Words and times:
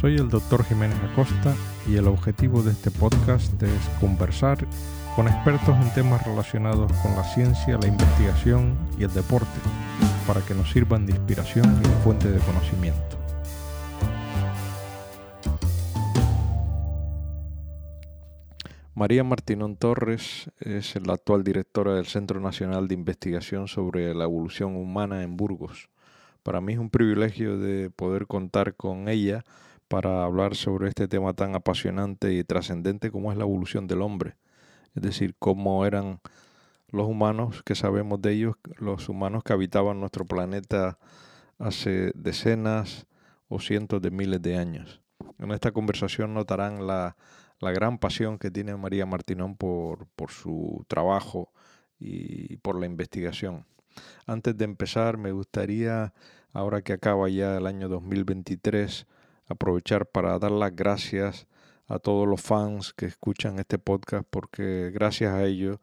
Soy 0.00 0.16
el 0.16 0.30
doctor 0.30 0.64
Jiménez 0.64 0.96
Acosta 1.12 1.54
y 1.86 1.96
el 1.96 2.06
objetivo 2.06 2.62
de 2.62 2.70
este 2.70 2.90
podcast 2.90 3.62
es 3.62 3.88
conversar 4.00 4.66
con 5.14 5.28
expertos 5.28 5.76
en 5.76 5.92
temas 5.92 6.26
relacionados 6.26 6.90
con 7.02 7.14
la 7.16 7.22
ciencia, 7.22 7.76
la 7.76 7.86
investigación 7.86 8.78
y 8.98 9.04
el 9.04 9.12
deporte, 9.12 9.60
para 10.26 10.40
que 10.40 10.54
nos 10.54 10.70
sirvan 10.70 11.04
de 11.04 11.12
inspiración 11.12 11.66
y 11.84 12.02
fuente 12.02 12.30
de 12.30 12.38
conocimiento. 12.38 13.18
María 18.94 19.22
Martinón 19.22 19.76
Torres 19.76 20.50
es 20.60 20.96
la 21.06 21.12
actual 21.12 21.44
directora 21.44 21.92
del 21.96 22.06
Centro 22.06 22.40
Nacional 22.40 22.88
de 22.88 22.94
Investigación 22.94 23.68
sobre 23.68 24.14
la 24.14 24.24
Evolución 24.24 24.76
Humana 24.76 25.22
en 25.22 25.36
Burgos. 25.36 25.90
Para 26.42 26.62
mí 26.62 26.72
es 26.72 26.78
un 26.78 26.88
privilegio 26.88 27.58
de 27.58 27.90
poder 27.90 28.26
contar 28.26 28.76
con 28.76 29.10
ella 29.10 29.44
para 29.90 30.22
hablar 30.22 30.54
sobre 30.54 30.88
este 30.88 31.08
tema 31.08 31.34
tan 31.34 31.56
apasionante 31.56 32.32
y 32.32 32.44
trascendente 32.44 33.10
como 33.10 33.32
es 33.32 33.36
la 33.36 33.42
evolución 33.42 33.88
del 33.88 34.02
hombre. 34.02 34.36
Es 34.94 35.02
decir, 35.02 35.34
cómo 35.36 35.84
eran 35.84 36.20
los 36.90 37.08
humanos, 37.08 37.64
que 37.64 37.74
sabemos 37.74 38.22
de 38.22 38.34
ellos, 38.34 38.54
los 38.78 39.08
humanos 39.08 39.42
que 39.42 39.52
habitaban 39.52 39.98
nuestro 39.98 40.24
planeta 40.24 40.96
hace 41.58 42.12
decenas 42.14 43.08
o 43.48 43.58
cientos 43.58 44.00
de 44.00 44.12
miles 44.12 44.40
de 44.40 44.58
años. 44.58 45.02
En 45.40 45.50
esta 45.50 45.72
conversación 45.72 46.34
notarán 46.34 46.86
la, 46.86 47.16
gran 47.60 47.98
pasión 47.98 48.38
que 48.38 48.52
tiene 48.52 48.76
María 48.76 49.06
Martinón 49.06 49.56
por, 49.56 50.06
por 50.14 50.30
su 50.30 50.84
trabajo 50.86 51.50
y 51.98 52.58
por 52.58 52.78
la 52.78 52.86
investigación. 52.86 53.66
Antes 54.24 54.56
de 54.56 54.66
empezar, 54.66 55.18
me 55.18 55.32
gustaría, 55.32 56.14
ahora 56.52 56.80
que 56.82 56.92
acaba 56.92 57.28
ya 57.28 57.56
el 57.56 57.66
año 57.66 57.88
2023, 57.88 59.08
aprovechar 59.50 60.06
para 60.06 60.38
dar 60.38 60.52
las 60.52 60.74
gracias 60.74 61.46
a 61.88 61.98
todos 61.98 62.26
los 62.26 62.40
fans 62.40 62.92
que 62.94 63.06
escuchan 63.06 63.58
este 63.58 63.78
podcast 63.78 64.24
porque 64.30 64.90
gracias 64.94 65.34
a 65.34 65.44
ellos 65.44 65.78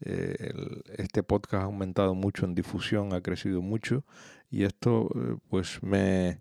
eh, 0.00 0.52
este 0.96 1.22
podcast 1.22 1.62
ha 1.62 1.66
aumentado 1.66 2.14
mucho 2.14 2.46
en 2.46 2.54
difusión, 2.54 3.12
ha 3.12 3.20
crecido 3.20 3.60
mucho 3.60 4.02
y 4.50 4.64
esto 4.64 5.10
eh, 5.14 5.36
pues 5.50 5.82
me 5.82 6.40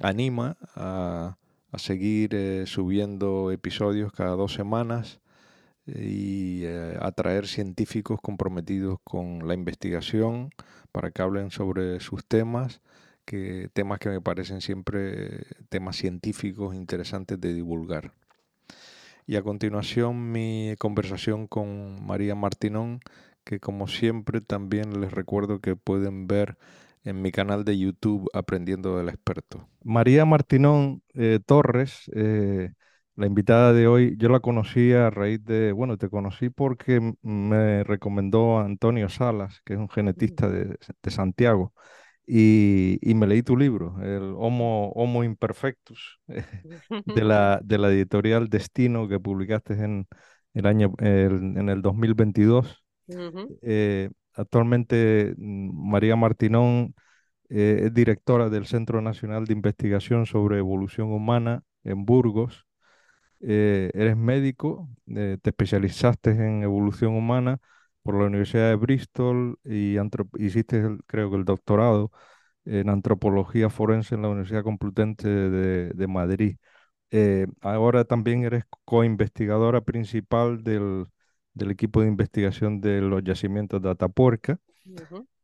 anima 0.00 0.56
a, 0.76 1.36
seguir 1.76 2.36
eh, 2.36 2.66
subiendo 2.66 3.50
episodios 3.50 4.12
cada 4.12 4.36
dos 4.36 4.54
semanas 4.54 5.18
y 5.86 6.64
a 6.66 7.10
traer 7.12 7.48
científicos 7.48 8.20
comprometidos 8.22 9.00
con 9.02 9.46
la 9.48 9.54
investigación 9.54 10.50
para 10.92 11.10
que 11.10 11.20
hablen 11.20 11.50
sobre 11.50 11.98
sus 11.98 12.24
temas 12.24 12.80
que 13.24 13.68
temas 13.72 13.98
que 13.98 14.08
me 14.08 14.20
parecen 14.20 14.60
siempre 14.60 15.46
temas 15.68 15.96
científicos 15.96 16.74
interesantes 16.74 17.40
de 17.40 17.54
divulgar. 17.54 18.12
Y 19.26 19.36
a 19.36 19.42
continuación 19.42 20.32
mi 20.32 20.74
conversación 20.78 21.46
con 21.46 22.04
María 22.04 22.34
Martinón, 22.34 23.00
que 23.44 23.60
como 23.60 23.86
siempre 23.86 24.40
también 24.40 25.00
les 25.00 25.12
recuerdo 25.12 25.60
que 25.60 25.76
pueden 25.76 26.26
ver 26.26 26.56
en 27.04 27.22
mi 27.22 27.32
canal 27.32 27.64
de 27.64 27.78
YouTube 27.78 28.28
Aprendiendo 28.32 28.96
del 28.96 29.08
Experto. 29.08 29.68
María 29.82 30.24
Martinón 30.24 31.02
eh, 31.14 31.38
Torres, 31.44 32.10
eh, 32.14 32.72
la 33.16 33.26
invitada 33.26 33.72
de 33.72 33.86
hoy, 33.86 34.16
yo 34.18 34.28
la 34.28 34.40
conocí 34.40 34.92
a 34.92 35.10
raíz 35.10 35.44
de, 35.44 35.72
bueno, 35.72 35.96
te 35.96 36.08
conocí 36.08 36.48
porque 36.50 37.14
me 37.22 37.84
recomendó 37.84 38.58
Antonio 38.58 39.08
Salas, 39.08 39.62
que 39.64 39.74
es 39.74 39.78
un 39.78 39.88
genetista 39.88 40.48
de, 40.48 40.76
de 41.02 41.10
Santiago 41.10 41.72
y, 42.26 43.14
me 43.14 43.26
leí 43.26 43.42
tu 43.42 43.56
libro, 43.56 43.96
el 44.02 44.34
Homo, 44.36 44.90
Homo 44.92 45.24
Imperfectus, 45.24 46.20
de 47.06 47.24
la, 47.24 47.60
de 47.62 47.78
la 47.78 47.88
editorial 47.88 48.48
Destino 48.48 49.08
que 49.08 49.20
publicaste 49.20 49.74
en 49.74 50.06
el 50.54 50.66
año 50.66 50.92
en 50.98 51.68
el 51.68 51.82
2022. 51.82 52.80
Eh, 53.60 54.08
actualmente 54.32 55.34
mm, 55.36 55.90
María 55.90 56.16
Martinón 56.16 56.94
eh, 57.50 57.82
es 57.84 57.92
directora 57.92 58.48
del 58.48 58.64
Centro 58.64 59.02
Nacional 59.02 59.44
de 59.44 59.52
Investigación 59.52 60.24
sobre 60.24 60.56
Evolución 60.56 61.12
Humana 61.12 61.64
en 61.82 62.06
Burgos. 62.06 62.64
Eh, 63.40 63.90
eres 63.92 64.16
médico, 64.16 64.88
te 65.04 65.38
especializaste 65.44 66.30
en 66.30 66.62
evolución 66.62 67.12
humana 67.14 67.60
por 68.04 68.16
la 68.16 68.26
Universidad 68.26 68.68
de 68.68 68.76
Bristol 68.76 69.58
y 69.64 69.96
hiciste, 70.38 70.82
creo 71.06 71.30
que 71.30 71.36
el 71.36 71.44
doctorado 71.44 72.12
en 72.66 72.88
antropología 72.90 73.70
forense 73.70 74.14
en 74.14 74.22
la 74.22 74.28
Universidad 74.28 74.62
Complutense 74.62 75.28
de, 75.28 76.06
Madrid. 76.06 76.56
Eh, 77.10 77.46
ahora 77.62 78.04
también 78.04 78.44
eres 78.44 78.64
co-investigadora 78.84 79.80
principal 79.80 80.62
del, 80.62 81.06
equipo 81.70 82.02
de 82.02 82.08
investigación 82.08 82.80
de 82.80 83.00
los 83.00 83.22
yacimientos 83.24 83.80
de 83.82 83.90
Atapuerca. 83.90 84.58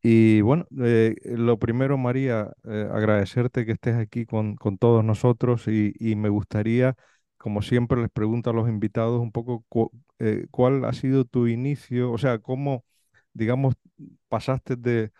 Y 0.03 0.41
bueno, 0.41 0.67
eh, 0.79 1.15
lo 1.25 1.57
primero, 1.59 1.97
María, 1.97 2.51
eh, 2.65 2.89
agradecerte 2.91 3.65
que 3.65 3.73
estés 3.73 3.95
aquí 3.95 4.25
con, 4.25 4.57
todos 4.79 5.03
nosotros 5.03 5.67
y, 5.67 5.93
y, 5.99 6.15
me 6.15 6.29
gustaría, 6.29 6.95
como 7.37 7.61
siempre 7.61 7.99
les 8.01 8.09
pregunto 8.09 8.49
a 8.49 8.53
los 8.53 8.69
invitados, 8.69 9.19
un 9.19 9.31
poco 9.31 9.63
eh, 10.23 10.45
cuál 10.51 10.85
ha 10.85 10.93
sido 10.93 11.25
tu 11.25 11.47
inicio, 11.47 12.11
o 12.11 12.17
sea, 12.19 12.37
cómo, 12.37 12.85
digamos, 13.33 13.73
pasaste 14.29 14.75
de, 14.75 15.11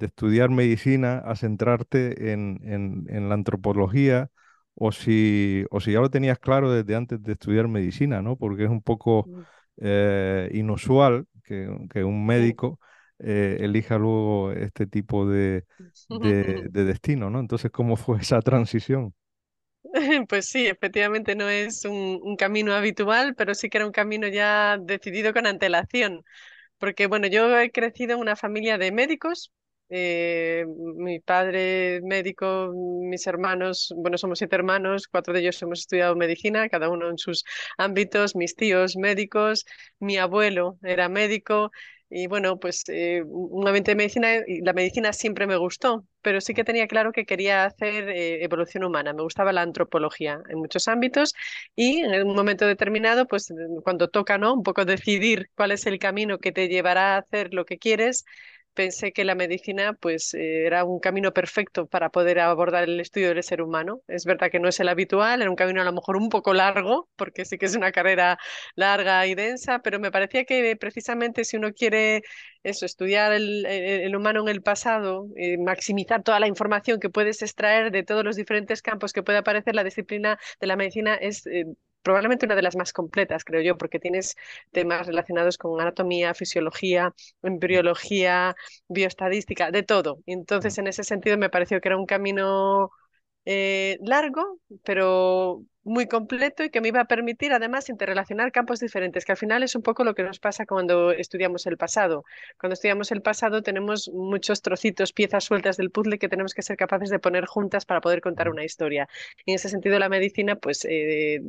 estudiar 0.00 0.50
medicina 0.50 1.18
a 1.18 1.36
centrarte 1.36 2.32
en, 2.32 3.06
la 3.28 3.34
antropología, 3.34 4.30
o 4.74 4.90
si, 4.90 5.64
o 5.70 5.80
si 5.80 5.92
ya 5.92 6.00
lo 6.00 6.10
tenías 6.10 6.40
claro 6.40 6.72
desde 6.72 6.96
antes 6.96 7.22
de 7.22 7.32
estudiar 7.32 7.68
medicina, 7.68 8.20
¿no? 8.20 8.36
Porque 8.36 8.64
es 8.64 8.70
un 8.70 8.82
poco 8.82 9.26
mm. 9.28 9.40
eh, 9.78 10.50
inusual 10.54 11.26
que, 11.44 11.68
un 12.04 12.26
médico 12.26 12.80
eh, 13.20 13.58
elija 13.60 13.96
luego 13.96 14.52
este 14.52 14.86
tipo 14.88 15.28
de, 15.28 15.66
de, 16.20 16.68
de 16.68 16.84
destino, 16.84 17.30
¿no? 17.30 17.38
Entonces, 17.38 17.70
¿cómo 17.70 17.96
fue 17.96 18.18
esa 18.18 18.40
transición? 18.42 19.14
Pues 20.28 20.46
sí, 20.48 20.66
efectivamente 20.66 21.34
no 21.34 21.48
es 21.48 21.84
un, 21.84 22.36
camino 22.36 22.74
habitual, 22.74 23.34
pero 23.34 23.54
sí 23.54 23.68
que 23.68 23.78
era 23.78 23.86
un 23.86 23.92
camino 23.92 24.28
ya 24.28 24.78
decidido 24.80 25.32
con 25.32 25.46
antelación. 25.46 26.24
Porque 26.78 27.06
bueno, 27.06 27.28
yo 27.28 27.58
he 27.58 27.70
crecido 27.72 28.14
en 28.14 28.20
una 28.20 28.36
familia 28.36 28.78
de 28.78 28.92
médicos. 28.92 29.52
Eh, 29.90 30.66
mi 30.96 31.20
padre 31.20 32.00
médico, 32.02 32.72
mis 32.74 33.26
hermanos, 33.26 33.92
bueno, 33.96 34.18
somos 34.18 34.38
siete 34.38 34.56
hermanos, 34.56 35.08
cuatro 35.08 35.34
de 35.34 35.40
ellos 35.40 35.62
hemos 35.62 35.80
estudiado 35.80 36.16
medicina, 36.16 36.68
cada 36.70 36.88
uno 36.90 37.10
en 37.10 37.18
sus 37.18 37.44
ámbitos, 37.78 38.36
mis 38.36 38.56
tíos 38.56 38.96
médicos, 38.96 39.66
mi 40.00 40.16
abuelo 40.18 40.78
era 40.82 41.08
médico, 41.10 41.72
y 42.10 42.26
bueno, 42.26 42.58
pues 42.58 42.84
eh, 42.88 43.22
de 43.24 43.94
medicina, 43.94 44.36
y 44.46 44.62
la 44.62 44.72
medicina 44.72 45.12
siempre 45.12 45.46
me 45.46 45.56
gustó, 45.56 46.04
pero 46.22 46.40
sí 46.40 46.54
que 46.54 46.64
tenía 46.64 46.86
claro 46.88 47.12
que 47.12 47.24
quería 47.26 47.64
hacer 47.64 48.08
eh, 48.08 48.42
evolución 48.44 48.84
humana. 48.84 49.12
Me 49.12 49.22
gustaba 49.22 49.52
la 49.52 49.62
antropología 49.62 50.40
en 50.48 50.58
muchos 50.58 50.88
ámbitos 50.88 51.34
y 51.76 52.00
en 52.00 52.26
un 52.26 52.34
momento 52.34 52.66
determinado, 52.66 53.26
pues 53.26 53.52
cuando 53.84 54.08
toca, 54.08 54.38
¿no? 54.38 54.54
Un 54.54 54.62
poco 54.62 54.84
decidir 54.84 55.50
cuál 55.54 55.72
es 55.72 55.86
el 55.86 55.98
camino 55.98 56.38
que 56.38 56.52
te 56.52 56.68
llevará 56.68 57.14
a 57.16 57.18
hacer 57.18 57.52
lo 57.54 57.64
que 57.64 57.78
quieres, 57.78 58.24
pensé 58.78 59.12
que 59.12 59.24
la 59.24 59.34
medicina 59.34 59.94
pues 59.94 60.34
eh, 60.34 60.64
era 60.64 60.84
un 60.84 61.00
camino 61.00 61.32
perfecto 61.32 61.86
para 61.88 62.10
poder 62.10 62.38
abordar 62.38 62.84
el 62.84 63.00
estudio 63.00 63.34
del 63.34 63.42
ser 63.42 63.60
humano. 63.60 64.02
Es 64.06 64.24
verdad 64.24 64.52
que 64.52 64.60
no 64.60 64.68
es 64.68 64.78
el 64.78 64.88
habitual, 64.88 65.42
era 65.42 65.50
un 65.50 65.56
camino 65.56 65.82
a 65.82 65.84
lo 65.84 65.92
mejor 65.92 66.16
un 66.16 66.28
poco 66.28 66.54
largo, 66.54 67.08
porque 67.16 67.44
sí 67.44 67.58
que 67.58 67.66
es 67.66 67.74
una 67.74 67.90
carrera 67.90 68.38
larga 68.76 69.26
y 69.26 69.34
densa, 69.34 69.80
pero 69.80 69.98
me 69.98 70.12
parecía 70.12 70.44
que 70.44 70.76
precisamente 70.76 71.44
si 71.44 71.56
uno 71.56 71.72
quiere 71.72 72.22
eso, 72.62 72.86
estudiar 72.86 73.32
el, 73.32 74.14
humano 74.14 74.42
en 74.42 74.48
el 74.48 74.62
pasado, 74.62 75.26
eh, 75.36 75.58
maximizar 75.58 76.22
toda 76.22 76.38
la 76.38 76.46
información 76.46 77.00
que 77.00 77.10
puedes 77.10 77.42
extraer 77.42 77.90
de 77.90 78.04
todos 78.04 78.24
los 78.24 78.36
diferentes 78.36 78.80
campos 78.80 79.12
que 79.12 79.24
puede 79.24 79.38
aparecer, 79.38 79.74
la 79.74 79.84
disciplina 79.84 80.38
de 80.60 80.66
la 80.68 80.76
medicina 80.76 81.16
es 81.16 81.46
eh, 81.48 81.64
probablemente 82.02 82.46
una 82.46 82.54
de 82.56 82.62
las 82.62 82.76
más 82.76 82.92
completas, 82.92 83.44
creo 83.44 83.62
yo, 83.62 83.76
porque 83.78 83.98
tienes 83.98 84.36
temas 84.72 85.06
relacionados 85.06 85.58
con 85.58 85.80
anatomía, 85.80 86.34
fisiología, 86.34 87.14
embriología, 87.42 88.54
bioestadística, 88.88 89.70
de 89.70 89.82
todo. 89.82 90.20
Entonces, 90.26 90.78
en 90.78 90.86
ese 90.88 91.04
sentido, 91.04 91.38
me 91.38 91.50
pareció 91.50 91.80
que 91.80 91.88
era 91.88 91.96
un 91.98 92.06
camino 92.06 92.90
eh, 93.44 93.98
largo, 94.02 94.60
pero 94.84 95.62
muy 95.88 96.06
completo 96.06 96.64
y 96.64 96.70
que 96.70 96.80
me 96.80 96.88
iba 96.88 97.00
a 97.00 97.06
permitir 97.06 97.52
además 97.52 97.88
interrelacionar 97.88 98.52
campos 98.52 98.80
diferentes, 98.80 99.24
que 99.24 99.32
al 99.32 99.38
final 99.38 99.62
es 99.62 99.74
un 99.74 99.82
poco 99.82 100.04
lo 100.04 100.14
que 100.14 100.22
nos 100.22 100.38
pasa 100.38 100.66
cuando 100.66 101.12
estudiamos 101.12 101.66
el 101.66 101.76
pasado. 101.76 102.24
Cuando 102.60 102.74
estudiamos 102.74 103.10
el 103.12 103.22
pasado 103.22 103.62
tenemos 103.62 104.10
muchos 104.12 104.62
trocitos, 104.62 105.12
piezas 105.12 105.44
sueltas 105.44 105.76
del 105.76 105.90
puzzle 105.90 106.18
que 106.18 106.28
tenemos 106.28 106.54
que 106.54 106.62
ser 106.62 106.76
capaces 106.76 107.10
de 107.10 107.18
poner 107.18 107.46
juntas 107.46 107.86
para 107.86 108.00
poder 108.00 108.20
contar 108.20 108.48
una 108.48 108.64
historia. 108.64 109.08
Y 109.44 109.52
en 109.52 109.54
ese 109.56 109.68
sentido 109.68 109.98
la 109.98 110.08
medicina 110.08 110.56
pues 110.56 110.84
eh, 110.88 111.40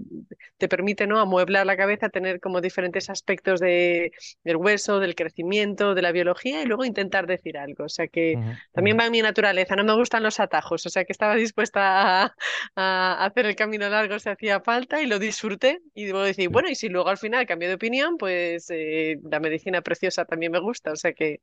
te 0.57 0.68
permite 0.68 1.07
¿no? 1.07 1.19
amueblar 1.19 1.65
la 1.65 1.77
cabeza, 1.77 2.09
tener 2.09 2.39
como 2.39 2.62
diferentes 2.62 3.09
aspectos 3.09 3.59
de, 3.59 4.12
del 4.44 4.56
hueso, 4.56 5.00
del 5.00 5.15
crecimiento, 5.15 5.95
de 5.95 6.01
la 6.01 6.12
biología 6.12 6.62
y 6.62 6.65
luego 6.65 6.86
intentar 6.86 7.27
decir 7.27 7.57
algo. 7.57 7.86
O 7.86 7.89
sea 7.89 8.07
que 8.07 8.39
también 8.71 8.97
va 8.97 9.06
en 9.06 9.12
mi 9.12 9.21
naturaleza, 9.21 9.75
no 9.75 9.83
me 9.83 9.95
gustan 9.95 10.24
los 10.24 10.39
atajos, 10.39 10.86
o 10.86 10.89
sea 10.89 11.03
que 11.03 11.12
estaba 11.12 11.36
dispuesta 11.36 12.24
a, 12.24 12.36
a 12.75 13.25
hacer 13.25 13.45
el 13.45 13.56
camino 13.56 13.89
largo 13.89 14.18
si 14.19 14.29
hacía 14.30 14.62
falta 14.62 15.02
y 15.02 15.08
lo 15.08 15.20
disfruté. 15.20 15.81
Y 15.94 16.06
debo 16.06 16.22
decir, 16.22 16.50
bueno, 16.50 16.70
y 16.70 16.76
si 16.76 16.90
luego 16.90 17.10
al 17.10 17.18
final 17.18 17.46
cambio 17.46 17.70
de 17.70 17.76
opinión, 17.76 18.18
pues 18.18 18.70
eh, 18.70 19.20
la 19.24 19.40
medicina 19.40 19.81
preciosa 19.81 20.26
también 20.26 20.52
me 20.52 20.60
gusta. 20.60 20.92
O 20.92 20.96
sea 20.96 21.14
que 21.14 21.42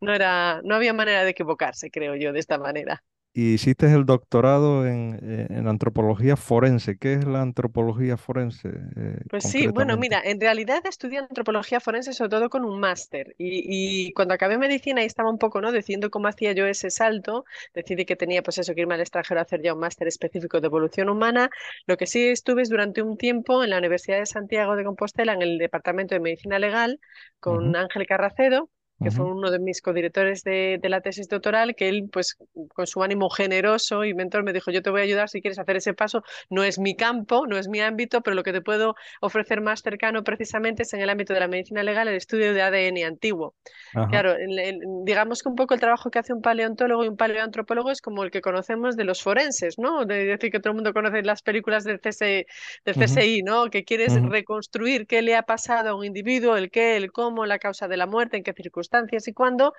no, 0.00 0.14
era, 0.14 0.60
no 0.64 0.74
había 0.74 0.92
manera 0.92 1.24
de 1.24 1.30
equivocarse, 1.30 1.90
creo 1.90 2.16
yo, 2.16 2.32
de 2.32 2.40
esta 2.40 2.58
manera 2.58 3.02
y 3.36 3.52
hiciste 3.52 3.84
el 3.92 4.06
doctorado 4.06 4.86
en, 4.86 5.20
eh, 5.22 5.46
en, 5.50 5.68
antropología 5.68 6.36
forense. 6.36 6.96
¿Qué 6.96 7.12
es 7.12 7.26
la 7.26 7.42
antropología 7.42 8.16
forense? 8.16 8.70
Eh, 8.96 9.18
pues 9.28 9.44
sí, 9.44 9.66
bueno, 9.66 9.98
mira, 9.98 10.22
en 10.24 10.40
realidad 10.40 10.82
estudié 10.86 11.18
antropología 11.18 11.78
forense 11.78 12.14
sobre 12.14 12.30
todo 12.30 12.48
con 12.48 12.64
un 12.64 12.80
máster 12.80 13.34
y, 13.36 14.06
y, 14.06 14.12
cuando 14.14 14.32
acabé 14.32 14.56
medicina 14.56 15.02
y 15.02 15.04
estaba 15.04 15.28
un 15.28 15.36
poco, 15.36 15.60
¿no? 15.60 15.70
Decidiendo 15.70 16.10
cómo 16.10 16.28
hacía 16.28 16.52
yo 16.52 16.64
ese 16.64 16.88
salto, 16.88 17.44
decidí 17.74 18.06
que 18.06 18.16
tenía 18.16 18.42
pues 18.42 18.56
eso, 18.56 18.74
que 18.74 18.80
irme 18.80 18.94
al 18.94 19.00
extranjero 19.02 19.38
a 19.38 19.42
hacer 19.42 19.60
ya 19.60 19.74
un 19.74 19.80
máster 19.80 20.08
específico 20.08 20.62
de 20.62 20.68
evolución 20.68 21.10
humana. 21.10 21.50
Lo 21.86 21.98
que 21.98 22.06
sí 22.06 22.28
estuve 22.28 22.62
es 22.62 22.70
durante 22.70 23.02
un 23.02 23.18
tiempo 23.18 23.62
en 23.62 23.68
la 23.68 23.76
Universidad 23.76 24.18
de 24.18 24.24
Santiago 24.24 24.76
de 24.76 24.84
Compostela 24.84 25.34
en 25.34 25.42
el 25.42 25.58
Departamento 25.58 26.14
de 26.14 26.20
Medicina 26.20 26.58
Legal 26.58 27.00
con 27.38 27.76
Ángel 27.76 28.06
Carracedo 28.06 28.70
que 29.02 29.10
fue 29.10 29.26
uno 29.26 29.50
de 29.50 29.58
mis 29.58 29.82
codirectores 29.82 30.42
de, 30.42 30.78
de, 30.80 30.88
la 30.88 31.02
tesis 31.02 31.28
doctoral, 31.28 31.74
que 31.74 31.88
él, 31.88 32.08
pues, 32.10 32.38
con 32.74 32.86
su 32.86 33.02
ánimo 33.02 33.28
generoso 33.28 34.04
y 34.04 34.14
mentor, 34.14 34.42
me 34.42 34.54
dijo, 34.54 34.70
yo 34.70 34.80
te 34.80 34.88
voy 34.88 35.02
a 35.02 35.04
ayudar 35.04 35.28
si 35.28 35.42
quieres 35.42 35.58
hacer 35.58 35.76
ese 35.76 35.92
paso. 35.92 36.22
No 36.48 36.64
es 36.64 36.78
mi 36.78 36.96
campo, 36.96 37.46
no 37.46 37.58
es 37.58 37.68
mi 37.68 37.80
ámbito, 37.80 38.22
pero 38.22 38.34
lo 38.34 38.42
que 38.42 38.54
te 38.54 38.62
puedo 38.62 38.94
ofrecer 39.20 39.60
más 39.60 39.82
cercano 39.82 40.24
precisamente 40.24 40.84
es 40.84 40.94
en 40.94 41.02
el 41.02 41.10
ámbito 41.10 41.34
de 41.34 41.40
la 41.40 41.48
medicina 41.48 41.82
legal, 41.82 42.08
el 42.08 42.16
estudio 42.16 42.54
de 42.54 42.62
ADN 42.62 43.04
antiguo. 43.04 43.54
Claro, 43.92 44.34
digamos 45.04 45.42
que 45.42 45.48
un 45.50 45.56
poco 45.56 45.74
el 45.74 45.80
trabajo 45.80 46.10
que 46.10 46.18
hace 46.18 46.32
un 46.32 46.40
paleontólogo 46.40 47.04
y 47.04 47.08
un 47.08 47.16
paleoantropólogo 47.16 47.90
es 47.90 48.00
como 48.00 48.24
el 48.24 48.30
que 48.30 48.40
conocemos 48.40 48.96
de 48.96 49.04
los 49.04 49.22
forenses, 49.22 49.78
¿no? 49.78 50.06
De 50.06 50.24
decir 50.24 50.50
que 50.50 50.58
todo 50.58 50.70
el 50.70 50.76
mundo 50.76 50.94
conoce 50.94 51.22
las 51.22 51.42
películas 51.42 51.84
del, 51.84 52.00
CSI, 52.00 52.46
del 52.84 52.94
CSI 52.94 53.42
¿no? 53.42 53.68
Que 53.70 53.84
quieres 53.84 54.14
reconstruir 54.22 55.06
qué 55.06 55.20
le 55.20 55.36
ha 55.36 55.42
pasado 55.42 55.90
a 55.90 55.94
un 55.94 56.04
individuo, 56.04 56.56
el 56.56 56.70
qué, 56.70 56.96
el 56.96 57.12
cómo, 57.12 57.44
la 57.44 57.58
causa 57.58 57.88
de 57.88 57.98
la 57.98 58.06
muerte, 58.06 58.38
en 58.38 58.42
qué 58.42 58.54
circunstancias 58.54 58.85
y 59.26 59.32
cuándo, 59.32 59.72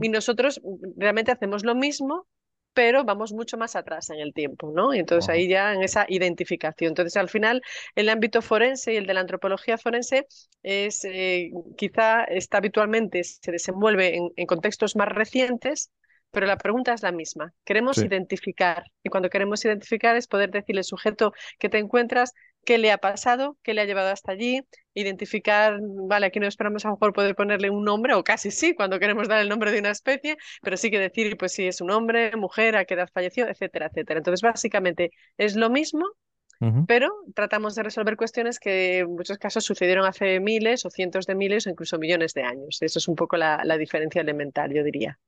y 0.00 0.08
nosotros 0.08 0.60
realmente 0.96 1.32
hacemos 1.32 1.64
lo 1.64 1.74
mismo, 1.74 2.26
pero 2.72 3.04
vamos 3.04 3.32
mucho 3.32 3.56
más 3.56 3.76
atrás 3.76 4.10
en 4.10 4.20
el 4.20 4.32
tiempo, 4.32 4.72
¿no? 4.74 4.94
Y 4.94 4.98
entonces 4.98 5.28
ahí 5.28 5.48
ya 5.48 5.74
en 5.74 5.82
esa 5.82 6.06
identificación. 6.08 6.90
Entonces 6.90 7.16
al 7.16 7.28
final 7.28 7.62
el 7.94 8.08
ámbito 8.08 8.42
forense 8.42 8.92
y 8.92 8.96
el 8.96 9.06
de 9.06 9.14
la 9.14 9.20
antropología 9.20 9.78
forense 9.78 10.26
es 10.62 11.04
eh, 11.04 11.50
quizá 11.76 12.24
está 12.24 12.58
habitualmente 12.58 13.24
se 13.24 13.50
desenvuelve 13.50 14.16
en, 14.36 14.46
contextos 14.46 14.96
más 14.96 15.08
recientes, 15.08 15.90
pero 16.30 16.46
la 16.46 16.56
pregunta 16.56 16.92
es 16.92 17.02
la 17.02 17.12
misma. 17.12 17.52
Queremos 17.64 17.98
identificar 17.98 18.84
y 19.02 19.08
cuando 19.08 19.30
queremos 19.30 19.64
identificar 19.64 20.16
es 20.16 20.28
poder 20.28 20.50
decirle 20.50 20.80
al 20.80 20.84
sujeto 20.84 21.32
que 21.58 21.68
te 21.68 21.78
encuentras 21.78 22.32
qué 22.64 22.78
le 22.78 22.92
ha 22.92 22.98
pasado, 22.98 23.56
qué 23.62 23.74
le 23.74 23.80
ha 23.80 23.84
llevado 23.84 24.10
hasta 24.10 24.32
allí, 24.32 24.62
identificar, 24.94 25.78
vale, 25.80 26.26
aquí 26.26 26.40
no 26.40 26.46
esperamos 26.46 26.84
a 26.84 26.88
lo 26.88 26.94
mejor 26.94 27.12
poder 27.12 27.34
ponerle 27.34 27.70
un 27.70 27.84
nombre, 27.84 28.14
o 28.14 28.24
casi 28.24 28.50
sí, 28.50 28.74
cuando 28.74 28.98
queremos 28.98 29.28
dar 29.28 29.40
el 29.40 29.48
nombre 29.48 29.72
de 29.72 29.78
una 29.78 29.90
especie, 29.90 30.36
pero 30.62 30.76
sí 30.76 30.90
que 30.90 30.98
decir, 30.98 31.36
pues 31.36 31.52
si 31.52 31.66
es 31.66 31.80
un 31.80 31.90
hombre, 31.90 32.36
mujer, 32.36 32.76
a 32.76 32.84
qué 32.84 32.94
edad 32.94 33.08
falleció, 33.12 33.48
etcétera, 33.48 33.86
etcétera. 33.86 34.18
Entonces, 34.18 34.42
básicamente 34.42 35.10
es 35.36 35.56
lo 35.56 35.70
mismo, 35.70 36.06
pero 36.86 37.08
tratamos 37.34 37.74
de 37.74 37.82
resolver 37.82 38.18
cuestiones 38.18 38.58
que 38.58 38.98
en 38.98 39.14
muchos 39.14 39.38
casos 39.38 39.64
sucedieron 39.64 40.04
hace 40.04 40.40
miles 40.40 40.84
o 40.84 40.90
cientos 40.90 41.24
de 41.24 41.34
miles 41.34 41.66
o 41.66 41.70
incluso 41.70 41.98
millones 41.98 42.34
de 42.34 42.42
años. 42.42 42.76
Eso 42.82 42.98
es 42.98 43.08
un 43.08 43.14
poco 43.14 43.38
la, 43.38 43.78
diferencia 43.78 44.20
elemental, 44.20 44.70
yo 44.70 44.84
diría. 44.84 45.18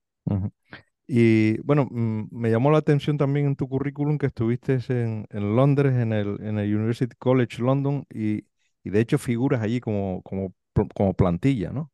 Y 1.07 1.59
bueno, 1.63 1.87
mm, 1.91 2.29
me 2.31 2.51
llamó 2.51 2.71
la 2.71 2.79
atención 2.79 3.19
también 3.19 3.47
en 3.47 3.57
tu 3.57 3.69
currículum 3.69 4.19
que 4.19 4.27
estuviste 4.27 4.75
en, 4.89 5.27
en 5.31 5.57
Londres, 5.57 5.95
en 5.95 6.13
el, 6.13 6.39
en 6.43 6.59
el 6.59 6.75
University 6.75 7.15
College 7.19 7.63
London, 7.63 8.07
y, 8.11 8.47
y 8.85 8.91
de 8.91 9.01
hecho 9.01 9.19
figuras 9.19 9.63
allí 9.63 9.81
como, 9.81 10.23
como, 10.23 10.55
como 10.95 11.15
plantilla, 11.15 11.71
¿no? 11.73 11.93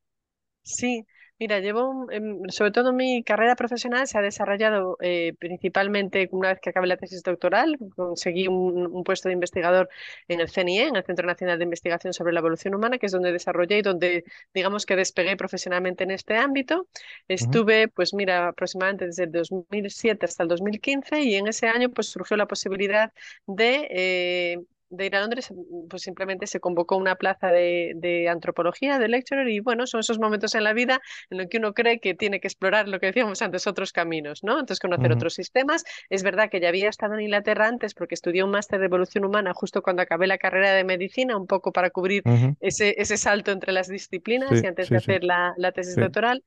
Sí, 0.62 1.04
Mira, 1.40 1.60
llevo, 1.60 2.08
sobre 2.48 2.72
todo 2.72 2.92
mi 2.92 3.22
carrera 3.22 3.54
profesional 3.54 4.08
se 4.08 4.18
ha 4.18 4.22
desarrollado 4.22 4.96
eh, 5.00 5.34
principalmente 5.38 6.28
una 6.32 6.48
vez 6.48 6.60
que 6.60 6.70
acabé 6.70 6.88
la 6.88 6.96
tesis 6.96 7.22
doctoral, 7.22 7.78
conseguí 7.94 8.48
un, 8.48 9.04
puesto 9.04 9.28
de 9.28 9.34
investigador 9.34 9.88
en 10.26 10.40
el 10.40 10.48
CNIE, 10.50 10.88
en 10.88 10.96
el 10.96 11.04
Centro 11.04 11.28
Nacional 11.28 11.58
de 11.58 11.64
Investigación 11.64 12.12
sobre 12.12 12.32
la 12.32 12.40
Evolución 12.40 12.74
Humana, 12.74 12.98
que 12.98 13.06
es 13.06 13.12
donde 13.12 13.30
desarrollé 13.30 13.78
y 13.78 13.82
donde, 13.82 14.24
digamos 14.52 14.84
que 14.84 14.96
despegué 14.96 15.36
profesionalmente 15.36 16.02
en 16.02 16.10
este 16.10 16.36
ámbito. 16.36 16.88
Estuve, 17.28 17.86
pues 17.86 18.14
mira, 18.14 18.48
aproximadamente 18.48 19.06
desde 19.06 19.24
el 19.24 19.32
2007 19.32 20.26
hasta 20.26 20.42
el 20.42 20.48
2015 20.48 21.22
y 21.22 21.36
en 21.36 21.46
ese 21.46 21.68
año 21.68 21.90
pues 21.90 22.08
surgió 22.08 22.36
la 22.36 22.46
posibilidad 22.46 23.12
de 23.46 23.86
eh, 23.90 24.58
de 24.90 25.06
ir 25.06 25.16
a 25.16 25.20
Londres, 25.20 25.52
pues 25.88 26.02
simplemente 26.02 26.46
se 26.46 26.60
convocó 26.60 26.96
una 26.96 27.16
plaza 27.16 27.48
de, 27.48 27.92
de, 27.96 28.28
antropología, 28.28 28.98
de 28.98 29.08
lecturer, 29.08 29.48
y 29.48 29.60
bueno, 29.60 29.86
son 29.86 30.00
esos 30.00 30.18
momentos 30.18 30.54
en 30.54 30.64
la 30.64 30.72
vida 30.72 31.00
en 31.30 31.38
los 31.38 31.48
que 31.48 31.58
uno 31.58 31.74
cree 31.74 32.00
que 32.00 32.14
tiene 32.14 32.40
que 32.40 32.48
explorar 32.48 32.88
lo 32.88 33.00
que 33.00 33.06
decíamos 33.06 33.42
antes, 33.42 33.66
otros 33.66 33.92
caminos, 33.92 34.42
¿no? 34.42 34.52
Entonces, 34.52 34.80
conocer 34.80 35.12
otros 35.12 35.34
sistemas. 35.34 35.84
Es 36.10 36.22
verdad 36.22 36.50
que 36.50 36.60
ya 36.60 36.68
había 36.68 36.88
estado 36.88 37.14
en 37.14 37.20
Inglaterra 37.20 37.66
antes 37.66 37.94
porque 37.94 38.14
estudié 38.14 38.42
un 38.42 38.50
máster 38.50 38.80
de 38.80 38.86
evolución 38.86 39.24
humana 39.24 39.52
justo 39.54 39.82
cuando 39.82 40.02
acabé 40.02 40.26
la 40.26 40.38
carrera 40.38 40.72
de 40.72 40.84
medicina, 40.84 41.36
un 41.36 41.46
poco 41.46 41.72
para 41.72 41.90
cubrir 41.90 42.22
ese, 42.60 42.94
ese 42.98 43.16
salto 43.16 43.50
entre 43.50 43.72
las 43.72 43.88
disciplinas 43.88 44.62
y 44.62 44.66
antes 44.66 44.88
de 44.88 44.96
hacer 44.96 45.24
la, 45.24 45.54
la, 45.56 45.72
tesis 45.72 45.96
doctoral, 45.96 46.44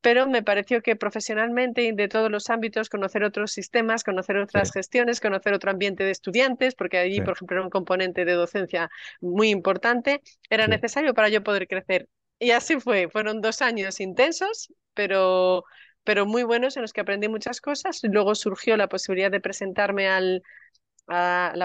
pero 0.00 0.26
me 0.26 0.42
pareció 0.42 0.82
que 0.82 0.96
profesionalmente 0.96 1.82
y 1.82 1.92
de 1.92 2.08
todos 2.08 2.30
los 2.30 2.50
ámbitos, 2.50 2.88
conocer 2.88 3.24
otros 3.24 3.52
sistemas, 3.52 4.04
conocer 4.04 4.36
otras 4.36 4.72
gestiones, 4.72 5.20
conocer 5.20 5.54
otro 5.54 5.70
ambiente 5.70 6.04
de 6.04 6.10
estudiantes, 6.10 6.74
porque 6.74 6.98
allí, 6.98 7.20
por 7.20 7.34
ejemplo, 7.34 7.56
era 7.56 7.64
un 7.64 7.70
componente 7.84 8.24
de 8.24 8.32
docencia 8.32 8.90
muy 9.20 9.50
importante, 9.50 10.22
era 10.50 10.66
necesario 10.66 11.14
para 11.14 11.28
yo 11.28 11.42
poder 11.42 11.68
crecer. 11.68 12.08
Y 12.38 12.50
así 12.50 12.80
fue, 12.80 13.08
fueron 13.08 13.40
dos 13.40 13.62
años 13.62 14.00
intensos, 14.00 14.72
pero, 14.94 15.64
pero 16.04 16.26
muy 16.26 16.42
buenos 16.44 16.76
en 16.76 16.82
los 16.82 16.92
que 16.92 17.02
aprendí 17.02 17.28
muchas 17.28 17.60
cosas. 17.60 18.00
Luego 18.02 18.34
surgió 18.34 18.76
la 18.76 18.88
posibilidad 18.88 19.30
de 19.30 19.40
presentarme 19.40 20.08
al, 20.08 20.42
al, 21.06 21.62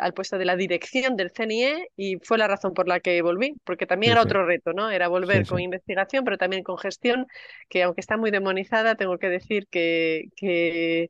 al, 0.00 0.14
puesto 0.14 0.38
de 0.38 0.44
la 0.44 0.56
dirección 0.56 1.16
del 1.16 1.32
CNIE 1.32 1.88
y 1.96 2.16
fue 2.22 2.38
la 2.38 2.48
razón 2.48 2.72
por 2.74 2.88
la 2.88 3.00
que 3.00 3.20
volví, 3.22 3.54
porque 3.64 3.86
también 3.86 4.12
era 4.12 4.22
otro 4.22 4.46
reto, 4.46 4.72
¿no? 4.72 4.90
Era 4.90 5.08
volver 5.08 5.46
con 5.46 5.60
investigación, 5.60 6.24
pero 6.24 6.38
también 6.38 6.62
con 6.62 6.78
gestión, 6.78 7.26
que 7.68 7.82
aunque 7.82 8.00
está 8.00 8.16
muy 8.16 8.30
demonizada, 8.30 8.94
tengo 8.96 9.18
que 9.18 9.28
decir 9.28 9.66
que, 9.68 10.26
que, 10.36 11.08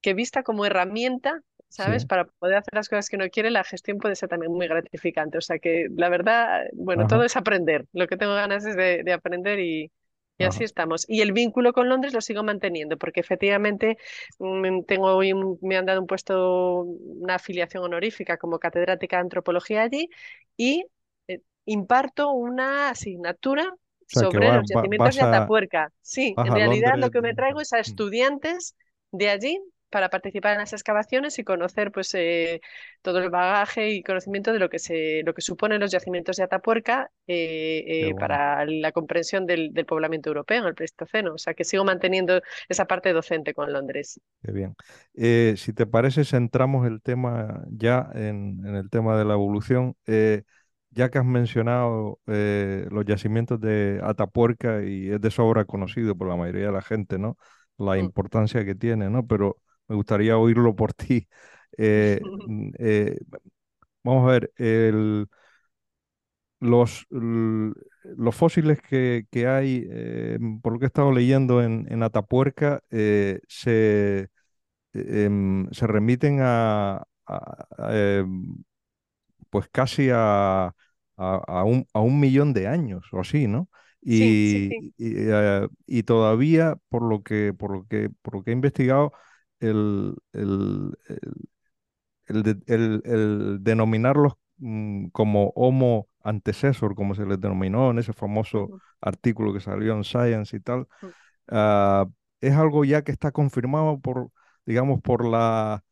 que 0.00 0.14
vista 0.14 0.42
como 0.42 0.64
herramienta 0.66 1.42
¿sabes? 1.70 2.04
Para 2.04 2.24
poder 2.24 2.56
hacer 2.56 2.74
las 2.74 2.88
cosas 2.88 3.08
que 3.08 3.16
uno 3.16 3.28
quiere, 3.30 3.50
la 3.50 3.64
gestión 3.64 3.98
puede 3.98 4.16
ser 4.16 4.28
también 4.28 4.52
muy 4.52 4.66
gratificante. 4.66 5.38
O 5.38 5.40
sea 5.40 5.58
que 5.58 5.86
la 5.96 6.08
verdad, 6.08 6.64
bueno, 6.72 7.06
todo 7.06 7.22
es 7.24 7.36
aprender. 7.36 7.86
Lo 7.92 8.08
que 8.08 8.16
tengo 8.16 8.34
ganas 8.34 8.66
es 8.66 8.76
de, 8.76 9.12
aprender 9.12 9.60
y, 9.60 9.92
y 10.36 10.44
así 10.44 10.64
estamos. 10.64 11.08
Y 11.08 11.20
el 11.20 11.32
vínculo 11.32 11.72
con 11.72 11.88
Londres 11.88 12.12
lo 12.12 12.20
sigo 12.20 12.42
manteniendo, 12.42 12.98
porque 12.98 13.20
efectivamente 13.20 13.98
mm, 14.40 14.82
tengo 14.82 15.14
hoy 15.14 15.32
me 15.62 15.76
han 15.76 15.86
dado 15.86 16.00
un 16.00 16.08
puesto, 16.08 16.82
una 16.82 17.36
afiliación 17.36 17.84
honorífica 17.84 18.36
como 18.36 18.58
catedrática 18.58 19.16
de 19.16 19.22
antropología 19.22 19.82
allí 19.82 20.10
y 20.56 20.86
eh, 21.28 21.40
imparto 21.66 22.32
una 22.32 22.90
asignatura 22.90 23.72
sobre 24.08 24.52
los 24.52 24.68
yacimientos 24.68 25.14
de 25.14 25.22
Atapuerca. 25.22 25.92
Sí, 26.02 26.34
en 26.36 26.52
realidad 26.52 26.94
lo 26.96 27.12
que 27.12 27.20
me 27.20 27.32
traigo 27.32 27.60
es 27.60 27.72
a 27.72 27.78
mm. 27.78 27.80
estudiantes 27.80 28.74
de 29.12 29.30
allí 29.30 29.60
para 29.90 30.08
participar 30.08 30.52
en 30.52 30.58
las 30.58 30.72
excavaciones 30.72 31.38
y 31.38 31.44
conocer 31.44 31.92
pues 31.92 32.14
eh, 32.14 32.60
todo 33.02 33.18
el 33.18 33.28
bagaje 33.28 33.90
y 33.90 34.02
conocimiento 34.02 34.52
de 34.52 34.58
lo 34.58 34.70
que 34.70 34.78
se 34.78 35.22
lo 35.24 35.34
que 35.34 35.42
suponen 35.42 35.80
los 35.80 35.90
yacimientos 35.90 36.36
de 36.36 36.44
Atapuerca 36.44 37.10
eh, 37.26 37.84
eh, 37.86 38.14
para 38.18 38.64
la 38.66 38.92
comprensión 38.92 39.46
del, 39.46 39.72
poblamiento 39.86 40.30
europeo 40.30 40.60
en 40.60 40.66
el 40.66 40.74
Pleistoceno. 40.74 41.34
O 41.34 41.38
sea 41.38 41.54
que 41.54 41.64
sigo 41.64 41.84
manteniendo 41.84 42.40
esa 42.68 42.84
parte 42.84 43.12
docente 43.12 43.54
con 43.54 43.72
Londres. 43.72 44.20
Qué 44.42 44.52
bien. 44.52 44.76
si 45.56 45.72
te 45.72 45.86
parece, 45.86 46.24
centramos 46.24 46.86
el 46.86 47.02
tema 47.02 47.64
ya 47.70 48.08
en, 48.14 48.64
en 48.64 48.76
el 48.76 48.88
tema 48.88 49.18
de 49.18 49.24
la 49.24 49.34
evolución. 49.34 49.96
ya 50.92 51.08
que 51.08 51.18
has 51.18 51.24
mencionado 51.24 52.20
los 52.26 53.04
yacimientos 53.04 53.60
de 53.60 54.00
Atapuerca 54.02 54.84
y 54.84 55.10
es 55.10 55.20
de 55.20 55.30
sobra 55.30 55.64
conocido 55.64 56.14
por 56.16 56.28
la 56.28 56.36
mayoría 56.36 56.66
de 56.66 56.72
la 56.72 56.82
gente, 56.82 57.18
¿no? 57.18 57.36
La 57.78 57.94
mm. 57.94 58.00
importancia 58.00 58.64
que 58.64 58.74
tiene, 58.74 59.10
¿no? 59.10 59.26
Pero 59.26 59.56
me 59.90 59.96
gustaría 59.96 60.38
oírlo 60.38 60.76
por 60.76 60.94
ti. 60.94 61.28
Eh, 61.78 62.22
eh, 62.80 63.18
vamos 64.04 64.28
a 64.28 64.32
ver, 64.32 64.52
el, 64.58 65.28
los, 66.60 67.06
los 67.10 68.34
fósiles 68.34 68.80
que, 68.82 69.26
que 69.30 69.46
hay, 69.46 69.86
eh, 69.90 70.38
por 70.62 70.72
lo 70.74 70.78
que 70.78 70.86
he 70.86 70.88
estado 70.88 71.12
leyendo 71.12 71.62
en, 71.62 71.86
en 71.90 72.02
Atapuerca, 72.02 72.82
se, 73.48 74.28
em, 74.94 75.68
se 75.72 75.86
remiten 75.86 76.40
a, 76.42 76.98
a- 77.26 77.66
a, 77.78 77.96
em, 77.96 78.56
pues 79.50 79.68
casi 79.70 80.10
a, 80.12 80.74
a, 81.16 81.64
un, 81.64 81.86
a 81.92 82.00
un 82.00 82.20
millón 82.20 82.52
de 82.54 82.68
años 82.68 83.04
o 83.12 83.20
así, 83.20 83.46
¿no? 83.48 83.68
Sí, 84.12 84.40
sí, 84.44 84.60
Y, 84.62 84.68
sí. 84.68 84.94
y, 84.98 85.14
y 85.86 86.02
todavía, 86.04 86.76
por 86.88 87.02
lo 87.02 87.22
que, 87.22 87.52
por 87.54 87.72
lo 87.72 87.86
que, 87.86 88.10
por 88.22 88.34
lo 88.36 88.44
que 88.44 88.50
he 88.50 88.54
investigado, 88.54 89.12
el, 89.60 90.16
el, 90.32 90.96
el, 92.66 93.02
el- 93.04 93.58
denominarlos 93.62 94.34
mm, 94.58 95.06
como 95.08 95.52
Homo 95.56 96.08
antecesor, 96.22 96.94
como 96.94 97.14
se 97.14 97.26
les 97.26 97.40
denominó 97.40 97.90
en 97.90 97.98
ese 97.98 98.12
famoso 98.12 98.72
artículo 99.00 99.52
que 99.52 99.60
salió 99.60 99.94
en 99.94 100.04
Science 100.04 100.56
y 100.56 100.60
tal, 100.60 100.86
ujú. 101.02 101.14
ah, 101.48 102.06
es 102.40 102.54
algo 102.56 102.84
ya 102.84 103.02
que 103.04 103.12
está 103.12 103.32
confirmado 103.32 104.00
por, 104.00 104.30
digamos, 104.66 105.00
por 105.02 105.26
la, 105.26 105.84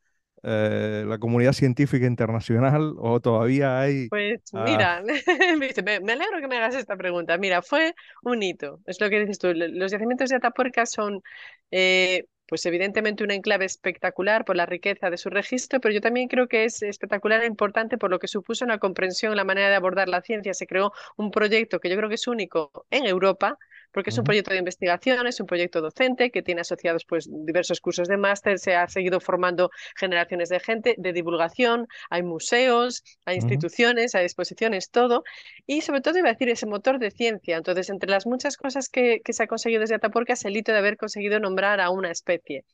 eh, 0.44 1.04
la 1.08 1.18
comunidad 1.18 1.52
científica 1.54 2.06
internacional 2.06 2.94
o 2.98 3.20
todavía 3.20 3.80
hay... 3.80 4.10
Pues 4.10 4.40
ah, 4.54 4.88
mira, 4.92 5.02
me, 5.84 6.00
me 6.00 6.12
alegro 6.12 6.40
que 6.40 6.48
me 6.48 6.56
hagas 6.56 6.74
esta 6.74 6.96
pregunta. 6.96 7.36
Mira, 7.38 7.60
fue 7.62 7.94
un 8.22 8.42
hito, 8.42 8.80
es 8.86 9.00
lo 9.00 9.10
que 9.10 9.20
dices 9.20 9.38
tú. 9.38 9.52
Los 9.54 9.92
yacimientos 9.92 10.30
de 10.30 10.36
Atapuerca 10.36 10.86
son, 10.86 11.22
eh, 11.70 12.24
pues 12.48 12.64
evidentemente 12.66 13.24
un 13.24 13.30
enclave 13.30 13.64
espectacular 13.66 14.44
por 14.44 14.56
la 14.56 14.66
riqueza 14.66 15.10
de 15.10 15.18
su 15.18 15.30
registro, 15.30 15.80
pero 15.80 15.94
yo 15.94 16.00
también 16.00 16.28
creo 16.28 16.48
que 16.48 16.64
es 16.64 16.82
espectacular 16.82 17.42
e 17.42 17.46
importante 17.46 17.98
por 17.98 18.10
lo 18.10 18.18
que 18.18 18.28
supuso 18.28 18.64
una 18.64 18.78
comprensión 18.78 19.32
en 19.32 19.36
la 19.36 19.44
manera 19.44 19.68
de 19.68 19.76
abordar 19.76 20.08
la 20.08 20.22
ciencia. 20.22 20.54
Se 20.54 20.66
creó 20.66 20.92
un 21.16 21.30
proyecto 21.30 21.80
que 21.80 21.90
yo 21.90 21.96
creo 21.96 22.08
que 22.08 22.16
es 22.16 22.26
único 22.26 22.86
en 22.90 23.06
Europa. 23.06 23.58
Porque 23.92 24.10
es 24.10 24.18
un 24.18 24.24
proyecto 24.24 24.50
de 24.52 24.58
investigación, 24.58 25.26
es 25.26 25.40
un 25.40 25.46
proyecto 25.46 25.80
docente 25.80 26.30
que 26.30 26.42
tiene 26.42 26.60
asociados 26.60 27.04
pues, 27.04 27.28
diversos 27.30 27.80
cursos 27.80 28.08
de 28.08 28.16
máster, 28.16 28.58
se 28.58 28.74
ha 28.76 28.88
seguido 28.88 29.20
formando 29.20 29.70
generaciones 29.96 30.48
de 30.48 30.60
gente, 30.60 30.94
de 30.98 31.12
divulgación, 31.12 31.86
hay 32.10 32.22
museos, 32.22 33.02
hay 33.24 33.36
instituciones, 33.36 34.14
hay 34.14 34.24
exposiciones, 34.24 34.90
todo. 34.90 35.24
Y 35.66 35.80
sobre 35.82 36.00
todo 36.00 36.18
iba 36.18 36.28
a 36.28 36.32
decir 36.32 36.48
ese 36.48 36.66
motor 36.66 36.98
de 36.98 37.10
ciencia. 37.10 37.56
Entonces, 37.56 37.90
entre 37.90 38.10
las 38.10 38.26
muchas 38.26 38.56
cosas 38.56 38.88
que, 38.88 39.20
que 39.24 39.32
se 39.32 39.42
ha 39.42 39.46
conseguido 39.46 39.80
desde 39.80 39.94
Atapuerca 39.96 40.34
es 40.34 40.44
el 40.44 40.56
hito 40.56 40.72
de 40.72 40.78
haber 40.78 40.96
conseguido 40.96 41.40
nombrar 41.40 41.80
a 41.80 41.90
una 41.90 42.10
especie 42.10 42.64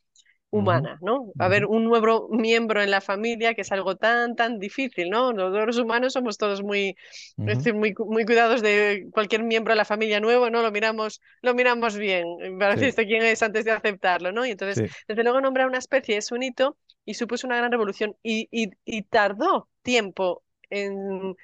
humana, 0.54 0.99
¿no? 1.02 1.32
ujú, 1.34 1.34
Haber 1.38 1.66
un 1.66 1.84
nuevo 1.84 2.28
miembro 2.30 2.82
en 2.82 2.90
la 2.90 3.00
familia, 3.00 3.54
que 3.54 3.62
es 3.62 3.73
algo 3.73 3.96
tan, 3.96 4.37
tan 4.37 4.58
difícil, 4.58 5.11
¿no? 5.11 5.32
Nosotros 5.32 5.66
los 5.66 5.78
humanos 5.78 6.12
somos 6.14 6.38
todos 6.38 6.62
muy, 6.62 6.96
es 7.44 7.58
decir, 7.58 7.75
muy, 7.75 7.94
muy 7.99 8.25
cuidados 8.25 8.62
de 8.62 9.06
cualquier 9.12 9.42
miembro 9.42 9.73
de 9.73 9.76
la 9.76 9.84
familia 9.84 10.20
nuevo, 10.20 10.50
¿no? 10.50 10.62
Lo 10.62 10.70
miramos, 10.73 11.20
lo 11.42 11.54
miramos 11.54 11.96
bien, 11.96 12.26
para 12.58 12.76
Sí, 12.76 12.92
quién 13.06 13.23
es 13.23 13.42
antes 13.42 13.64
de 13.64 13.73
aceptarlo, 13.73 14.32
¿no? 14.32 14.46
Y 14.46 14.50
entonces, 14.52 14.82
sí, 14.82 14.94
desde 15.08 15.23
luego, 15.25 15.40
nombrar 15.40 15.66
una 15.68 15.78
especie 15.78 16.16
es 16.16 16.32
un 16.32 16.42
hito 16.42 16.76
y 17.04 17.14
supuso 17.14 17.46
una 17.46 17.56
gran 17.56 17.70
revolución 17.73 18.16
y, 18.23 18.49
y, 18.50 18.70
y 18.84 19.02
tardó 19.02 19.68
tiempo 19.82 20.42
en, 20.70 21.37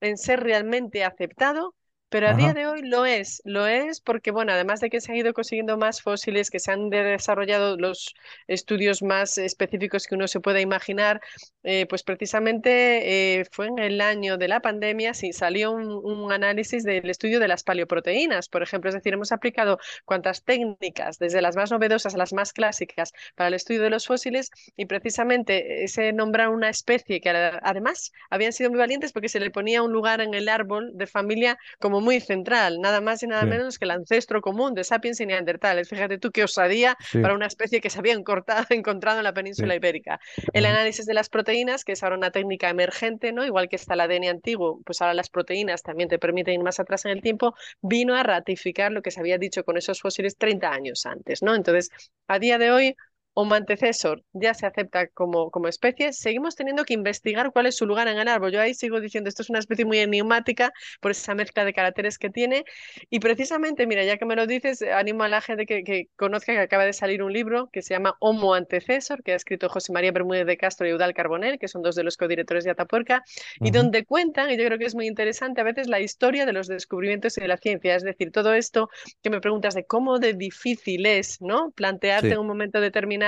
en 0.00 0.16
ser 0.18 0.40
realmente 0.40 1.04
aceptado. 1.04 1.74
Pero 2.10 2.28
a 2.28 2.34
día 2.34 2.54
de 2.54 2.66
hoy 2.66 2.82
lo 2.82 3.04
es, 3.04 3.42
lo 3.44 3.66
es 3.66 4.00
porque, 4.00 4.30
bueno, 4.30 4.52
además 4.52 4.80
de 4.80 4.88
que 4.88 5.00
se 5.00 5.12
han 5.12 5.18
ido 5.18 5.34
consiguiendo 5.34 5.76
más 5.76 6.00
fósiles, 6.00 6.50
que 6.50 6.58
se 6.58 6.72
han 6.72 6.88
desarrollado 6.88 7.76
los 7.76 8.14
estudios 8.46 9.02
más 9.02 9.36
específicos 9.36 10.06
que 10.06 10.14
uno 10.14 10.26
se 10.26 10.40
pueda 10.40 10.60
imaginar, 10.60 11.20
eh, 11.64 11.86
pues 11.86 12.02
precisamente 12.02 13.40
eh, 13.40 13.44
fue 13.52 13.66
en 13.66 13.78
el 13.78 14.00
año 14.00 14.38
de 14.38 14.48
la 14.48 14.60
pandemia, 14.60 15.12
sí, 15.12 15.32
salió 15.32 15.72
un, 15.72 15.90
un 15.92 16.32
análisis 16.32 16.82
del 16.82 17.10
estudio 17.10 17.40
de 17.40 17.48
las 17.48 17.62
paleoproteínas, 17.62 18.48
por 18.48 18.62
ejemplo, 18.62 18.88
es 18.88 18.94
decir, 18.94 19.12
hemos 19.12 19.32
aplicado 19.32 19.78
cuantas 20.06 20.44
técnicas, 20.44 21.18
desde 21.18 21.42
las 21.42 21.56
más 21.56 21.70
novedosas 21.70 22.14
a 22.14 22.18
las 22.18 22.32
más 22.32 22.52
clásicas, 22.54 23.12
para 23.34 23.48
el 23.48 23.54
estudio 23.54 23.82
de 23.82 23.90
los 23.90 24.06
fósiles 24.06 24.50
y 24.76 24.86
precisamente 24.86 25.84
ese 25.84 26.12
nombrar 26.12 26.48
una 26.48 26.70
especie 26.70 27.20
que 27.20 27.30
además 27.30 28.12
habían 28.30 28.52
sido 28.52 28.70
muy 28.70 28.78
valientes 28.78 29.12
porque 29.12 29.28
se 29.28 29.40
le 29.40 29.50
ponía 29.50 29.82
un 29.82 29.92
lugar 29.92 30.20
en 30.20 30.34
el 30.34 30.48
árbol 30.48 30.92
de 30.94 31.06
familia 31.06 31.58
como 31.78 31.97
muy 32.00 32.20
central, 32.20 32.80
nada 32.80 33.00
más 33.00 33.22
y 33.22 33.26
nada 33.26 33.42
sí, 33.42 33.46
menos 33.46 33.78
que 33.78 33.84
el 33.84 33.92
ancestro 33.92 34.40
común 34.40 34.74
de 34.74 34.84
sapiens 34.84 35.20
y 35.20 35.26
neandertales. 35.26 35.88
Fíjate 35.88 36.18
tú 36.18 36.30
qué 36.30 36.44
osadía 36.44 36.96
sí, 37.00 37.18
para 37.20 37.34
una 37.34 37.46
especie 37.46 37.80
que 37.80 37.90
se 37.90 37.98
había 37.98 38.14
encortado, 38.14 38.66
encontrado 38.70 39.18
en 39.18 39.24
la 39.24 39.34
península 39.34 39.74
sí, 39.74 39.78
ibérica. 39.78 40.20
El 40.52 40.66
análisis 40.66 41.06
de 41.06 41.14
las 41.14 41.28
proteínas, 41.28 41.84
que 41.84 41.92
es 41.92 42.02
ahora 42.02 42.16
una 42.16 42.30
técnica 42.30 42.68
emergente, 42.68 43.32
¿no? 43.32 43.44
Igual 43.44 43.68
que 43.68 43.76
está 43.76 43.94
el 43.94 44.00
ADN 44.00 44.28
antiguo, 44.28 44.80
pues 44.84 45.00
ahora 45.00 45.14
las 45.14 45.30
proteínas 45.30 45.82
también 45.82 46.08
te 46.08 46.18
permiten 46.18 46.54
ir 46.54 46.62
más 46.62 46.80
atrás 46.80 47.04
en 47.04 47.12
el 47.12 47.22
tiempo, 47.22 47.54
vino 47.80 48.14
a 48.14 48.22
ratificar 48.22 48.92
lo 48.92 49.02
que 49.02 49.10
se 49.10 49.20
había 49.20 49.38
dicho 49.38 49.64
con 49.64 49.76
esos 49.76 50.00
fósiles 50.00 50.36
30 50.36 50.70
años 50.72 51.06
antes, 51.06 51.42
¿no? 51.42 51.54
Entonces, 51.54 51.90
a 52.26 52.38
día 52.38 52.58
de 52.58 52.70
hoy, 52.70 52.96
Homo 53.40 53.54
antecesor 53.54 54.24
ya 54.32 54.52
se 54.52 54.66
acepta 54.66 55.06
como, 55.06 55.50
como 55.52 55.68
especie, 55.68 56.12
seguimos 56.12 56.56
teniendo 56.56 56.84
que 56.84 56.94
investigar 56.94 57.52
cuál 57.52 57.66
es 57.66 57.76
su 57.76 57.86
lugar 57.86 58.08
en 58.08 58.18
el 58.18 58.26
árbol. 58.26 58.50
Yo 58.50 58.60
ahí 58.60 58.74
sigo 58.74 59.00
diciendo, 59.00 59.28
esto 59.28 59.42
es 59.42 59.50
una 59.50 59.60
especie 59.60 59.84
muy 59.84 59.98
enigmática 59.98 60.72
por 61.00 61.12
esa 61.12 61.36
mezcla 61.36 61.64
de 61.64 61.72
caracteres 61.72 62.18
que 62.18 62.30
tiene. 62.30 62.64
Y 63.10 63.20
precisamente, 63.20 63.86
mira, 63.86 64.02
ya 64.04 64.16
que 64.16 64.24
me 64.24 64.34
lo 64.34 64.46
dices, 64.48 64.82
animo 64.82 65.22
a 65.22 65.28
la 65.28 65.40
gente 65.40 65.66
que, 65.66 65.84
que 65.84 66.08
conozca 66.16 66.52
que 66.52 66.58
acaba 66.58 66.84
de 66.84 66.92
salir 66.92 67.22
un 67.22 67.32
libro 67.32 67.68
que 67.72 67.82
se 67.82 67.94
llama 67.94 68.16
Homo 68.18 68.54
antecesor, 68.54 69.22
que 69.22 69.32
ha 69.32 69.36
escrito 69.36 69.68
José 69.68 69.92
María 69.92 70.10
Bermúdez 70.10 70.44
de 70.46 70.56
Castro 70.56 70.86
y 70.86 70.90
Eudal 70.90 71.14
Carbonell, 71.14 71.58
que 71.60 71.68
son 71.68 71.82
dos 71.82 71.94
de 71.94 72.02
los 72.04 72.16
codirectores 72.16 72.64
de 72.64 72.70
Atapuerca, 72.72 73.22
y 73.62 73.70
ujú, 73.70 73.70
donde 73.70 74.04
cuentan, 74.04 74.50
y 74.50 74.56
yo 74.56 74.64
creo 74.64 74.78
que 74.78 74.86
es 74.86 74.94
muy 74.94 75.06
interesante, 75.06 75.60
a 75.60 75.64
veces 75.64 75.86
la 75.88 76.00
historia 76.00 76.44
de 76.44 76.52
los 76.52 76.66
descubrimientos 76.66 77.38
y 77.38 77.40
de 77.40 77.48
la 77.48 77.56
ciencia. 77.56 77.94
Es 77.94 78.02
decir, 78.02 78.32
todo 78.32 78.52
esto 78.54 78.88
que 79.22 79.30
me 79.30 79.40
preguntas 79.40 79.74
de 79.74 79.84
cómo 79.84 80.18
de 80.18 80.34
difícil 80.34 81.06
es, 81.06 81.40
¿no? 81.40 81.70
Plantearte 81.72 82.28
sí, 82.28 82.34
en 82.34 82.40
un 82.40 82.46
momento 82.46 82.80
determinado 82.80 83.27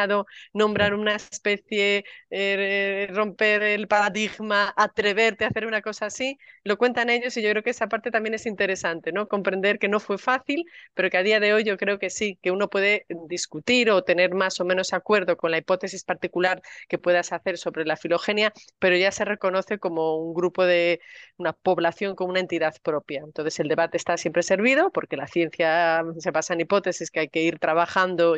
nombrar 0.52 0.95
una 0.95 1.16
especie, 1.16 2.04
eh, 2.30 3.09
romper 3.12 3.62
el 3.62 3.88
paradigma, 3.88 4.73
atreverte 4.76 5.45
a 5.45 5.49
hacer 5.49 5.66
una 5.66 5.83
cosa 5.83 6.07
así, 6.07 6.38
lo 6.64 6.78
cuentan 6.78 7.11
ellos 7.11 7.37
y 7.37 7.42
yo 7.42 7.50
creo 7.50 7.62
que 7.62 7.71
esa 7.71 7.88
parte 7.88 8.11
también 8.11 8.35
es 8.35 8.47
interesante, 8.47 9.12
¿no? 9.12 9.28
Comprender 9.28 9.78
que 9.78 9.88
no 9.88 10.00
fue 10.00 10.19
fácil, 10.19 10.64
pero 10.95 11.11
que 11.11 11.16
a 11.19 11.23
día 11.23 11.40
de 11.40 11.52
hoy 11.54 11.64
yo 11.64 11.76
creo 11.76 11.99
que 11.99 12.11
sí, 12.11 12.38
que 12.42 12.50
uno 12.50 12.69
puede 12.69 13.07
discutir 13.28 13.90
o 13.90 14.02
tener 14.04 14.35
más 14.35 14.61
o 14.61 14.64
menos 14.64 14.92
acuerdo 14.92 15.37
con 15.37 15.50
la 15.50 15.59
hipótesis 15.59 16.04
particular 16.04 16.62
que 16.88 16.99
puedas 16.99 17.33
hacer 17.33 17.59
sobre 17.59 17.85
la 17.85 17.97
filogenia, 17.97 18.52
pero 18.78 18.97
ya 18.97 19.12
se 19.12 19.25
reconoce 19.25 19.78
como 19.78 20.16
un 20.16 20.35
grupo 20.35 20.64
de 20.64 21.00
una 21.37 21.52
población 21.52 22.14
con 22.14 22.30
una 22.30 22.40
entidad 22.40 22.75
propia. 22.83 23.23
Entonces 23.25 23.59
el 23.61 23.69
debate 23.69 23.97
está 23.97 24.16
siempre 24.16 24.42
servido 24.42 24.90
porque 24.90 25.16
la 25.16 25.26
ciencia 25.26 26.02
se 26.19 26.30
basa 26.30 26.54
en 26.54 26.61
hipótesis 26.61 27.11
que 27.11 27.21
hay 27.21 27.28
que 27.28 27.42
ir 27.42 27.59
trabajando 27.59 28.37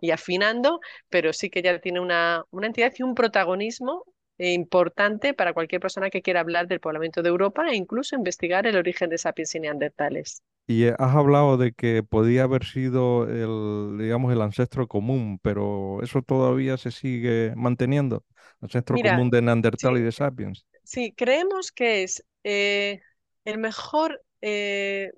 y 0.00 0.10
afinando, 0.12 0.77
pero 1.08 1.32
sí 1.32 1.50
que 1.50 1.62
ya 1.62 1.78
tiene 1.80 2.00
una, 2.00 2.44
una 2.50 2.66
entidad 2.68 2.92
y 2.98 3.02
un 3.02 3.14
protagonismo 3.14 4.04
importante 4.38 5.34
para 5.34 5.52
cualquier 5.52 5.80
persona 5.80 6.10
que 6.10 6.22
quiera 6.22 6.40
hablar 6.40 6.68
del 6.68 6.80
poblamiento 6.80 7.22
de 7.22 7.28
Europa 7.30 7.68
e 7.68 7.76
incluso 7.76 8.14
investigar 8.16 8.66
el 8.66 8.76
origen 8.76 9.10
de 9.10 9.18
sapiens 9.18 9.54
y 9.54 9.60
neandertales. 9.60 10.42
Y 10.66 10.84
eh, 10.84 10.94
has 10.98 11.14
hablado 11.16 11.56
de 11.56 11.72
que 11.72 12.02
podía 12.02 12.42
haber 12.44 12.64
sido 12.64 13.24
el, 13.28 13.98
digamos, 13.98 14.32
el 14.32 14.42
ancestro 14.42 14.86
común, 14.86 15.38
pero 15.42 16.02
eso 16.02 16.20
todavía 16.22 16.76
se 16.76 16.90
sigue 16.90 17.54
manteniendo, 17.56 18.24
ancestro 18.60 19.00
Mira, 19.00 19.14
común 19.16 19.30
de 19.30 19.40
Neandertal 19.42 19.96
y 19.98 20.02
de 20.02 20.12
Sapiens. 20.12 20.66
sí 20.82 21.12
creemos 21.16 21.72
que 21.72 22.02
es 22.02 22.24
eh, 22.44 23.00
el 23.44 23.58
mejor 23.58 24.22
eh, 24.40 25.12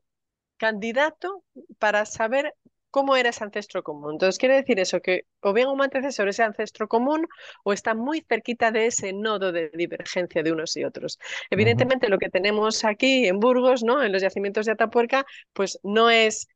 candidato 0.59 1.45
para 1.79 2.07
saber 2.07 2.55
cómo 2.91 3.17
era 3.17 3.31
ese 3.31 3.45
ancestro 3.45 3.83
común. 3.83 4.13
Entonces, 4.13 4.39
quiere 4.39 4.57
decir 4.57 4.79
eso, 4.81 5.01
que 5.01 5.25
o 5.41 5.53
bien 5.53 5.69
un 5.69 5.83
antecesor 5.83 6.29
ese 6.29 6.43
ancestro 6.43 6.89
común 6.89 7.27
o 7.65 7.73
está 7.73 7.95
muy 7.95 8.25
cerquita 8.29 8.71
de 8.71 8.87
ese 8.87 9.13
nodo 9.13 9.53
de 9.53 9.71
divergencia 9.75 10.43
de 10.43 10.53
unos 10.53 10.77
y 10.77 10.85
otros. 10.85 11.19
Evidentemente, 11.51 12.09
lo 12.09 12.19
que 12.19 12.29
tenemos 12.31 12.85
aquí 12.85 13.27
en 13.27 13.41
Burgos, 13.41 13.83
¿no? 13.83 14.03
en 14.03 14.13
los 14.13 14.23
yacimientos 14.23 14.67
de 14.67 14.73
Atapuerca, 14.73 15.25
pues 15.53 15.79
no 15.83 16.11
es 16.11 16.49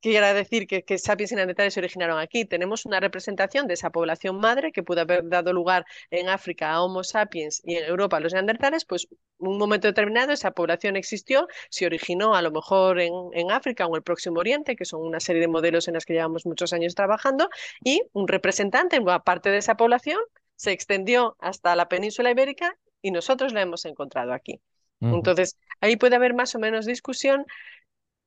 quiera 0.00 0.32
decir 0.34 0.66
que, 0.66 0.82
que 0.82 0.98
sapiens 0.98 1.32
y 1.32 1.34
neandertales 1.34 1.74
se 1.74 1.80
originaron 1.80 2.18
aquí. 2.18 2.44
Tenemos 2.44 2.86
una 2.86 3.00
representación 3.00 3.66
de 3.66 3.74
esa 3.74 3.90
población 3.90 4.38
madre 4.38 4.72
que 4.72 4.82
pudo 4.82 5.02
haber 5.02 5.28
dado 5.28 5.52
lugar 5.52 5.84
en 6.10 6.28
África 6.28 6.70
a 6.70 6.82
Homo 6.82 7.04
sapiens 7.04 7.60
y 7.64 7.76
en 7.76 7.84
Europa 7.84 8.16
a 8.16 8.20
los 8.20 8.32
neandertales, 8.32 8.84
pues 8.84 9.08
un 9.38 9.58
momento 9.58 9.88
determinado 9.88 10.32
esa 10.32 10.52
población 10.52 10.96
existió, 10.96 11.48
se 11.70 11.86
originó 11.86 12.34
a 12.34 12.42
lo 12.42 12.50
mejor 12.50 13.00
en, 13.00 13.12
en 13.32 13.50
África 13.50 13.86
o 13.86 13.90
en 13.90 13.96
el 13.96 14.02
Próximo 14.02 14.40
Oriente, 14.40 14.76
que 14.76 14.84
son 14.84 15.02
una 15.02 15.20
serie 15.20 15.40
de 15.40 15.48
modelos 15.48 15.88
en 15.88 15.94
los 15.94 16.04
que 16.04 16.14
llevamos 16.14 16.46
muchos 16.46 16.72
años 16.72 16.94
trabajando, 16.94 17.48
y 17.84 18.02
un 18.12 18.28
representante, 18.28 18.98
una 18.98 19.20
parte 19.20 19.50
de 19.50 19.58
esa 19.58 19.76
población, 19.76 20.20
se 20.56 20.72
extendió 20.72 21.36
hasta 21.40 21.74
la 21.74 21.88
península 21.88 22.30
ibérica 22.30 22.76
y 23.00 23.10
nosotros 23.12 23.54
la 23.54 23.62
hemos 23.62 23.84
encontrado 23.86 24.32
aquí. 24.32 24.60
Entonces, 25.00 25.56
ahí 25.80 25.96
puede 25.96 26.16
haber 26.16 26.34
más 26.34 26.54
o 26.54 26.58
menos 26.58 26.84
discusión, 26.84 27.46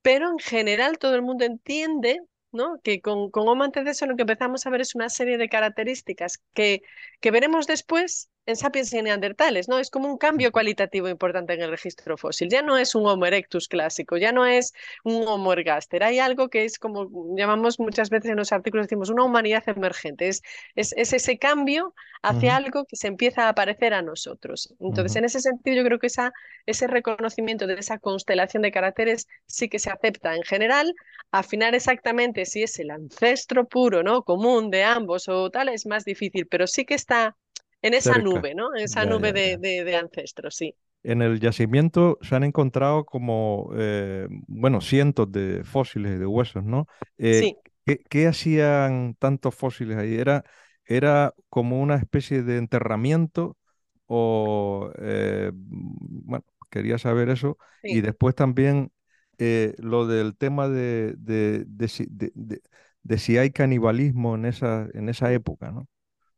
pero 0.03 0.31
en 0.31 0.39
general 0.39 0.99
todo 0.99 1.15
el 1.15 1.23
mundo 1.23 1.45
entiende, 1.45 2.21
¿no? 2.53 2.81
que 2.83 3.01
con, 3.01 3.31
con 3.31 3.47
antecesor 3.63 4.09
lo 4.09 4.17
que 4.17 4.23
empezamos 4.23 4.65
a 4.67 4.71
ver 4.71 4.81
es 4.81 4.95
una 4.95 5.09
serie 5.09 5.39
de 5.39 5.49
características 5.49 6.43
que, 6.53 6.83
que 7.21 7.31
veremos 7.31 7.67
después, 7.67 8.29
en 8.45 8.55
sapiens 8.57 8.93
y 8.93 9.01
neandertales, 9.01 9.69
¿no? 9.69 9.79
Es 9.79 9.89
como 9.89 10.07
un 10.09 10.17
cambio 10.17 10.51
cualitativo 10.51 11.07
importante 11.07 11.53
en 11.53 11.61
el 11.61 11.71
registro 11.71 12.17
fósil. 12.17 12.49
Ya 12.49 12.61
no 12.61 12.77
es 12.77 12.93
un 12.95 13.07
Homo 13.07 13.25
erectus 13.25 13.67
clásico, 13.67 14.17
ya 14.17 14.31
no 14.31 14.45
es 14.45 14.73
un 15.03 15.27
Homo 15.27 15.53
ergaster. 15.53 16.03
Hay 16.03 16.19
algo 16.19 16.49
que 16.49 16.65
es 16.65 16.77
como 16.77 17.09
llamamos 17.37 17.79
muchas 17.79 18.09
veces 18.09 18.31
en 18.31 18.37
los 18.37 18.51
artículos, 18.51 18.87
decimos 18.87 19.09
una 19.09 19.23
humanidad 19.23 19.63
emergente. 19.67 20.27
Es, 20.27 20.41
es, 20.75 20.93
ese 20.93 21.37
cambio 21.37 21.93
hacia 22.21 22.55
algo 22.55 22.85
que 22.85 22.95
se 22.95 23.07
empieza 23.07 23.47
a 23.47 23.55
parecer 23.55 23.93
a 23.93 24.01
nosotros. 24.01 24.73
Entonces, 24.79 25.15
en 25.15 25.25
ese 25.25 25.39
sentido, 25.39 25.77
yo 25.77 25.85
creo 25.85 25.99
que 25.99 26.07
esa, 26.07 26.31
ese 26.65 26.87
reconocimiento 26.87 27.67
de 27.67 27.75
esa 27.75 27.99
constelación 27.99 28.63
de 28.63 28.71
caracteres 28.71 29.27
sí 29.47 29.69
que 29.69 29.79
se 29.79 29.89
acepta 29.89 30.35
en 30.35 30.43
general. 30.43 30.93
Afinar 31.31 31.75
exactamente 31.75 32.45
si 32.45 32.63
es 32.63 32.77
el 32.79 32.91
ancestro 32.91 33.67
puro, 33.67 34.03
¿no? 34.03 34.23
Común 34.23 34.69
de 34.69 34.83
ambos 34.83 35.27
o 35.29 35.49
tal, 35.49 35.69
es 35.69 35.85
más 35.85 36.05
difícil, 36.05 36.47
pero 36.47 36.67
sí 36.67 36.85
que 36.85 36.95
está 36.95 37.35
en 37.83 37.93
esa 37.93 38.17
nube, 38.17 38.55
¿no? 38.55 38.73
En 38.75 38.85
esa 38.85 39.05
nube 39.05 39.33
de, 39.33 39.95
ancestros, 39.95 40.55
sí. 40.55 40.75
En 41.03 41.21
el 41.21 41.41
yacimiento 41.41 42.17
se 42.21 42.33
han 42.33 42.45
encontrado 42.45 43.03
como, 43.03 43.71
eh, 43.75 44.25
bueno, 44.47 44.79
cientos 44.79 45.29
de 45.31 45.65
fósiles 45.65 46.17
de 46.17 46.25
huesos, 46.25 46.63
¿no? 46.63 46.87
Eh, 47.17 47.39
sí. 47.85 47.97
¿qué, 48.09 48.27
hacían 48.27 49.15
tantos 49.19 49.53
fósiles 49.53 49.97
ahí? 49.97 50.15
¿Era, 50.15 50.45
era 50.85 51.33
como 51.49 51.81
una 51.81 51.95
especie 51.95 52.41
de 52.41 52.57
enterramiento 52.57 53.57
o, 54.07 54.91
eh, 54.99 55.51
bueno, 55.53 56.45
quería 56.71 56.97
saber 56.97 57.27
eso. 57.27 57.57
Y 57.83 57.99
después 57.99 58.33
también 58.33 58.93
lo 59.77 60.07
del 60.07 60.37
tema 60.37 60.69
de, 60.69 61.15
de, 61.17 61.65
de, 61.67 63.17
si 63.17 63.37
hay 63.37 63.51
canibalismo 63.51 64.35
en 64.35 64.45
esa, 64.45 64.87
en 64.93 65.09
esa 65.09 65.33
época, 65.33 65.71
¿no? 65.71 65.89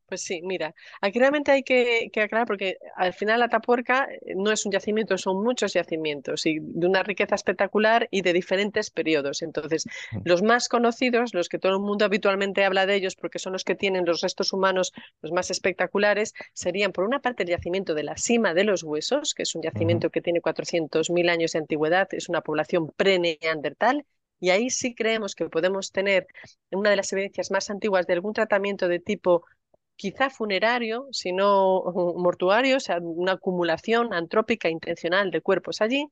Pues 0.07 0.21
sí, 0.21 0.41
mira, 0.43 0.75
aquí 1.01 1.17
realmente 1.17 1.51
hay 1.51 1.63
que, 1.63 2.11
aclarar 2.21 2.45
porque 2.45 2.77
al 2.95 3.13
final 3.13 3.41
Atapuerca 3.41 4.07
eh, 4.11 4.35
no 4.35 4.51
es 4.51 4.63
un 4.65 4.71
yacimiento, 4.71 5.17
son 5.17 5.43
muchos 5.43 5.73
yacimientos 5.73 6.45
y 6.45 6.59
de 6.61 6.85
una 6.85 7.01
riqueza 7.01 7.33
espectacular 7.33 8.07
y 8.11 8.21
de 8.21 8.31
diferentes 8.31 8.91
periodos. 8.91 9.41
Entonces, 9.41 9.85
los 10.23 10.43
más 10.43 10.69
conocidos, 10.69 11.33
los 11.33 11.49
que 11.49 11.57
todo 11.57 11.73
el 11.73 11.79
mundo 11.79 12.05
habitualmente 12.05 12.63
habla 12.63 12.85
de 12.85 12.95
ellos 12.95 13.15
porque 13.15 13.39
son 13.39 13.53
los 13.53 13.63
que 13.63 13.73
tienen 13.73 14.05
los 14.05 14.21
restos 14.21 14.53
humanos 14.53 14.93
los 15.23 15.31
más 15.31 15.49
espectaculares, 15.49 16.33
serían 16.53 16.91
por 16.91 17.05
una 17.05 17.19
parte 17.19 17.41
el 17.41 17.49
yacimiento 17.49 17.95
de 17.95 18.03
la 18.03 18.15
cima 18.15 18.53
de 18.53 18.63
los 18.63 18.83
huesos, 18.83 19.33
que 19.33 19.41
es 19.41 19.55
un 19.55 19.63
yacimiento 19.63 20.11
que 20.11 20.21
tiene 20.21 20.39
400.000 20.39 21.29
años 21.29 21.53
de 21.53 21.59
antigüedad, 21.59 22.07
es 22.11 22.29
una 22.29 22.41
población 22.41 22.91
pre-neandertal 22.95 24.05
y 24.39 24.51
ahí 24.51 24.69
sí 24.69 24.93
creemos 24.93 25.33
que 25.33 25.49
podemos 25.49 25.91
tener 25.91 26.27
una 26.71 26.91
de 26.91 26.97
las 26.97 27.11
evidencias 27.13 27.49
más 27.49 27.69
antiguas 27.69 28.05
de 28.05 28.13
algún 28.13 28.33
tratamiento 28.33 28.87
de 28.87 28.99
tipo 28.99 29.43
quizá 29.95 30.29
funerario, 30.29 31.07
sino 31.11 31.83
mortuario, 32.17 32.77
o 32.77 32.79
sea, 32.79 32.99
una 32.99 33.33
acumulación 33.33 34.13
antrópica 34.13 34.69
intencional 34.69 35.31
de 35.31 35.41
cuerpos 35.41 35.81
allí, 35.81 36.07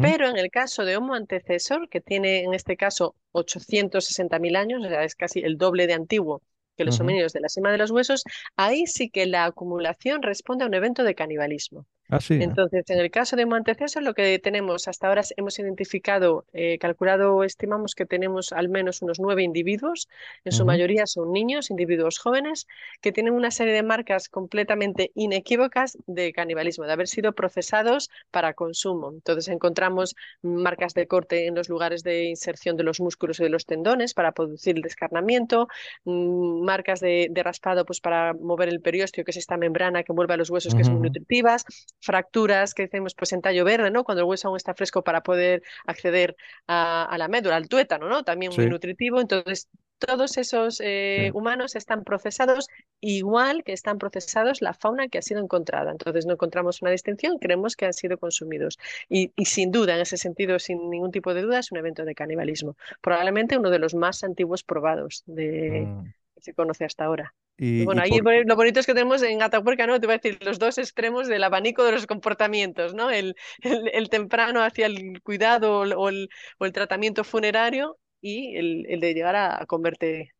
pero 0.00 0.28
en 0.28 0.36
el 0.36 0.50
caso 0.50 0.84
de 0.84 0.96
Homo 0.96 1.14
antecesor, 1.14 1.88
que 1.88 2.00
tiene 2.00 2.42
en 2.42 2.54
este 2.54 2.76
caso 2.76 3.14
860.000 3.32 4.56
años, 4.56 4.84
o 4.84 4.88
sea, 4.88 5.04
es 5.04 5.14
casi 5.14 5.40
el 5.40 5.56
doble 5.56 5.86
de 5.86 5.94
antiguo 5.94 6.42
que 6.76 6.84
los 6.84 7.00
homínidos 7.00 7.32
de 7.32 7.40
la 7.40 7.48
cima 7.48 7.70
de 7.70 7.78
los 7.78 7.90
huesos, 7.90 8.24
ahí 8.56 8.86
sí 8.86 9.10
que 9.10 9.26
la 9.26 9.44
acumulación 9.44 10.22
responde 10.22 10.64
a 10.64 10.68
un 10.68 10.74
evento 10.74 11.04
de 11.04 11.14
canibalismo. 11.14 11.86
Ah, 12.12 12.18
¿eh? 12.28 12.42
Entonces, 12.42 12.84
en 12.90 12.98
el 12.98 13.10
caso 13.10 13.36
de 13.36 13.46
Montecesor, 13.46 14.02
lo 14.02 14.12
que 14.12 14.38
tenemos 14.38 14.86
hasta 14.86 15.08
ahora 15.08 15.22
hemos 15.38 15.58
identificado, 15.58 16.44
eh, 16.52 16.76
calculado, 16.78 17.42
estimamos 17.42 17.94
que 17.94 18.04
tenemos 18.04 18.52
al 18.52 18.68
menos 18.68 19.00
unos 19.00 19.18
nueve 19.18 19.42
individuos, 19.42 20.10
en 20.44 20.52
su 20.52 20.66
mayoría 20.66 21.06
son 21.06 21.32
niños, 21.32 21.70
individuos 21.70 22.18
jóvenes, 22.18 22.66
que 23.00 23.12
tienen 23.12 23.32
una 23.32 23.50
serie 23.50 23.72
de 23.72 23.82
marcas 23.82 24.28
completamente 24.28 25.10
inequívocas 25.14 25.96
de 26.06 26.34
canibalismo, 26.34 26.84
de 26.84 26.92
haber 26.92 27.08
sido 27.08 27.32
procesados 27.32 28.10
para 28.30 28.52
consumo. 28.52 29.10
Entonces, 29.10 29.48
encontramos 29.48 30.14
marcas 30.42 30.92
de 30.92 31.06
corte 31.06 31.46
en 31.46 31.54
los 31.54 31.70
lugares 31.70 32.02
de 32.02 32.24
inserción 32.24 32.76
de 32.76 32.84
los 32.84 33.00
músculos 33.00 33.40
y 33.40 33.44
de 33.44 33.48
los 33.48 33.64
tendones 33.64 34.12
para 34.12 34.32
producir 34.32 34.76
el 34.76 34.82
descarnamiento, 34.82 35.68
mm, 36.04 36.62
marcas 36.62 37.00
de, 37.00 37.30
raspado 37.42 37.86
pues, 37.86 38.02
para 38.02 38.34
mover 38.34 38.68
el 38.68 38.82
periósteo, 38.82 39.24
que 39.24 39.30
es 39.30 39.38
esta 39.38 39.56
membrana 39.56 40.02
que 40.02 40.12
envuelve 40.12 40.34
a 40.34 40.36
los 40.36 40.50
huesos, 40.50 40.74
que 40.74 40.84
son 40.84 41.00
nutritivas, 41.00 41.64
fracturas 42.02 42.74
que 42.74 42.82
decimos 42.82 43.14
pues 43.14 43.32
en 43.32 43.40
tallo 43.40 43.64
verde, 43.64 43.90
¿no? 43.90 44.04
Cuando 44.04 44.22
el 44.22 44.28
hueso 44.28 44.48
aún 44.48 44.56
está 44.56 44.74
fresco 44.74 45.02
para 45.02 45.22
poder 45.22 45.62
acceder 45.86 46.36
a, 46.66 47.14
la 47.16 47.28
médula, 47.28 47.56
al 47.56 47.68
tuétano, 47.68 48.08
¿no? 48.08 48.24
También 48.24 48.52
muy 48.54 48.66
nutritivo. 48.66 49.20
Entonces, 49.20 49.68
todos 49.98 50.36
esos 50.36 50.80
eh, 50.82 51.30
humanos 51.32 51.76
están 51.76 52.02
procesados 52.02 52.68
igual 53.00 53.62
que 53.62 53.72
están 53.72 53.98
procesados 53.98 54.60
la 54.60 54.74
fauna 54.74 55.06
que 55.08 55.18
ha 55.18 55.22
sido 55.22 55.40
encontrada. 55.40 55.92
Entonces 55.92 56.26
no 56.26 56.32
encontramos 56.32 56.82
una 56.82 56.90
distinción, 56.90 57.38
creemos 57.38 57.76
que 57.76 57.86
han 57.86 57.92
sido 57.92 58.18
consumidos. 58.18 58.78
Y, 59.08 59.32
sin 59.44 59.70
duda, 59.70 59.94
en 59.94 60.00
ese 60.00 60.16
sentido, 60.16 60.58
sin 60.58 60.90
ningún 60.90 61.12
tipo 61.12 61.34
de 61.34 61.42
duda, 61.42 61.60
es 61.60 61.70
un 61.70 61.78
evento 61.78 62.04
de 62.04 62.16
canibalismo. 62.16 62.76
Probablemente 63.00 63.56
uno 63.56 63.70
de 63.70 63.78
los 63.78 63.94
más 63.94 64.24
antiguos 64.24 64.64
probados 64.64 65.22
de, 65.26 65.86
mm. 65.86 66.12
Se 66.42 66.54
conoce 66.54 66.84
hasta 66.84 67.04
ahora. 67.04 67.34
Y, 67.56 67.84
bueno, 67.84 68.02
ahí 68.02 68.20
lo 68.44 68.56
bonito 68.56 68.80
es 68.80 68.86
que 68.86 68.94
tenemos 68.94 69.22
en 69.22 69.42
Atapuerca, 69.42 69.86
¿no? 69.86 70.00
Te 70.00 70.06
voy 70.06 70.14
a 70.14 70.18
decir, 70.18 70.38
los 70.44 70.58
dos 70.58 70.78
extremos 70.78 71.28
del 71.28 71.44
abanico 71.44 71.84
de 71.84 71.92
los 71.92 72.06
comportamientos, 72.06 72.94
¿no? 72.94 73.10
El, 73.10 73.36
el, 73.60 74.08
temprano 74.08 74.62
hacia 74.62 74.86
el 74.86 75.20
cuidado 75.22 75.80
o 75.80 76.08
el, 76.08 76.28
o 76.58 76.64
el 76.64 76.72
tratamiento 76.72 77.24
funerario 77.24 77.98
y 78.20 78.56
el, 78.56 78.86
el, 78.88 79.00
de 79.00 79.14
llegar 79.14 79.36
a, 79.36 79.64
convertir 79.66 80.30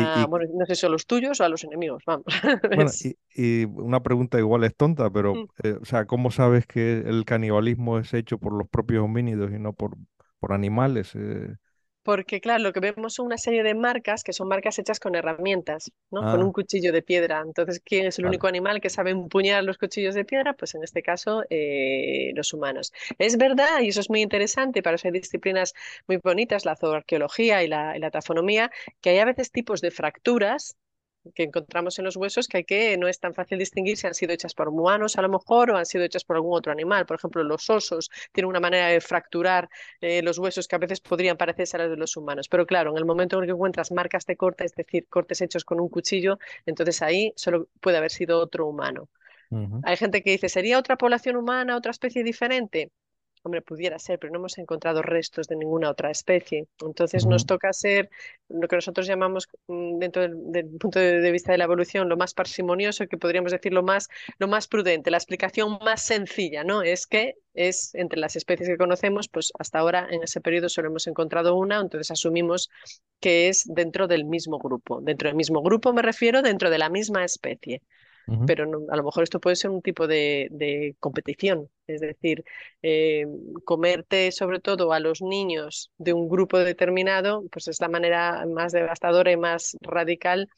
a, 0.00 0.26
bueno, 0.26 0.46
no 0.54 0.66
sé 0.66 0.74
si 0.74 0.86
a 0.86 0.88
los 0.88 1.06
tuyos 1.06 1.40
o 1.40 1.44
a 1.44 1.48
los 1.48 1.64
enemigos, 1.64 2.02
vamos. 2.06 2.24
Bueno, 2.76 2.90
y, 3.34 3.64
una 3.64 4.02
pregunta 4.02 4.38
igual 4.38 4.64
es 4.64 4.74
tonta, 4.74 5.10
pero, 5.10 5.34
mm. 5.34 5.48
eh, 5.62 5.78
o 5.80 5.84
sea, 5.84 6.06
¿cómo 6.06 6.30
sabes 6.30 6.66
que 6.66 6.98
el 6.98 7.24
canibalismo 7.24 7.98
es 7.98 8.12
hecho 8.14 8.38
por 8.38 8.52
los 8.52 8.68
propios 8.68 9.04
homínidos 9.04 9.52
y 9.52 9.58
no 9.58 9.72
por, 9.72 9.96
por 10.40 10.52
animales? 10.52 11.14
Eh, 11.14 11.54
porque, 12.04 12.40
claro, 12.40 12.62
lo 12.62 12.72
que 12.72 12.80
vemos 12.80 13.14
son 13.14 13.26
una 13.26 13.38
serie 13.38 13.62
de 13.62 13.74
marcas 13.74 14.22
que 14.22 14.32
son 14.34 14.46
marcas 14.46 14.78
hechas 14.78 15.00
con 15.00 15.14
herramientas, 15.14 15.90
¿no? 16.10 16.20
Con 16.20 16.42
un 16.42 16.50
ah. 16.50 16.52
cuchillo 16.52 16.92
de 16.92 17.02
piedra. 17.02 17.42
Entonces, 17.44 17.80
¿quién 17.84 18.06
es 18.06 18.18
el 18.18 18.26
único 18.26 18.46
animal 18.46 18.80
que 18.80 18.90
sabe 18.90 19.10
empuñar 19.10 19.64
los 19.64 19.78
cuchillos 19.78 20.14
de 20.14 20.24
piedra? 20.24 20.52
Pues 20.52 20.74
en 20.74 20.84
este 20.84 21.02
caso, 21.02 21.44
eh, 21.48 22.32
los 22.34 22.52
humanos. 22.52 22.92
Es 23.18 23.38
verdad, 23.38 23.80
y 23.80 23.88
eso 23.88 24.00
es 24.00 24.10
muy 24.10 24.20
interesante, 24.20 24.82
para 24.82 24.96
eso 24.96 25.08
hay 25.08 25.12
disciplinas 25.12 25.72
muy 26.06 26.18
bonitas, 26.18 26.66
la 26.66 26.76
zooarqueología 26.76 27.62
y 27.64 27.68
la, 27.68 27.96
y 27.96 28.00
la 28.00 28.10
tafonomía, 28.10 28.70
que 29.00 29.10
hay 29.10 29.18
a 29.18 29.24
veces 29.24 29.50
tipos 29.50 29.80
de 29.80 29.90
fracturas 29.90 30.76
que 31.34 31.44
encontramos 31.44 31.98
en 31.98 32.04
los 32.04 32.16
huesos 32.16 32.48
que 32.48 32.58
hay 32.58 32.64
que 32.64 32.96
no 32.98 33.08
es 33.08 33.18
tan 33.18 33.34
fácil 33.34 33.58
distinguir 33.58 33.96
si 33.96 34.06
han 34.06 34.14
sido 34.14 34.32
hechas 34.32 34.54
por 34.54 34.68
humanos 34.68 35.16
a 35.16 35.22
lo 35.22 35.28
mejor 35.28 35.70
o 35.70 35.76
han 35.76 35.86
sido 35.86 36.04
hechas 36.04 36.24
por 36.24 36.36
algún 36.36 36.56
otro 36.56 36.72
animal. 36.72 37.06
Por 37.06 37.16
ejemplo, 37.16 37.42
los 37.42 37.68
osos 37.70 38.10
tienen 38.32 38.48
una 38.50 38.60
manera 38.60 38.88
de 38.88 39.00
fracturar 39.00 39.68
eh, 40.00 40.22
los 40.22 40.38
huesos 40.38 40.68
que 40.68 40.76
a 40.76 40.78
veces 40.78 41.00
podrían 41.00 41.36
parecerse 41.36 41.76
a 41.76 41.80
los 41.80 41.90
de 41.90 41.96
los 41.96 42.16
humanos. 42.16 42.48
Pero 42.48 42.66
claro, 42.66 42.90
en 42.90 42.98
el 42.98 43.04
momento 43.04 43.36
en 43.36 43.44
el 43.44 43.48
que 43.48 43.52
encuentras 43.52 43.92
marcas 43.92 44.26
de 44.26 44.36
corte, 44.36 44.64
es 44.64 44.74
decir, 44.74 45.06
cortes 45.08 45.40
hechos 45.40 45.64
con 45.64 45.80
un 45.80 45.88
cuchillo, 45.88 46.38
entonces 46.66 47.02
ahí 47.02 47.32
solo 47.36 47.68
puede 47.80 47.98
haber 47.98 48.10
sido 48.10 48.40
otro 48.40 48.66
humano. 48.66 49.08
Hay 49.84 49.96
gente 49.96 50.22
que 50.22 50.32
dice, 50.32 50.48
¿sería 50.48 50.78
otra 50.78 50.96
población 50.96 51.36
humana, 51.36 51.76
otra 51.76 51.92
especie 51.92 52.24
diferente? 52.24 52.90
Hombre, 53.44 53.60
pudiera 53.60 53.98
ser, 53.98 54.18
pero 54.18 54.32
no 54.32 54.38
hemos 54.38 54.56
encontrado 54.56 55.02
restos 55.02 55.48
de 55.48 55.56
ninguna 55.56 55.90
otra 55.90 56.10
especie. 56.10 56.66
Entonces 56.80 57.26
nos 57.26 57.44
toca 57.44 57.74
ser 57.74 58.08
lo 58.48 58.66
que 58.68 58.76
nosotros 58.76 59.06
llamamos, 59.06 59.50
mm, 59.66 59.98
dentro 59.98 60.22
del, 60.22 60.66
punto 60.80 60.98
de, 60.98 61.30
vista 61.30 61.52
de 61.52 61.58
la 61.58 61.64
evolución, 61.64 62.08
lo 62.08 62.16
más 62.16 62.32
parsimonioso, 62.32 63.06
que 63.06 63.18
podríamos 63.18 63.52
decir 63.52 63.74
lo 63.74 63.82
más, 63.82 64.08
lo 64.38 64.48
más 64.48 64.66
prudente. 64.66 65.10
La 65.10 65.18
explicación 65.18 65.78
más 65.84 66.06
sencilla, 66.06 66.64
¿no? 66.64 66.82
Es 66.82 67.06
que 67.06 67.34
es 67.52 67.94
entre 67.94 68.18
las 68.18 68.34
especies 68.34 68.66
que 68.66 68.78
conocemos, 68.78 69.28
pues 69.28 69.52
hasta 69.58 69.78
ahora 69.78 70.08
en 70.10 70.22
ese 70.22 70.40
periodo 70.40 70.70
solo 70.70 70.88
hemos 70.88 71.06
encontrado 71.06 71.54
una, 71.54 71.80
entonces 71.80 72.10
asumimos 72.10 72.70
que 73.20 73.48
es 73.48 73.64
dentro 73.66 74.08
del 74.08 74.24
mismo 74.24 74.58
grupo. 74.58 75.02
Dentro 75.02 75.28
del 75.28 75.36
mismo 75.36 75.60
grupo 75.60 75.92
me 75.92 76.00
refiero 76.00 76.40
dentro 76.40 76.70
de 76.70 76.78
la 76.78 76.88
misma 76.88 77.26
especie 77.26 77.82
pero 78.46 78.64
a 78.90 78.96
lo 78.96 79.04
mejor 79.04 79.22
esto 79.22 79.40
puede 79.40 79.56
ser 79.56 79.70
un 79.70 79.82
tipo 79.82 80.06
de, 80.06 80.96
competición, 81.00 81.68
es 81.86 82.00
decir, 82.00 82.44
eh, 82.82 83.26
comerte 83.64 84.32
sobre 84.32 84.60
todo 84.60 84.92
a 84.92 85.00
los 85.00 85.22
niños 85.22 85.90
de 85.98 86.12
un 86.12 86.28
grupo 86.28 86.58
determinado, 86.58 87.44
pues 87.50 87.68
es 87.68 87.80
la 87.80 87.88
manera 87.88 88.44
más 88.46 88.72
devastadora 88.72 89.30
y 89.30 89.36
más 89.36 89.76
radical 89.80 90.48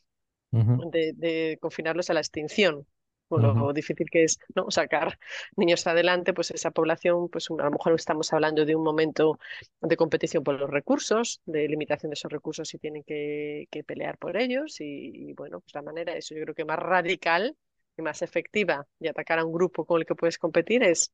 de, 0.50 1.58
confinarlos 1.60 2.10
a 2.10 2.14
la 2.14 2.20
extinción 2.20 2.86
por 3.28 3.42
lo 3.42 3.72
difícil 3.72 4.08
que 4.10 4.24
es 4.24 4.38
¿no? 4.54 4.70
sacar 4.70 5.18
niños 5.56 5.86
adelante, 5.86 6.32
pues 6.32 6.50
esa 6.50 6.70
población, 6.70 7.28
pues 7.28 7.50
a 7.50 7.64
lo 7.64 7.70
mejor 7.70 7.94
estamos 7.94 8.32
hablando 8.32 8.64
de 8.64 8.76
un 8.76 8.84
momento 8.84 9.38
de 9.80 9.96
competición 9.96 10.44
por 10.44 10.58
los 10.58 10.70
recursos, 10.70 11.40
de 11.46 11.68
limitación 11.68 12.10
de 12.10 12.14
esos 12.14 12.30
recursos 12.30 12.72
y 12.74 12.78
tienen 12.78 13.02
que, 13.02 13.68
pelear 13.86 14.18
por 14.18 14.36
ellos. 14.36 14.76
Y, 14.80 15.32
bueno, 15.34 15.60
pues 15.60 15.74
la 15.74 15.82
manera, 15.82 16.16
eso 16.16 16.34
yo 16.34 16.42
creo 16.42 16.54
que 16.54 16.64
más 16.64 16.78
radical 16.78 17.56
y 17.96 18.02
más 18.02 18.22
efectiva 18.22 18.86
de 18.98 19.08
atacar 19.08 19.38
a 19.38 19.44
un 19.44 19.52
grupo 19.52 19.84
con 19.84 20.00
el 20.00 20.06
que 20.06 20.14
puedes 20.14 20.38
competir 20.38 20.82
es 20.82 21.12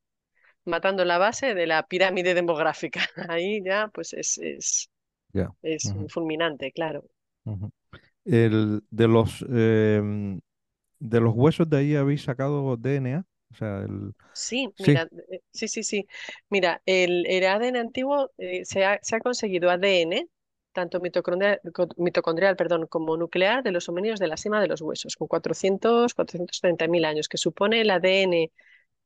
matando 0.64 1.04
la 1.04 1.18
base 1.18 1.54
de 1.54 1.66
la 1.66 1.86
pirámide 1.86 2.34
demográfica. 2.34 3.00
Ahí 3.28 3.62
ya 3.64 3.88
pues 3.92 4.12
es, 4.12 4.38
es, 4.38 4.90
es 5.62 5.94
fulminante, 6.08 6.72
claro. 6.72 7.04
El, 8.24 8.82
de 8.90 9.08
los 9.08 9.42
em, 9.42 10.40
de 11.02 11.20
los 11.20 11.34
huesos 11.34 11.68
de 11.70 11.78
ahí 11.78 11.96
habéis 11.96 12.22
sacado 12.24 12.76
DNA. 12.76 13.26
O 13.52 13.54
sea, 13.54 13.80
el... 13.80 14.14
Sí, 14.34 14.72
Sí, 14.76 14.78
mira, 14.78 15.08
eh, 15.30 15.42
sí, 15.52 15.68
sí, 15.68 15.82
sí. 15.82 16.06
Mira, 16.48 16.82
el, 16.86 17.26
el 17.26 17.44
ADN 17.44 17.78
antiguo 17.78 18.30
eh, 18.38 18.64
se 18.64 18.84
ha, 18.84 18.98
se 19.02 19.16
ha 19.16 19.20
conseguido 19.20 19.70
ADN, 19.70 20.28
tanto 20.72 21.00
mitocondrial, 21.00 21.60
co- 21.74 21.88
mitocondrial, 21.98 22.56
perdón, 22.56 22.86
como 22.86 23.16
nuclear 23.18 23.62
de 23.62 23.72
los 23.72 23.88
homínidos 23.90 24.18
de 24.20 24.28
la 24.28 24.38
cima 24.38 24.60
de 24.62 24.68
los 24.68 24.80
huesos, 24.80 25.16
con 25.16 25.28
400, 25.28 26.14
430 26.14 26.88
mil 26.88 27.04
años, 27.04 27.28
que 27.28 27.36
supone 27.36 27.80
el 27.82 27.90
ADN 27.90 28.52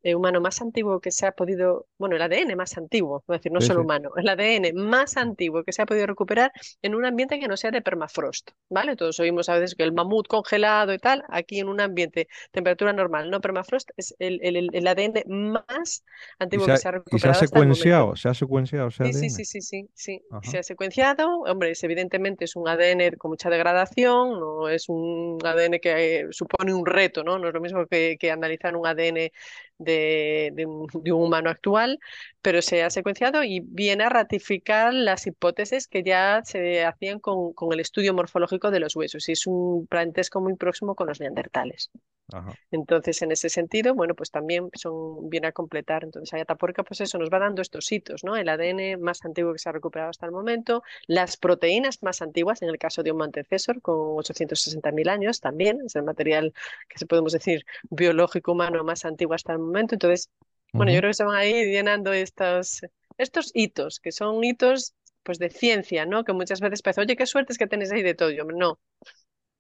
eh, 0.09 0.15
humano 0.15 0.41
más 0.41 0.61
antiguo 0.61 1.01
que 1.01 1.11
se 1.11 1.27
ha 1.27 1.33
podido, 1.33 1.87
bueno, 1.99 2.17
el 2.17 2.23
ADN 2.23 2.57
más 2.57 2.77
antiguo, 2.79 3.23
es 3.29 3.39
decir, 3.39 3.53
no 3.53 3.61
sí, 3.61 3.67
solo 3.67 3.83
sí. 3.83 3.83
humano, 3.83 4.11
el 4.17 4.29
ADN 4.29 4.73
más 4.75 5.17
antiguo 5.17 5.65
que 5.65 5.73
se 5.73 5.83
ha 5.83 5.87
podido 5.87 6.07
recuperar 6.07 6.53
en 6.83 6.95
un 6.95 7.05
ambiente 7.05 7.39
que 7.41 7.49
no 7.49 7.57
sea 7.57 7.71
de 7.71 7.83
permafrost, 7.83 8.51
¿vale? 8.71 8.97
Todos 8.97 9.19
oímos 9.21 9.49
a 9.49 9.55
veces 9.55 9.75
que 9.75 9.83
el 9.85 9.93
mamut 9.93 10.27
congelado 10.29 10.93
y 10.95 10.99
tal, 10.99 11.25
aquí 11.29 11.61
en 11.61 11.69
un 11.69 11.81
ambiente, 11.81 12.29
temperatura 12.53 12.93
normal, 12.93 13.31
no 13.31 13.41
permafrost, 13.41 13.91
es 13.97 14.15
el, 14.19 14.41
el, 14.43 14.71
el- 14.73 14.87
ADN 14.87 15.25
más 15.27 16.05
antiguo 16.39 16.69
se 16.69 16.71
que 16.71 16.77
se 16.79 16.89
ha 16.89 16.93
y 17.11 17.19
se 17.21 17.29
ha 17.29 17.33
recuperado 17.33 17.35
secuenciado, 17.35 18.17
se 18.17 18.29
ha 18.29 18.35
secuenciado 18.35 18.89
ese 18.89 19.05
Sí, 19.13 19.31
sí, 19.31 19.45
sí, 19.45 19.61
sí, 19.63 19.89
sí. 19.95 20.23
Se 20.43 20.59
ha 20.59 20.63
secuenciado. 20.63 21.41
Hombre, 21.43 21.71
es, 21.73 21.85
evidentemente 21.85 22.45
es 22.47 22.57
un 22.57 22.67
ADN 22.69 23.13
con 23.17 23.31
mucha 23.31 23.51
degradación, 23.51 24.41
no 24.41 24.69
es 24.69 24.89
un 24.89 25.39
ADN 25.45 25.81
que 25.81 26.21
eh, 26.21 26.27
supone 26.31 26.75
un 26.75 26.85
reto, 26.87 27.23
¿no? 27.23 27.39
No 27.39 27.49
es 27.49 27.55
lo 27.55 27.61
mismo 27.61 27.87
que, 27.87 28.17
que 28.19 28.31
analizar 28.33 28.75
un 28.77 28.87
ADN 28.87 29.33
de, 29.79 30.51
de 30.55 30.67
un, 30.67 30.87
de 31.03 31.13
un 31.13 31.25
humano 31.25 31.51
actual, 31.51 31.99
pero 32.43 32.63
se 32.63 32.83
ha 32.83 32.91
secuenciado 32.91 33.43
y 33.45 33.61
viene 33.61 34.05
a 34.05 34.09
ratificar 34.09 34.95
las 34.95 35.27
hipótesis 35.27 35.89
que 35.89 36.03
ya 36.03 36.43
se 36.45 36.85
hacían 36.85 37.19
con, 37.21 37.53
con 37.53 37.73
el 37.73 37.81
estudio 37.81 38.15
morfológico 38.15 38.71
de 38.71 38.81
los 38.81 38.95
huesos. 38.97 39.29
Y 39.29 39.33
es 39.33 39.47
un 39.47 39.87
parentesco 39.87 40.41
muy 40.41 40.55
próximo 40.55 40.95
con 40.95 41.09
los 41.09 41.21
neandertales. 41.21 41.91
Ajá. 42.33 42.55
Entonces, 42.73 43.23
en 43.23 43.31
ese 43.31 43.49
sentido, 43.49 43.95
bueno, 43.95 44.15
pues 44.15 44.31
también 44.31 44.69
son, 44.75 45.29
viene 45.31 45.47
a 45.49 45.53
completar. 45.53 46.03
Entonces, 46.05 46.33
Ayatapuerca, 46.35 46.83
pues 46.83 47.01
eso, 47.01 47.19
nos 47.19 47.31
va 47.31 47.39
dando 47.39 47.63
estos 47.63 47.91
hitos, 47.93 48.25
¿no? 48.25 48.37
El 48.37 48.49
ADN 48.49 49.01
más 49.01 49.25
antiguo 49.25 49.53
que 49.53 49.59
se 49.59 49.69
ha 49.69 49.73
recuperado 49.73 50.11
hasta 50.11 50.27
el 50.27 50.33
momento, 50.33 50.83
las 51.07 51.37
proteínas 51.37 52.03
más 52.03 52.23
antiguas, 52.23 52.63
en 52.63 52.69
el 52.69 52.79
caso 52.79 53.03
de 53.03 53.13
un 53.13 53.23
antecesor, 53.23 53.81
con 53.81 53.95
860.000 54.17 55.09
años 55.09 55.41
también, 55.41 55.81
es 55.87 55.95
el 55.95 56.03
material 56.03 56.53
que 56.89 56.99
se 56.99 57.07
podemos 57.07 57.33
decir 57.33 57.65
biológico 57.91 58.53
humano 58.53 58.83
más 58.83 59.05
antiguo 59.05 59.35
hasta 59.35 59.53
el 59.53 59.61
momento. 59.67 59.95
Entonces, 59.95 60.31
bueno, 60.77 60.93
yo 60.93 60.99
Ujú. 60.99 61.01
creo 61.01 61.11
que 61.11 61.15
se 61.15 61.25
van 61.25 61.37
a 61.37 61.47
ir 61.47 61.69
llenando 61.69 62.13
estos, 62.13 62.81
estos 63.19 63.51
hitos, 63.55 64.01
que 64.01 64.13
son 64.13 64.43
hitos 64.45 64.95
pues 65.23 65.39
de 65.39 65.51
ciencia, 65.51 66.07
¿no? 66.07 66.25
Que 66.25 66.33
muchas 66.33 66.61
veces 66.61 66.83
parece, 66.83 67.01
oye, 67.03 67.17
qué 67.17 67.27
suerte 67.27 67.53
es 67.53 67.59
que 67.59 67.67
tenéis 67.67 67.93
ahí 67.93 68.03
de 68.03 68.15
todo. 68.15 68.31
Y, 68.31 68.41
hombre, 68.41 68.57
no, 68.59 68.79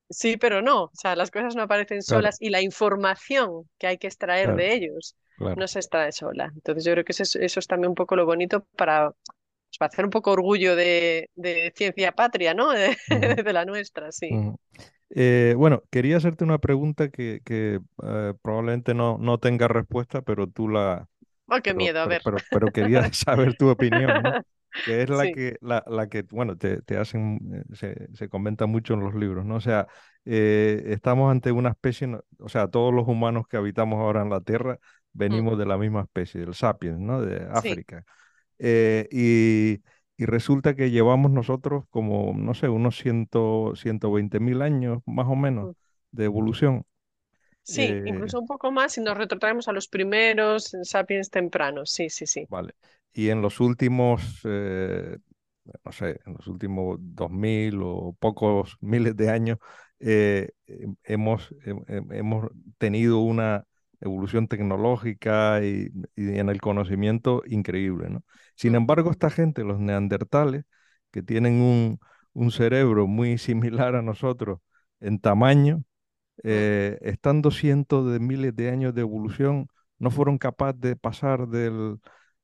Sí, 0.09 0.37
pero 0.37 0.63
no, 0.63 0.85
o 0.85 0.91
sea, 0.95 1.17
las 1.17 1.31
cosas 1.33 1.57
no 1.57 1.63
aparecen 1.63 2.03
Claro, 2.07 2.31
solas 2.31 2.37
y 2.41 2.51
la 2.51 2.63
información 2.63 3.69
que 3.79 3.89
hay 3.89 3.99
que 3.99 4.07
extraer 4.07 4.53
claro, 4.53 4.55
de 4.55 4.73
ellos 4.75 5.17
claro. 5.37 5.57
no 5.57 5.67
se 5.67 5.81
extrae 5.81 6.13
sola. 6.13 6.53
Entonces 6.55 6.85
yo 6.85 6.93
creo 6.93 7.05
que 7.05 7.13
eso 7.13 7.25
es, 7.25 7.35
eso 7.37 7.59
es 7.61 7.67
también 7.67 7.89
un 7.91 7.95
poco 7.97 8.15
lo 8.15 8.25
bonito 8.25 8.65
para, 8.77 9.11
pues, 9.11 9.79
para 9.79 9.89
hacer 9.89 10.05
un 10.05 10.11
poco 10.13 10.31
orgullo 10.33 10.77
de, 10.77 11.31
de 11.35 11.73
ciencia 11.77 12.13
patria, 12.13 12.55
¿no? 12.55 12.71
De, 12.73 12.97
Ujú, 13.11 13.37
de 13.45 13.53
la 13.53 13.65
nuestra, 13.65 14.13
sí. 14.13 14.39
ujú. 14.39 14.59
Eh, 15.11 15.55
bueno, 15.57 15.83
quería 15.91 16.17
hacerte 16.17 16.45
una 16.45 16.59
pregunta 16.59 17.09
que, 17.11 17.41
que, 17.45 17.81
eh, 18.03 18.35
probablemente 18.43 18.93
no, 18.95 19.19
no 19.19 19.39
tenga 19.39 19.69
respuesta, 19.69 20.23
pero 20.23 20.49
tú 20.49 20.69
la, 20.69 21.09
Oh, 21.49 21.61
qué 21.63 21.75
pero, 21.75 21.75
miedo, 21.75 22.01
a 22.01 22.07
pero, 22.07 22.19
ver. 22.19 22.23
pero, 22.23 22.47
pero 22.51 22.73
quería 22.73 23.03
saber 23.13 23.55
tu 23.55 23.69
opinión, 23.71 24.23
¿no? 24.23 24.39
Que 24.83 25.03
es 25.03 25.11
la 25.11 25.29
Sí. 25.29 25.31
que, 25.31 25.59
la, 25.63 25.85
la 25.89 26.09
que, 26.09 26.23
bueno, 26.23 26.57
te, 26.59 26.83
te 26.83 26.97
hacen, 26.99 27.39
eh, 27.73 27.77
se, 27.77 28.09
se 28.15 28.29
comenta 28.29 28.67
mucho 28.67 28.95
en 28.95 29.01
los 29.01 29.15
libros, 29.15 29.45
¿no? 29.47 29.57
O 29.57 29.61
sea, 29.61 29.89
eh, 30.25 30.83
estamos 30.89 31.31
ante 31.31 31.53
una 31.53 31.71
especie, 31.71 32.09
o 32.41 32.49
sea, 32.49 32.69
todos 32.69 32.95
los 32.95 33.09
humanos 33.09 33.47
que 33.49 33.57
habitamos 33.59 33.99
ahora 34.01 34.23
en 34.23 34.31
la 34.31 34.41
Tierra 34.43 34.79
Mm, 35.31 35.43
venimos 35.43 35.59
de 35.59 35.67
la 35.67 35.79
misma 35.79 36.03
especie, 36.03 36.41
del 36.43 36.55
sapiens, 36.55 37.01
¿no? 37.01 37.21
De 37.23 37.47
Sí. 37.53 37.77
África. 37.77 38.05
Eh, 38.59 39.09
y, 39.11 39.83
y 40.17 40.27
resulta 40.27 40.75
que 40.77 40.91
llevamos 40.91 41.31
nosotros 41.31 41.85
como, 41.91 42.35
no 42.37 42.55
sé, 42.55 42.69
unos 42.69 42.99
ciento, 42.99 43.75
120 43.77 44.41
mil 44.41 44.63
años 44.63 45.01
más 45.07 45.27
o 45.29 45.37
menos 45.37 45.71
de 46.13 46.25
evolución. 46.27 46.85
Sí, 47.65 48.01
Eh, 48.01 48.05
incluso 48.05 48.41
un 48.41 48.47
poco 48.47 48.71
más 48.73 48.95
si 48.95 49.03
nos 49.03 49.19
retrotraemos 49.19 49.69
a 49.69 49.73
los 49.73 49.89
primeros 49.89 50.75
sapiens 50.85 51.29
tempranos. 51.31 51.91
Sí, 51.91 52.09
sí, 52.09 52.27
sí. 52.27 52.49
vale. 52.49 52.75
Y 53.13 53.31
en 53.31 53.43
los 53.43 53.61
últimos, 53.61 54.41
eh, 54.45 55.19
no 55.85 55.93
sé, 55.93 56.21
en 56.27 56.35
los 56.35 56.47
últimos 56.49 56.99
2000 57.01 57.81
o 57.83 58.15
pocos 58.19 58.77
miles 58.81 59.17
de 59.17 59.31
años, 59.31 59.59
eh, 60.01 60.51
hem- 60.67 60.97
hemos, 61.05 61.51
hem- 61.65 61.85
hem- 61.87 62.15
hemos 62.15 62.51
tenido 62.79 63.21
una 63.21 63.65
evolución 64.01 64.49
tecnológica 64.49 65.63
y, 65.65 65.91
y 66.17 66.39
en 66.39 66.49
el 66.51 66.61
conocimiento 66.61 67.43
increíble, 67.47 68.11
¿no? 68.11 68.23
Sin 68.57 68.75
embargo, 68.75 69.11
esta 69.11 69.31
gente, 69.31 69.65
los 69.65 69.79
neandertales, 69.81 70.65
que 71.13 71.23
tienen 71.23 71.61
un, 71.63 72.01
un 72.35 72.51
cerebro 72.51 73.07
muy 73.07 73.39
similar 73.39 73.97
a 73.97 74.03
nosotros 74.03 74.61
en 75.01 75.21
tamaño, 75.21 75.85
eh, 76.45 76.99
estando 77.03 77.51
cientos 77.51 78.11
de 78.13 78.21
miles 78.21 78.55
de 78.57 78.71
años 78.71 78.95
de 78.95 79.01
evolución, 79.03 79.69
no 79.99 80.11
fueron 80.11 80.39
capaces 80.39 80.81
de 80.81 80.97
pasar 80.97 81.49
del, 81.49 81.99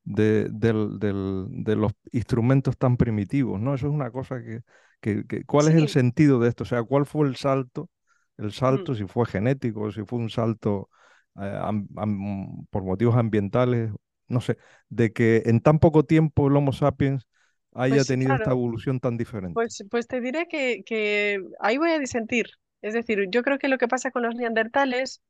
de, 0.05 0.49
del- 0.51 0.99
del- 0.99 1.47
de 1.51 1.77
los 1.77 1.93
instrumentos 2.13 2.77
tan 2.79 2.97
primitivos, 2.97 3.61
¿no? 3.61 3.75
Eso 3.75 3.87
es 3.89 3.93
una 3.93 4.11
cosa 4.11 4.43
que, 4.43 4.63
que- 5.01 5.27
que- 5.27 5.45
¿cuál 5.45 5.69
es 5.69 5.75
el 5.77 5.89
sentido 5.89 6.39
de 6.41 6.49
esto? 6.49 6.65
O 6.65 6.67
sea, 6.67 6.83
¿cuál 6.85 7.07
fue 7.07 7.29
el 7.29 7.37
salto? 7.37 7.91
El 8.39 8.53
mm. 8.69 8.87
salto, 8.87 8.95
si 8.95 9.07
fue 9.07 9.27
genético, 9.27 9.91
si 9.93 10.05
fue 10.05 10.19
un 10.19 10.31
salto 10.31 10.89
eh, 11.37 11.59
am- 11.63 11.89
am- 11.97 12.67
por 12.71 12.83
motivos 12.85 13.17
ambientales, 13.17 13.93
no 14.33 14.41
sé, 14.41 14.59
de 14.89 15.13
que 15.13 15.43
en 15.47 15.61
tan 15.61 15.79
poco 15.79 16.05
tiempo 16.05 16.49
el 16.49 16.57
Homo 16.57 16.73
sapiens 16.73 17.29
haya 17.73 17.97
Pues 17.97 18.07
tenido 18.07 18.35
esta 18.35 18.51
evolución 18.53 19.01
tan 19.01 19.17
diferente. 19.17 19.55
Pues, 19.55 19.85
pues 19.91 20.07
te 20.07 20.21
diré 20.21 20.49
que, 20.49 20.83
que 20.85 21.41
ahí 21.61 21.79
voy 21.79 21.91
a 21.91 21.99
disentir. 21.99 22.47
Es 22.81 22.95
decir, 22.95 23.27
yo 23.31 23.43
creo 23.43 23.59
que 23.59 23.69
lo 23.69 23.79
que 23.79 23.89
pasa 23.89 24.11
con 24.11 24.23
los 24.23 24.35
neandertales 24.35 25.23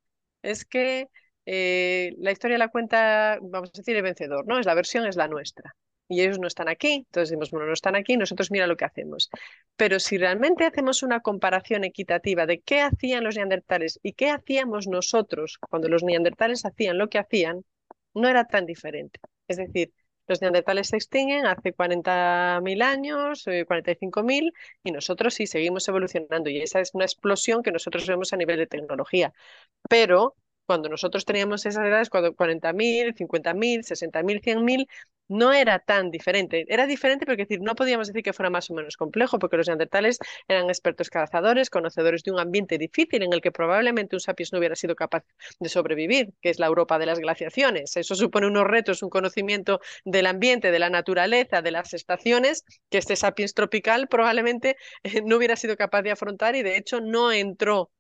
es 0.43 0.65
que 0.65 1.09
eh, 1.47 2.15
la 2.19 2.31
historia 2.33 2.59
la 2.59 2.69
cuenta, 2.69 3.39
vamos 3.43 3.71
a 3.75 3.79
decir, 3.79 3.97
el 3.97 4.03
vencedor, 4.03 4.47
¿no? 4.47 4.59
Es 4.59 4.67
la 4.67 4.75
versión, 4.75 5.07
es 5.07 5.17
la 5.17 5.29
nuestra. 5.29 5.75
Y 6.09 6.21
ellos 6.23 6.39
no 6.39 6.47
están 6.47 6.69
aquí, 6.69 6.93
entonces 7.07 7.31
decimos, 7.31 7.51
bueno, 7.51 7.67
no 7.67 7.73
están 7.73 7.97
aquí, 7.97 8.17
nosotros 8.17 8.51
mira 8.51 8.67
lo 8.67 8.77
que 8.77 8.85
hacemos. 8.85 9.31
Pero 9.77 9.99
si 9.99 10.19
realmente 10.19 10.65
hacemos 10.65 11.03
una 11.03 11.21
comparación 11.21 11.85
equitativa 11.85 12.47
de 12.47 12.61
qué 12.61 12.83
hacían 12.83 13.25
los 13.25 13.37
neandertales 13.37 13.99
y 14.03 14.13
qué 14.13 14.31
hacíamos 14.31 14.87
nosotros 14.89 15.59
cuando 15.71 15.89
los 15.89 16.05
neandertales 16.05 16.65
hacían 16.65 16.99
lo 16.99 17.09
que 17.09 17.19
hacían, 17.19 17.65
no 18.15 18.29
era 18.29 18.45
tan 18.47 18.67
diferente. 18.67 19.21
Es 19.49 19.57
decir, 19.59 19.93
los 20.29 20.41
neandertales 20.41 20.89
se 20.89 20.97
extinguen 20.97 21.47
hace 21.47 21.73
40.000 21.73 22.83
años, 22.83 23.47
eh, 23.49 23.65
45.000, 23.67 24.53
y 24.85 24.93
nosotros 24.93 25.35
sí 25.35 25.47
seguimos 25.47 25.87
evolucionando. 25.89 26.49
Y 26.51 26.61
esa 26.63 26.81
es 26.81 26.95
una 26.95 27.05
explosión 27.05 27.63
que 27.63 27.73
nosotros 27.73 28.07
vemos 28.07 28.33
a 28.33 28.37
nivel 28.37 28.59
de 28.59 28.67
tecnología. 28.67 29.33
Pero 29.89 30.37
cuando 30.67 30.89
nosotros 30.89 31.25
teníamos 31.25 31.67
esas 31.67 31.85
edades, 31.85 32.11
cuando 32.11 32.35
40.000, 32.35 33.15
50.000, 33.15 33.83
60.000, 33.83 34.41
100.000, 34.41 34.87
no 35.29 35.53
era 35.53 35.79
tan 35.79 36.11
diferente. 36.11 36.67
Era 36.69 36.87
diferente 36.87 37.27
porque 37.27 37.43
decir, 37.45 37.61
no 37.61 37.75
podíamos 37.75 38.09
decir 38.09 38.23
que 38.23 38.33
fuera 38.33 38.51
más 38.51 38.71
o 38.71 38.75
menos 38.75 38.97
complejo, 38.97 39.39
porque 39.39 39.57
los 39.57 39.67
neandertales 39.67 40.19
eran 40.49 40.69
expertos 40.69 41.11
cazadores, 41.11 41.71
conocedores 41.71 42.23
de 42.23 42.33
un 42.33 42.39
ambiente 42.41 42.79
difícil 42.79 43.23
en 43.23 43.33
el 43.33 43.41
que 43.41 43.53
probablemente 43.53 44.17
un 44.17 44.21
sapiens 44.21 44.53
no 44.53 44.59
hubiera 44.59 44.77
sido 44.77 44.95
capaz 44.95 45.25
de 45.59 45.69
sobrevivir, 45.69 46.33
que 46.41 46.51
es 46.51 46.59
la 46.59 46.67
Europa 46.67 46.99
de 46.99 47.07
las 47.07 47.19
glaciaciones. 47.19 47.97
Eso 47.97 48.15
supone 48.15 48.47
unos 48.47 48.67
retos, 48.67 49.03
un 49.03 49.11
conocimiento 49.11 49.81
del 50.05 50.27
ambiente, 50.27 50.71
de 50.71 50.79
la 50.79 50.91
naturaleza, 50.91 51.63
de 51.63 51.71
las 51.71 51.95
estaciones, 51.95 52.65
que 52.91 52.99
este 52.99 53.17
sapiens 53.17 53.55
tropical 53.55 54.09
probablemente 54.09 54.77
eh, 55.03 55.23
no 55.25 55.37
hubiera 55.37 55.57
sido 55.57 55.77
capaz 55.77 56.03
de 56.03 56.11
afrontar 56.13 56.57
y 56.57 56.63
de 56.63 56.77
hecho 56.77 57.01
no 57.01 57.33
entró 57.33 57.91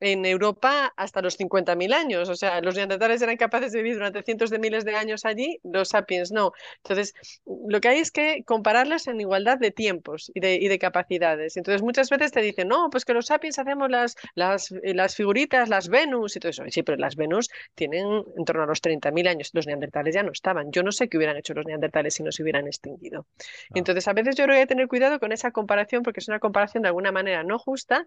en 0.00 0.24
Europa 0.26 0.92
hasta 0.96 1.22
los 1.22 1.36
50.000 1.36 1.92
años. 1.92 2.28
O 2.28 2.36
sea, 2.36 2.60
los 2.60 2.74
neandertales 2.76 3.20
eran 3.22 3.36
capaces 3.36 3.72
de 3.72 3.78
vivir 3.82 3.94
durante 3.94 4.22
cientos 4.22 4.50
de 4.50 4.58
miles 4.58 4.84
de 4.84 4.94
años 4.96 5.24
allí, 5.24 5.60
los 5.64 5.88
sapiens 5.88 6.30
no. 6.32 6.52
Entonces, 6.84 7.14
lo 7.46 7.80
que 7.80 7.88
hay 7.88 7.98
es 8.00 8.10
que 8.10 8.44
compararlas 8.44 9.06
en 9.06 9.20
igualdad 9.20 9.58
de 9.58 9.70
tiempos 9.70 10.30
y 10.34 10.40
de, 10.40 10.54
y 10.56 10.68
de 10.68 10.78
capacidades. 10.78 11.56
Entonces, 11.56 11.82
muchas 11.82 12.10
veces 12.10 12.32
te 12.32 12.40
dicen, 12.42 12.68
no, 12.68 12.90
pues 12.90 13.04
que 13.04 13.14
los 13.14 13.26
sapiens 13.26 13.58
hacemos 13.58 13.90
las, 13.90 14.16
las, 14.34 14.72
las 14.82 15.14
figuritas, 15.16 15.68
las 15.68 15.88
Venus 15.88 16.36
y 16.36 16.40
todo 16.40 16.50
eso. 16.50 16.64
Sí, 16.68 16.82
pero 16.82 16.98
las 16.98 17.16
Venus 17.16 17.48
tienen 17.74 18.06
en 18.36 18.44
torno 18.44 18.62
a 18.62 18.66
los 18.66 18.80
30.000 18.80 19.26
años. 19.28 19.50
Los 19.52 19.66
neandertales 19.66 20.14
ya 20.14 20.22
no 20.22 20.32
estaban. 20.32 20.70
Yo 20.72 20.82
no 20.82 20.92
sé 20.92 21.08
qué 21.08 21.16
hubieran 21.16 21.36
hecho 21.36 21.54
los 21.54 21.66
neandertales 21.66 22.14
si 22.14 22.22
no 22.22 22.32
se 22.32 22.42
hubieran 22.42 22.66
extinguido. 22.66 23.26
Ah, 23.70 23.74
Entonces, 23.74 24.06
a 24.08 24.12
veces 24.12 24.36
yo 24.36 24.44
creo 24.44 24.54
que 24.54 24.60
hay 24.60 24.64
que 24.64 24.68
tener 24.68 24.88
cuidado 24.88 25.18
con 25.20 25.32
esa 25.32 25.50
comparación 25.50 26.02
porque 26.02 26.20
es 26.20 26.28
una 26.28 26.38
comparación 26.40 26.82
de 26.82 26.88
alguna 26.88 27.12
manera 27.12 27.42
no 27.44 27.58
justa 27.58 28.06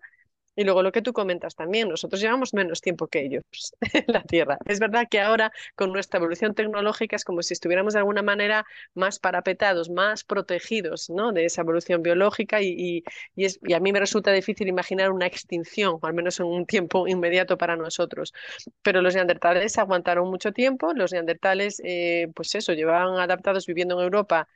Y 0.55 0.63
luego 0.65 0.83
lo 0.83 0.91
que 0.91 1.01
tú 1.01 1.13
comentas 1.13 1.55
también, 1.55 1.87
nosotros 1.89 2.19
llevamos 2.21 2.53
menos 2.53 2.81
tiempo 2.81 3.07
que 3.07 3.21
ellos 3.25 3.43
en 3.93 4.05
la 4.07 4.21
Tierra. 4.23 4.57
Es 4.65 4.79
verdad 4.79 5.07
que 5.09 5.19
ahora 5.21 5.51
con 5.75 5.93
nuestra 5.93 6.17
evolución 6.19 6.53
tecnológica 6.53 7.15
es 7.15 7.23
como 7.23 7.41
si 7.41 7.53
estuviéramos 7.53 7.93
de 7.93 7.99
alguna 7.99 8.21
manera 8.21 8.65
más 8.93 9.19
parapetados, 9.19 9.89
más 9.89 10.23
protegidos 10.23 11.09
¿no? 11.09 11.31
de 11.31 11.45
esa 11.45 11.61
evolución 11.61 12.01
biológica 12.01 12.61
y, 12.61 13.03
y, 13.35 13.45
y, 13.45 13.73
a 13.73 13.79
mí 13.79 13.93
me 13.93 13.99
resulta 13.99 14.31
difícil 14.31 14.67
imaginar 14.67 15.11
una 15.11 15.25
extinción, 15.25 15.99
al 16.01 16.13
menos 16.13 16.39
en 16.39 16.47
un 16.47 16.65
tiempo 16.65 17.07
inmediato 17.07 17.57
para 17.57 17.75
nosotros. 17.77 18.33
Pero 18.81 19.01
los 19.01 19.15
neandertales 19.15 19.77
aguantaron 19.77 20.29
mucho 20.29 20.51
tiempo, 20.51 20.93
los 20.93 21.11
neandertales, 21.13 21.81
eh, 21.83 22.27
pues 22.35 22.55
eso, 22.55 22.73
llevaban 22.73 23.19
adaptados 23.19 23.65
viviendo 23.65 23.97
en 23.99 24.03
Europa 24.05 24.47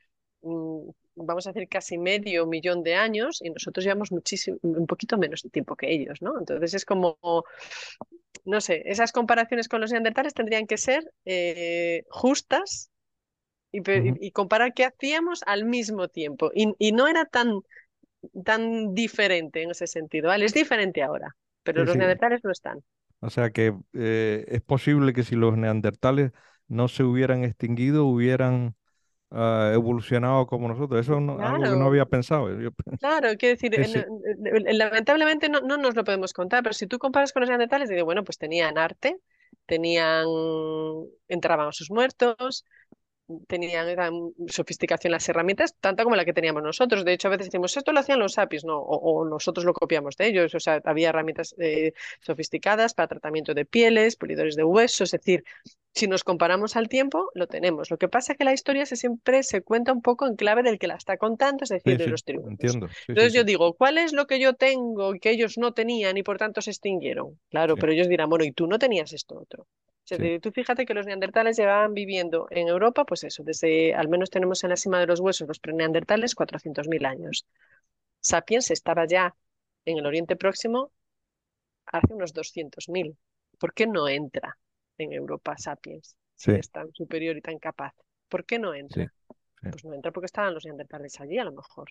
mm, 0.41 0.89
vamos 1.15 1.47
a 1.47 1.51
decir, 1.51 1.67
casi 1.69 1.97
medio 1.97 2.45
millón 2.47 2.83
de 2.83 2.95
años 2.95 3.41
y 3.41 3.49
nosotros 3.49 3.83
llevamos 3.83 4.11
muchísimo, 4.11 4.57
un 4.63 4.87
poquito 4.87 5.17
menos 5.17 5.41
de 5.43 5.49
tiempo 5.49 5.75
que 5.75 5.91
ellos, 5.91 6.21
¿no? 6.21 6.37
Entonces 6.39 6.73
es 6.73 6.85
como, 6.85 7.17
no 8.45 8.61
sé, 8.61 8.83
esas 8.85 9.11
comparaciones 9.11 9.67
con 9.67 9.81
los 9.81 9.91
neandertales 9.91 10.33
tendrían 10.33 10.67
que 10.67 10.77
ser 10.77 11.11
eh, 11.25 12.03
justas 12.09 12.91
y, 13.71 13.81
y, 14.27 14.31
comparar 14.31 14.73
qué 14.73 14.85
hacíamos 14.85 15.43
al 15.45 15.65
mismo 15.65 16.07
tiempo. 16.07 16.51
Y, 16.55 16.73
y, 16.79 16.91
no 16.93 17.07
era 17.07 17.25
tan, 17.25 17.61
tan 18.45 18.93
diferente 18.93 19.63
en 19.63 19.71
ese 19.71 19.87
sentido, 19.87 20.29
¿vale? 20.29 20.45
Es 20.45 20.53
diferente 20.53 21.03
ahora, 21.03 21.35
pero 21.63 21.83
Sí, 21.83 21.85
los 21.85 21.97
sí. 21.97 21.97
neandertales 21.97 22.41
no 22.43 22.51
están. 22.51 22.79
O 23.19 23.29
sea 23.29 23.51
que 23.51 23.75
eh, 23.93 24.45
es 24.49 24.61
posible 24.61 25.13
que 25.13 25.23
si 25.23 25.35
los 25.35 25.57
neandertales 25.57 26.31
no 26.67 26.87
se 26.87 27.03
hubieran 27.03 27.43
extinguido, 27.43 28.05
hubieran 28.05 28.75
ah, 29.35 29.71
evolucionado 29.73 30.47
como 30.47 30.67
nosotros. 30.67 31.01
Eso 31.01 31.17
es 31.19 31.29
algo 31.43 31.69
que 31.69 31.75
no 31.77 31.85
Claro, 31.85 31.87
había 31.87 32.05
pensado. 32.05 32.59
Yo 32.59 32.71
Claro, 32.99 33.29
quiero 33.37 33.55
decir, 33.55 33.71
sí, 33.71 33.83
sí, 33.85 34.05
lamentablemente 34.73 35.49
no, 35.49 35.61
no 35.61 35.77
nos 35.77 35.95
lo 35.95 36.03
podemos 36.03 36.33
contar, 36.33 36.63
pero 36.63 36.73
si 36.73 36.87
tú 36.87 36.97
comparas 36.97 37.33
con 37.33 37.41
los 37.41 37.49
neandertales, 37.49 37.89
digo, 37.89 38.05
bueno, 38.05 38.23
pues 38.23 38.37
tenían 38.39 38.77
arte, 38.77 39.17
tenían, 39.67 40.25
enterraban 41.27 41.67
a 41.69 41.71
sus 41.71 41.91
muertos, 41.91 42.65
tenían 43.47 43.87
sofisticación 44.47 45.11
las 45.11 45.27
herramientas, 45.29 45.75
tanta 45.79 46.03
como 46.03 46.15
la 46.15 46.25
que 46.25 46.33
teníamos 46.33 46.63
nosotros. 46.63 47.05
De 47.05 47.13
hecho, 47.13 47.27
a 47.27 47.31
veces 47.31 47.47
decimos, 47.47 47.75
esto 47.75 47.91
lo 47.91 47.99
hacían 47.99 48.19
los 48.19 48.33
sapiens, 48.33 48.65
no, 48.65 48.77
o, 48.79 49.21
o 49.21 49.25
nosotros 49.25 49.65
lo 49.65 49.73
copiamos 49.73 50.15
de 50.17 50.27
ellos. 50.27 50.53
O 50.55 50.59
sea, 50.59 50.81
había 50.85 51.09
herramientas 51.09 51.55
eh, 51.57 51.93
sofisticadas 52.21 52.93
para 52.93 53.07
tratamiento 53.07 53.53
de 53.53 53.65
pieles, 53.65 54.15
pulidores 54.15 54.55
de 54.55 54.63
huesos, 54.63 55.13
es 55.13 55.21
decir, 55.21 55.43
si 55.93 56.07
nos 56.07 56.23
comparamos 56.23 56.75
al 56.75 56.89
tiempo, 56.89 57.31
lo 57.35 57.47
tenemos. 57.47 57.89
Lo 57.89 57.97
que 57.97 58.09
pasa 58.09 58.33
es 58.33 58.37
que 58.37 58.43
la 58.43 58.53
historia 58.53 58.85
se 58.85 58.95
siempre 58.97 59.43
se 59.43 59.61
cuenta 59.61 59.93
un 59.93 60.01
poco 60.01 60.27
en 60.27 60.35
clave 60.35 60.61
del 60.61 60.77
que 60.77 60.87
la 60.87 60.95
está 60.95 61.17
contando, 61.17 61.63
es 61.63 61.69
decir, 61.69 61.95
sí, 61.95 61.97
de 61.97 62.05
sí, 62.05 62.09
los 62.09 62.23
triunfos. 62.23 62.51
entiendo. 62.51 62.87
Sí, 63.07 63.15
sí, 63.15 63.15
Entonces 63.15 63.33
yo 63.33 63.43
digo, 63.43 63.73
¿cuál 63.75 63.97
es 63.97 64.11
lo 64.13 64.27
que 64.27 64.39
yo 64.39 64.53
tengo 64.53 65.13
que 65.21 65.31
ellos 65.31 65.57
no 65.57 65.73
tenían 65.73 66.17
y 66.17 66.23
por 66.23 66.37
tanto 66.37 66.61
se 66.61 66.71
extinguieron? 66.71 67.39
Claro, 67.49 67.77
pero 67.77 67.93
ellos 67.93 68.09
dirán, 68.09 68.29
bueno, 68.29 68.43
y 68.45 68.51
tú 68.51 68.67
no 68.67 68.77
tenías 68.77 69.13
esto 69.13 69.39
otro. 69.39 69.67
Sí, 70.05 70.39
tú 70.39 70.51
fíjate 70.51 70.85
que 70.85 70.93
los 70.93 71.07
neandertales 71.07 71.57
llevaban 71.57 71.95
viviendo 71.95 72.47
en 72.51 72.67
Europa, 72.67 73.05
pues 73.05 73.23
eso, 73.23 73.43
desde 73.43 73.95
al 73.95 74.07
menos 74.07 74.29
tenemos 74.29 74.63
en 74.63 74.69
la 74.69 74.75
cima 74.75 74.99
de 74.99 75.07
los 75.07 75.19
huesos 75.19 75.47
los 75.47 75.59
preneandertales 75.59 76.35
400.000 76.35 77.05
años. 77.05 77.47
Sapiens 78.19 78.69
estaba 78.69 79.05
ya 79.07 79.35
en 79.83 79.97
el 79.97 80.05
Oriente 80.05 80.35
Próximo 80.35 80.91
hace 81.87 82.13
unos 82.13 82.33
200.000. 82.33 83.17
¿Por 83.57 83.73
qué 83.73 83.87
no 83.87 84.07
entra 84.07 84.57
en 84.97 85.11
Europa 85.11 85.57
Sapiens 85.57 86.15
si 86.35 86.51
es 86.51 86.69
tan 86.69 86.93
superior 86.93 87.35
y 87.35 87.41
tan 87.41 87.57
capaz? 87.57 87.93
¿Por 88.29 88.45
qué 88.45 88.59
no 88.59 88.73
entra? 88.75 89.11
sí. 89.63 89.69
Pues 89.71 89.83
no 89.85 89.93
entra 89.95 90.11
porque 90.11 90.27
estaban 90.27 90.53
los 90.53 90.65
neandertales 90.65 91.19
allí, 91.19 91.39
a 91.39 91.43
lo 91.43 91.51
mejor 91.51 91.89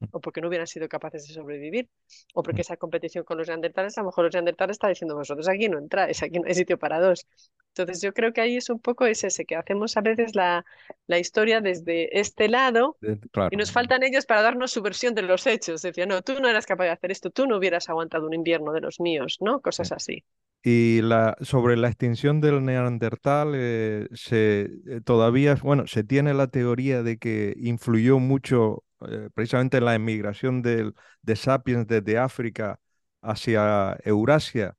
o 0.10 0.20
porque 0.20 0.40
no 0.40 0.48
hubieran 0.48 0.66
sido 0.66 0.88
capaces 0.88 1.26
de 1.28 1.34
sobrevivir, 1.34 1.88
o 2.34 2.42
porque 2.42 2.60
Mm. 2.60 2.62
esa 2.62 2.76
competición 2.76 3.24
con 3.24 3.38
los 3.38 3.48
neandertales, 3.48 3.96
a 3.98 4.00
lo 4.02 4.06
mejor 4.08 4.24
los 4.24 4.34
neandertales 4.34 4.74
están 4.76 4.90
diciendo, 4.90 5.14
vosotros 5.16 5.48
aquí 5.48 5.68
no 5.68 5.78
entráis, 5.78 6.22
aquí 6.22 6.38
no 6.38 6.46
hay 6.48 6.54
sitio 6.54 6.78
para 6.78 7.00
dos. 7.00 7.26
Entonces 7.74 8.02
yo 8.02 8.12
creo 8.12 8.32
que 8.32 8.40
ahí 8.40 8.56
es 8.56 8.70
un 8.70 8.80
poco 8.80 9.06
es 9.06 9.22
ese, 9.24 9.44
que 9.46 9.56
hacemos 9.56 9.96
a 9.96 10.00
veces 10.00 10.34
la, 10.34 10.64
la 11.06 11.18
historia 11.18 11.60
desde 11.60 12.18
este 12.18 12.48
lado 12.48 12.98
Eh, 13.02 13.18
y 13.50 13.56
Claro. 13.56 13.56
nos 13.56 13.72
faltan 13.72 14.02
ellos 14.02 14.26
para 14.26 14.42
darnos 14.42 14.72
su 14.72 14.82
versión 14.82 15.14
de 15.14 15.22
los 15.22 15.46
hechos. 15.46 15.80
Decía, 15.82 16.06
no, 16.06 16.22
tú 16.22 16.38
no 16.40 16.48
eras 16.48 16.66
capaz 16.66 16.84
de 16.84 16.90
hacer 16.90 17.10
esto, 17.10 17.30
tú 17.30 17.46
no 17.46 17.56
hubieras 17.58 17.88
aguantado 17.88 18.26
un 18.26 18.34
invierno 18.34 18.72
de 18.72 18.80
los 18.82 19.00
míos, 19.00 19.38
¿no? 19.40 19.60
Cosas 19.62 19.90
así. 19.92 20.24
Y 20.62 21.00
la, 21.02 21.36
sobre 21.40 21.76
la 21.76 21.88
extinción 21.88 22.40
del 22.40 22.64
neandertal, 22.64 23.52
eh, 23.54 24.08
se, 24.12 24.62
eh, 24.86 25.00
todavía, 25.04 25.54
bueno, 25.62 25.86
se 25.86 26.04
tiene 26.04 26.34
la 26.34 26.48
teoría 26.48 27.02
de 27.02 27.16
que 27.18 27.54
influyó 27.58 28.18
mucho 28.18 28.84
eh, 29.08 29.28
precisamente 29.34 29.78
en 29.78 29.84
la 29.84 29.94
emigración 29.94 30.62
del, 30.62 30.94
de 31.22 31.36
sapiens 31.36 31.86
desde 31.86 32.18
África 32.18 32.80
hacia 33.22 33.96
Eurasia. 34.04 34.76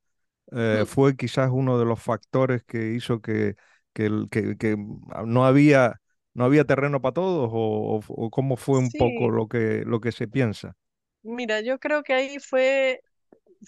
Eh, 0.51 0.84
fue 0.88 1.15
quizás 1.17 1.49
uno 1.51 1.79
de 1.79 1.86
los 1.86 2.01
factores 2.01 2.63
que 2.63 2.93
hizo 2.93 3.21
que, 3.21 3.55
que, 3.93 4.10
que- 4.32 4.58
que 4.58 4.77
no 5.25 5.45
había, 5.45 6.01
no 6.34 6.45
había 6.45 6.65
terreno 6.65 7.01
para 7.01 7.13
todos, 7.13 7.49
o, 7.53 8.29
cómo 8.32 8.58
fue 8.58 8.79
un 8.79 8.93
poco 8.93 9.29
lo 9.29 9.47
que, 9.47 9.84
lo 9.86 10.01
que 10.01 10.12
se 10.12 10.27
piensa. 10.27 10.75
mira, 11.23 11.62
yo 11.62 11.79
creo 11.79 12.03
que 12.03 12.13
ahí 12.13 12.39
fue 12.39 13.01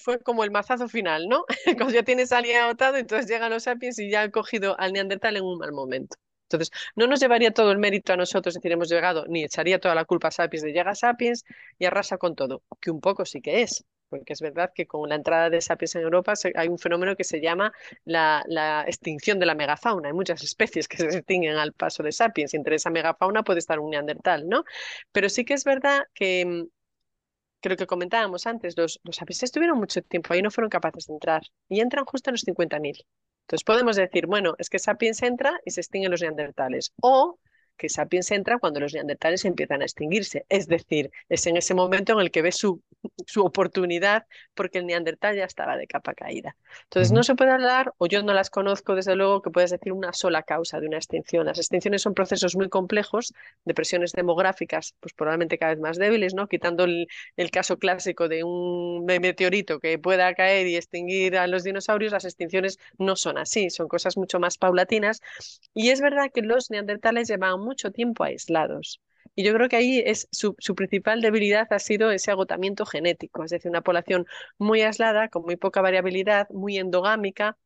fue 0.03 0.19
como 0.21 0.43
el 0.45 0.51
mazazo 0.51 0.89
final, 0.89 1.27
¿no? 1.29 1.45
Cuando 1.77 1.93
ya 1.95 2.03
tienes 2.03 2.31
a 2.33 2.39
alguien 2.39 2.57
agotado, 2.59 2.97
entonces 2.97 3.27
llegan 3.29 3.51
los 3.51 3.63
sapiens 3.63 3.99
y 3.99 4.11
ya 4.11 4.23
han 4.23 4.31
cogido 4.31 4.79
al 4.79 4.93
neandertal 4.93 5.37
en 5.37 5.45
un 5.45 5.59
mal 5.59 5.73
momento. 5.73 6.17
Entonces, 6.57 6.71
no 6.95 7.07
nos 7.07 7.19
llevaría 7.19 7.51
todo 7.51 7.71
el 7.71 7.77
mérito 7.77 8.13
a 8.13 8.17
nosotros, 8.17 8.55
decir, 8.55 8.71
hemos 8.71 8.89
llegado, 8.89 9.25
ni 9.27 9.43
echaría 9.43 9.79
toda 9.79 9.95
la 9.95 10.05
culpa 10.05 10.29
a 10.29 10.31
Sapiens 10.31 10.63
de 10.63 10.73
llega 10.73 10.95
Sapiens 10.95 11.45
y 11.79 11.85
arrasa 11.85 12.17
con 12.17 12.35
todo, 12.35 12.63
que 12.79 12.91
un 12.91 13.01
poco 13.01 13.25
sí 13.25 13.41
que 13.41 13.61
es, 13.61 13.85
porque 14.09 14.33
es 14.33 14.41
verdad 14.41 14.71
que 14.75 14.85
con 14.87 15.07
la 15.09 15.15
entrada 15.15 15.49
de 15.49 15.61
Sapiens 15.61 15.95
en 15.95 16.01
Europa 16.01 16.33
hay 16.55 16.67
un 16.67 16.77
fenómeno 16.77 17.15
que 17.15 17.23
se 17.23 17.41
llama 17.41 17.71
la, 18.05 18.83
extinción 18.87 19.39
de 19.39 19.45
la 19.45 19.55
megafauna. 19.55 20.09
Hay 20.09 20.13
muchas 20.13 20.43
especies 20.43 20.87
que 20.87 20.97
se 20.97 21.05
extinguen 21.05 21.55
al 21.57 21.73
paso 21.73 22.03
de 22.03 22.11
Sapiens 22.11 22.53
y 22.53 22.57
entre 22.57 22.75
esa 22.75 22.89
megafauna 22.89 23.43
puede 23.43 23.59
estar 23.59 23.79
un 23.79 23.91
neandertal, 23.91 24.47
¿no? 24.49 24.65
Pero 25.11 25.29
sí 25.29 25.45
que 25.45 25.53
es 25.53 25.63
verdad 25.63 26.03
que 26.13 26.45
mm, 26.45 26.63
que 27.61 27.87
comentábamos 27.87 28.47
antes, 28.47 28.75
los, 28.75 28.99
los 29.03 29.15
sapiens 29.15 29.43
estuvieron 29.43 29.77
mucho 29.77 30.01
tiempo 30.01 30.33
ahí 30.33 30.41
no 30.41 30.51
fueron 30.51 30.69
capaces 30.69 31.05
de 31.07 31.13
entrar. 31.13 31.43
Y 31.69 31.79
entran 31.79 32.05
justo 32.05 32.29
en 32.29 32.33
los 32.33 32.43
50.000. 32.43 33.05
Entonces 33.41 33.63
podemos 33.63 33.95
decir, 33.95 34.27
bueno, 34.27 34.55
es 34.57 34.69
que 34.69 34.79
Sapiens 34.79 35.21
entra 35.23 35.59
y 35.65 35.71
se 35.71 35.81
extinguen 35.81 36.11
los 36.11 36.21
neandertales. 36.21 36.93
O 37.01 37.37
que 37.81 37.89
Sapiens 37.89 38.31
entra 38.31 38.59
cuando 38.59 38.79
los 38.79 38.93
neandertales 38.93 39.45
empiezan 39.45 39.81
a 39.81 39.85
extinguirse. 39.85 40.45
Es 40.49 40.67
decir, 40.67 41.11
es 41.29 41.47
en 41.47 41.57
ese 41.57 41.73
momento 41.73 42.13
en 42.13 42.19
el 42.21 42.31
que 42.31 42.43
ve 42.43 42.51
su, 42.53 42.81
su 43.25 43.43
oportunidad 43.43 44.25
porque 44.53 44.79
el 44.79 44.85
neandertal 44.85 45.35
ya 45.35 45.45
estaba 45.45 45.77
de 45.77 45.87
capa 45.87 46.13
caída. 46.13 46.55
Entonces 46.83 47.11
no 47.11 47.23
Ujú, 47.23 47.25
se 47.25 47.35
puede 47.35 47.51
hablar, 47.51 47.93
o 47.97 48.07
yo 48.07 48.23
no 48.23 48.33
las 48.33 48.49
conozco 48.49 48.95
desde 48.95 49.15
luego, 49.15 49.41
que 49.41 49.49
puedes 49.51 49.71
decir 49.71 49.93
una 49.93 50.13
sola 50.13 50.43
causa 50.43 50.79
de 50.79 50.87
una 50.87 50.97
extinción. 50.97 51.45
Las 51.45 51.57
extinciones 51.57 52.01
son 52.01 52.13
procesos 52.13 52.55
muy 52.55 52.69
complejos 52.69 53.33
de 53.65 53.73
presiones 53.73 54.11
demográficas, 54.13 54.95
pues 54.99 55.13
probablemente 55.13 55.57
cada 55.57 55.73
vez 55.73 55.81
más 55.81 55.97
débiles, 55.97 56.33
¿no? 56.33 56.47
Quitando 56.47 56.83
el, 56.85 57.07
el 57.37 57.51
caso 57.51 57.77
clásico 57.79 58.27
de 58.29 58.43
un 58.43 59.05
meteorito 59.05 59.79
que 59.79 59.99
pueda 59.99 60.33
caer 60.35 60.67
y 60.67 60.75
extinguir 60.75 61.37
a 61.37 61.47
los 61.47 61.63
dinosaurios, 61.63 62.11
las 62.13 62.25
extinciones 62.25 62.79
no 62.97 63.15
son 63.15 63.37
así, 63.37 63.69
son 63.69 63.87
cosas 63.87 64.17
mucho 64.17 64.39
más 64.39 64.57
paulatinas. 64.57 65.21
Y 65.73 65.89
es 65.89 66.01
verdad 66.01 66.31
que 66.33 66.41
los 66.41 66.69
neandertales 66.71 67.27
llevaban 67.29 67.59
mucho 67.71 67.91
tiempo 67.91 68.23
aislados. 68.23 69.01
Y 69.35 69.43
yo 69.45 69.53
creo 69.53 69.69
que 69.69 69.77
ahí 69.77 70.03
es 70.05 70.27
su, 70.31 70.55
su 70.59 70.75
principal 70.75 71.21
debilidad 71.21 71.67
ha 71.71 71.79
sido 71.79 72.11
ese 72.11 72.31
agotamiento 72.31 72.85
genético, 72.85 73.43
es 73.43 73.51
decir, 73.51 73.69
una 73.71 73.81
población 73.81 74.27
muy 74.57 74.81
aislada, 74.81 75.29
con 75.29 75.43
muy 75.43 75.55
poca 75.57 75.81
variabilidad, 75.81 76.49
muy 76.49 76.77
endogámica, 76.77 77.57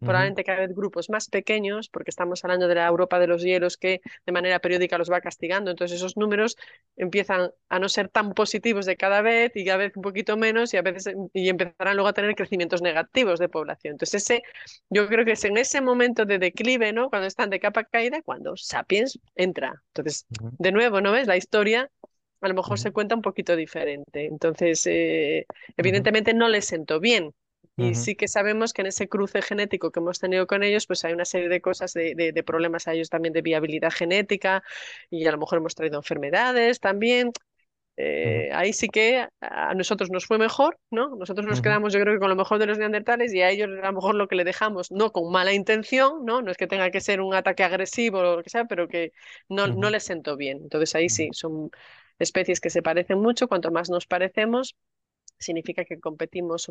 probablemente 0.00 0.44
cada 0.44 0.60
vez 0.60 0.74
grupos 0.74 1.08
más 1.10 1.28
pequeños, 1.28 1.88
porque 1.88 2.10
estamos 2.10 2.44
hablando 2.44 2.68
de 2.68 2.74
la 2.74 2.86
Europa 2.86 3.18
de 3.18 3.26
los 3.26 3.42
hielos 3.42 3.76
que 3.76 4.00
de 4.26 4.32
manera 4.32 4.58
periódica 4.58 4.98
los 4.98 5.10
va 5.10 5.20
castigando. 5.20 5.70
Entonces 5.70 5.96
esos 5.96 6.16
números 6.16 6.56
empiezan 6.96 7.50
a 7.68 7.78
no 7.78 7.88
ser 7.88 8.08
tan 8.08 8.34
positivos 8.34 8.86
de 8.86 8.96
cada 8.96 9.22
vez 9.22 9.52
y 9.54 9.64
cada 9.64 9.78
vez 9.78 9.96
un 9.96 10.02
poquito 10.02 10.36
menos 10.36 10.74
y 10.74 10.76
a 10.76 10.82
veces 10.82 11.14
y 11.32 11.48
empezarán 11.48 11.96
luego 11.96 12.08
a 12.08 12.12
tener 12.12 12.34
crecimientos 12.34 12.82
negativos 12.82 13.38
de 13.38 13.48
población. 13.48 13.92
Entonces 13.92 14.22
ese, 14.22 14.42
yo 14.90 15.08
creo 15.08 15.24
que 15.24 15.32
es 15.32 15.44
en 15.44 15.56
ese 15.56 15.80
momento 15.80 16.24
de 16.24 16.38
declive, 16.38 16.92
¿no? 16.92 17.08
Cuando 17.10 17.26
están 17.26 17.50
de 17.50 17.60
capa 17.60 17.84
caída, 17.84 18.22
cuando 18.22 18.56
Sapiens 18.56 19.18
entra. 19.34 19.82
Entonces, 19.88 20.26
de 20.58 20.72
nuevo, 20.72 21.00
¿no 21.00 21.12
ves? 21.12 21.26
La 21.26 21.36
historia 21.36 21.90
a 22.40 22.48
lo 22.48 22.54
mejor 22.54 22.78
se 22.78 22.92
cuenta 22.92 23.14
un 23.14 23.22
poquito 23.22 23.56
diferente. 23.56 24.26
Entonces, 24.26 24.86
eh, 24.86 25.46
evidentemente 25.78 26.34
no 26.34 26.48
les 26.48 26.66
sentó 26.66 27.00
bien 27.00 27.32
y 27.76 27.94
sí 27.94 28.14
que 28.16 28.28
sabemos 28.28 28.72
que 28.72 28.82
en 28.82 28.88
ese 28.88 29.08
cruce 29.08 29.42
genético 29.42 29.90
que 29.90 30.00
hemos 30.00 30.18
tenido 30.20 30.46
con 30.46 30.62
ellos, 30.62 30.86
pues 30.86 31.04
hay 31.04 31.12
una 31.12 31.24
serie 31.24 31.48
de 31.48 31.60
cosas, 31.60 31.92
de, 31.94 32.14
de, 32.14 32.32
de 32.32 32.42
problemas 32.44 32.88
a 32.88 32.94
ellos 32.94 33.10
también 33.10 33.32
de 33.34 33.42
viabilidad 33.42 33.90
genética 33.92 34.62
y 35.10 35.26
a 35.26 35.32
lo 35.32 35.38
mejor 35.38 35.58
hemos 35.58 35.74
traído 35.74 35.98
enfermedades 35.98 36.80
también. 36.80 37.32
Eh, 37.96 38.50
ahí 38.52 38.72
sí 38.72 38.88
que 38.88 39.28
a 39.40 39.74
nosotros 39.74 40.10
nos 40.10 40.26
fue 40.26 40.36
mejor, 40.36 40.78
¿no? 40.90 41.14
Nosotros 41.16 41.46
nos 41.46 41.62
quedamos, 41.62 41.92
yo 41.92 42.00
creo 42.00 42.14
que 42.14 42.18
con 42.20 42.28
lo 42.28 42.34
mejor 42.36 42.58
de 42.58 42.66
los 42.66 42.76
neandertales 42.78 43.32
y 43.32 43.40
a 43.42 43.50
ellos 43.50 43.68
a 43.70 43.86
lo 43.86 43.92
mejor 43.92 44.16
lo 44.16 44.26
que 44.26 44.34
le 44.34 44.42
dejamos, 44.44 44.90
no 44.90 45.12
con 45.12 45.30
mala 45.30 45.52
intención, 45.52 46.24
¿no? 46.24 46.42
No 46.42 46.50
es 46.50 46.56
que 46.56 46.66
tenga 46.66 46.90
que 46.90 47.00
ser 47.00 47.20
un 47.20 47.34
ataque 47.34 47.62
agresivo 47.62 48.18
o 48.18 48.36
lo 48.36 48.42
que 48.42 48.50
sea, 48.50 48.64
pero 48.64 48.88
que 48.88 49.12
no, 49.48 49.68
no 49.68 49.90
les 49.90 50.02
sentó 50.04 50.36
bien. 50.36 50.58
Entonces 50.62 50.94
ahí 50.96 51.08
sí, 51.08 51.28
son 51.32 51.70
especies 52.18 52.60
que 52.60 52.70
se 52.70 52.82
parecen 52.82 53.20
mucho, 53.20 53.46
cuanto 53.48 53.70
más 53.70 53.90
nos 53.90 54.06
parecemos, 54.06 54.74
significa 55.38 55.84
que 55.84 56.00
competimos 56.00 56.70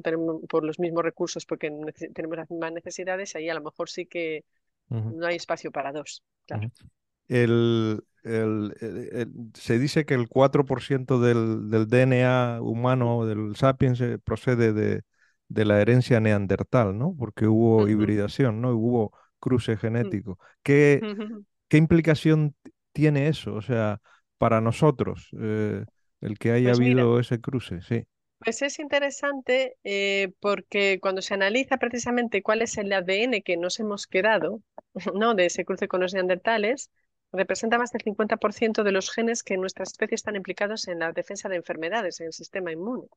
por 0.49 0.63
los 0.63 0.80
mismos 0.80 1.04
recursos 1.04 1.45
porque 1.45 1.71
tenemos 2.13 2.38
las 2.38 2.49
mismas 2.49 2.73
necesidades, 2.73 3.36
ahí 3.36 3.49
a 3.49 3.54
lo 3.54 3.62
mejor 3.62 3.89
sí 3.89 4.06
que 4.06 4.43
no 4.89 5.26
hay 5.26 5.36
espacio 5.36 5.71
para 5.71 5.91
dos. 5.91 6.23
Claro. 6.45 6.69
el, 7.30 8.04
se 9.54 9.80
dice 9.80 10.06
que 10.06 10.13
el 10.13 10.28
4% 10.28 11.19
del, 11.19 11.69
del, 11.69 11.88
DNA 11.88 12.60
humano, 12.62 13.26
del 13.26 13.56
sapiens, 13.56 13.99
eh, 14.02 14.19
procede 14.19 14.73
de, 14.73 15.02
de, 15.47 15.65
la 15.65 15.82
herencia 15.82 16.19
neandertal, 16.19 16.97
¿no? 16.97 17.15
Porque 17.17 17.47
hubo 17.47 17.88
hibridación, 17.88 18.62
¿no? 18.62 18.71
Hubo 18.71 19.13
cruce 19.39 19.78
genético. 19.78 20.38
¿Qué, 20.62 20.99
¿Qué 21.67 21.78
implicación 21.78 22.56
tiene 22.91 23.28
eso? 23.28 23.56
O 23.56 23.62
sea, 23.62 23.99
para 24.38 24.62
nosotros, 24.62 25.30
eh, 25.39 25.86
el 26.21 26.38
que 26.38 26.52
haya 26.52 26.69
pues 26.69 26.80
habido 26.80 27.19
ese 27.19 27.41
cruce, 27.41 27.82
sí. 27.82 28.06
Pues 28.44 28.62
es 28.62 28.80
interesante 28.80 29.78
eh, 29.84 30.34
porque 30.42 31.00
cuando 31.02 31.22
se 31.22 31.34
analiza 31.34 31.78
precisamente 31.78 32.44
cuál 32.44 32.62
es 32.62 32.78
el 32.78 32.92
ADN 32.92 33.42
que 33.42 33.58
nos 33.58 33.80
hemos 33.80 34.06
quedado, 34.08 34.62
¿no? 35.16 35.34
De 35.34 35.46
ese 35.46 35.66
cruce 35.66 35.88
con 35.88 36.02
los 36.02 36.14
neandertales, 36.14 36.92
representa 37.32 37.78
más 37.78 37.92
del 37.92 38.02
50% 38.04 38.84
de 38.84 38.92
los 38.92 39.12
genes 39.12 39.44
que 39.44 39.54
en 39.56 39.62
nuestra 39.62 39.84
especie 39.84 40.16
están 40.16 40.36
implicados 40.36 40.88
en 40.88 41.00
la 41.00 41.14
defensa 41.14 41.48
de 41.50 41.56
enfermedades, 41.58 42.20
en 42.20 42.28
el 42.28 42.34
sistema 42.34 42.72
inmune. 42.72 43.08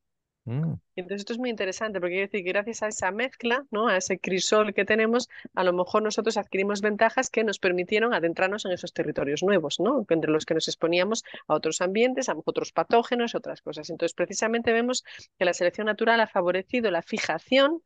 Mm. 0.47 0.75
Entonces 0.95 1.23
esto 1.23 1.33
es 1.33 1.39
muy 1.39 1.51
interesante 1.51 1.99
porque 2.01 2.15
quiere 2.15 2.27
decir 2.29 2.45
que 2.45 2.53
gracias 2.53 2.83
a 2.83 2.89
esa 2.89 3.11
mezcla, 3.11 3.67
¿no? 3.73 3.89
a 3.89 3.97
ese 3.97 4.19
crisol 4.19 4.73
que 4.73 4.85
tenemos, 4.85 5.29
a 5.55 5.65
lo 5.65 5.73
mejor 5.73 6.03
nosotros 6.03 6.37
adquirimos 6.37 6.81
ventajas 6.81 7.31
que 7.31 7.43
nos 7.43 7.59
permitieron 7.59 8.15
adentrarnos 8.15 8.65
en 8.65 8.71
esos 8.73 8.93
territorios 8.93 9.43
nuevos, 9.43 9.81
¿no? 9.81 10.07
entre 10.09 10.31
los 10.31 10.47
que 10.47 10.55
nos 10.55 10.69
exponíamos 10.69 11.25
a 11.49 11.55
otros 11.55 11.81
ambientes, 11.81 12.29
a 12.29 12.37
otros 12.45 12.73
patógenos, 12.73 13.35
otras 13.35 13.61
cosas. 13.61 13.91
Entonces 13.91 14.15
precisamente 14.15 14.73
vemos 14.73 15.05
que 15.37 15.45
la 15.45 15.53
selección 15.53 15.89
natural 15.89 16.21
ha 16.21 16.29
favorecido 16.29 16.91
la 16.93 17.03
fijación 17.03 17.83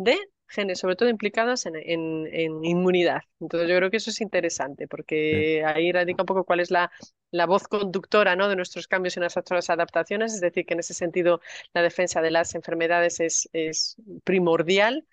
de 0.00 0.18
genes, 0.48 0.80
sobre 0.80 0.96
todo 0.96 1.08
implicados 1.08 1.66
en, 1.66 1.76
en, 1.76 2.64
inmunidad. 2.64 3.20
Entonces 3.38 3.68
yo 3.68 3.76
creo 3.76 3.90
que 3.90 3.98
eso 3.98 4.10
es 4.10 4.20
interesante, 4.20 4.88
porque 4.88 5.62
ahí 5.64 5.92
radica 5.92 6.22
un 6.22 6.26
poco 6.26 6.44
cuál 6.44 6.60
es 6.60 6.70
la, 6.70 6.90
la 7.30 7.46
voz 7.46 7.68
conductora 7.68 8.34
¿no? 8.34 8.48
de 8.48 8.56
nuestros 8.56 8.88
cambios 8.88 9.16
y 9.16 9.20
nuestras 9.20 9.70
adaptaciones, 9.70 10.34
es 10.34 10.40
decir, 10.40 10.66
que 10.66 10.74
en 10.74 10.80
ese 10.80 10.94
sentido 10.94 11.40
la 11.74 11.82
defensa 11.82 12.20
de 12.22 12.30
las 12.30 12.54
enfermedades 12.54 13.20
es, 13.20 13.48
es 13.52 13.96
primordial 14.24 15.06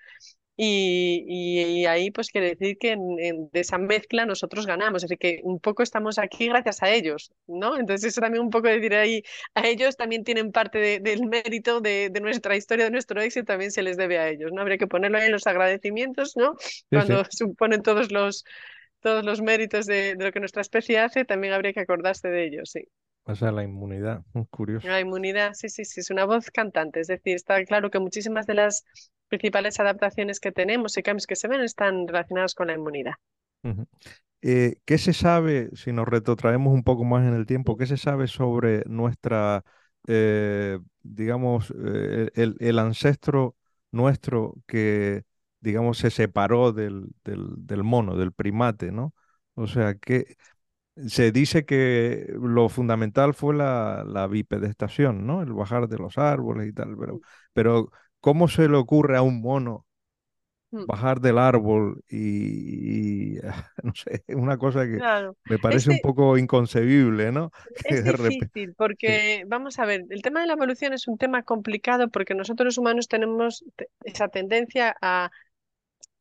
y, 0.59 1.85
ahí 1.85 2.09
pues 2.09 2.31
quiere 2.31 2.55
decir 2.55 2.79
que 2.79 2.93
en, 2.93 3.49
de 3.51 3.59
esa 3.59 3.77
mezcla 3.77 4.25
nosotros 4.25 4.65
ganamos, 4.65 5.03
es 5.03 5.09
decir, 5.09 5.19
que 5.19 5.41
un 5.43 5.59
poco 5.59 5.83
estamos 5.83 6.17
aquí 6.17 6.47
gracias 6.47 6.81
a 6.81 6.89
ellos, 6.89 7.31
¿no? 7.45 7.77
Entonces 7.77 8.11
eso 8.11 8.21
también 8.21 8.43
un 8.43 8.49
poco 8.49 8.67
decir 8.67 8.95
ahí, 8.95 9.23
a 9.53 9.67
ellos 9.67 9.95
también 9.95 10.23
tienen 10.23 10.51
parte 10.51 10.99
del 10.99 11.27
mérito 11.27 11.79
de, 11.79 12.11
nuestra 12.21 12.55
historia, 12.55 12.85
de 12.85 12.91
nuestro 12.91 13.21
éxito, 13.21 13.45
también 13.45 13.71
se 13.71 13.83
les 13.83 13.97
debe 13.97 14.17
a 14.17 14.29
ellos, 14.29 14.51
¿no? 14.51 14.61
Habría 14.61 14.79
que 14.79 14.87
ponerlo 14.87 15.19
ahí 15.19 15.27
en 15.27 15.31
los 15.31 15.45
agradecimientos, 15.45 16.35
¿no? 16.35 16.55
Cuando 16.89 17.23
suponen 17.29 17.83
todos 17.83 18.11
los, 18.11 18.43
todos 18.99 19.23
los 19.23 19.41
méritos 19.41 19.85
de, 19.85 20.15
de, 20.15 20.25
lo 20.25 20.31
que 20.31 20.39
nuestra 20.39 20.61
especie 20.61 20.97
hace, 20.97 21.23
también 21.23 21.53
habría 21.53 21.73
que 21.73 21.81
acordarse 21.81 22.29
de 22.29 22.47
ellos, 22.47 22.71
sí. 22.71 22.87
O 23.29 23.35
sea, 23.35 23.51
la 23.51 23.61
inmunidad, 23.61 24.23
curioso. 24.49 24.87
La 24.87 25.01
inmunidad, 25.01 25.53
sí, 25.53 25.67
sí, 25.67 25.83
sí, 25.83 25.99
es 25.99 26.09
una 26.09 26.23
voz 26.23 26.49
cantante. 26.49 27.01
Es 27.01 27.07
decir, 27.07 27.35
está 27.35 27.61
claro 27.65 27.91
que 27.91 27.99
muchísimas 27.99 28.47
de 28.47 28.53
las 28.53 28.85
principales 29.27 29.79
adaptaciones 29.79 30.39
que 30.39 30.51
tenemos 30.51 30.97
y 30.97 31.03
cambios 31.03 31.27
que 31.27 31.35
se 31.35 31.47
ven 31.47 31.61
están 31.61 32.07
relacionados 32.07 32.55
con 32.55 32.67
la 32.67 32.73
inmunidad. 32.73 33.15
Eh, 34.41 34.77
¿Qué 34.85 34.97
se 34.97 35.13
sabe, 35.13 35.69
si 35.75 35.91
nos 35.91 36.07
retrotraemos 36.07 36.73
un 36.73 36.83
poco 36.83 37.03
más 37.03 37.25
en 37.27 37.33
el 37.33 37.45
tiempo, 37.45 37.77
qué 37.77 37.85
se 37.85 37.97
sabe 37.97 38.27
sobre 38.27 38.83
nuestra, 38.85 39.63
eh, 40.07 40.79
digamos, 41.01 41.73
eh, 41.85 42.29
el, 42.35 42.79
ancestro 42.79 43.55
nuestro 43.91 44.55
que, 44.67 45.23
digamos, 45.59 45.97
se 45.97 46.11
separó 46.11 46.71
del, 46.71 47.07
del, 47.23 47.47
del 47.57 47.83
mono, 47.83 48.15
del 48.15 48.31
primate, 48.31 48.91
¿no? 48.91 49.13
O 49.55 49.67
sea, 49.67 49.95
¿qué, 49.95 50.35
se 51.07 51.31
dice 51.31 51.65
que 51.65 52.27
lo 52.39 52.69
fundamental 52.69 53.33
fue 53.33 53.55
la, 53.55 54.03
la, 54.07 54.27
bipedestación, 54.27 55.27
¿no? 55.27 55.41
El 55.41 55.53
bajar 55.53 55.87
de 55.87 55.97
los 55.97 56.17
árboles 56.17 56.67
y 56.67 56.73
tal, 56.73 56.97
pero, 56.97 57.21
pero 57.53 57.91
¿cómo 58.19 58.47
se 58.47 58.67
le 58.67 58.77
ocurre 58.77 59.17
a 59.17 59.21
un 59.21 59.41
mono 59.41 59.85
mm. 60.71 60.85
bajar 60.85 61.19
del 61.21 61.37
árbol 61.37 62.03
y, 62.09 63.35
no 63.83 63.93
sé, 63.95 64.23
una 64.29 64.57
cosa 64.57 64.85
que 64.85 64.99
me 65.49 65.59
parece 65.59 65.91
un 65.91 65.99
poco 65.99 66.37
inconcebible, 66.37 67.31
¿no? 67.31 67.51
Es 67.85 68.03
difícil 68.03 68.73
porque, 68.75 69.43
vamos 69.47 69.79
a 69.79 69.85
ver, 69.85 70.05
el 70.09 70.21
tema 70.21 70.41
de 70.41 70.47
la 70.47 70.53
evolución 70.53 70.93
es 70.93 71.07
un 71.07 71.17
tema 71.17 71.43
complicado 71.43 72.09
porque 72.09 72.35
nosotros 72.35 72.65
los 72.65 72.77
humanos 72.77 73.07
tenemos 73.07 73.63
esa 74.03 74.27
tendencia 74.27 74.95
a 75.01 75.31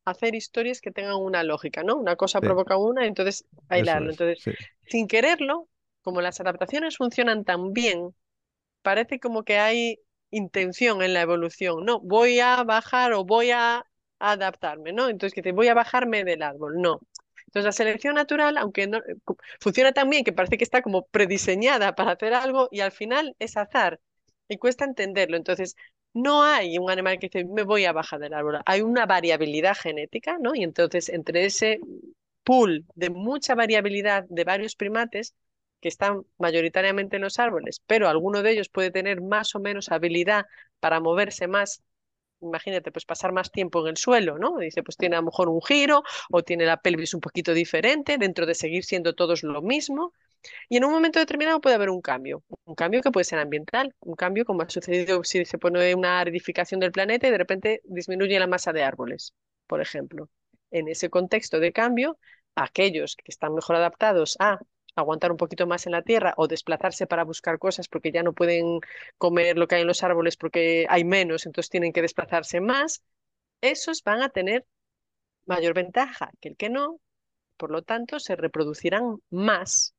hacer 0.05 0.35
historias 0.35 0.79
que 0.79 0.91
tengan 0.91 1.15
una 1.15 1.43
lógica, 1.43 1.83
¿no? 1.83 1.97
Una 1.97 2.15
cosa 2.15 2.39
provoca 2.39 2.77
una, 2.77 3.03
y 3.03 3.09
entonces 3.09 3.45
bailarlo. 3.67 4.11
Entonces, 4.11 4.41
sin 4.85 5.07
quererlo, 5.07 5.67
como 6.01 6.21
las 6.21 6.39
adaptaciones 6.39 6.95
funcionan 6.95 7.43
tan 7.43 7.73
bien, 7.73 8.15
parece 8.81 9.19
como 9.19 9.43
que 9.43 9.57
hay 9.57 9.99
intención 10.31 11.01
en 11.01 11.13
la 11.13 11.21
evolución, 11.21 11.85
¿no? 11.85 11.99
Voy 11.99 12.39
a 12.39 12.63
bajar 12.63 13.13
o 13.13 13.25
voy 13.25 13.51
a 13.51 13.85
adaptarme, 14.19 14.93
¿no? 14.93 15.09
Entonces, 15.09 15.33
que 15.33 15.41
te 15.41 15.51
voy 15.51 15.67
a 15.67 15.73
bajarme 15.73 16.23
del 16.23 16.43
árbol, 16.43 16.81
no. 16.81 16.99
Entonces, 17.47 17.65
la 17.65 17.71
selección 17.71 18.15
natural, 18.15 18.57
aunque 18.57 18.87
no, 18.87 19.01
funciona 19.61 19.91
tan 19.93 20.09
bien 20.09 20.23
que 20.23 20.33
parece 20.33 20.57
que 20.57 20.63
está 20.63 20.81
como 20.81 21.07
prediseñada 21.07 21.95
para 21.95 22.11
hacer 22.11 22.33
algo 22.33 22.67
y 22.71 22.81
al 22.81 22.91
final 22.91 23.35
es 23.39 23.57
azar 23.57 23.99
y 24.49 24.57
cuesta 24.57 24.85
entenderlo. 24.85 25.37
Entonces, 25.37 25.75
no 26.13 26.43
hay 26.43 26.77
un 26.77 26.89
animal 26.89 27.19
que 27.19 27.27
dice, 27.29 27.45
me 27.45 27.63
voy 27.63 27.85
a 27.85 27.93
bajar 27.93 28.19
del 28.19 28.33
árbol. 28.33 28.59
Hay 28.65 28.81
una 28.81 29.05
variabilidad 29.05 29.75
genética, 29.75 30.37
¿no? 30.39 30.55
Y 30.55 30.63
entonces, 30.63 31.09
entre 31.09 31.45
ese 31.45 31.79
pool 32.43 32.85
de 32.95 33.09
mucha 33.09 33.55
variabilidad 33.55 34.25
de 34.29 34.43
varios 34.43 34.75
primates 34.75 35.35
que 35.81 35.89
están 35.89 36.23
mayoritariamente 36.37 37.17
en 37.17 37.23
los 37.23 37.39
árboles, 37.39 37.81
pero 37.87 38.09
alguno 38.09 38.43
de 38.43 38.51
ellos 38.51 38.69
puede 38.69 38.91
tener 38.91 39.21
más 39.21 39.55
o 39.55 39.59
menos 39.59 39.91
habilidad 39.91 40.45
para 40.79 40.99
moverse 40.99 41.47
más 41.47 41.83
imagínate, 42.41 42.91
pues 42.91 43.05
pasar 43.05 43.31
más 43.31 43.51
tiempo 43.51 43.81
en 43.81 43.87
el 43.87 43.97
suelo, 43.97 44.37
¿no? 44.37 44.57
Dice, 44.57 44.83
pues 44.83 44.97
tiene 44.97 45.15
a 45.15 45.19
lo 45.19 45.25
mejor 45.25 45.49
un 45.49 45.61
giro 45.61 46.03
o 46.31 46.43
tiene 46.43 46.65
la 46.65 46.77
pelvis 46.77 47.13
un 47.13 47.21
poquito 47.21 47.53
diferente 47.53 48.17
dentro 48.17 48.45
de 48.45 48.55
seguir 48.55 48.83
siendo 48.83 49.15
todos 49.15 49.43
lo 49.43 49.61
mismo. 49.61 50.13
Y 50.69 50.77
en 50.77 50.85
un 50.85 50.91
momento 50.91 51.19
determinado 51.19 51.59
puede 51.59 51.75
haber 51.75 51.89
un 51.89 52.01
cambio, 52.01 52.43
un 52.65 52.75
cambio 52.75 53.01
que 53.01 53.11
puede 53.11 53.23
ser 53.23 53.39
ambiental, 53.39 53.95
un 53.99 54.15
cambio 54.15 54.45
como 54.45 54.61
ha 54.61 54.69
sucedido 54.69 55.23
si 55.23 55.45
se 55.45 55.57
pone 55.57 55.95
una 55.95 56.19
aridificación 56.19 56.79
del 56.79 56.91
planeta 56.91 57.27
y 57.27 57.31
de 57.31 57.37
repente 57.37 57.81
disminuye 57.85 58.39
la 58.39 58.47
masa 58.47 58.71
de 58.71 58.83
árboles, 58.83 59.33
por 59.65 59.81
ejemplo. 59.81 60.29
En 60.69 60.87
ese 60.87 61.09
contexto 61.09 61.59
de 61.59 61.71
cambio, 61.71 62.17
aquellos 62.55 63.15
que 63.15 63.31
están 63.31 63.55
mejor 63.55 63.77
adaptados 63.77 64.37
a 64.39 64.59
aguantar 65.01 65.31
un 65.31 65.37
poquito 65.37 65.67
más 65.67 65.85
en 65.85 65.93
la 65.93 66.01
tierra 66.03 66.33
o 66.37 66.47
desplazarse 66.47 67.07
para 67.07 67.23
buscar 67.23 67.59
cosas 67.59 67.87
porque 67.87 68.11
ya 68.11 68.23
no 68.23 68.33
pueden 68.33 68.79
comer 69.17 69.57
lo 69.57 69.67
que 69.67 69.75
hay 69.75 69.81
en 69.81 69.87
los 69.87 70.03
árboles 70.03 70.37
porque 70.37 70.85
hay 70.89 71.03
menos, 71.03 71.45
entonces 71.45 71.69
tienen 71.69 71.93
que 71.93 72.01
desplazarse 72.01 72.61
más, 72.61 73.03
esos 73.61 74.03
van 74.03 74.21
a 74.23 74.29
tener 74.29 74.65
mayor 75.45 75.73
ventaja 75.73 76.31
que 76.41 76.49
el 76.49 76.57
que 76.57 76.69
no, 76.69 76.99
por 77.57 77.71
lo 77.71 77.83
tanto 77.83 78.19
se 78.19 78.35
reproducirán 78.35 79.17
más 79.29 79.95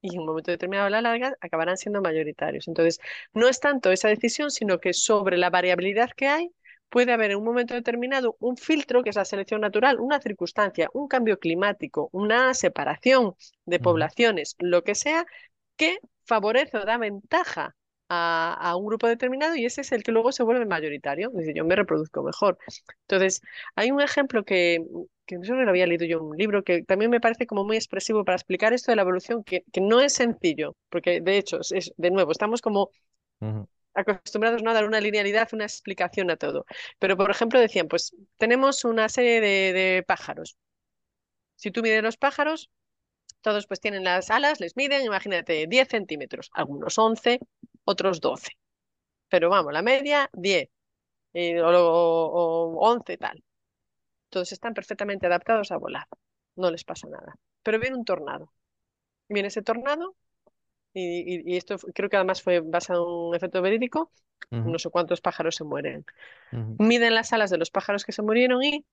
y 0.00 0.14
en 0.14 0.20
un 0.20 0.26
momento 0.26 0.50
determinado 0.50 0.86
a 0.86 0.90
la 0.90 1.00
larga 1.00 1.34
acabarán 1.40 1.76
siendo 1.78 2.02
mayoritarios. 2.02 2.68
Entonces, 2.68 3.00
no 3.32 3.48
es 3.48 3.58
tanto 3.60 3.90
esa 3.90 4.08
decisión, 4.08 4.50
sino 4.50 4.78
que 4.78 4.92
sobre 4.92 5.38
la 5.38 5.50
variabilidad 5.50 6.10
que 6.10 6.28
hay, 6.28 6.50
puede 6.94 7.12
haber 7.12 7.32
en 7.32 7.38
un 7.38 7.44
momento 7.44 7.74
determinado 7.74 8.36
un 8.38 8.56
filtro, 8.56 9.02
que 9.02 9.10
es 9.10 9.16
la 9.16 9.24
selección 9.24 9.60
natural, 9.60 9.98
una 9.98 10.20
circunstancia, 10.20 10.88
un 10.92 11.08
cambio 11.08 11.40
climático, 11.40 12.08
una 12.12 12.54
separación 12.54 13.34
de 13.66 13.80
poblaciones, 13.80 14.54
lo 14.60 14.84
que 14.84 14.94
sea, 14.94 15.26
que 15.74 15.98
favorece 16.24 16.76
o 16.78 16.84
da 16.84 16.96
ventaja 16.96 17.74
a, 18.08 18.76
un 18.76 18.86
grupo 18.86 19.08
determinado 19.08 19.56
y 19.56 19.64
ese 19.64 19.80
es 19.80 19.90
el 19.90 20.04
que 20.04 20.12
luego 20.12 20.30
se 20.30 20.44
vuelve 20.44 20.66
mayoritario. 20.66 21.32
Dice, 21.34 21.52
yo 21.52 21.64
me 21.64 21.74
reproduzco 21.74 22.22
mejor. 22.22 22.58
Entonces, 23.08 23.42
hay 23.74 23.90
un 23.90 24.00
ejemplo 24.00 24.44
que, 24.44 24.84
que 25.26 25.38
no 25.38 25.64
lo 25.64 25.70
había 25.70 25.88
leído 25.88 26.06
yo 26.06 26.18
en 26.18 26.24
un 26.26 26.36
libro, 26.36 26.62
que 26.62 26.84
también 26.84 27.10
me 27.10 27.20
parece 27.20 27.48
como 27.48 27.64
muy 27.64 27.76
expresivo 27.76 28.24
para 28.24 28.36
explicar 28.36 28.72
esto 28.72 28.92
de 28.92 28.96
la 28.96 29.02
evolución, 29.02 29.42
que, 29.42 29.64
que 29.72 29.80
no 29.80 30.00
es 30.00 30.12
sencillo, 30.12 30.76
porque 30.90 31.20
de 31.20 31.38
hecho, 31.38 31.58
es, 31.58 31.92
de 31.96 32.10
nuevo, 32.12 32.30
estamos 32.30 32.62
como 32.62 32.90
acostumbrados 33.94 34.62
¿no? 34.62 34.70
a 34.70 34.74
dar 34.74 34.84
una 34.84 35.00
linealidad, 35.00 35.48
una 35.52 35.64
explicación 35.64 36.30
a 36.30 36.36
todo. 36.36 36.66
Pero, 36.98 37.16
por 37.16 37.30
ejemplo, 37.30 37.60
decían, 37.60 37.88
pues 37.88 38.14
tenemos 38.36 38.84
una 38.84 39.08
serie 39.08 39.40
de, 39.40 40.04
pájaros. 40.06 40.56
Si 41.56 41.70
tú 41.70 41.82
mides 41.82 42.02
los 42.02 42.16
pájaros, 42.16 42.70
todos 43.40 43.66
pues 43.66 43.80
tienen 43.80 44.04
las 44.04 44.30
alas, 44.30 44.60
les 44.60 44.76
miden, 44.76 45.02
imagínate, 45.04 45.66
10 45.66 45.88
centímetros, 45.88 46.50
algunos 46.52 46.98
11, 46.98 47.40
otros 47.84 48.20
12. 48.20 48.52
Pero 49.28 49.50
vamos, 49.50 49.72
la 49.72 49.82
media 49.82 50.30
10 50.32 50.68
eh, 51.34 51.60
o, 51.60 51.68
o, 51.68 52.90
11 52.90 53.16
tal. 53.18 53.44
Todos 54.30 54.52
están 54.52 54.74
perfectamente 54.74 55.26
adaptados 55.26 55.70
a 55.72 55.76
volar, 55.76 56.06
no 56.56 56.70
les 56.70 56.84
pasa 56.84 57.08
nada. 57.08 57.36
Pero 57.62 57.78
viene 57.78 57.96
un 57.96 58.04
tornado. 58.04 58.52
Viene 59.28 59.48
ese 59.48 59.62
tornado 59.62 60.16
y, 60.94 61.56
esto 61.56 61.76
creo 61.94 62.08
que 62.08 62.16
además 62.16 62.42
fue 62.42 62.60
basado 62.60 63.04
en 63.04 63.28
un 63.28 63.34
efecto 63.34 63.60
verídico, 63.60 64.10
no 64.50 64.78
sé 64.78 64.90
cuántos 64.90 65.20
pájaros 65.20 65.56
se 65.56 65.64
mueren. 65.64 66.04
Miden 66.78 67.14
las 67.14 67.32
alas 67.32 67.50
de 67.50 67.58
los 67.58 67.70
pájaros 67.70 68.04
que 68.04 68.12
se 68.12 68.22
murieron 68.22 68.62
y 68.62 68.84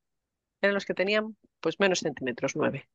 eran 0.61 0.73
los 0.73 0.85
que 0.85 0.93
tenían 0.93 1.35
pues 1.59 1.79
menos 1.79 1.99
centímetros, 1.99 2.55
nueve. 2.55 2.89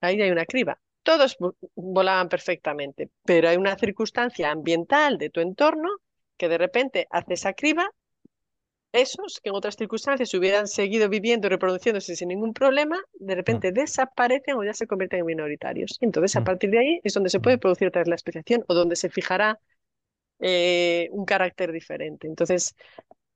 Ahí 0.00 0.20
hay 0.20 0.30
una 0.30 0.44
criba. 0.44 0.78
Todos 1.02 1.36
volaban 1.76 2.28
perfectamente, 2.28 3.10
pero 3.24 3.48
hay 3.48 3.56
una 3.56 3.76
circunstancia 3.76 4.50
ambiental 4.50 5.18
de 5.18 5.30
tu 5.30 5.40
entorno 5.40 5.88
que 6.36 6.48
de 6.48 6.58
repente 6.58 7.06
hace 7.10 7.34
esa 7.34 7.52
criba 7.52 7.88
esos 8.96 9.40
que 9.40 9.50
en 9.50 9.54
otras 9.54 9.76
circunstancias 9.76 10.32
hubieran 10.34 10.66
seguido 10.66 11.08
viviendo 11.08 11.46
y 11.46 11.50
reproduciéndose 11.50 12.16
sin 12.16 12.28
ningún 12.28 12.52
problema, 12.52 12.98
de 13.14 13.34
mm. 13.34 13.36
repente 13.36 13.72
desaparecen 13.72 14.56
o 14.56 14.64
ya 14.64 14.74
se 14.74 14.86
convierten 14.86 15.20
en 15.20 15.26
minoritarios. 15.26 15.98
Entonces, 16.00 16.36
a 16.36 16.40
mm. 16.40 16.44
partir 16.44 16.70
de 16.70 16.78
ahí 16.78 17.00
es 17.04 17.14
donde 17.14 17.30
se 17.30 17.40
puede 17.40 17.56
mm. 17.56 17.60
producir 17.60 17.88
otra 17.88 18.00
vez 18.00 18.08
la 18.08 18.16
especiación 18.16 18.64
o 18.68 18.74
donde 18.74 18.96
se 18.96 19.08
fijará 19.08 19.60
eh, 20.40 21.08
un 21.12 21.24
carácter 21.24 21.72
diferente. 21.72 22.26
Entonces, 22.26 22.74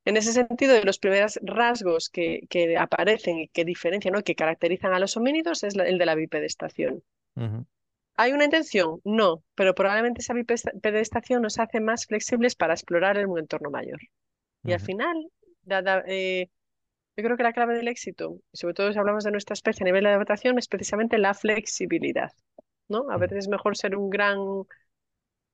en 0.05 0.17
ese 0.17 0.33
sentido, 0.33 0.75
de 0.75 0.85
los 0.85 0.99
primeros 0.99 1.39
rasgos 1.43 2.09
que, 2.09 2.47
que 2.49 2.77
aparecen 2.77 3.39
y 3.39 3.49
que 3.49 3.65
diferencian, 3.65 4.15
¿no? 4.15 4.23
que 4.23 4.35
caracterizan 4.35 4.93
a 4.93 4.99
los 4.99 5.17
homínidos 5.17 5.63
es 5.63 5.75
el 5.77 5.99
de 5.99 6.07
la 6.07 6.15
bipedestación. 6.15 7.03
¿Hay 8.17 8.33
una 8.33 8.45
intención? 8.45 9.01
No, 9.05 9.43
pero 9.55 9.75
probablemente 9.75 10.21
esa 10.21 10.35
bipedestación 10.35 11.41
nos 11.41 11.59
hace 11.59 11.81
más 11.81 12.07
flexibles 12.07 12.55
para 12.55 12.75
explorar 12.75 13.17
el 13.17 13.29
entorno 13.39 13.71
mayor. 13.71 13.99
Y 14.63 14.73
al 14.73 14.81
final, 14.81 15.17
eh, 16.07 16.49
yo 17.17 17.25
creo 17.25 17.37
que 17.37 17.43
la 17.43 17.53
clave 17.53 17.75
del 17.75 17.89
éxito, 17.89 18.39
y 18.53 18.57
sobre 18.57 18.75
todo 18.75 18.93
si 18.93 18.99
hablamos 18.99 19.25
de 19.25 19.31
nuestra 19.31 19.55
especie 19.55 19.85
a 19.85 19.87
nivel 19.87 20.05
de 20.05 20.11
adaptación, 20.11 20.59
es 20.59 20.69
precisamente 20.69 21.19
la 21.19 21.35
flexibilidad. 21.35 22.33
¿no? 22.89 23.11
A 23.11 23.17
veces 23.17 23.39
es 23.39 23.49
mejor 23.49 23.77
ser 23.77 23.97
un 23.97 24.11
gran 24.11 24.39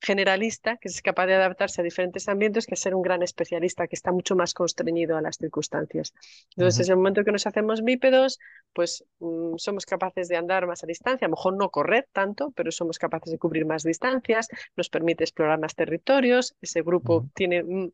generalista 0.00 0.76
que 0.76 0.88
es 0.88 1.02
capaz 1.02 1.26
de 1.26 1.34
adaptarse 1.34 1.80
a 1.80 1.84
diferentes 1.84 2.28
ambientes 2.28 2.66
que 2.66 2.76
ser 2.76 2.94
un 2.94 3.02
gran 3.02 3.22
especialista 3.22 3.86
que 3.86 3.96
está 3.96 4.12
mucho 4.12 4.36
más 4.36 4.54
constreñido 4.54 5.16
a 5.16 5.22
las 5.22 5.36
circunstancias. 5.36 6.12
Entonces, 6.56 6.88
en 6.88 6.92
el 6.92 6.96
momento 6.98 7.24
que 7.24 7.32
nos 7.32 7.46
hacemos 7.46 7.82
bípedos, 7.82 8.38
pues 8.72 9.04
mm, 9.18 9.56
somos 9.56 9.86
capaces 9.86 10.28
de 10.28 10.36
andar 10.36 10.66
más 10.66 10.84
a 10.84 10.86
distancia, 10.86 11.26
a 11.26 11.28
lo 11.28 11.36
mejor 11.36 11.56
no 11.56 11.70
correr 11.70 12.08
tanto, 12.12 12.52
pero 12.54 12.70
somos 12.70 12.98
capaces 12.98 13.32
de 13.32 13.38
cubrir 13.38 13.66
más 13.66 13.82
distancias, 13.82 14.48
nos 14.76 14.90
permite 14.90 15.24
explorar 15.24 15.58
más 15.58 15.74
territorios, 15.74 16.54
ese 16.60 16.82
grupo 16.82 17.26
tiene 17.34 17.62
mm, 17.62 17.90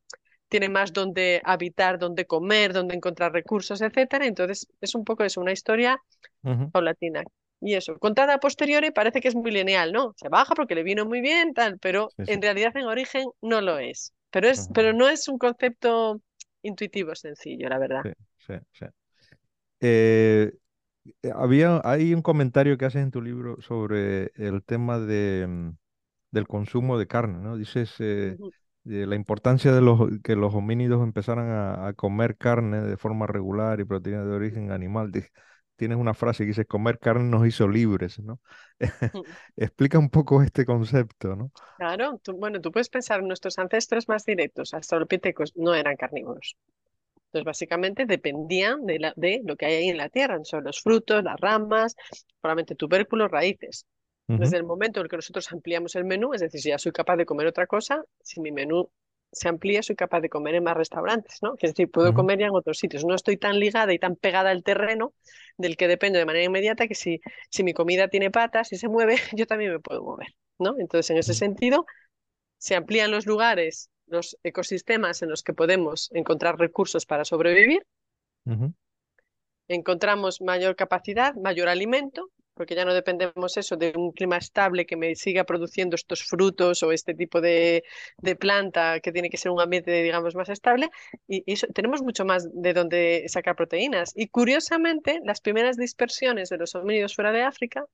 tiene 0.53 0.69
más 0.69 0.93
donde 0.93 1.41
habitar, 1.45 1.99
donde 1.99 2.27
comer, 2.27 2.75
donde 2.75 2.95
encontrar 2.95 3.33
recursos, 3.33 3.81
etcétera. 3.81 4.27
Entonces, 4.27 4.69
es 4.83 4.95
un 4.95 5.03
poco 5.03 5.25
eso, 5.25 5.41
una 5.41 5.53
historia 5.53 5.99
paulatina. 6.71 7.25
Y 7.59 7.73
eso, 7.73 7.99
contada 7.99 8.35
a 8.35 8.39
posteriori 8.39 8.91
parece 8.91 9.23
que 9.23 9.29
es 9.29 9.35
muy 9.35 9.51
lineal, 9.51 9.93
¿no? 9.93 10.13
Se 10.19 10.29
baja 10.29 10.55
porque 10.55 10.75
le 10.75 10.83
vino 10.83 11.07
muy 11.07 11.23
bien, 11.23 11.55
tal, 11.55 11.79
pero 11.79 12.11
en 12.19 12.43
realidad 12.43 12.77
en 12.77 12.85
origen 12.85 13.29
no 13.41 13.63
lo 13.63 13.79
es. 13.79 14.13
Pero, 14.31 14.49
es, 14.49 14.69
pero 14.75 14.93
no 14.93 15.09
es 15.09 15.27
un 15.27 15.39
concepto 15.39 16.21
intuitivo 16.61 17.15
sencillo, 17.15 17.71
la 17.71 17.79
verdad. 17.79 18.03
Sí, 18.47 18.55
sí, 18.73 18.87
eh, 19.81 20.53
había, 21.35 21.81
hay 21.83 22.13
un 22.13 22.21
comentario 22.21 22.77
que 22.77 22.85
haces 22.85 23.03
en 23.03 23.11
tu 23.11 23.23
libro 23.23 23.59
sobre 23.63 24.33
el 24.35 24.63
tema 24.65 24.99
de, 24.99 25.47
mm, 25.49 25.71
del 26.31 26.47
consumo 26.47 26.99
de 26.99 27.07
carne, 27.07 27.39
¿no? 27.39 27.57
Dices, 27.57 27.95
eh, 28.01 28.37
la 28.85 29.15
importancia 29.15 29.73
de 29.73 29.81
los, 29.81 30.01
que 30.23 30.37
los 30.37 30.55
homínidos 30.55 31.03
empezaran 31.03 31.49
a, 31.51 31.93
comer 31.95 32.37
carne 32.37 32.81
de 32.83 32.97
forma 32.97 33.27
regular 33.27 33.81
y 33.81 33.85
proteína 33.85 34.25
de 34.25 34.35
origen 34.35 34.73
animal. 34.73 35.13
Tienes 35.77 35.99
una 35.99 36.15
frase 36.15 36.45
que 36.45 36.49
dice, 36.49 36.65
comer 36.65 36.99
carne 36.99 37.25
nos 37.25 37.47
hizo 37.47 37.69
libres, 37.69 38.19
¿no? 38.19 38.41
Mm. 39.15 39.23
Explica 39.57 39.99
un 39.99 40.11
poco 40.11 40.43
este 40.43 40.65
concepto, 40.65 41.37
¿no? 41.37 41.53
Claro, 41.77 42.21
bueno, 42.37 42.61
tú 42.61 42.73
puedes 42.73 42.89
pensar, 42.89 43.23
nuestros 43.23 43.59
ancestros 43.59 44.09
más 44.09 44.25
directos, 44.25 44.75
australopithecus, 44.75 45.57
no 45.57 45.75
eran 45.75 45.97
carnívoros. 45.97 46.57
Entonces, 47.27 47.45
básicamente 47.45 48.05
dependían 48.07 48.85
de, 48.85 48.99
la, 48.99 49.13
de 49.17 49.41
lo 49.45 49.57
que 49.57 49.67
hay 49.67 49.75
ahí 49.75 49.89
en 49.89 49.97
la 49.97 50.09
tierra, 50.09 50.39
son 50.43 50.65
los 50.65 50.83
frutos, 50.83 51.23
las 51.25 51.41
ramas, 51.41 51.97
probablemente 52.41 52.75
tubérculos, 52.75 53.31
raíces. 53.31 53.87
Desde 54.39 54.57
el 54.57 54.65
momento 54.65 55.01
en 55.01 55.05
el 55.05 55.11
que 55.11 55.17
nosotros 55.17 55.51
ampliamos 55.53 55.95
el 55.95 56.05
menú, 56.05 56.35
es 56.35 56.41
decir, 56.41 56.61
si 56.61 56.69
ya 56.71 56.79
soy 56.79 56.93
capaz 56.93 57.17
de 57.17 57.27
comer 57.27 57.47
otra 57.47 57.67
cosa, 57.67 58.03
si 58.23 58.41
mi 58.41 58.53
menú 58.53 58.91
se 59.33 59.49
amplía, 59.49 59.83
soy 59.83 59.97
capaz 59.97 60.21
de 60.21 60.29
comer 60.29 60.55
en 60.55 60.65
más 60.65 60.77
restaurantes, 60.77 61.39
¿no? 61.43 61.55
Es 61.59 61.71
decir, 61.71 61.91
puedo 61.91 62.13
comer 62.13 62.39
ya 62.39 62.47
en 62.47 62.55
otros 62.55 62.79
sitios. 62.79 63.05
No 63.05 63.15
estoy 63.15 63.39
tan 63.39 63.59
ligada 63.59 63.93
y 63.95 63.99
tan 63.99 64.15
pegada 64.15 64.51
al 64.51 64.63
terreno 64.63 65.15
del 65.57 65.79
que 65.79 65.89
dependo 65.89 66.19
de 66.19 66.27
manera 66.27 66.45
inmediata 66.45 66.87
que 66.87 66.95
si, 66.95 67.21
si 67.49 67.65
mi 67.65 67.73
comida 67.73 68.09
tiene 68.09 68.31
patas 68.31 68.73
y 68.73 68.77
se 68.77 68.89
mueve, 68.89 69.17
yo 69.33 69.47
también 69.47 69.73
me 69.73 69.81
puedo 69.81 70.03
mover, 70.03 70.29
¿no? 70.59 70.75
Entonces, 70.79 71.09
en 71.11 71.17
ese 71.17 71.33
sentido, 71.33 71.87
se 72.59 72.77
amplían 72.77 73.11
los 73.11 73.27
lugares, 73.27 73.91
los 74.07 74.39
ecosistemas 74.43 75.23
en 75.23 75.31
los 75.31 75.43
que 75.43 75.55
podemos 75.55 76.11
encontrar 76.13 76.59
recursos 76.59 77.07
para 77.07 77.25
sobrevivir. 77.25 77.87
Encontramos 79.69 80.43
mayor 80.43 80.77
capacidad, 80.77 81.35
mayor 81.37 81.69
alimento, 81.69 82.31
porque 82.55 82.75
ya 82.75 82.85
no 82.85 82.95
dependemos 82.95 83.57
eso 83.57 83.77
de 83.77 83.93
un 83.97 84.13
clima 84.13 84.37
estable 84.37 84.87
que 84.87 84.97
me 84.97 85.15
siga 85.15 85.45
produciendo 85.45 85.97
estos 85.97 86.23
frutos 86.25 86.83
o 86.83 86.93
este 86.93 87.15
tipo 87.15 87.41
de, 87.41 87.83
planta 88.39 89.01
que 89.01 89.13
tiene 89.13 89.31
que 89.31 89.37
ser 89.37 89.53
un 89.53 89.61
ambiente, 89.61 90.03
digamos, 90.03 90.35
más 90.35 90.49
estable. 90.49 90.91
Y, 91.29 91.43
y 91.47 91.57
tenemos 91.73 92.03
mucho 92.03 92.25
más 92.25 92.49
de 92.53 92.73
donde 92.75 93.25
sacar 93.29 93.57
proteínas. 93.57 94.13
Y 94.15 94.29
curiosamente, 94.29 95.21
las 95.25 95.41
primeras 95.41 95.77
dispersiones 95.77 96.49
de 96.49 96.59
los 96.59 96.75
homínidos 96.75 97.15
fuera 97.15 97.33
de 97.33 97.43
África 97.43 97.85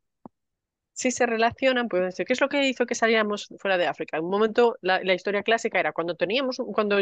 si 0.99 1.13
se 1.13 1.27
relacionan, 1.27 1.89
pues 1.89 2.17
¿qué 2.17 2.33
es 2.33 2.41
lo 2.41 2.49
que 2.49 2.69
hizo 2.69 2.85
que 2.85 2.97
salíamos 2.97 3.49
fuera 3.59 3.79
de 3.79 3.87
África? 3.87 4.17
En 4.17 4.25
un 4.25 4.31
momento, 4.31 4.77
la, 4.81 5.15
historia 5.15 5.45
clásica 5.45 5.79
era 5.79 5.93
cuando 5.93 6.17
teníamos, 6.17 6.57
cuando 6.75 6.99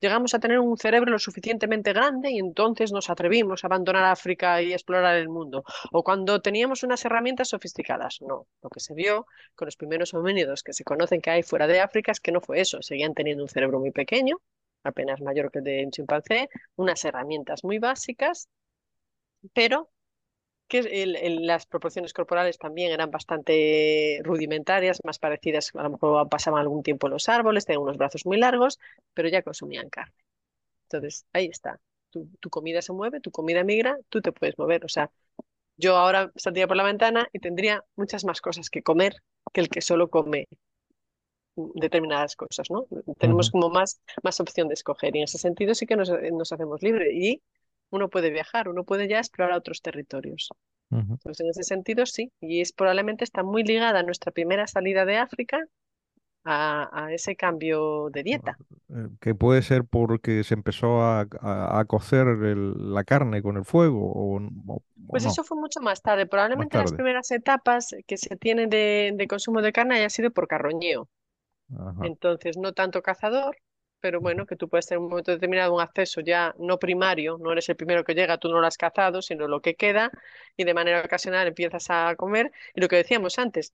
llegamos 0.00 0.34
a 0.34 0.38
tener 0.38 0.58
un 0.58 0.76
cerebro 0.76 1.12
lo 1.12 1.18
suficientemente 1.18 1.94
grande 1.94 2.30
y 2.30 2.38
entonces 2.40 2.92
nos 2.92 3.08
atrevimos 3.08 3.64
a 3.64 3.68
abandonar 3.68 4.04
África 4.04 4.60
y 4.60 4.74
explorar 4.74 5.16
el 5.16 5.30
mundo. 5.30 5.64
O 5.92 6.04
cuando 6.04 6.42
teníamos 6.42 6.82
unas 6.82 7.02
herramientas 7.06 7.48
sofisticadas. 7.48 8.18
No, 8.20 8.46
lo 8.62 8.68
que 8.68 8.80
se 8.80 8.92
vio 8.92 9.26
con 9.54 9.64
los 9.64 9.76
primeros 9.76 10.12
homínidos 10.12 10.62
que 10.62 10.74
se 10.74 10.84
conocen 10.84 11.22
que 11.22 11.30
hay 11.30 11.42
fuera 11.42 11.66
de 11.66 11.80
África 11.80 12.12
es 12.12 12.20
que 12.20 12.32
no 12.32 12.42
fue 12.42 12.60
eso. 12.60 12.82
Seguían 12.82 13.14
teniendo 13.14 13.42
un 13.42 13.48
cerebro 13.48 13.80
muy 13.80 13.92
pequeño, 13.92 14.42
apenas 14.84 15.22
mayor 15.22 15.50
que 15.50 15.60
el 15.60 15.64
de 15.64 15.84
un 15.86 15.90
chimpancé, 15.90 16.50
unas 16.76 17.02
herramientas 17.02 17.64
muy 17.64 17.78
básicas, 17.78 18.50
pero 19.54 19.88
que 20.68 21.06
las 21.40 21.66
proporciones 21.66 22.12
corporales 22.12 22.58
también 22.58 22.92
eran 22.92 23.10
bastante 23.10 24.20
rudimentarias, 24.22 25.00
más 25.04 25.18
parecidas, 25.18 25.72
a 25.74 25.82
lo 25.82 25.90
mejor 25.90 26.28
pasaban 26.28 26.60
algún 26.60 26.82
tiempo 26.82 27.06
en 27.06 27.14
los 27.14 27.28
árboles, 27.28 27.64
tenían 27.64 27.82
unos 27.82 27.96
brazos 27.96 28.26
muy 28.26 28.36
largos, 28.36 28.78
pero 29.14 29.28
ya 29.28 29.42
consumían 29.42 29.88
carne. 29.88 30.14
Entonces, 30.84 31.26
ahí 31.32 31.46
está. 31.46 31.80
Tu, 32.10 32.50
comida 32.50 32.82
se 32.82 32.92
mueve, 32.92 33.20
tu 33.20 33.30
comida 33.30 33.64
migra, 33.64 33.98
tú 34.08 34.20
te 34.20 34.32
puedes 34.32 34.58
mover. 34.58 34.84
O 34.84 34.88
sea, 34.88 35.10
yo 35.76 35.96
ahora 35.96 36.32
saldría 36.36 36.66
por 36.66 36.76
la 36.76 36.84
ventana 36.84 37.28
y 37.32 37.38
tendría 37.40 37.84
muchas 37.96 38.24
más 38.24 38.40
cosas 38.40 38.70
que 38.70 38.82
comer 38.82 39.16
que 39.52 39.60
el 39.60 39.68
que 39.68 39.80
solo 39.80 40.08
come 40.10 40.48
determinadas 41.74 42.36
cosas, 42.36 42.70
¿no? 42.70 42.86
Tenemos 43.18 43.50
como 43.50 43.68
más, 43.68 44.00
más 44.22 44.40
opción 44.40 44.68
de 44.68 44.74
escoger 44.74 45.16
y 45.16 45.18
en 45.20 45.24
ese 45.24 45.38
sentido 45.38 45.74
sí 45.74 45.86
que 45.86 45.96
nos, 45.96 46.10
nos 46.32 46.52
hacemos 46.52 46.82
libres 46.82 47.12
y 47.12 47.42
uno 47.90 48.08
puede 48.08 48.30
viajar, 48.30 48.68
uno 48.68 48.84
puede 48.84 49.08
ya 49.08 49.18
explorar 49.18 49.56
otros 49.56 49.82
territorios. 49.82 50.48
Entonces, 50.90 51.40
en 51.40 51.50
ese 51.50 51.64
sentido, 51.64 52.06
sí, 52.06 52.32
y 52.40 52.62
es 52.62 52.72
probablemente 52.72 53.22
está 53.22 53.42
muy 53.42 53.62
ligada 53.62 54.00
a 54.00 54.02
nuestra 54.02 54.32
primera 54.32 54.66
salida 54.66 55.04
de 55.04 55.18
África 55.18 55.60
a, 56.44 57.08
ese 57.12 57.36
cambio 57.36 58.08
de 58.10 58.22
dieta. 58.22 58.56
Eh, 58.88 59.08
que 59.20 59.34
puede 59.34 59.60
ser 59.60 59.84
porque 59.84 60.44
se 60.44 60.54
empezó 60.54 61.02
a, 61.02 61.26
a, 61.40 61.84
cocer 61.84 62.26
la 62.26 63.04
carne 63.04 63.42
con 63.42 63.58
el 63.58 63.66
fuego. 63.66 64.12
O, 64.14 64.40
pues 65.08 65.26
eso 65.26 65.44
fue 65.44 65.58
mucho 65.58 65.80
más 65.80 66.00
tarde. 66.00 66.24
Probablemente 66.26 66.78
las 66.78 66.92
primeras 66.92 67.30
etapas 67.32 67.94
que 68.06 68.16
se 68.16 68.36
tienen 68.36 68.70
de, 68.70 69.12
de, 69.14 69.28
consumo 69.28 69.60
de 69.60 69.72
carne 69.72 69.96
haya 69.96 70.08
sido 70.08 70.30
por 70.30 70.48
carroñeo. 70.48 71.08
Entonces, 72.02 72.56
no 72.56 72.72
tanto 72.72 73.02
cazador, 73.02 73.58
pero 74.00 74.20
bueno, 74.20 74.46
que 74.46 74.56
tú 74.56 74.68
puedes 74.68 74.86
tener 74.86 75.00
un 75.00 75.08
momento 75.10 75.32
determinado 75.32 75.74
un 75.74 75.80
acceso 75.80 76.20
ya 76.20 76.54
no 76.58 76.78
primario, 76.78 77.38
no 77.38 77.52
eres 77.52 77.68
el 77.68 77.76
primero 77.76 78.04
que 78.04 78.14
llega, 78.14 78.38
tú 78.38 78.48
no 78.48 78.60
lo 78.60 78.66
has 78.66 78.76
cazado, 78.78 79.22
sino 79.22 79.48
lo 79.48 79.60
que 79.60 79.74
queda, 79.76 80.10
y 80.56 80.64
de 80.64 80.74
manera 80.74 81.00
ocasional 81.04 81.46
empiezas 81.48 81.86
a 81.90 82.14
comer. 82.16 82.52
Y 82.74 82.80
lo 82.80 82.88
que 82.88 82.96
decíamos 82.96 83.38
antes, 83.38 83.72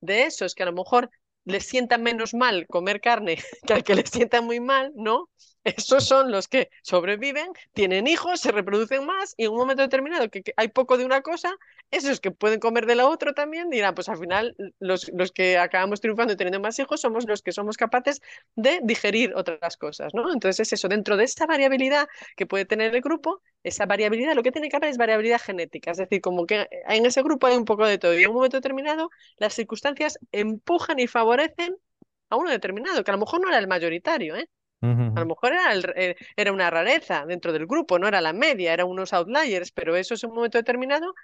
de 0.00 0.24
eso 0.24 0.44
es 0.44 0.54
que 0.54 0.62
a 0.64 0.66
lo 0.66 0.72
mejor 0.72 1.10
les 1.44 1.66
sienta 1.66 1.98
menos 1.98 2.34
mal 2.34 2.66
comer 2.68 3.00
carne 3.00 3.38
que 3.66 3.74
al 3.74 3.84
que 3.84 3.94
les 3.94 4.10
sienta 4.10 4.40
muy 4.42 4.60
mal, 4.60 4.92
¿no? 4.96 5.30
Esos 5.64 6.06
son 6.06 6.30
los 6.30 6.46
que 6.46 6.70
sobreviven, 6.82 7.50
tienen 7.72 8.06
hijos, 8.06 8.40
se 8.40 8.52
reproducen 8.52 9.06
más 9.06 9.34
y 9.38 9.44
en 9.44 9.52
un 9.52 9.56
momento 9.58 9.82
determinado 9.82 10.28
que, 10.30 10.42
hay 10.56 10.68
poco 10.68 10.98
de 10.98 11.06
una 11.06 11.22
cosa, 11.22 11.56
esos 11.90 12.20
que 12.20 12.30
pueden 12.30 12.60
comer 12.60 12.84
de 12.86 12.94
la 12.94 13.08
otra 13.08 13.32
también 13.32 13.70
dirán, 13.70 13.94
pues 13.94 14.08
al 14.10 14.18
final 14.18 14.54
los, 14.78 15.10
los 15.14 15.32
que 15.32 15.56
acabamos 15.56 16.00
triunfando 16.02 16.34
y 16.34 16.36
teniendo 16.36 16.60
más 16.60 16.78
hijos 16.78 17.00
somos 17.00 17.26
los 17.26 17.40
que 17.42 17.52
somos 17.52 17.76
capaces 17.78 18.20
de 18.56 18.80
digerir 18.82 19.34
otras 19.34 19.76
cosas, 19.78 20.12
¿no? 20.14 20.30
Entonces 20.32 20.60
es 20.60 20.72
eso, 20.74 20.88
dentro 20.88 21.16
de 21.16 21.24
esta 21.24 21.46
variabilidad 21.46 22.08
que 22.36 22.46
puede 22.46 22.66
tener 22.66 22.94
el 22.94 23.00
grupo, 23.00 23.40
esa 23.62 23.86
variabilidad, 23.86 24.34
lo 24.34 24.42
que 24.42 24.52
tiene 24.52 24.68
que 24.68 24.76
haber 24.76 24.90
es 24.90 24.98
variabilidad 24.98 25.40
genética, 25.40 25.92
es 25.92 25.96
decir, 25.98 26.20
como 26.20 26.46
que 26.46 26.68
en 26.88 27.06
ese 27.06 27.22
grupo 27.22 27.46
hay 27.46 27.56
un 27.56 27.64
poco 27.64 27.86
de 27.86 27.98
todo 27.98 28.18
y 28.18 28.22
en 28.22 28.28
un 28.28 28.34
momento 28.36 28.58
determinado 28.58 29.08
las 29.38 29.54
circunstancias 29.54 30.18
empujan 30.32 30.98
y 30.98 31.06
favorecen 31.06 31.74
a 32.30 32.36
uno 32.36 32.50
determinado, 32.50 33.04
que 33.04 33.10
a 33.10 33.14
lo 33.14 33.20
mejor 33.20 33.40
no 33.40 33.48
era 33.48 33.58
el 33.58 33.68
mayoritario, 33.68 34.36
¿eh? 34.36 34.48
A 34.84 35.20
lo 35.20 35.26
mejor 35.26 35.52
era, 35.52 35.92
eh, 35.96 36.16
era 36.36 36.52
una 36.52 36.70
rareza 36.70 37.24
dentro 37.26 37.52
del 37.52 37.66
grupo, 37.66 37.98
no 37.98 38.06
era 38.06 38.20
la 38.20 38.32
media, 38.32 38.72
eran 38.72 38.88
unos 38.88 39.12
outliers, 39.12 39.70
pero 39.72 39.96
eso 39.96 40.14
en 40.14 40.30
un 40.30 40.36
momento 40.36 40.58
determinado 40.58 41.14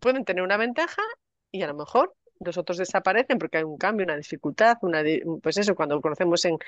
pueden 0.00 0.24
tener 0.24 0.42
una 0.42 0.56
ventaja 0.56 1.02
y 1.50 1.62
a 1.62 1.66
lo 1.66 1.74
mejor 1.74 2.14
los 2.40 2.56
otros 2.56 2.78
desaparecen 2.78 3.38
porque 3.38 3.58
hay 3.58 3.64
un 3.64 3.76
cambio, 3.76 4.04
una 4.04 4.16
dificultad, 4.16 4.78
una 4.82 5.02
pues 5.42 5.56
eso, 5.58 5.74
cuando 5.74 6.00
conocemos 6.00 6.44
en, 6.44 6.58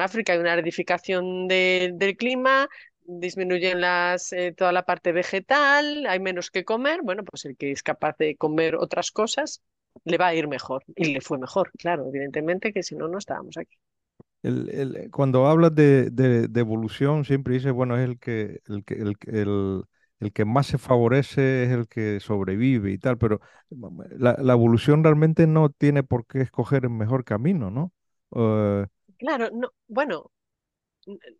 África 0.00 0.32
hay 0.32 0.38
una 0.38 0.54
edificación 0.54 1.48
del 1.48 2.16
clima, 2.16 2.68
disminuyen 3.04 3.80
las, 3.80 4.32
eh, 4.32 4.52
toda 4.56 4.72
la 4.72 4.84
parte 4.84 5.12
vegetal, 5.12 6.06
hay 6.06 6.20
menos 6.20 6.50
que 6.50 6.64
comer, 6.64 7.00
bueno, 7.02 7.24
pues 7.24 7.44
el 7.44 7.56
que 7.56 7.72
es 7.72 7.82
capaz 7.82 8.16
de 8.18 8.36
comer 8.36 8.76
otras 8.76 9.10
cosas 9.10 9.62
le 10.04 10.18
va 10.18 10.28
a 10.28 10.34
ir 10.34 10.48
mejor 10.48 10.84
y 10.94 11.12
le 11.12 11.20
fue 11.20 11.38
mejor, 11.38 11.72
claro, 11.78 12.06
evidentemente 12.08 12.72
que 12.72 12.82
si 12.82 12.94
no, 12.94 13.08
no 13.08 13.18
estábamos 13.18 13.56
aquí. 13.58 13.76
El, 14.42 15.08
cuando 15.12 15.46
hablas 15.46 15.74
de, 15.74 16.10
evolución, 16.54 17.24
siempre 17.24 17.54
dices, 17.54 17.72
bueno, 17.72 17.96
es 17.96 18.08
el 18.08 18.18
que, 18.18 18.60
el, 18.66 18.84
que, 18.84 18.94
el, 18.94 19.84
el, 20.18 20.32
que 20.32 20.44
más 20.44 20.66
se 20.66 20.78
favorece 20.78 21.64
es 21.64 21.70
el 21.70 21.86
que 21.86 22.18
sobrevive 22.18 22.90
y 22.90 22.98
tal, 22.98 23.18
pero 23.18 23.40
la, 24.18 24.36
la 24.40 24.52
evolución 24.52 25.04
realmente 25.04 25.46
no 25.46 25.70
tiene 25.70 26.02
por 26.02 26.26
qué 26.26 26.40
escoger 26.40 26.84
el 26.84 26.90
mejor 26.90 27.24
camino, 27.24 27.70
¿no? 27.70 27.92
Uh... 28.30 28.86
Claro, 29.18 29.50
no, 29.52 29.70
bueno, 29.86 30.32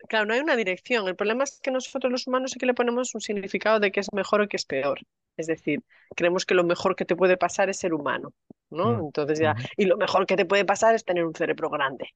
claro, 0.08 0.26
no 0.26 0.34
hay 0.34 0.40
una 0.40 0.56
dirección. 0.56 1.08
El 1.08 1.16
problema 1.16 1.44
es 1.44 1.60
que 1.62 1.70
nosotros 1.70 2.10
los 2.10 2.26
humanos 2.26 2.52
sí 2.52 2.58
que 2.58 2.66
le 2.66 2.74
ponemos 2.74 3.14
un 3.14 3.20
significado 3.20 3.80
de 3.80 3.92
que 3.92 4.00
es 4.00 4.12
mejor 4.12 4.40
o 4.40 4.48
que 4.48 4.56
es 4.56 4.64
peor. 4.64 5.00
Es 5.36 5.46
decir, 5.46 5.80
creemos 6.14 6.44
que 6.44 6.54
lo 6.54 6.64
mejor 6.64 6.94
que 6.94 7.04
te 7.04 7.16
puede 7.16 7.36
pasar 7.36 7.70
es 7.70 7.78
ser 7.78 7.94
humano, 7.94 8.34
¿no? 8.70 8.92
Mm, 8.92 9.06
Entonces 9.06 9.38
ya, 9.38 9.54
y 9.76 9.86
lo 9.86 9.96
mejor 9.96 10.26
que 10.26 10.36
te 10.36 10.44
puede 10.44 10.64
pasar 10.64 10.94
es 10.94 11.04
tener 11.04 11.24
un 11.24 11.34
cerebro 11.34 11.70
grande. 11.70 12.10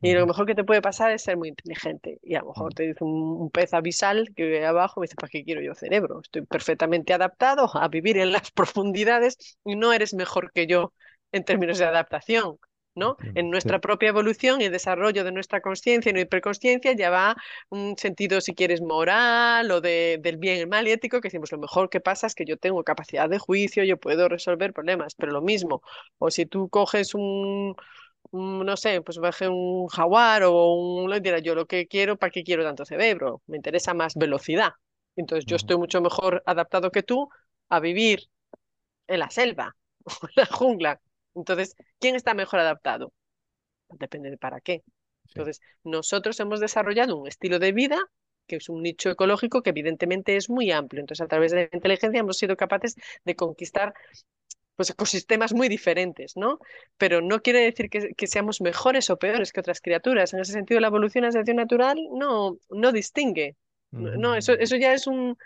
Y 0.00 0.14
lo 0.14 0.26
mejor 0.26 0.46
que 0.46 0.54
te 0.54 0.64
puede 0.64 0.80
pasar 0.80 1.10
es 1.10 1.22
ser 1.22 1.36
muy 1.36 1.48
inteligente. 1.48 2.18
Y 2.22 2.34
a 2.34 2.40
lo 2.40 2.48
mejor 2.48 2.72
mm. 2.72 2.74
te 2.74 2.82
dice 2.84 3.04
un, 3.04 3.50
pez 3.50 3.74
abisal 3.74 4.32
que 4.34 4.44
vive 4.44 4.64
abajo 4.64 5.00
y 5.00 5.02
me 5.02 5.04
dice, 5.04 5.16
¿para 5.16 5.30
qué 5.30 5.44
quiero 5.44 5.60
yo 5.60 5.74
cerebro? 5.74 6.20
Estoy 6.22 6.42
perfectamente 6.46 7.12
adaptado 7.12 7.68
a 7.76 7.88
vivir 7.88 8.16
en 8.18 8.32
las 8.32 8.50
profundidades 8.52 9.58
y 9.64 9.76
no 9.76 9.92
eres 9.92 10.14
mejor 10.14 10.52
que 10.52 10.66
yo 10.66 10.92
en 11.32 11.44
términos 11.44 11.78
de 11.78 11.84
adaptación. 11.84 12.58
¿No? 12.94 13.16
En 13.34 13.50
nuestra 13.50 13.80
propia 13.80 14.08
evolución 14.10 14.60
y 14.60 14.64
el 14.64 14.72
desarrollo 14.72 15.24
de 15.24 15.32
nuestra 15.32 15.60
conciencia 15.60 16.10
y 16.10 16.12
no 16.12 16.20
hiperconsciencia 16.20 16.92
ya 16.92 17.10
va 17.10 17.36
un 17.70 17.96
sentido, 17.96 18.40
si 18.40 18.54
quieres, 18.54 18.80
moral 18.82 19.70
o 19.70 19.80
de, 19.80 20.18
del 20.20 20.36
bien 20.36 20.56
y 20.58 20.60
el 20.60 20.68
mal 20.68 20.86
y 20.88 20.92
ético, 20.92 21.20
que 21.20 21.28
decimos, 21.28 21.52
lo 21.52 21.58
mejor 21.58 21.88
que 21.90 22.00
pasa 22.00 22.26
es 22.26 22.34
que 22.34 22.44
yo 22.44 22.56
tengo 22.58 22.84
capacidad 22.84 23.28
de 23.28 23.38
juicio, 23.38 23.84
yo 23.84 23.96
puedo 23.98 24.28
resolver 24.28 24.72
problemas, 24.72 25.14
pero 25.14 25.32
lo 25.32 25.42
mismo, 25.42 25.82
o 26.18 26.30
si 26.30 26.46
tú 26.46 26.68
coges 26.68 27.14
un, 27.14 27.74
no 28.32 28.76
sé, 28.76 29.00
pues 29.02 29.18
baje 29.18 29.48
un 29.48 29.88
jaguar 29.88 30.42
o 30.44 30.74
un, 30.74 31.22
dirá, 31.22 31.38
yo 31.38 31.54
lo 31.54 31.66
que 31.66 31.86
quiero, 31.86 32.16
¿para 32.16 32.30
qué 32.30 32.44
quiero 32.44 32.64
tanto 32.64 32.84
cerebro? 32.84 33.42
Me 33.46 33.56
interesa 33.56 33.94
más 33.94 34.14
velocidad. 34.16 34.72
Entonces 35.16 35.44
yo 35.46 35.56
estoy 35.56 35.76
mucho 35.76 36.00
mejor 36.00 36.42
adaptado 36.46 36.90
que 36.90 37.02
tú 37.02 37.28
a 37.68 37.80
vivir 37.80 38.28
en 39.06 39.20
la 39.20 39.30
selva 39.30 39.76
o 40.04 40.10
en 40.28 40.32
la 40.36 40.46
jungla 40.46 41.00
entonces, 41.34 41.76
¿quién 41.98 42.14
está 42.14 42.34
mejor 42.34 42.60
adaptado? 42.60 43.12
Depende 43.90 44.30
de 44.30 44.38
para 44.38 44.60
qué. 44.60 44.82
Entonces, 45.28 45.60
nosotros 45.84 46.38
hemos 46.40 46.60
desarrollado 46.60 47.16
un 47.16 47.28
estilo 47.28 47.58
de 47.58 47.72
vida 47.72 47.98
que 48.46 48.56
es 48.56 48.68
un 48.68 48.82
nicho 48.82 49.10
ecológico 49.10 49.62
que 49.62 49.70
evidentemente 49.70 50.36
es 50.36 50.50
muy 50.50 50.70
amplio. 50.70 51.00
Entonces, 51.00 51.24
a 51.24 51.28
través 51.28 51.52
de 51.52 51.58
la 51.58 51.68
inteligencia 51.72 52.20
hemos 52.20 52.36
sido 52.38 52.56
capaces 52.56 52.96
de 53.24 53.36
conquistar 53.36 53.94
pues, 54.76 54.90
ecosistemas 54.90 55.52
muy 55.54 55.68
diferentes, 55.68 56.36
¿no? 56.36 56.58
Pero 56.98 57.20
no 57.20 57.40
quiere 57.40 57.60
decir 57.60 57.88
que, 57.88 58.26
seamos 58.26 58.60
mejores 58.60 59.10
o 59.10 59.16
peores 59.16 59.52
que 59.52 59.60
otras 59.60 59.80
criaturas. 59.80 60.34
En 60.34 60.40
ese 60.40 60.52
sentido, 60.52 60.80
la 60.80 60.88
evolución 60.88 61.24
a 61.24 61.32
selección 61.32 61.56
natural 61.56 61.96
no, 62.12 62.58
no 62.68 62.92
distingue. 62.92 63.56
No, 63.90 64.34
eso, 64.34 64.54
eso 64.54 64.76
ya 64.76 64.94
es 64.94 65.06
un, 65.06 65.36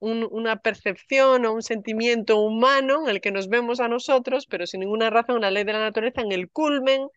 una 0.00 0.56
percepción 0.56 1.44
o 1.44 1.52
un 1.52 1.62
sentimiento 1.62 2.38
humano 2.40 3.02
en 3.04 3.10
el 3.10 3.20
que 3.20 3.32
nos 3.32 3.48
vemos 3.48 3.80
a 3.80 3.88
nosotros, 3.88 4.46
pero 4.46 4.66
sin 4.66 4.80
ninguna 4.80 5.10
razón 5.10 5.42
la 5.42 5.50
ley 5.50 5.64
de 5.64 5.74
la 5.74 5.80
naturaleza 5.80 6.22
en 6.22 6.32
el 6.32 6.50
culmen 6.50 7.08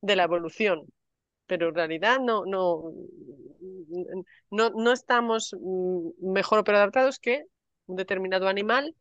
de 0.00 0.16
la 0.16 0.24
evolución. 0.24 0.86
Pero 1.46 1.68
en 1.68 1.74
realidad 1.74 2.20
no, 2.20 2.44
no, 2.46 2.92
no, 4.50 4.70
no 4.70 4.92
estamos 4.92 5.54
mejor 6.20 6.64
o 6.66 6.72
adaptados 6.72 7.18
que 7.18 7.44
un 7.86 7.96
determinado 7.96 8.48
animal 8.48 8.94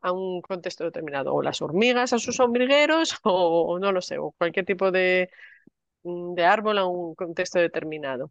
a 0.00 0.12
un 0.12 0.42
contexto 0.42 0.84
determinado, 0.84 1.32
o 1.34 1.42
las 1.42 1.62
hormigas 1.62 2.12
a 2.12 2.18
sus 2.18 2.38
hormigueros, 2.38 3.18
o, 3.24 3.78
no 3.78 3.90
lo 3.92 4.02
sé, 4.02 4.18
o 4.18 4.32
cualquier 4.32 4.66
tipo 4.66 4.90
de, 4.90 5.30
de 6.02 6.44
árbol 6.44 6.78
a 6.78 6.86
un 6.86 7.14
contexto 7.14 7.58
determinado. 7.58 8.30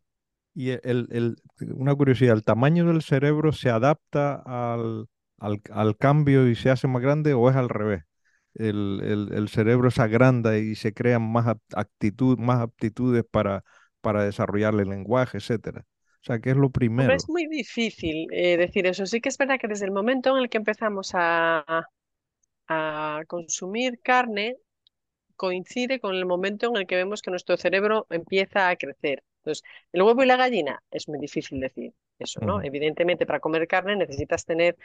Y 0.56 0.72
el, 0.72 1.08
el, 1.12 1.38
una 1.76 1.96
curiosidad, 1.96 2.36
¿el 2.36 2.44
tamaño 2.44 2.86
del 2.86 3.02
cerebro 3.02 3.52
se 3.52 3.70
adapta 3.70 4.36
al, 4.46 5.08
al, 5.40 5.62
al 5.72 5.98
cambio 5.98 6.48
y 6.48 6.56
se 6.56 6.70
hace 6.70 6.88
más 6.88 7.02
grande 7.02 7.34
o 7.34 7.50
es 7.50 7.56
al 7.56 7.70
revés? 7.70 8.04
El, 8.56 9.02
el, 9.04 9.34
el 9.34 9.50
cerebro 9.50 9.90
se 9.92 10.02
agranda 10.04 10.58
y 10.58 10.76
se 10.76 10.94
crean 10.94 11.24
más, 11.32 11.48
actitud, 11.76 12.38
más 12.40 12.62
aptitudes 12.62 13.24
para, 13.30 13.64
para 14.02 14.24
desarrollar 14.26 14.76
el 14.80 14.90
lenguaje, 14.90 15.38
etcétera. 15.40 15.86
O 16.22 16.26
sea, 16.26 16.40
¿qué 16.40 16.52
es 16.52 16.58
lo 16.58 16.70
primero? 16.72 17.16
es 17.16 17.30
muy 17.30 17.48
difícil 17.48 18.28
eh, 18.32 18.58
decir 18.58 18.86
eso. 18.88 19.06
Sí 19.06 19.22
que 19.22 19.30
es 19.30 19.38
verdad 19.38 19.60
que 19.60 19.68
desde 19.68 19.86
el 19.86 19.92
momento 19.92 20.36
en 20.36 20.44
el 20.44 20.50
que 20.50 20.58
empezamos 20.58 21.12
a, 21.14 21.88
a 22.68 23.22
consumir 23.28 24.00
carne, 24.04 24.58
coincide 25.38 26.00
con 26.02 26.16
el 26.16 26.26
momento 26.26 26.68
en 26.70 26.78
el 26.78 26.88
que 26.88 26.96
vemos 26.98 27.22
que 27.22 27.32
nuestro 27.32 27.58
cerebro 27.58 28.08
empieza 28.12 28.70
a 28.70 28.76
crecer. 28.78 29.24
Entonces, 29.44 29.64
el 29.92 30.02
huevo 30.04 30.24
y 30.24 30.26
la 30.26 30.38
gallina 30.38 30.82
es 30.90 31.10
muy 31.10 31.20
difícil 31.20 31.60
decir 31.60 31.94
eso, 32.18 32.40
¿no? 32.44 32.62
Evidentemente, 32.64 33.26
para 33.26 33.42
comer 33.42 33.68
carne 33.68 33.96
necesitas 33.98 34.46
tener 34.46 34.78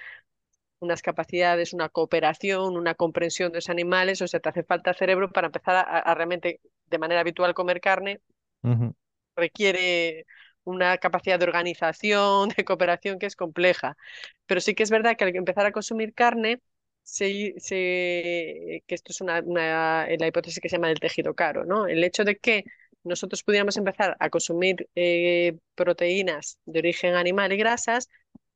unas 0.80 1.02
capacidades, 1.02 1.72
una 1.72 1.88
cooperación, 1.88 2.76
una 2.76 2.94
comprensión 2.94 3.52
de 3.52 3.58
los 3.58 3.68
animales, 3.70 4.22
o 4.22 4.28
sea, 4.28 4.40
te 4.40 4.48
hace 4.48 4.64
falta 4.64 4.94
cerebro 4.94 5.30
para 5.32 5.46
empezar 5.48 5.86
a, 5.88 6.14
realmente, 6.14 6.60
de 6.86 6.98
manera 6.98 7.20
habitual, 7.20 7.54
comer 7.54 7.80
carne. 7.80 8.20
Requiere 9.36 10.26
una 10.64 10.98
capacidad 10.98 11.38
de 11.38 11.44
organización, 11.44 12.48
de 12.56 12.64
cooperación 12.64 13.18
que 13.18 13.26
es 13.26 13.36
compleja. 13.36 13.96
Pero 14.46 14.60
sí 14.60 14.74
que 14.74 14.82
es 14.82 14.90
verdad 14.90 15.16
que 15.16 15.24
al 15.24 15.36
empezar 15.36 15.66
a 15.66 15.72
consumir 15.72 16.14
carne, 16.14 16.60
se, 17.02 17.54
que 18.86 18.94
esto 18.94 19.12
es 19.12 19.20
una, 19.20 19.40
la 19.42 20.26
hipótesis 20.26 20.60
que 20.60 20.68
se 20.68 20.76
llama 20.76 20.88
del 20.88 21.00
tejido 21.00 21.34
caro, 21.34 21.64
¿no? 21.64 21.86
El 21.86 22.04
hecho 22.04 22.24
de 22.24 22.36
que 22.36 22.64
nosotros 23.04 23.42
pudiéramos 23.42 23.76
empezar 23.76 24.16
a 24.18 24.30
consumir 24.30 24.88
eh, 24.94 25.56
proteínas 25.74 26.58
de 26.66 26.80
origen 26.80 27.14
animal 27.14 27.52
y 27.52 27.56
grasas, 27.56 28.08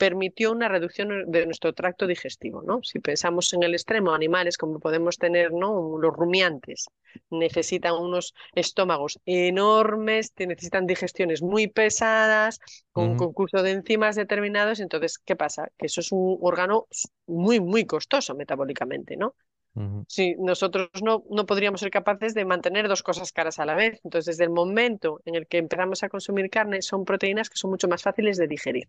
permitió 0.02 0.50
una 0.50 0.68
reducción 0.68 1.30
de 1.30 1.46
nuestro 1.46 1.74
tracto 1.74 2.08
digestivo. 2.08 2.60
¿no? 2.62 2.82
Si 2.82 2.98
pensamos 2.98 3.52
en 3.52 3.62
el 3.62 3.72
extremo, 3.74 4.12
animales 4.12 4.58
como 4.58 4.80
podemos 4.80 5.16
tener 5.16 5.52
¿no? 5.52 5.96
los 5.96 6.12
rumiantes, 6.12 6.86
necesitan 7.30 7.94
unos 7.94 8.34
estómagos 8.54 9.20
enormes, 9.26 10.32
necesitan 10.36 10.86
digestiones 10.86 11.40
muy 11.42 11.68
pesadas, 11.68 12.58
con 12.90 13.10
un 13.10 13.16
concurso 13.16 13.62
de 13.62 13.70
enzimas 13.70 14.16
determinados. 14.16 14.80
Entonces, 14.80 15.18
¿qué 15.18 15.36
pasa? 15.36 15.70
Que 15.78 15.86
eso 15.86 16.00
es 16.00 16.10
un 16.10 16.36
órgano 16.40 16.88
muy, 17.26 17.60
muy 17.60 17.86
costoso 17.86 18.34
metabólicamente. 18.34 19.16
¿no? 19.16 19.36
Si 20.06 20.34
nosotros 20.36 20.90
no, 21.02 21.24
no 21.30 21.46
podríamos 21.46 21.80
ser 21.80 21.90
capaces 21.90 22.34
de 22.34 22.44
mantener 22.44 22.88
dos 22.88 23.02
cosas 23.02 23.32
caras 23.32 23.58
a 23.58 23.64
la 23.64 23.74
vez. 23.74 24.00
Entonces, 24.04 24.36
desde 24.36 24.44
el 24.44 24.50
momento 24.50 25.20
en 25.24 25.34
el 25.34 25.46
que 25.46 25.58
empezamos 25.58 26.02
a 26.02 26.08
consumir 26.08 26.50
carne, 26.50 26.82
son 26.82 27.04
proteínas 27.04 27.48
que 27.48 27.56
son 27.56 27.70
mucho 27.70 27.88
más 27.88 28.02
fáciles 28.02 28.36
de 28.36 28.46
digerir 28.46 28.86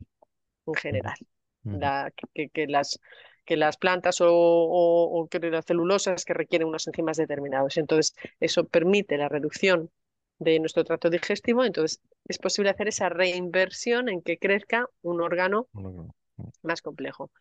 en 0.67 0.73
general. 0.73 1.15
La, 1.63 2.11
que, 2.33 2.49
que, 2.49 2.67
las, 2.67 2.99
que 3.45 3.55
las 3.55 3.77
plantas 3.77 4.19
o, 4.19 4.27
o, 4.29 5.27
que 5.29 5.39
las 5.39 5.65
celulosas 5.65 6.25
que 6.25 6.33
requieren 6.33 6.67
unas 6.67 6.85
enzimas 6.87 7.15
determinados. 7.15 7.77
Entonces, 7.77 8.15
eso 8.41 8.65
permite 8.65 9.17
la 9.17 9.29
reducción 9.29 9.89
de 10.39 10.59
nuestro 10.59 10.83
tracto 10.83 11.09
digestivo. 11.09 11.63
Entonces, 11.63 12.01
es 12.27 12.37
posible 12.37 12.71
hacer 12.71 12.89
esa 12.89 13.07
reinversión 13.07 14.09
en 14.09 14.21
que 14.21 14.37
crezca 14.37 14.87
un 15.01 15.21
órgano 15.21 15.67
más 16.61 16.81
complejo. 16.81 17.31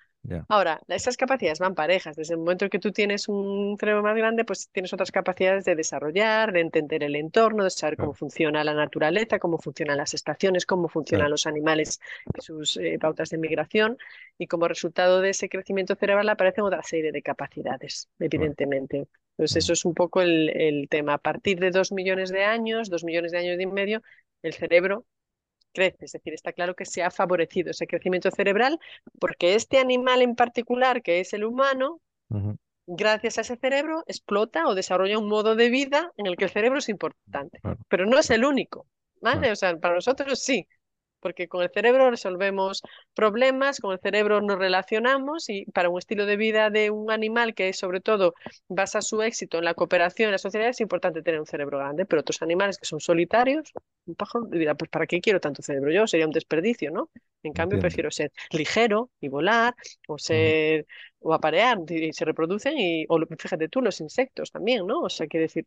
Ahora, 0.48 0.80
esas 0.88 1.16
capacidades 1.16 1.60
van 1.60 1.74
parejas. 1.74 2.14
Desde 2.14 2.34
el 2.34 2.40
momento 2.40 2.66
en 2.66 2.70
que 2.70 2.78
tú 2.78 2.92
tienes 2.92 3.26
un 3.28 3.76
cerebro 3.80 4.02
más 4.02 4.14
grande, 4.14 4.44
pues 4.44 4.68
tienes 4.70 4.92
otras 4.92 5.10
capacidades 5.10 5.64
de 5.64 5.74
desarrollar, 5.74 6.52
de 6.52 6.60
entender 6.60 7.02
el 7.02 7.16
entorno, 7.16 7.64
de 7.64 7.70
saber 7.70 7.96
cómo 7.96 8.12
funciona 8.12 8.62
la 8.62 8.74
naturaleza, 8.74 9.38
cómo 9.38 9.56
funcionan 9.58 9.96
las 9.96 10.12
estaciones, 10.12 10.66
cómo 10.66 10.88
funcionan 10.88 11.30
los 11.30 11.46
animales 11.46 12.00
y 12.36 12.42
sus 12.42 12.76
eh, 12.76 12.98
pautas 13.00 13.30
de 13.30 13.38
migración. 13.38 13.96
Y 14.36 14.46
como 14.46 14.68
resultado 14.68 15.20
de 15.22 15.30
ese 15.30 15.48
crecimiento 15.48 15.94
cerebral 15.96 16.28
aparecen 16.28 16.64
otra 16.64 16.82
serie 16.82 17.12
de 17.12 17.22
capacidades, 17.22 18.08
evidentemente. 18.18 19.08
Entonces, 19.38 19.64
eso 19.64 19.72
es 19.72 19.84
un 19.86 19.94
poco 19.94 20.20
el, 20.20 20.50
el 20.50 20.88
tema. 20.90 21.14
A 21.14 21.18
partir 21.18 21.58
de 21.60 21.70
dos 21.70 21.92
millones 21.92 22.30
de 22.30 22.44
años, 22.44 22.90
dos 22.90 23.04
millones 23.04 23.32
de 23.32 23.38
años 23.38 23.58
y 23.58 23.66
medio, 23.66 24.02
el 24.42 24.52
cerebro 24.52 25.06
crece. 25.72 26.04
Es 26.04 26.12
decir, 26.12 26.34
está 26.34 26.52
claro 26.52 26.74
que 26.74 26.84
se 26.84 27.02
ha 27.02 27.10
favorecido 27.10 27.70
ese 27.70 27.86
crecimiento 27.86 28.30
cerebral 28.30 28.78
porque 29.18 29.54
este 29.54 29.78
animal 29.78 30.22
en 30.22 30.34
particular, 30.34 31.02
que 31.02 31.20
es 31.20 31.32
el 31.32 31.44
humano, 31.44 32.00
gracias 32.86 33.38
a 33.38 33.40
ese 33.42 33.56
cerebro 33.56 34.04
explota 34.06 34.66
o 34.66 34.74
desarrolla 34.74 35.18
un 35.18 35.28
modo 35.28 35.56
de 35.56 35.68
vida 35.70 36.12
en 36.16 36.26
el 36.26 36.36
que 36.36 36.44
el 36.44 36.50
cerebro 36.50 36.78
es 36.78 36.88
importante. 36.88 37.60
Pero 37.88 38.06
no 38.06 38.18
es 38.18 38.30
el 38.30 38.44
único. 38.44 38.86
¿vale? 39.22 39.52
O 39.52 39.56
sea, 39.56 39.78
para 39.78 39.94
nosotros 39.94 40.40
sí, 40.40 40.68
porque 41.22 41.48
con 41.48 41.62
el 41.62 41.70
cerebro 41.70 42.10
resolvemos 42.10 42.82
problemas, 43.14 43.80
con 43.80 43.92
el 43.92 44.00
cerebro 44.00 44.40
nos 44.42 44.58
relacionamos 44.58 45.48
y 45.48 45.64
para 45.66 45.88
un 45.88 45.98
estilo 45.98 46.26
de 46.26 46.36
vida 46.36 46.68
de 46.68 46.90
un 46.90 47.10
animal 47.10 47.54
que 47.54 47.72
sobre 47.72 48.00
todo 48.00 48.34
basa 48.68 49.00
su 49.00 49.22
éxito 49.22 49.58
en 49.58 49.64
la 49.64 49.74
cooperación 49.74 50.26
en 50.28 50.32
la 50.32 50.38
sociedad 50.38 50.68
es 50.68 50.80
importante 50.80 51.22
tener 51.22 51.40
un 51.40 51.46
cerebro 51.46 51.78
grande, 51.78 52.04
pero 52.04 52.20
otros 52.20 52.42
animales 52.42 52.78
que 52.78 52.86
son 52.86 53.00
solitarios, 53.00 53.72
un 54.06 54.14
pájaro 54.16 54.46
dirá, 54.46 54.74
pues 54.74 54.90
¿para 54.90 55.06
qué 55.06 55.20
quiero 55.20 55.40
tanto 55.40 55.62
cerebro 55.62 55.90
yo? 55.92 56.06
Sería 56.06 56.26
un 56.26 56.32
desperdicio, 56.32 56.90
¿no? 56.90 57.08
En 57.44 57.52
cambio, 57.52 57.78
prefiero 57.78 58.10
ser 58.10 58.32
ligero 58.50 59.10
y 59.20 59.28
volar 59.28 59.74
o 60.08 60.18
ser 60.18 60.86
o 61.22 61.32
aparear 61.34 61.78
y 61.88 62.12
se 62.12 62.24
reproducen 62.24 62.78
y 62.78 63.04
o 63.08 63.18
fíjate 63.38 63.68
tú 63.68 63.80
los 63.80 64.00
insectos 64.00 64.50
también 64.50 64.86
no 64.86 65.02
o 65.02 65.08
sea 65.08 65.26
quiere 65.26 65.42
decir 65.42 65.66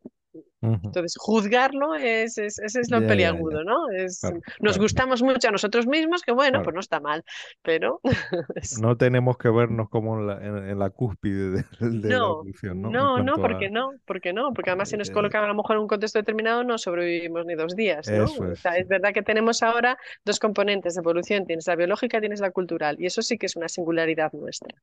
entonces 0.61 1.15
juzgarlo 1.17 1.95
es, 1.95 2.37
es 2.37 2.59
ese 2.59 2.81
es 2.81 2.91
lo 2.91 3.05
peliagudo 3.05 3.63
no 3.63 3.89
es 3.89 4.21
nos 4.59 4.77
gustamos 4.77 5.21
mucho 5.21 5.47
a 5.47 5.51
nosotros 5.51 5.87
mismos 5.87 6.21
que 6.23 6.31
bueno 6.31 6.61
pues 6.63 6.73
no 6.73 6.79
está 6.79 6.99
mal 6.99 7.23
pero 7.61 8.01
no 8.81 8.97
tenemos 8.97 9.37
que 9.37 9.49
vernos 9.49 9.89
como 9.89 10.19
en 10.19 10.27
la, 10.27 10.45
en, 10.45 10.79
la 10.79 10.89
cúspide 10.89 11.51
de, 11.51 11.63
de 11.79 12.09
no, 12.09 12.09
la 12.09 12.17
evolución 12.17 12.81
no 12.81 12.89
no 12.89 13.23
no 13.23 13.35
porque 13.35 13.69
no 13.69 13.91
porque 14.05 14.33
no 14.33 14.53
porque 14.53 14.71
además 14.71 14.89
si 14.89 14.97
nos 14.97 15.09
eh, 15.09 15.13
colocan 15.13 15.43
a 15.43 15.47
lo 15.47 15.55
mejor 15.55 15.77
en 15.77 15.83
un 15.83 15.87
contexto 15.87 16.19
determinado 16.19 16.63
no 16.63 16.77
sobrevivimos 16.77 17.45
ni 17.45 17.55
dos 17.55 17.75
días 17.75 18.09
¿no? 18.09 18.25
es. 18.25 18.39
O 18.39 18.55
sea, 18.55 18.77
es 18.77 18.87
verdad 18.87 19.13
que 19.13 19.21
tenemos 19.21 19.63
ahora 19.63 19.97
dos 20.25 20.39
componentes 20.39 20.95
de 20.95 20.99
evolución 20.99 21.45
tienes 21.45 21.67
la 21.67 21.75
biológica 21.75 22.19
tienes 22.19 22.41
la 22.41 22.51
cultural 22.51 22.97
y 22.99 23.05
eso 23.05 23.21
sí 23.21 23.37
que 23.37 23.45
es 23.45 23.55
una 23.55 23.69
singularidad 23.69 24.33
nuestra 24.33 24.75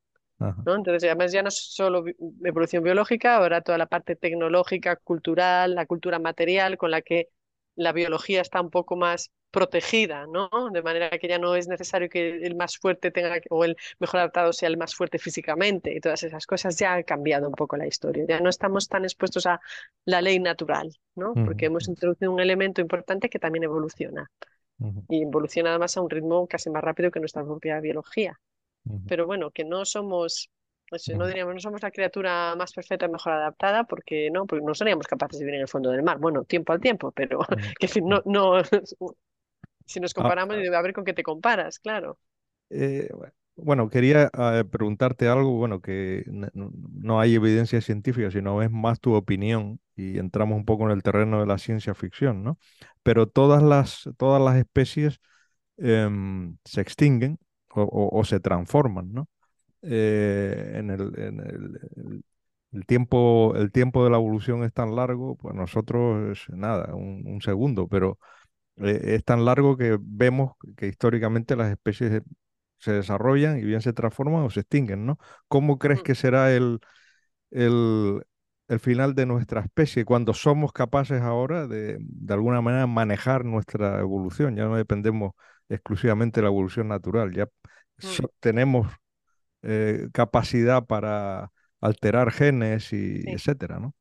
¿no? 0.64 0.74
Entonces, 0.74 1.04
además 1.04 1.32
ya 1.32 1.42
no 1.42 1.48
es 1.48 1.56
solo 1.56 2.04
evolución 2.44 2.82
biológica, 2.82 3.36
ahora 3.36 3.60
toda 3.60 3.78
la 3.78 3.86
parte 3.86 4.16
tecnológica, 4.16 4.96
cultural, 4.96 5.74
la 5.74 5.86
cultura 5.86 6.18
material 6.18 6.76
con 6.76 6.90
la 6.90 7.02
que 7.02 7.28
la 7.74 7.92
biología 7.92 8.40
está 8.40 8.60
un 8.60 8.70
poco 8.70 8.96
más 8.96 9.30
protegida, 9.50 10.26
¿no? 10.26 10.48
De 10.72 10.82
manera 10.82 11.10
que 11.10 11.28
ya 11.28 11.38
no 11.38 11.54
es 11.54 11.68
necesario 11.68 12.08
que 12.08 12.38
el 12.44 12.56
más 12.56 12.78
fuerte 12.78 13.10
tenga 13.10 13.38
o 13.50 13.64
el 13.64 13.76
mejor 14.00 14.20
adaptado 14.20 14.52
sea 14.52 14.68
el 14.68 14.78
más 14.78 14.94
fuerte 14.94 15.18
físicamente 15.18 15.94
y 15.94 16.00
todas 16.00 16.22
esas 16.22 16.46
cosas 16.46 16.76
ya 16.78 16.94
ha 16.94 17.02
cambiado 17.02 17.48
un 17.48 17.54
poco 17.54 17.76
la 17.76 17.86
historia. 17.86 18.24
Ya 18.26 18.40
no 18.40 18.48
estamos 18.48 18.88
tan 18.88 19.04
expuestos 19.04 19.46
a 19.46 19.60
la 20.06 20.22
ley 20.22 20.40
natural, 20.40 20.96
¿no? 21.14 21.34
Porque 21.34 21.66
hemos 21.66 21.86
introducido 21.86 22.32
un 22.32 22.40
elemento 22.40 22.80
importante 22.80 23.28
que 23.28 23.38
también 23.38 23.64
evoluciona. 23.64 24.30
Y 25.08 25.22
evoluciona 25.22 25.70
además 25.70 25.96
a 25.96 26.00
un 26.00 26.10
ritmo 26.10 26.48
casi 26.48 26.70
más 26.70 26.82
rápido 26.82 27.10
que 27.10 27.20
nuestra 27.20 27.44
propia 27.44 27.78
biología 27.78 28.40
pero 29.06 29.26
bueno, 29.26 29.50
que 29.50 29.64
no 29.64 29.84
somos, 29.84 30.50
pues, 30.88 31.08
no 31.08 31.26
diríamos, 31.26 31.54
no 31.54 31.60
somos 31.60 31.82
la 31.82 31.90
criatura 31.90 32.54
más 32.56 32.72
perfecta 32.72 33.06
y 33.06 33.08
mejor 33.08 33.32
adaptada 33.32 33.84
porque 33.84 34.30
no, 34.30 34.46
porque 34.46 34.64
no 34.64 34.74
seríamos 34.74 35.06
capaces 35.06 35.38
de 35.38 35.44
vivir 35.44 35.56
en 35.56 35.62
el 35.62 35.68
fondo 35.68 35.90
del 35.90 36.02
mar. 36.02 36.18
Bueno, 36.18 36.44
tiempo 36.44 36.72
al 36.72 36.80
tiempo, 36.80 37.12
pero 37.12 37.40
que 37.78 38.00
no, 38.00 38.22
no, 38.24 38.62
si 39.86 40.00
nos 40.00 40.12
ah, 40.12 40.14
comparamos, 40.14 40.56
ah. 40.56 40.78
a 40.78 40.82
ver 40.82 40.92
con 40.92 41.04
qué 41.04 41.12
te 41.12 41.22
comparas, 41.22 41.78
claro. 41.78 42.18
Eh, 42.70 43.08
bueno, 43.56 43.90
quería 43.90 44.30
ah, 44.32 44.64
preguntarte 44.70 45.28
algo, 45.28 45.52
bueno, 45.52 45.80
que 45.80 46.24
no, 46.26 47.20
hay 47.20 47.34
evidencia 47.34 47.80
científica, 47.80 48.30
sino 48.30 48.62
es 48.62 48.70
más 48.70 49.00
tu 49.00 49.14
opinión 49.14 49.80
y 49.94 50.18
entramos 50.18 50.56
un 50.56 50.64
poco 50.64 50.84
en 50.84 50.92
el 50.92 51.02
terreno 51.02 51.40
de 51.40 51.46
la 51.46 51.58
ciencia 51.58 51.94
ficción, 51.94 52.42
¿no? 52.42 52.58
Pero 53.02 53.26
todas 53.28 53.62
las, 53.62 54.08
todas 54.16 54.40
las 54.40 54.56
especies 54.56 55.20
em, 55.76 56.56
se 56.64 56.80
extinguen 56.80 57.38
o, 57.74 58.24
se 58.24 58.40
transforman, 58.40 59.12
¿no? 59.12 59.28
Eh, 59.82 60.72
en, 60.76 60.90
el, 60.90 61.18
en 61.18 61.40
el, 61.40 62.24
el, 62.72 62.86
tiempo, 62.86 63.54
el 63.56 63.72
tiempo 63.72 64.04
de 64.04 64.10
la 64.10 64.16
evolución 64.16 64.62
es 64.64 64.72
tan 64.72 64.94
largo, 64.94 65.36
pues 65.36 65.54
nosotros 65.54 66.38
es 66.38 66.56
nada, 66.56 66.94
un, 66.94 67.40
segundo, 67.42 67.88
pero 67.88 68.18
eh, 68.76 69.16
es 69.16 69.24
tan 69.24 69.44
largo 69.44 69.76
que 69.76 69.98
vemos 70.00 70.52
que 70.76 70.86
históricamente 70.86 71.56
las 71.56 71.70
especies 71.70 72.22
se 72.78 72.92
desarrollan 72.92 73.58
y 73.58 73.64
bien 73.64 73.80
se 73.82 73.92
transforman 73.92 74.42
o 74.44 74.50
se 74.50 74.60
extinguen, 74.60 75.06
¿no? 75.06 75.18
¿Cómo 75.48 75.78
crees 75.78 76.00
mm. 76.00 76.02
que 76.04 76.14
será 76.14 76.52
el, 76.54 76.80
el, 77.50 78.22
el 78.68 78.80
final 78.80 79.14
de 79.14 79.26
nuestra 79.26 79.60
especie 79.62 80.04
cuando 80.04 80.34
somos 80.34 80.72
capaces 80.72 81.22
ahora 81.22 81.66
de, 81.66 81.98
de 82.00 82.34
alguna 82.34 82.60
manera, 82.60 82.86
manejar 82.86 83.44
nuestra 83.44 84.00
evolución? 84.00 84.56
Ya 84.56 84.64
no 84.66 84.76
dependemos 84.76 85.32
exclusivamente 85.68 86.40
de 86.40 86.42
la 86.44 86.48
evolución 86.48 86.88
natural, 86.88 87.32
ya 87.32 87.48
Mm. 87.98 88.24
tenemos 88.40 88.88
eh, 89.62 90.08
capacidad 90.12 90.84
para 90.84 91.52
alterar 91.80 92.32
genes 92.32 92.92
y 92.92 93.22
etcétera, 93.26 93.78
¿no? 93.78 93.94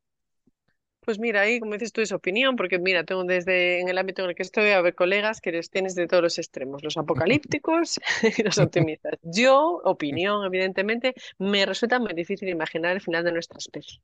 Pues 1.01 1.17
mira, 1.17 1.41
ahí 1.41 1.59
como 1.59 1.73
dices 1.73 1.91
tú 1.91 2.01
es 2.01 2.11
opinión, 2.11 2.55
porque 2.55 2.77
mira, 2.77 3.03
tengo 3.03 3.23
desde 3.23 3.81
en 3.81 3.89
el 3.89 3.97
ámbito 3.97 4.21
en 4.23 4.29
el 4.29 4.35
que 4.35 4.43
estoy 4.43 4.69
a 4.69 4.81
ver 4.81 4.93
colegas 4.93 5.41
que 5.41 5.51
les 5.51 5.71
tienes 5.71 5.95
de 5.95 6.07
todos 6.07 6.21
los 6.21 6.37
extremos, 6.37 6.83
los 6.83 6.95
apocalípticos 6.95 7.99
y 8.37 8.43
los 8.43 8.59
optimistas. 8.59 9.17
Yo, 9.23 9.81
opinión, 9.83 10.45
evidentemente, 10.45 11.15
me 11.39 11.65
resulta 11.65 11.99
muy 11.99 12.13
difícil 12.13 12.49
imaginar 12.49 12.93
el 12.95 13.01
final 13.01 13.23
de 13.23 13.31
nuestra 13.31 13.57
especie. 13.57 13.99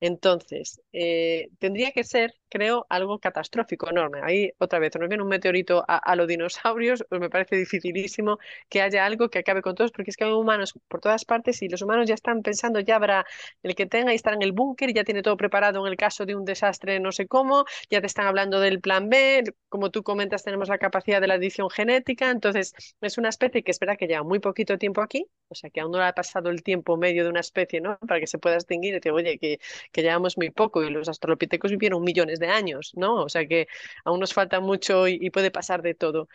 Entonces, 0.00 0.80
eh, 0.92 1.48
tendría 1.58 1.90
que 1.90 2.04
ser, 2.04 2.34
creo, 2.54 2.86
algo 2.88 3.18
catastrófico, 3.18 3.90
enorme. 3.90 4.20
Ahí, 4.22 4.52
otra 4.58 4.78
vez, 4.78 4.94
nos 4.98 5.08
viene 5.08 5.22
un 5.24 5.28
meteorito 5.28 5.84
a, 5.88 6.14
los 6.16 6.28
dinosaurios, 6.28 7.04
pues 7.08 7.20
me 7.20 7.28
parece 7.28 7.56
dificilísimo 7.56 8.38
que 8.68 8.80
haya 8.80 9.04
algo 9.04 9.28
que 9.28 9.40
acabe 9.40 9.60
con 9.60 9.74
todos, 9.74 9.90
porque 9.90 10.10
es 10.12 10.16
que 10.16 10.24
hay 10.24 10.30
humanos 10.30 10.74
por 10.88 11.00
todas 11.00 11.24
partes 11.24 11.60
y 11.62 11.68
los 11.68 11.82
humanos 11.82 12.06
ya 12.06 12.14
están 12.14 12.42
pensando, 12.42 12.80
ya 12.80 12.96
habrá 12.96 13.26
el 13.62 13.74
que 13.74 13.86
tenga 13.86 14.12
y 14.12 14.16
estar 14.16 14.34
en 14.34 14.42
el 14.42 14.52
búnker, 14.52 14.94
ya 14.94 15.02
tiene 15.02 15.22
todo 15.22 15.36
preparado 15.36 15.84
en 15.84 15.90
el 15.90 15.96
caso 15.96 16.26
de 16.26 16.36
un 16.36 16.44
desastre 16.44 17.00
no 17.00 17.10
sé 17.12 17.26
cómo, 17.26 17.64
ya 17.90 18.00
te 18.00 18.06
están 18.06 18.26
hablando 18.26 18.60
del 18.60 18.80
plan 18.80 19.08
B, 19.08 19.44
como 19.68 19.90
tú 19.90 20.02
comentas, 20.02 20.44
tenemos 20.44 20.68
la 20.68 20.78
capacidad 20.78 21.20
de 21.20 21.26
la 21.26 21.34
edición 21.34 21.68
genética, 21.70 22.30
entonces 22.30 22.72
es 23.00 23.18
una 23.18 23.30
especie 23.30 23.62
que 23.64 23.72
es 23.72 23.78
verdad 23.80 23.96
que 23.98 24.06
lleva 24.06 24.22
muy 24.22 24.38
poquito 24.38 24.78
tiempo 24.78 25.02
aquí, 25.02 25.26
o 25.48 25.54
sea 25.54 25.70
que 25.70 25.80
aún 25.80 25.92
no 25.92 25.98
le 25.98 26.04
ha 26.04 26.12
pasado 26.12 26.50
el 26.50 26.62
tiempo 26.62 26.96
medio 26.96 27.24
de 27.24 27.30
una 27.30 27.40
especie, 27.40 27.80
¿no? 27.80 27.98
Para 27.98 28.20
que 28.20 28.26
se 28.28 28.38
pueda 28.38 28.54
extinguir 28.56 28.94
y 28.94 29.00
te 29.00 29.10
oye, 29.10 29.38
que 29.38 29.58
que 29.92 30.02
llevamos 30.02 30.36
muy 30.36 30.50
poco 30.50 30.82
y 30.82 30.90
los 30.90 31.08
australopitecos 31.08 31.70
vivieron 31.70 32.02
millones 32.02 32.38
de 32.38 32.43
años, 32.48 32.92
¿no? 32.96 33.24
O 33.24 33.28
sea 33.28 33.46
que 33.46 33.66
aún 34.04 34.20
nos 34.20 34.34
falta 34.34 34.60
mucho 34.60 35.08
y, 35.08 35.30
puede 35.30 35.50
pasar 35.50 35.82
de 35.82 35.94
todo. 35.94 36.28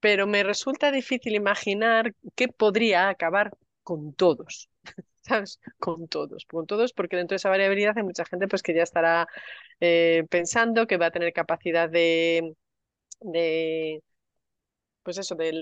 Pero 0.00 0.26
me 0.26 0.42
resulta 0.42 0.90
difícil 0.92 1.34
imaginar 1.34 2.14
qué 2.34 2.48
podría 2.48 3.08
acabar 3.08 3.52
con 3.82 4.14
todos. 4.14 4.68
¿sabes? 5.22 5.60
Con 5.78 6.08
todos, 6.08 6.44
con 6.46 6.66
todos, 6.66 6.92
porque 6.92 7.16
dentro 7.16 7.34
de 7.34 7.36
esa 7.36 7.48
variabilidad 7.48 7.96
hay 7.96 8.02
mucha 8.02 8.24
gente 8.24 8.48
pues 8.48 8.62
que 8.62 8.74
ya 8.74 8.82
estará 8.82 9.28
eh, 9.80 10.24
pensando 10.30 10.86
que 10.86 10.96
va 10.96 11.06
a 11.06 11.10
tener 11.12 11.32
capacidad 11.32 11.88
de, 11.88 12.54
de 13.20 14.02
pues 15.02 15.18
eso, 15.18 15.34
de, 15.34 15.52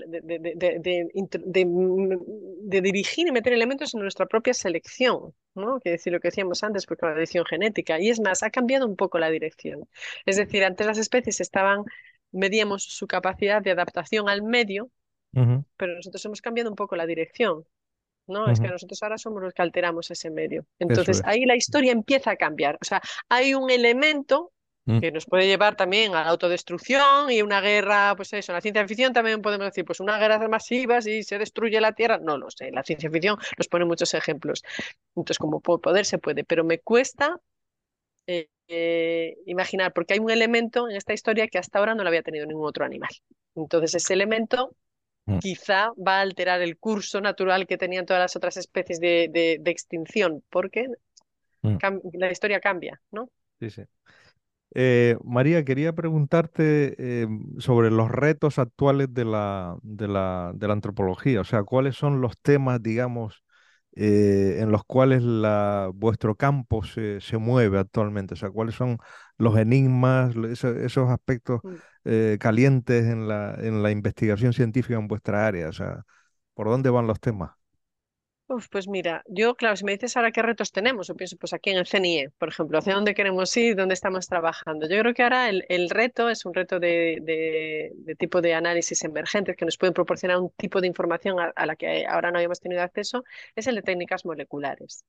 de, 2.63 2.81
dirigir 2.81 3.27
y 3.27 3.31
meter 3.31 3.53
elementos 3.53 3.93
en 3.93 4.01
nuestra 4.01 4.25
propia 4.25 4.53
selección, 4.53 5.33
¿no? 5.55 5.79
Que 5.79 5.91
decir 5.91 6.13
lo 6.13 6.19
que 6.19 6.27
decíamos 6.27 6.63
antes, 6.63 6.85
porque 6.85 7.05
la 7.05 7.13
edición 7.13 7.45
genética. 7.45 7.99
Y 7.99 8.09
es 8.09 8.19
más, 8.19 8.43
ha 8.43 8.49
cambiado 8.49 8.87
un 8.87 8.95
poco 8.95 9.19
la 9.19 9.29
dirección. 9.29 9.87
Es 10.25 10.37
decir, 10.37 10.63
antes 10.63 10.85
las 10.85 10.97
especies 10.97 11.41
estaban, 11.41 11.83
medíamos 12.31 12.83
su 12.83 13.07
capacidad 13.07 13.61
de 13.61 13.71
adaptación 13.71 14.29
al 14.29 14.43
medio, 14.43 14.89
pero 15.77 15.95
nosotros 15.95 16.23
hemos 16.25 16.41
cambiado 16.41 16.69
un 16.69 16.75
poco 16.75 16.95
la 16.95 17.05
dirección. 17.05 17.65
¿no? 18.27 18.49
Es 18.49 18.59
que 18.59 18.67
nosotros 18.67 19.01
ahora 19.03 19.17
somos 19.17 19.41
los 19.41 19.53
que 19.53 19.61
alteramos 19.61 20.09
ese 20.11 20.29
medio. 20.29 20.65
Entonces 20.79 21.21
ahí 21.25 21.45
la 21.45 21.55
historia 21.55 21.91
empieza 21.91 22.31
a 22.31 22.35
cambiar. 22.35 22.77
O 22.81 22.85
sea, 22.85 23.01
hay 23.29 23.53
un 23.53 23.69
elemento 23.69 24.51
Mm. 24.85 24.99
que 24.99 25.11
nos 25.11 25.27
puede 25.27 25.45
llevar 25.45 25.75
también 25.75 26.15
a 26.15 26.23
la 26.23 26.29
autodestrucción 26.31 27.31
y 27.31 27.43
una 27.43 27.61
guerra, 27.61 28.15
pues 28.15 28.33
eso, 28.33 28.51
en 28.51 28.55
la 28.55 28.61
ciencia 28.61 28.87
ficción 28.87 29.13
también 29.13 29.41
podemos 29.41 29.67
decir, 29.67 29.85
pues 29.85 29.99
una 29.99 30.17
guerra 30.17 30.47
masiva 30.47 31.01
si 31.01 31.21
se 31.21 31.37
destruye 31.37 31.79
la 31.79 31.93
Tierra, 31.93 32.17
no 32.17 32.37
lo 32.37 32.49
sé, 32.49 32.71
la 32.71 32.81
ciencia 32.81 33.11
ficción 33.11 33.37
nos 33.57 33.67
pone 33.67 33.85
muchos 33.85 34.15
ejemplos, 34.15 34.63
entonces 35.09 35.37
como 35.37 35.59
poder 35.59 36.05
se 36.05 36.17
puede, 36.17 36.43
pero 36.43 36.63
me 36.63 36.79
cuesta 36.79 37.39
eh, 38.25 38.49
eh, 38.67 39.37
imaginar, 39.45 39.93
porque 39.93 40.15
hay 40.15 40.19
un 40.19 40.31
elemento 40.31 40.89
en 40.89 40.95
esta 40.95 41.13
historia 41.13 41.47
que 41.47 41.59
hasta 41.59 41.77
ahora 41.77 41.93
no 41.93 42.01
lo 42.01 42.09
había 42.09 42.23
tenido 42.23 42.47
ningún 42.47 42.65
otro 42.65 42.83
animal, 42.83 43.11
entonces 43.53 43.93
ese 43.93 44.13
elemento 44.15 44.75
mm. 45.27 45.37
quizá 45.37 45.91
va 45.95 46.17
a 46.17 46.21
alterar 46.21 46.59
el 46.63 46.79
curso 46.79 47.21
natural 47.21 47.67
que 47.67 47.77
tenían 47.77 48.07
todas 48.07 48.21
las 48.21 48.35
otras 48.35 48.57
especies 48.57 48.99
de, 48.99 49.29
de, 49.31 49.71
extinción, 49.71 50.43
porque 50.49 50.87
mm. 51.61 51.77
la 52.13 52.31
historia 52.31 52.59
cambia, 52.59 52.99
¿no? 53.11 53.29
Sí, 53.59 53.69
sí. 53.69 53.83
Eh, 54.73 55.17
María, 55.25 55.65
quería 55.65 55.93
preguntarte 55.93 56.95
eh, 57.23 57.27
sobre 57.59 57.91
los 57.91 58.09
retos 58.09 58.57
actuales 58.59 59.13
de 59.13 59.25
la, 59.25 59.77
de, 59.83 60.07
la, 60.07 60.51
de 60.55 60.67
la 60.67 60.73
antropología, 60.73 61.41
o 61.41 61.43
sea, 61.43 61.63
cuáles 61.63 61.95
son 61.97 62.21
los 62.21 62.37
temas, 62.39 62.81
digamos, 62.81 63.43
eh, 63.95 64.59
en 64.61 64.71
los 64.71 64.83
cuales 64.85 65.23
la, 65.23 65.89
vuestro 65.93 66.35
campo 66.35 66.83
se, 66.85 67.19
se 67.21 67.37
mueve 67.37 67.79
actualmente? 67.79 68.33
O 68.35 68.37
sea, 68.37 68.49
¿cuáles 68.49 68.75
son 68.75 68.97
los 69.37 69.57
enigmas, 69.57 70.35
lo- 70.35 70.47
eso- 70.47 70.69
esos 70.75 71.09
aspectos 71.09 71.61
Mm. 71.63 71.81
eh, 72.05 72.37
calientes 72.39 73.05
en 73.05 73.27
la, 73.27 73.53
en 73.59 73.83
la 73.83 73.91
investigación 73.91 74.53
científica 74.53 74.97
en 74.97 75.07
vuestra 75.09 75.47
área? 75.47 75.67
O 75.69 75.73
sea, 75.73 76.03
¿por 76.53 76.67
dónde 76.67 76.89
van 76.89 77.07
los 77.07 77.19
temas? 77.19 77.51
Pues 78.69 78.87
mira, 78.89 79.23
yo, 79.27 79.55
claro, 79.55 79.77
si 79.77 79.85
me 79.85 79.93
dices 79.93 80.17
ahora 80.17 80.31
qué 80.33 80.41
retos 80.41 80.73
tenemos, 80.73 81.07
yo 81.07 81.15
pienso 81.15 81.37
pues 81.37 81.53
aquí 81.53 81.69
en 81.69 81.77
el 81.77 81.85
CNIE, 81.87 82.31
por 82.37 82.49
ejemplo, 82.49 82.77
hacia 82.79 82.93
dónde 82.95 83.13
queremos 83.13 83.55
ir, 83.55 83.77
dónde 83.77 83.93
estamos 83.93 84.27
trabajando. 84.27 84.89
Yo 84.89 84.99
creo 84.99 85.13
que 85.13 85.23
ahora 85.23 85.47
el, 85.49 85.63
el 85.69 85.89
reto 85.89 86.29
es 86.29 86.45
un 86.45 86.53
reto 86.53 86.77
de, 86.79 87.19
de- 87.21 88.15
tipo 88.17 88.41
de 88.41 88.53
análisis 88.53 89.03
emergentes 89.05 89.55
que 89.55 89.63
nos 89.63 89.77
pueden 89.77 89.93
proporcionar 89.93 90.37
un 90.39 90.49
tipo 90.51 90.81
de 90.81 90.87
información 90.87 91.37
a, 91.39 91.65
la 91.65 91.77
que 91.77 92.05
ahora 92.05 92.29
no 92.29 92.37
habíamos 92.39 92.59
tenido 92.59 92.81
acceso, 92.81 93.23
es 93.55 93.67
el 93.67 93.75
de 93.75 93.83
técnicas 93.83 94.25
moleculares. 94.25 95.05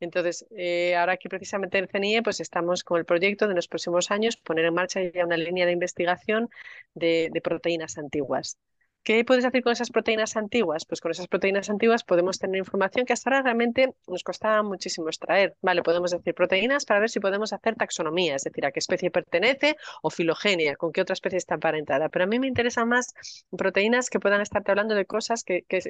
Entonces, 0.00 0.46
eh, 0.56 0.96
ahora 0.96 1.14
aquí 1.14 1.28
precisamente 1.28 1.78
en 1.78 1.84
el 1.84 1.90
CNIE, 1.90 2.22
pues 2.22 2.40
estamos 2.40 2.84
con 2.84 2.98
el 2.98 3.06
proyecto 3.06 3.48
de 3.48 3.54
los 3.54 3.68
próximos 3.68 4.10
años 4.10 4.36
poner 4.38 4.66
en 4.66 4.74
marcha 4.74 5.00
ya 5.02 5.24
una 5.26 5.36
línea 5.38 5.66
de 5.66 5.72
investigación 5.72 6.50
de, 6.94 7.30
de 7.32 7.40
proteínas 7.42 7.98
antiguas. 7.98 8.58
¿Qué 9.04 9.24
puedes 9.24 9.44
hacer 9.44 9.64
con 9.64 9.72
esas 9.72 9.90
proteínas 9.90 10.36
antiguas? 10.36 10.84
Pues 10.84 11.00
con 11.00 11.10
esas 11.10 11.26
proteínas 11.26 11.68
antiguas 11.70 12.04
podemos 12.04 12.38
tener 12.38 12.58
información 12.58 13.04
que 13.04 13.12
hasta 13.12 13.30
ahora 13.30 13.42
realmente 13.42 13.94
nos 14.06 14.22
costaba 14.22 14.62
muchísimo 14.62 15.08
extraer. 15.08 15.56
Vale, 15.60 15.82
podemos 15.82 16.12
decir 16.12 16.34
proteínas 16.34 16.84
para 16.84 17.00
ver 17.00 17.10
si 17.10 17.18
podemos 17.18 17.52
hacer 17.52 17.74
taxonomía, 17.74 18.36
es 18.36 18.44
decir, 18.44 18.64
a 18.64 18.70
qué 18.70 18.78
especie 18.78 19.10
pertenece 19.10 19.76
o 20.02 20.10
filogenia, 20.10 20.76
con 20.76 20.92
qué 20.92 21.00
otra 21.00 21.14
especie 21.14 21.38
está 21.38 21.54
emparentada. 21.54 22.10
Pero 22.10 22.24
a 22.24 22.28
mí 22.28 22.38
me 22.38 22.46
interesan 22.46 22.88
más 22.88 23.12
proteínas 23.50 24.08
que 24.08 24.20
puedan 24.20 24.40
estarte 24.40 24.70
hablando 24.70 24.94
de 24.94 25.04
cosas 25.04 25.42
que, 25.42 25.62
que, 25.62 25.80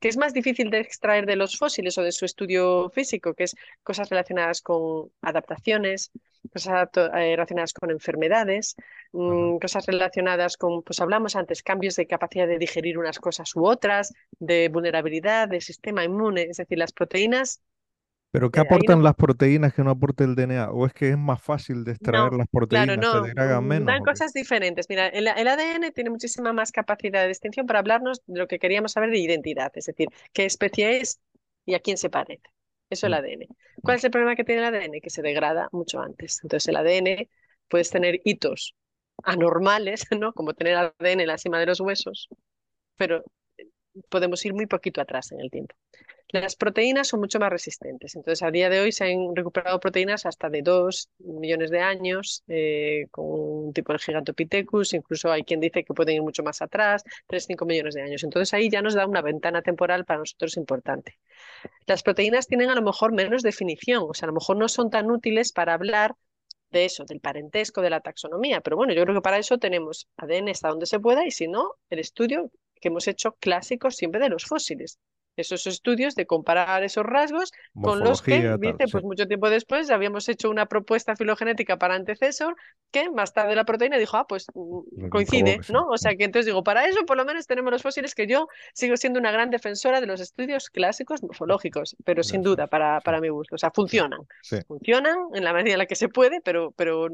que 0.00 0.08
es 0.08 0.16
más 0.16 0.34
difícil 0.34 0.68
de 0.70 0.80
extraer 0.80 1.26
de 1.26 1.36
los 1.36 1.56
fósiles 1.56 1.96
o 1.96 2.02
de 2.02 2.10
su 2.10 2.24
estudio 2.24 2.90
físico, 2.90 3.34
que 3.34 3.44
es 3.44 3.54
cosas 3.84 4.10
relacionadas 4.10 4.62
con 4.62 5.12
adaptaciones, 5.20 6.10
cosas 6.52 6.88
eh, 6.96 7.36
relacionadas 7.36 7.72
con 7.72 7.92
enfermedades, 7.92 8.74
mmm, 9.12 9.58
cosas 9.58 9.86
relacionadas 9.86 10.56
con, 10.56 10.82
pues 10.82 11.00
hablamos 11.00 11.36
antes, 11.36 11.62
cambios 11.62 11.94
de 11.94 12.08
capacidad 12.08 12.31
de 12.34 12.58
digerir 12.58 12.98
unas 12.98 13.18
cosas 13.18 13.54
u 13.56 13.64
otras, 13.66 14.12
de 14.38 14.68
vulnerabilidad 14.68 15.48
del 15.48 15.62
sistema 15.62 16.04
inmune, 16.04 16.42
es 16.50 16.56
decir, 16.58 16.78
las 16.78 16.92
proteínas. 16.92 17.62
¿Pero 18.30 18.50
qué 18.50 18.60
eh, 18.60 18.64
no, 18.64 18.66
aportan 18.66 19.02
las 19.02 19.14
proteínas 19.14 19.74
que 19.74 19.82
no 19.84 19.90
aporta 19.90 20.24
el 20.24 20.34
DNA? 20.34 20.70
¿O 20.70 20.86
es 20.86 20.92
que 20.92 21.10
es 21.10 21.18
más 21.18 21.42
fácil 21.42 21.84
de 21.84 21.92
extraer 21.92 22.32
no, 22.32 22.32
las 22.32 22.48
claro, 22.68 22.96
proteínas, 22.96 23.08
se 23.08 23.20
no, 23.20 23.22
degradan 23.22 23.64
mm, 23.64 23.66
menos? 23.66 23.86
dan 23.86 24.02
cosas 24.02 24.32
diferentes. 24.32 24.88
Mira, 24.88 25.08
el, 25.08 25.28
el 25.28 25.48
ADN 25.48 25.92
tiene 25.92 26.10
muchísima 26.10 26.52
más 26.52 26.72
capacidad 26.72 27.22
de 27.22 27.28
distinción 27.28 27.66
para 27.66 27.78
hablarnos 27.80 28.22
de 28.26 28.38
lo 28.40 28.46
que 28.48 28.58
queríamos 28.58 28.92
saber 28.92 29.10
de 29.10 29.18
identidad, 29.18 29.72
es 29.74 29.86
decir, 29.86 30.08
qué 30.32 30.44
especie 30.44 30.98
es 31.00 31.20
y 31.64 31.74
a 31.74 31.80
quién 31.80 31.96
se 31.96 32.10
parece. 32.10 32.42
Eso 32.90 33.06
es 33.06 33.12
el 33.12 33.14
Mm, 33.14 33.14
ADN. 33.14 33.48
¿Cuál 33.82 33.96
es 33.96 34.04
el 34.04 34.10
problema 34.10 34.36
que 34.36 34.44
tiene 34.44 34.60
el 34.66 34.74
ADN? 34.74 35.00
Que 35.00 35.10
se 35.10 35.22
degrada 35.22 35.68
mucho 35.72 36.00
antes. 36.00 36.40
Entonces, 36.42 36.68
el 36.68 36.76
ADN 36.76 37.28
puedes 37.68 37.90
tener 37.90 38.20
hitos 38.24 38.74
anormales, 39.24 40.06
¿no? 40.18 40.32
Como 40.32 40.54
tener 40.54 40.76
ADN 40.76 41.22
en 41.22 41.26
la 41.26 41.38
cima 41.38 41.58
de 41.58 41.66
los 41.66 41.80
huesos, 41.80 42.28
pero 42.96 43.24
podemos 44.08 44.44
ir 44.44 44.54
muy 44.54 44.66
poquito 44.66 45.00
atrás 45.00 45.32
en 45.32 45.40
el 45.40 45.50
tiempo. 45.50 45.74
Las 46.28 46.56
proteínas 46.56 47.08
son 47.08 47.20
mucho 47.20 47.38
más 47.38 47.50
resistentes. 47.50 48.16
Entonces, 48.16 48.42
a 48.42 48.50
día 48.50 48.70
de 48.70 48.80
hoy 48.80 48.90
se 48.90 49.04
han 49.04 49.36
recuperado 49.36 49.78
proteínas 49.80 50.24
hasta 50.24 50.48
de 50.48 50.62
2 50.62 51.10
millones 51.18 51.70
de 51.70 51.80
años, 51.80 52.42
eh, 52.48 53.06
con 53.10 53.26
un 53.28 53.72
tipo 53.74 53.92
de 53.92 53.98
Gigantopithecus. 53.98 54.94
Incluso 54.94 55.30
hay 55.30 55.44
quien 55.44 55.60
dice 55.60 55.84
que 55.84 55.92
pueden 55.92 56.16
ir 56.16 56.22
mucho 56.22 56.42
más 56.42 56.62
atrás, 56.62 57.04
3, 57.26 57.44
5 57.44 57.66
millones 57.66 57.94
de 57.94 58.02
años. 58.02 58.24
Entonces, 58.24 58.54
ahí 58.54 58.70
ya 58.70 58.80
nos 58.80 58.94
da 58.94 59.06
una 59.06 59.20
ventana 59.20 59.60
temporal 59.60 60.06
para 60.06 60.20
nosotros 60.20 60.56
importante. 60.56 61.18
Las 61.86 62.02
proteínas 62.02 62.46
tienen 62.46 62.70
a 62.70 62.74
lo 62.74 62.82
mejor 62.82 63.12
menos 63.12 63.42
definición, 63.42 64.04
o 64.08 64.14
sea, 64.14 64.26
a 64.26 64.28
lo 64.28 64.34
mejor 64.34 64.56
no 64.56 64.68
son 64.68 64.88
tan 64.88 65.10
útiles 65.10 65.52
para 65.52 65.74
hablar 65.74 66.14
de 66.72 66.86
eso, 66.86 67.04
del 67.04 67.20
parentesco, 67.20 67.82
de 67.82 67.90
la 67.90 68.00
taxonomía. 68.00 68.60
Pero 68.60 68.76
bueno, 68.76 68.92
yo 68.94 69.02
creo 69.04 69.14
que 69.14 69.22
para 69.22 69.38
eso 69.38 69.58
tenemos 69.58 70.08
ADN 70.16 70.48
hasta 70.50 70.68
donde 70.68 70.86
se 70.86 70.98
pueda 70.98 71.26
y 71.26 71.30
si 71.30 71.46
no, 71.48 71.76
el 71.90 72.00
estudio 72.00 72.50
que 72.80 72.88
hemos 72.88 73.06
hecho 73.06 73.36
clásico 73.38 73.90
siempre 73.90 74.20
de 74.20 74.30
los 74.30 74.44
fósiles. 74.44 74.98
Esos 75.36 75.66
estudios 75.66 76.14
de 76.14 76.26
comparar 76.26 76.82
esos 76.84 77.04
rasgos 77.04 77.52
con 77.80 78.00
los 78.00 78.22
que, 78.22 78.40
tal, 78.40 78.60
dice, 78.60 78.84
sí. 78.86 78.92
pues 78.92 79.04
mucho 79.04 79.26
tiempo 79.26 79.48
después 79.50 79.90
habíamos 79.90 80.28
hecho 80.28 80.50
una 80.50 80.66
propuesta 80.66 81.16
filogenética 81.16 81.78
para 81.78 81.94
antecesor 81.94 82.56
que 82.90 83.10
más 83.10 83.32
tarde 83.32 83.54
la 83.54 83.64
proteína 83.64 83.96
dijo, 83.96 84.16
ah, 84.16 84.26
pues 84.26 84.46
mm, 84.54 85.08
coincide, 85.08 85.56
que 85.58 85.62
sí. 85.62 85.72
¿no? 85.72 85.86
O 85.88 85.96
sea 85.96 86.14
que 86.14 86.24
entonces 86.24 86.46
digo, 86.46 86.62
para 86.62 86.86
eso 86.86 87.04
por 87.06 87.16
lo 87.16 87.24
menos 87.24 87.46
tenemos 87.46 87.72
los 87.72 87.82
fósiles 87.82 88.14
que 88.14 88.26
yo 88.26 88.48
sigo 88.74 88.96
siendo 88.96 89.18
una 89.20 89.32
gran 89.32 89.50
defensora 89.50 90.00
de 90.00 90.06
los 90.06 90.20
estudios 90.20 90.68
clásicos 90.68 91.22
morfológicos, 91.22 91.96
pero 92.04 92.22
sin 92.22 92.42
duda 92.42 92.66
para, 92.66 92.98
sí, 92.98 93.04
para 93.04 93.20
mi 93.20 93.28
gusto, 93.28 93.54
o 93.54 93.58
sea, 93.58 93.70
funcionan 93.70 94.20
funcionan 94.66 95.16
en 95.34 95.44
la 95.44 95.52
medida 95.52 95.74
en 95.74 95.78
la 95.78 95.86
que 95.86 95.96
se 95.96 96.08
puede, 96.08 96.40
pero, 96.40 96.72
pero 96.72 97.08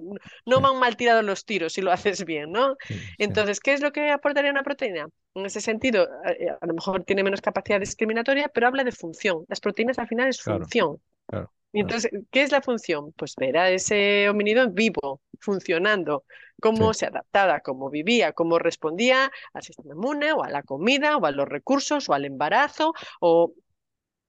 no 0.47 0.61
van 0.61 0.79
mal 0.79 0.97
tirados 0.97 1.25
los 1.25 1.45
tiros 1.45 1.73
si 1.73 1.83
lo 1.83 1.93
haces 1.93 2.25
bien, 2.25 2.51
¿no? 2.51 2.77
Entonces, 3.19 3.61
¿qué 3.61 3.73
es 3.73 3.81
lo 3.81 3.93
que 3.93 4.11
aportaría 4.11 4.51
una 4.51 4.63
proteína? 4.63 5.09
En 5.35 5.47
ese 5.47 5.61
sentido, 5.61 6.09
eh, 6.27 6.49
a 6.61 6.67
lo 6.67 6.75
mejor 6.75 7.05
tiene 7.05 7.23
menos 7.23 7.41
capacidad 7.41 7.79
discriminatoria, 8.09 8.49
pero 8.49 8.67
habla 8.69 8.85
de 8.85 8.93
función. 8.93 9.45
Las 9.49 9.61
proteínas 9.61 9.99
al 9.99 10.09
final 10.09 10.29
es 10.29 10.43
Claro, 10.43 10.73
función. 10.73 11.01
claro, 11.27 11.53
Y 11.73 11.81
claro. 11.81 11.99
entonces, 11.99 12.11
¿qué 12.31 12.43
es 12.43 12.53
la 12.53 12.63
función? 12.63 13.13
Pues 13.13 13.37
ver 13.37 13.59
a 13.59 13.71
ese 13.71 14.29
homínido 14.31 14.71
vivo, 14.71 15.21
funcionando, 15.41 16.25
cómo 16.61 16.93
Sí, 16.93 16.95
se 16.95 17.07
adaptaba, 17.07 17.61
cómo 17.61 17.91
vivía, 17.91 18.33
cómo 18.33 18.59
respondía 18.59 19.31
al 19.53 19.63
sistema 19.63 19.95
inmune 19.95 20.33
o 20.33 20.43
a 20.45 20.51
la 20.51 20.63
comida 20.63 21.17
o 21.19 21.27
a 21.27 21.31
los 21.33 21.49
recursos 21.49 22.09
o 22.09 22.15
al 22.15 22.25
embarazo 22.25 22.95
o 23.21 23.53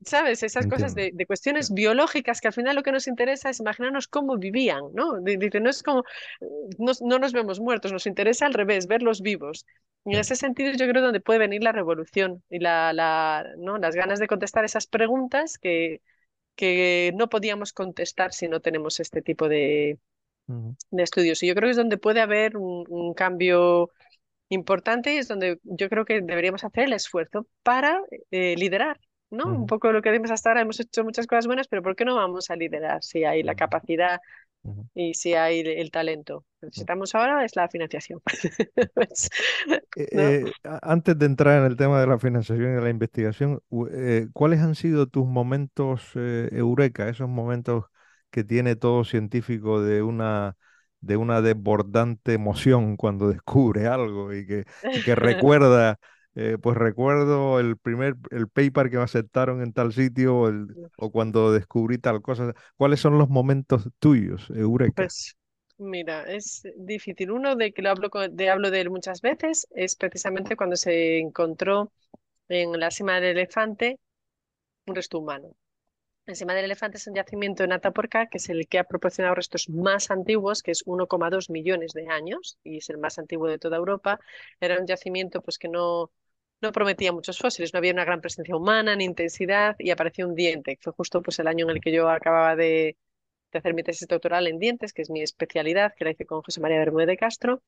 ¿Sabes? 0.05 0.43
Esas 0.43 0.65
cosas 0.67 0.95
de, 0.95 1.11
Sí, 1.13 1.25
cuestiones 1.27 1.73
biológicas 1.73 2.39
que 2.39 2.47
al 2.47 2.53
final 2.53 2.75
lo 2.75 2.83
que 2.83 2.91
nos 2.93 3.07
interesa 3.07 3.49
es 3.49 3.59
imaginarnos 3.59 4.07
cómo 4.07 4.37
vivían, 4.37 4.81
¿no? 4.93 5.19
Di- 5.21 5.35
Dice, 5.37 5.59
no 5.59 5.69
es 5.69 5.83
como, 5.83 6.03
no, 6.77 6.93
no 7.01 7.19
nos 7.19 7.33
vemos 7.33 7.59
muertos, 7.59 7.91
nos 7.91 8.07
interesa 8.07 8.45
al 8.45 8.53
revés, 8.53 8.87
verlos 8.87 9.21
vivos. 9.21 9.65
Y 10.05 10.13
en 10.13 10.19
ese 10.21 10.35
sentido 10.37 10.71
yo 10.73 10.87
creo 10.87 11.01
donde 11.03 11.19
puede 11.19 11.39
venir 11.39 11.63
la 11.63 11.73
revolución 11.73 12.43
y 12.49 12.59
la, 12.59 12.93
la, 12.93 13.45
¿no? 13.57 13.77
las 13.77 13.95
ganas 13.95 14.19
de 14.19 14.27
contestar 14.27 14.63
esas 14.65 14.87
preguntas 14.87 15.57
que, 15.57 16.01
que 16.55 17.13
no 17.15 17.29
podíamos 17.29 17.73
contestar 17.73 18.33
si 18.33 18.47
no 18.49 18.61
tenemos 18.61 18.99
este 19.01 19.21
tipo 19.23 19.49
de, 19.49 19.99
de 20.91 21.03
estudios. 21.03 21.41
Y 21.43 21.47
yo 21.47 21.55
creo 21.55 21.67
que 21.67 21.71
es 21.71 21.77
donde 21.77 21.97
puede 21.97 22.21
haber 22.21 22.57
un, 22.57 22.85
un 22.89 23.13
cambio 23.13 23.91
importante 24.49 25.13
y 25.15 25.17
es 25.19 25.27
donde 25.29 25.59
yo 25.63 25.89
creo 25.89 26.05
que 26.05 26.21
deberíamos 26.21 26.63
hacer 26.65 26.85
el 26.85 26.93
esfuerzo 26.93 27.47
para 27.63 28.01
eh, 28.31 28.55
liderar, 28.57 28.99
¿no? 29.31 29.55
Un 29.55 29.65
ujú, 29.65 29.67
poco 29.67 29.91
lo 29.91 30.01
que 30.01 30.09
decimos 30.09 30.31
hasta 30.31 30.49
ahora, 30.49 30.61
hemos 30.61 30.79
hecho 30.79 31.03
muchas 31.03 31.27
cosas 31.27 31.47
buenas, 31.47 31.67
pero 31.67 31.83
¿por 31.83 31.95
qué 31.95 32.05
no 32.05 32.15
vamos 32.15 32.49
a 32.49 32.55
liderar 32.55 33.03
si 33.03 33.23
hay 33.25 33.43
la 33.43 33.55
capacidad 33.55 34.19
y 34.95 35.13
si 35.15 35.35
hay 35.35 35.61
el, 35.61 35.91
talento? 35.91 36.45
Lo 36.61 36.71
que 36.71 36.81
necesitamos 36.81 37.15
ahora 37.15 37.45
es 37.45 37.55
la 37.55 37.69
financiación, 37.69 38.21
Pues, 38.95 39.29
Eh, 39.95 40.07
¿no? 40.11 40.35
eh, 40.39 40.53
antes 40.81 41.17
de 41.17 41.25
entrar 41.25 41.59
en 41.59 41.65
el 41.65 41.75
tema 41.77 41.99
de 41.99 42.07
la 42.07 42.19
financiación 42.19 42.71
y 42.71 42.75
de 42.75 42.81
la 42.81 42.89
investigación, 42.89 43.61
eh, 43.91 44.27
¿cuáles 44.33 44.59
han 44.61 44.75
sido 44.75 45.07
tus 45.07 45.25
momentos 45.27 46.11
eureka, 46.15 47.09
esos 47.09 47.27
momentos 47.29 47.85
que 48.31 48.43
tiene 48.43 48.75
todo 48.75 49.03
científico 49.03 49.81
de 49.81 50.01
una, 50.03 50.55
de 51.01 51.17
una 51.17 51.41
desbordante 51.41 52.33
emoción 52.33 52.97
cuando 52.97 53.27
descubre 53.29 53.87
algo 53.87 54.33
y 54.33 54.45
que, 54.45 54.65
y 54.93 55.01
que 55.03 55.15
recuerda, 55.15 55.99
eh, 56.35 56.57
pues 56.61 56.77
recuerdo 56.77 57.59
el 57.59 57.77
primer, 57.77 58.15
el 58.31 58.47
paper 58.49 58.89
que 58.89 58.97
me 58.97 59.03
aceptaron 59.03 59.61
en 59.61 59.73
tal 59.73 59.93
sitio 59.93 60.37
o, 60.37 60.47
el- 60.49 60.77
o 60.97 61.11
cuando 61.11 61.51
descubrí 61.53 61.97
tal 61.97 62.21
cosa? 62.21 62.53
¿Cuáles 62.77 62.99
son 62.99 63.17
los 63.17 63.29
momentos 63.29 63.89
tuyos, 63.99 64.49
eureka? 64.51 65.13
Pues 65.15 65.35
mira, 65.77 66.23
es 66.31 66.63
difícil. 66.75 67.31
Uno 67.31 67.55
de 67.55 67.71
que 67.73 67.81
lo 67.81 67.89
hablo, 67.89 68.09
con- 68.09 68.35
de, 68.35 68.49
hablo 68.49 68.71
de 68.71 68.81
él 68.81 68.89
muchas 68.89 69.21
veces 69.21 69.67
es 69.71 69.95
precisamente 69.95 70.55
cuando 70.55 70.75
se 70.75 71.19
encontró 71.19 71.91
en 72.49 72.79
la 72.79 72.91
cima 72.91 73.15
del 73.15 73.25
elefante 73.37 73.99
un 74.87 74.95
resto 74.95 75.19
humano. 75.19 75.55
Encima 76.25 76.53
del 76.53 76.65
elefante 76.65 76.97
es 76.97 77.07
un 77.07 77.15
yacimiento 77.15 77.63
en 77.63 77.71
Atapuerca, 77.73 78.27
que 78.27 78.37
es 78.37 78.49
el 78.49 78.67
que 78.67 78.77
ha 78.79 78.83
proporcionado 78.83 79.35
restos 79.35 79.67
más 79.69 80.11
antiguos, 80.11 80.61
que 80.61 80.71
es 80.71 80.83
1,2 80.85 81.49
millones 81.49 81.91
de 81.93 82.07
años, 82.07 82.57
y 82.63 82.77
es 82.77 82.89
el 82.89 82.99
más 82.99 83.17
antiguo 83.17 83.47
de 83.47 83.57
toda 83.57 83.77
Europa. 83.77 84.19
Era 84.59 84.79
un 84.79 84.85
yacimiento 84.85 85.41
pues, 85.41 85.57
que 85.57 85.67
no, 85.67 86.11
no 86.61 86.71
prometía 86.71 87.11
muchos 87.11 87.39
fósiles, 87.39 87.73
no 87.73 87.79
había 87.79 87.93
una 87.93 88.05
gran 88.05 88.21
presencia 88.21 88.55
humana 88.55 88.95
ni 88.95 89.05
intensidad, 89.05 89.75
y 89.79 89.89
apareció 89.89 90.27
un 90.27 90.35
diente, 90.35 90.77
fue 90.81 90.93
justo 90.93 91.21
pues, 91.23 91.39
el 91.39 91.47
año 91.47 91.65
en 91.65 91.71
el 91.71 91.81
que 91.81 91.91
yo 91.91 92.07
acababa 92.09 92.55
de, 92.55 92.95
de 93.51 93.59
hacer 93.59 93.73
mi 93.73 93.83
tesis 93.83 94.07
doctoral 94.07 94.47
en 94.47 94.59
dientes, 94.59 94.93
que 94.93 95.01
es 95.03 95.09
mi 95.09 95.21
especialidad, 95.21 95.93
que 95.95 96.05
la 96.05 96.11
hice 96.11 96.25
con 96.25 96.41
José 96.43 96.61
María 96.61 96.79
Bermúdez 96.79 97.07
de 97.07 97.17
Castro. 97.17 97.63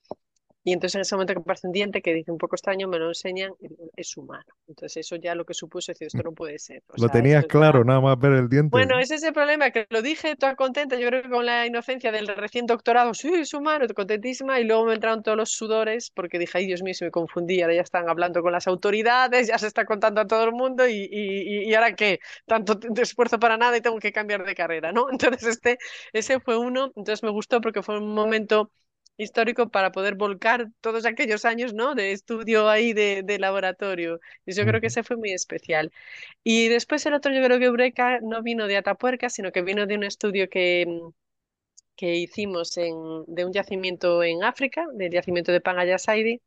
Y 0.63 0.73
entonces 0.73 0.95
en 0.95 1.01
ese 1.01 1.15
momento 1.15 1.33
que 1.33 1.39
aparece 1.39 1.67
un 1.67 1.73
diente 1.73 2.01
que 2.01 2.13
dice 2.13 2.31
un 2.31 2.37
poco 2.37 2.55
extraño, 2.55 2.87
me 2.87 2.99
lo 2.99 3.07
enseñan, 3.09 3.53
es 3.95 4.15
humano. 4.17 4.45
Entonces 4.67 4.97
eso 5.05 5.15
ya 5.15 5.35
lo 5.35 5.45
que 5.45 5.53
supuso 5.53 5.91
es 5.91 5.97
decir, 5.97 6.07
esto 6.07 6.23
no 6.23 6.33
puede 6.33 6.59
ser. 6.59 6.83
O 6.87 6.97
Lo 6.97 7.09
sea, 7.09 7.11
tenías 7.11 7.45
ya- 7.47 7.47
claro, 7.47 7.83
nada 7.83 7.99
más 7.99 8.17
ver 8.17 8.31
el 8.31 8.47
diente. 8.47 8.71
Bueno, 8.71 8.97
ese 8.99 9.15
es 9.15 9.23
el 9.23 9.33
problema, 9.33 9.71
que 9.71 9.85
lo 9.89 10.01
dije 10.01 10.37
toda 10.37 10.55
contenta, 10.55 10.95
yo 10.97 11.07
creo 11.09 11.23
que 11.23 11.29
con 11.29 11.45
la 11.45 11.65
inocencia 11.65 12.09
del 12.13 12.25
recién 12.29 12.65
doctorado, 12.65 13.13
sí, 13.13 13.27
es 13.33 13.53
humano, 13.53 13.85
contentísima, 13.93 14.61
y 14.61 14.63
luego 14.63 14.85
me 14.85 14.93
entraron 14.93 15.23
todos 15.23 15.37
los 15.37 15.51
sudores 15.51 16.09
porque 16.11 16.39
dije, 16.39 16.57
ay 16.57 16.67
Dios 16.67 16.81
mío, 16.81 16.93
se 16.93 17.03
me 17.03 17.11
confundí, 17.11 17.61
ahora 17.61 17.73
ya 17.75 17.81
están 17.81 18.07
hablando 18.09 18.41
con 18.41 18.53
las 18.53 18.67
autoridades, 18.67 19.47
ya 19.49 19.57
se 19.57 19.67
está 19.67 19.83
contando 19.85 20.21
a 20.21 20.27
todo 20.27 20.45
el 20.45 20.53
mundo, 20.53 20.87
y, 20.87 20.93
y, 21.11 21.69
y- 21.69 21.73
ahora 21.75 21.95
qué, 21.95 22.19
tanto 22.45 22.79
esfuerzo 23.01 23.39
para 23.39 23.57
nada 23.57 23.75
y 23.75 23.81
tengo 23.81 23.99
que 23.99 24.13
cambiar 24.13 24.45
de 24.45 24.55
carrera, 24.55 24.93
¿no? 24.93 25.07
Entonces 25.11 25.43
este, 25.49 25.77
ese 26.13 26.39
fue 26.39 26.57
uno, 26.57 26.85
entonces 26.95 27.23
me 27.23 27.29
gustó 27.29 27.59
porque 27.59 27.83
fue 27.83 27.97
un 27.99 28.13
momento 28.13 28.71
histórico 29.17 29.69
para 29.69 29.91
poder 29.91 30.15
volcar 30.15 30.69
todos 30.81 31.05
aquellos 31.05 31.45
años, 31.45 31.73
¿no? 31.73 31.95
De 31.95 32.11
estudio 32.11 32.69
ahí 32.69 32.93
de, 32.93 33.23
de 33.23 33.39
laboratorio. 33.39 34.19
Y 34.45 34.53
yo 34.53 34.65
creo 34.65 34.81
que 34.81 34.87
ese 34.87 35.03
fue 35.03 35.17
muy 35.17 35.31
especial. 35.31 35.91
Y 36.43 36.69
después 36.69 37.05
el 37.05 37.13
otro, 37.13 37.33
yo 37.33 37.43
creo 37.43 37.59
que 37.59 37.65
Eureka 37.65 38.19
no 38.21 38.41
vino 38.43 38.67
de 38.67 38.77
Atapuerca, 38.77 39.29
sino 39.29 39.51
que 39.51 39.61
vino 39.63 39.85
de 39.87 39.95
un 39.95 40.03
estudio 40.03 40.49
que, 40.49 40.85
mm, 40.87 41.09
que 41.95 42.15
hicimos 42.17 42.77
en, 42.77 42.95
de 43.27 43.45
un 43.45 43.53
yacimiento 43.53 44.23
en 44.23 44.43
África, 44.43 44.85
del 44.93 45.11
yacimiento 45.11 45.51
de 45.51 45.61
Pangayasaidi, 45.61 46.41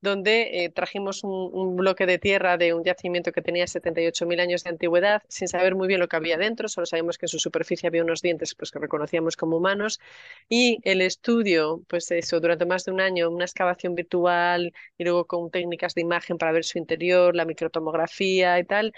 donde 0.00 0.64
eh, 0.64 0.70
trajimos 0.70 1.24
un, 1.24 1.76
bloque 1.76 2.06
de 2.06 2.18
tierra 2.18 2.56
de 2.56 2.74
un 2.74 2.84
yacimiento 2.84 3.32
que 3.32 3.42
tenía 3.42 3.66
78.000 3.66 4.40
años 4.40 4.64
de 4.64 4.70
antigüedad, 4.70 5.22
sin 5.28 5.48
saber 5.48 5.74
muy 5.74 5.88
bien 5.88 6.00
lo 6.00 6.08
que 6.08 6.16
había 6.16 6.36
dentro, 6.38 6.68
solo 6.68 6.86
sabemos 6.86 7.18
que 7.18 7.26
en 7.26 7.28
su 7.28 7.38
superficie 7.38 7.86
había 7.88 8.02
unos 8.02 8.22
dientes 8.22 8.54
pues, 8.54 8.70
que 8.70 8.78
reconocíamos 8.78 9.36
como 9.36 9.56
humanos, 9.56 10.00
y 10.48 10.78
el 10.84 11.00
estudio, 11.02 11.82
pues 11.88 12.10
eso, 12.10 12.40
durante 12.40 12.66
más 12.66 12.84
de 12.84 12.92
un 12.92 13.00
año, 13.00 13.30
una 13.30 13.44
excavación 13.44 13.94
virtual 13.94 14.72
y 14.98 15.04
luego 15.04 15.26
con 15.26 15.50
técnicas 15.50 15.94
de 15.94 16.02
imagen 16.02 16.38
para 16.38 16.52
ver 16.52 16.64
su 16.64 16.78
interior, 16.78 17.36
la 17.36 17.44
microtomografía 17.44 18.58
y 18.58 18.64
tal, 18.64 18.92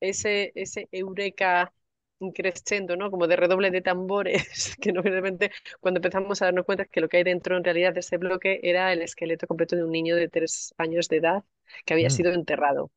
ese, 0.00 0.52
ese 0.54 0.88
eureka 0.92 1.72
crescendo, 2.34 2.96
¿no? 2.96 3.10
Como 3.10 3.26
de 3.28 3.36
redoble 3.36 3.70
de 3.70 3.80
tambores, 3.82 4.76
que 4.80 4.92
no 4.92 5.02
realmente 5.02 5.50
cuando 5.80 5.98
empezamos 5.98 6.42
a 6.42 6.46
darnos 6.46 6.64
cuenta 6.66 6.84
que 6.86 7.00
lo 7.00 7.08
que 7.08 7.18
hay 7.18 7.24
dentro 7.24 7.56
en 7.56 7.64
realidad 7.64 7.94
de 7.94 8.00
ese 8.00 8.16
bloque 8.18 8.60
era 8.62 8.92
el 8.92 9.02
esqueleto 9.02 9.46
completo 9.46 9.76
de 9.76 9.84
un 9.84 9.92
niño 9.92 10.16
de 10.16 10.28
tres 10.28 10.74
años 10.78 11.08
de 11.08 11.18
edad 11.18 11.44
que 11.84 11.94
había 11.94 12.10
Mm, 12.10 12.10
sido 12.10 12.32
enterrado. 12.32 12.90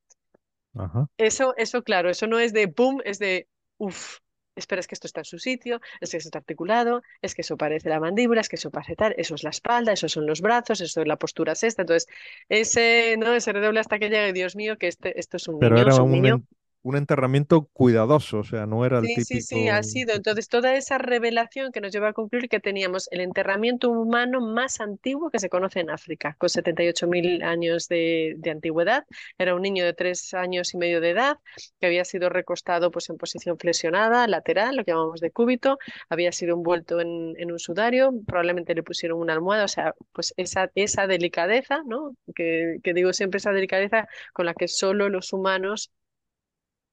Ajá. 0.76 1.08
Eso, 1.18 1.54
eso, 1.58 1.84
claro, 1.84 2.10
eso 2.10 2.28
no 2.28 2.40
es 2.40 2.54
de 2.54 2.66
boom, 2.68 3.02
es 3.06 3.20
de 3.20 3.48
uff. 3.78 4.18
Espera, 4.56 4.82
es 4.82 4.88
que 4.88 4.96
esto 4.96 5.08
está 5.08 5.22
en 5.22 5.26
su 5.26 5.40
sitio, 5.40 5.80
es 6.02 6.12
que 6.12 6.18
esto 6.18 6.28
está 6.28 6.40
articulado, 6.40 7.02
es 7.22 7.36
que 7.36 7.42
eso 7.42 7.56
parece 7.58 7.88
la 7.90 8.02
mandíbula, 8.02 8.42
es 8.42 8.50
que 8.50 8.58
eso 8.58 8.70
parece 8.70 8.96
tal, 8.98 9.16
eso 9.18 9.36
es 9.36 9.44
la 9.44 9.50
espalda, 9.50 9.94
eso 9.94 10.10
son 10.10 10.26
los 10.28 10.42
brazos, 10.42 10.82
eso 10.82 11.02
es 11.02 11.08
la 11.08 11.16
postura 11.18 11.54
es 11.54 11.64
esta. 11.64 11.84
Entonces, 11.84 12.08
ese, 12.50 13.16
¿no? 13.18 13.34
Ese 13.34 13.54
redoble 13.54 13.80
hasta 13.80 13.98
que 13.98 14.10
llegue, 14.10 14.34
Dios 14.34 14.56
mío, 14.58 14.78
que 14.78 14.88
este, 14.88 15.18
esto 15.20 15.38
es 15.38 15.48
un 15.48 15.60
Pero 15.60 15.80
niño, 15.80 15.80
era 15.80 15.96
es 15.96 16.00
un 16.00 16.12
un, 16.12 16.12
niño 16.12 16.44
un 16.84 16.96
enterramiento 16.98 17.70
cuidadoso, 17.74 18.40
o 18.40 18.44
sea, 18.44 18.66
no 18.68 18.86
era 18.86 19.00
el 19.00 19.14
Sí, 19.14 19.18
sí, 19.20 19.42
sí, 19.42 19.68
ha 19.68 19.82
típico... 19.82 19.84
sido. 19.84 20.14
Entonces, 20.14 20.48
toda 20.48 20.76
esa 20.76 21.00
revelación 21.00 21.72
que 21.72 21.82
nos 21.82 21.92
lleva 21.92 22.10
a 22.10 22.14
concluir 22.14 22.48
que 22.50 22.60
teníamos 22.60 23.08
el 23.12 23.22
enterramiento 23.22 23.90
humano 23.90 24.42
más 24.42 24.80
antiguo 24.80 25.32
que 25.32 25.40
se 25.40 25.50
conoce 25.50 25.80
en 25.80 25.90
África, 25.90 26.36
con 26.38 26.50
78.000 26.50 27.42
años 27.42 27.88
de, 27.88 28.36
de 28.38 28.52
antigüedad. 28.52 29.06
Era 29.40 29.56
un 29.56 29.64
niño 29.64 29.84
de 29.86 29.94
tres 29.94 30.36
años 30.36 30.76
y 30.76 30.78
medio 30.78 31.02
de 31.02 31.10
edad 31.12 31.40
que 31.80 31.88
había 31.88 32.06
sido 32.06 32.30
recostado 32.30 32.92
pues, 32.92 33.10
en 33.10 33.18
posición 33.18 33.58
flexionada, 33.58 34.28
lateral, 34.28 34.76
lo 34.76 34.86
que 34.86 34.92
llamamos 34.92 35.20
de 35.20 35.32
cúbito, 35.32 35.80
había 36.10 36.32
sido 36.32 36.56
envuelto 36.56 37.02
en, 37.02 37.34
en 37.38 37.52
un 37.52 37.58
sudario, 37.60 38.12
probablemente 38.28 38.76
le 38.76 38.84
pusieron 38.84 39.20
una 39.20 39.34
almohada, 39.34 39.66
o 39.66 39.68
sea, 39.68 39.96
pues 40.12 40.34
esa, 40.38 40.70
esa 40.76 41.08
delicadeza, 41.08 41.82
¿no? 41.88 42.16
Que, 42.36 42.78
que 42.84 42.94
digo 42.94 43.14
siempre 43.14 43.40
esa 43.40 43.52
delicadeza 43.52 44.08
con 44.32 44.46
la 44.46 44.54
que 44.54 44.68
solo 44.68 45.10
los 45.10 45.34
humanos 45.34 45.92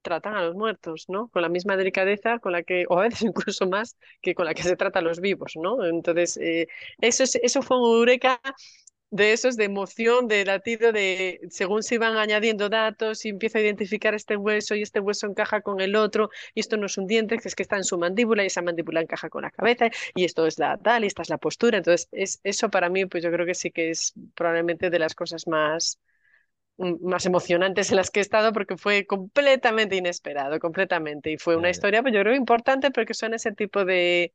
tratan 0.03 0.35
a 0.37 0.43
los 0.45 0.55
muertos, 0.55 1.07
¿no? 1.09 1.29
Con 1.29 1.43
la 1.43 1.49
misma 1.49 1.77
delicadeza 1.77 2.39
con 2.39 2.53
la 2.53 2.63
que, 2.63 2.85
o 2.89 2.99
a 2.99 3.03
veces 3.05 3.23
incluso 3.23 3.69
más, 3.69 3.97
que 4.23 4.35
con 4.35 4.47
la 4.47 4.55
que 4.55 4.63
se 4.63 4.77
trata 4.77 5.01
a 5.01 5.03
los 5.03 5.21
vivos, 5.21 5.53
¿no? 5.57 5.85
Entonces, 5.85 6.37
eh, 6.39 6.69
eso, 7.01 7.25
es- 7.25 7.37
eso 7.37 7.63
fue 7.63 7.79
un 7.81 7.99
eureka 7.99 8.41
de 9.11 9.33
esos 9.33 9.57
de 9.57 9.65
emoción, 9.65 10.29
de 10.29 10.45
latido, 10.45 10.93
de 10.93 11.41
según 11.51 11.83
se 11.83 11.95
iban 11.95 12.17
añadiendo 12.19 12.69
datos 12.69 13.25
y 13.25 13.31
empiezo 13.31 13.57
a 13.59 13.63
identificar 13.63 14.15
este 14.15 14.37
hueso 14.37 14.75
y 14.75 14.83
este 14.83 15.01
hueso 15.01 15.27
encaja 15.27 15.63
con 15.63 15.81
el 15.81 15.97
otro 15.97 16.29
y 16.55 16.61
esto 16.61 16.77
no 16.77 16.87
es 16.87 16.99
un 16.99 17.07
diente, 17.07 17.37
es 17.43 17.55
que 17.55 17.63
está 17.63 17.77
en 17.79 17.85
su 17.85 17.97
mandíbula 17.99 18.43
y 18.45 18.49
esa 18.49 18.61
mandíbula 18.63 19.01
encaja 19.01 19.31
con 19.31 19.43
la 19.43 19.51
cabeza 19.51 19.89
y 20.15 20.25
esto 20.25 20.47
es 20.47 20.59
la 20.59 20.77
tal 20.77 21.05
y 21.05 21.07
esta 21.07 21.23
es 21.23 21.31
la 21.31 21.39
postura. 21.39 21.79
Entonces, 21.79 22.09
es, 22.13 22.41
eso 22.45 22.69
para 22.71 22.91
mí, 22.91 23.07
pues 23.07 23.25
yo 23.25 23.31
creo 23.33 23.47
que 23.47 23.55
sí 23.55 23.71
que 23.71 23.91
es 23.91 24.13
probablemente 24.35 24.91
de 24.91 24.99
las 24.99 25.15
cosas 25.15 25.47
más 25.47 25.99
más 26.79 27.27
emocionantes 27.27 27.91
en 27.91 27.97
las 27.97 28.11
que 28.11 28.21
he 28.21 28.23
estado 28.23 28.53
porque 28.53 28.77
fue 28.77 29.07
completamente 29.07 29.97
inesperado, 29.97 30.59
completamente. 30.61 31.31
Y 31.33 31.39
fue 31.39 31.57
una 31.57 31.71
historia, 31.71 32.03
pues 32.03 32.15
yo 32.15 32.21
creo, 32.23 32.35
importante 32.35 32.91
porque 32.91 33.15
son 33.15 33.35
ese 33.35 33.53
tipo 33.53 33.85
de, 33.85 34.33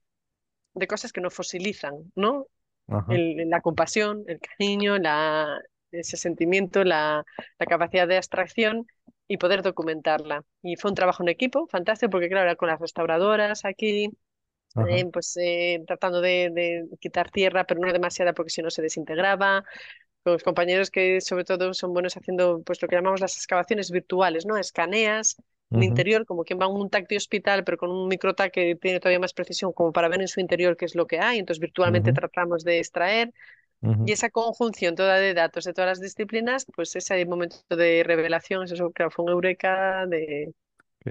de 0.74 0.88
cosas 0.88 1.14
que 1.14 1.22
no 1.22 1.30
fosilizan, 1.32 2.12
¿no? 2.16 2.48
El- 3.08 3.50
la 3.50 3.62
compasión, 3.62 4.24
el 4.28 4.40
cariño, 4.40 4.98
la, 5.00 5.60
ese 5.92 6.18
sentimiento, 6.18 6.84
la, 6.84 7.26
la 7.60 7.66
capacidad 7.68 8.08
de 8.08 8.18
abstracción 8.18 8.88
y 9.28 9.38
poder 9.38 9.64
documentarla. 9.64 10.44
Y 10.64 10.78
fue 10.78 10.92
un 10.92 10.96
trabajo 10.96 11.24
en 11.24 11.30
equipo, 11.30 11.68
fantástico, 11.68 12.12
porque 12.12 12.30
claro, 12.30 12.46
era 12.48 12.56
con 12.58 12.70
las 12.70 12.80
restauradoras 12.80 13.66
aquí, 13.66 14.10
eh, 14.78 15.06
pues 15.12 15.38
eh, 15.38 15.84
tratando 15.88 16.22
de, 16.22 16.50
de 16.54 16.86
quitar 17.00 17.32
tierra, 17.32 17.66
pero 17.66 17.80
no 17.82 17.92
demasiada 17.94 18.34
porque 18.34 18.50
si 18.52 18.62
no 18.62 18.70
se 18.72 18.82
desintegraba 18.82 19.64
los 20.26 20.44
compañeros 20.44 20.92
que 20.92 21.22
sobre 21.22 21.44
todo 21.46 21.74
son 21.74 21.94
buenos 21.94 22.16
haciendo 22.18 22.62
pues 22.64 22.82
lo 22.82 22.88
que 22.88 22.96
llamamos 22.96 23.22
las 23.22 23.36
excavaciones 23.38 23.92
virtuales, 23.92 24.46
¿no? 24.46 24.58
Escaneas 24.58 25.38
el 25.80 25.84
interior 25.84 26.26
como 26.26 26.44
quien 26.44 26.60
va 26.60 26.66
a 26.66 26.68
un 26.68 26.90
de 26.90 27.18
hospital, 27.18 27.64
pero 27.64 27.78
con 27.78 27.92
un 27.92 28.08
microTAC 28.08 28.52
que 28.54 28.76
tiene 28.76 29.00
todavía 29.00 29.20
más 29.20 29.34
precisión 29.34 29.74
como 29.74 29.92
para 29.92 30.08
ver 30.08 30.22
en 30.22 30.28
su 30.28 30.40
interior 30.40 30.78
qué 30.78 30.86
es 30.86 30.96
lo 30.96 31.08
que 31.08 31.20
hay. 31.20 31.40
Entonces 31.40 31.60
virtualmente 31.62 32.12
ujú, 32.12 32.14
tratamos 32.14 32.64
de 32.64 32.80
extraer 32.80 33.34
ujú. 33.82 34.06
y 34.06 34.12
esa 34.14 34.30
conjunción 34.30 34.96
toda 34.96 35.16
de 35.20 35.34
datos 35.34 35.64
de 35.66 35.74
todas 35.74 35.90
las 35.92 36.02
disciplinas, 36.02 36.66
pues 36.76 36.96
ese 36.96 37.26
momento 37.26 37.58
de 37.76 38.04
revelación, 38.06 38.64
eso 38.66 38.92
claro, 38.92 39.12
fue 39.12 39.26
un 39.26 39.32
eureka 39.32 40.06
de, 40.08 40.54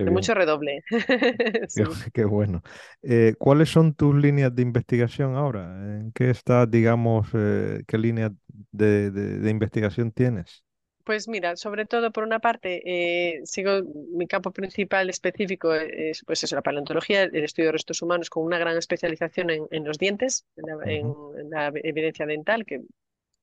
Qué 0.05 0.11
mucho 0.11 0.35
redoble. 0.35 0.83
qué, 1.75 1.85
Sí. 1.85 1.85
qué 2.13 2.25
bueno. 2.25 2.63
Eh, 3.03 3.35
¿cuáles 3.39 3.71
son 3.71 3.95
tus 3.95 4.15
líneas 4.15 4.55
de 4.55 4.63
investigación 4.63 5.37
ahora? 5.37 5.99
¿En 6.01 6.13
qué 6.13 6.31
estás, 6.31 6.71
digamos, 6.71 7.29
eh, 7.35 7.83
qué 7.87 7.99
líneas 7.99 8.33
de, 8.73 9.11
de- 9.11 9.39
de 9.39 9.51
investigación 9.51 10.13
tienes? 10.13 10.65
Pues 11.05 11.27
mira, 11.27 11.57
sobre 11.57 11.85
todo 11.85 12.13
por 12.13 12.23
una 12.23 12.39
parte, 12.39 12.81
eh, 12.87 13.41
sigo 13.45 13.83
mi 14.15 14.29
campo 14.29 14.53
principal 14.53 15.11
específico 15.11 15.75
es 15.75 16.23
pues 16.25 16.45
eso, 16.45 16.55
la 16.55 16.63
paleontología, 16.63 17.25
el 17.25 17.43
estudio 17.43 17.69
de 17.69 17.73
restos 17.73 18.03
humanos 18.03 18.31
con 18.31 18.45
una 18.45 18.59
gran 18.59 18.77
especialización 18.79 19.51
en, 19.51 19.67
en 19.73 19.85
los 19.85 19.99
dientes, 19.99 20.47
en 20.57 20.65
la, 20.67 20.85
en- 20.93 21.07
Ujú, 21.07 21.35
en 21.39 21.51
la 21.51 21.73
evidencia 21.83 22.25
dental, 22.25 22.65
que 22.65 22.83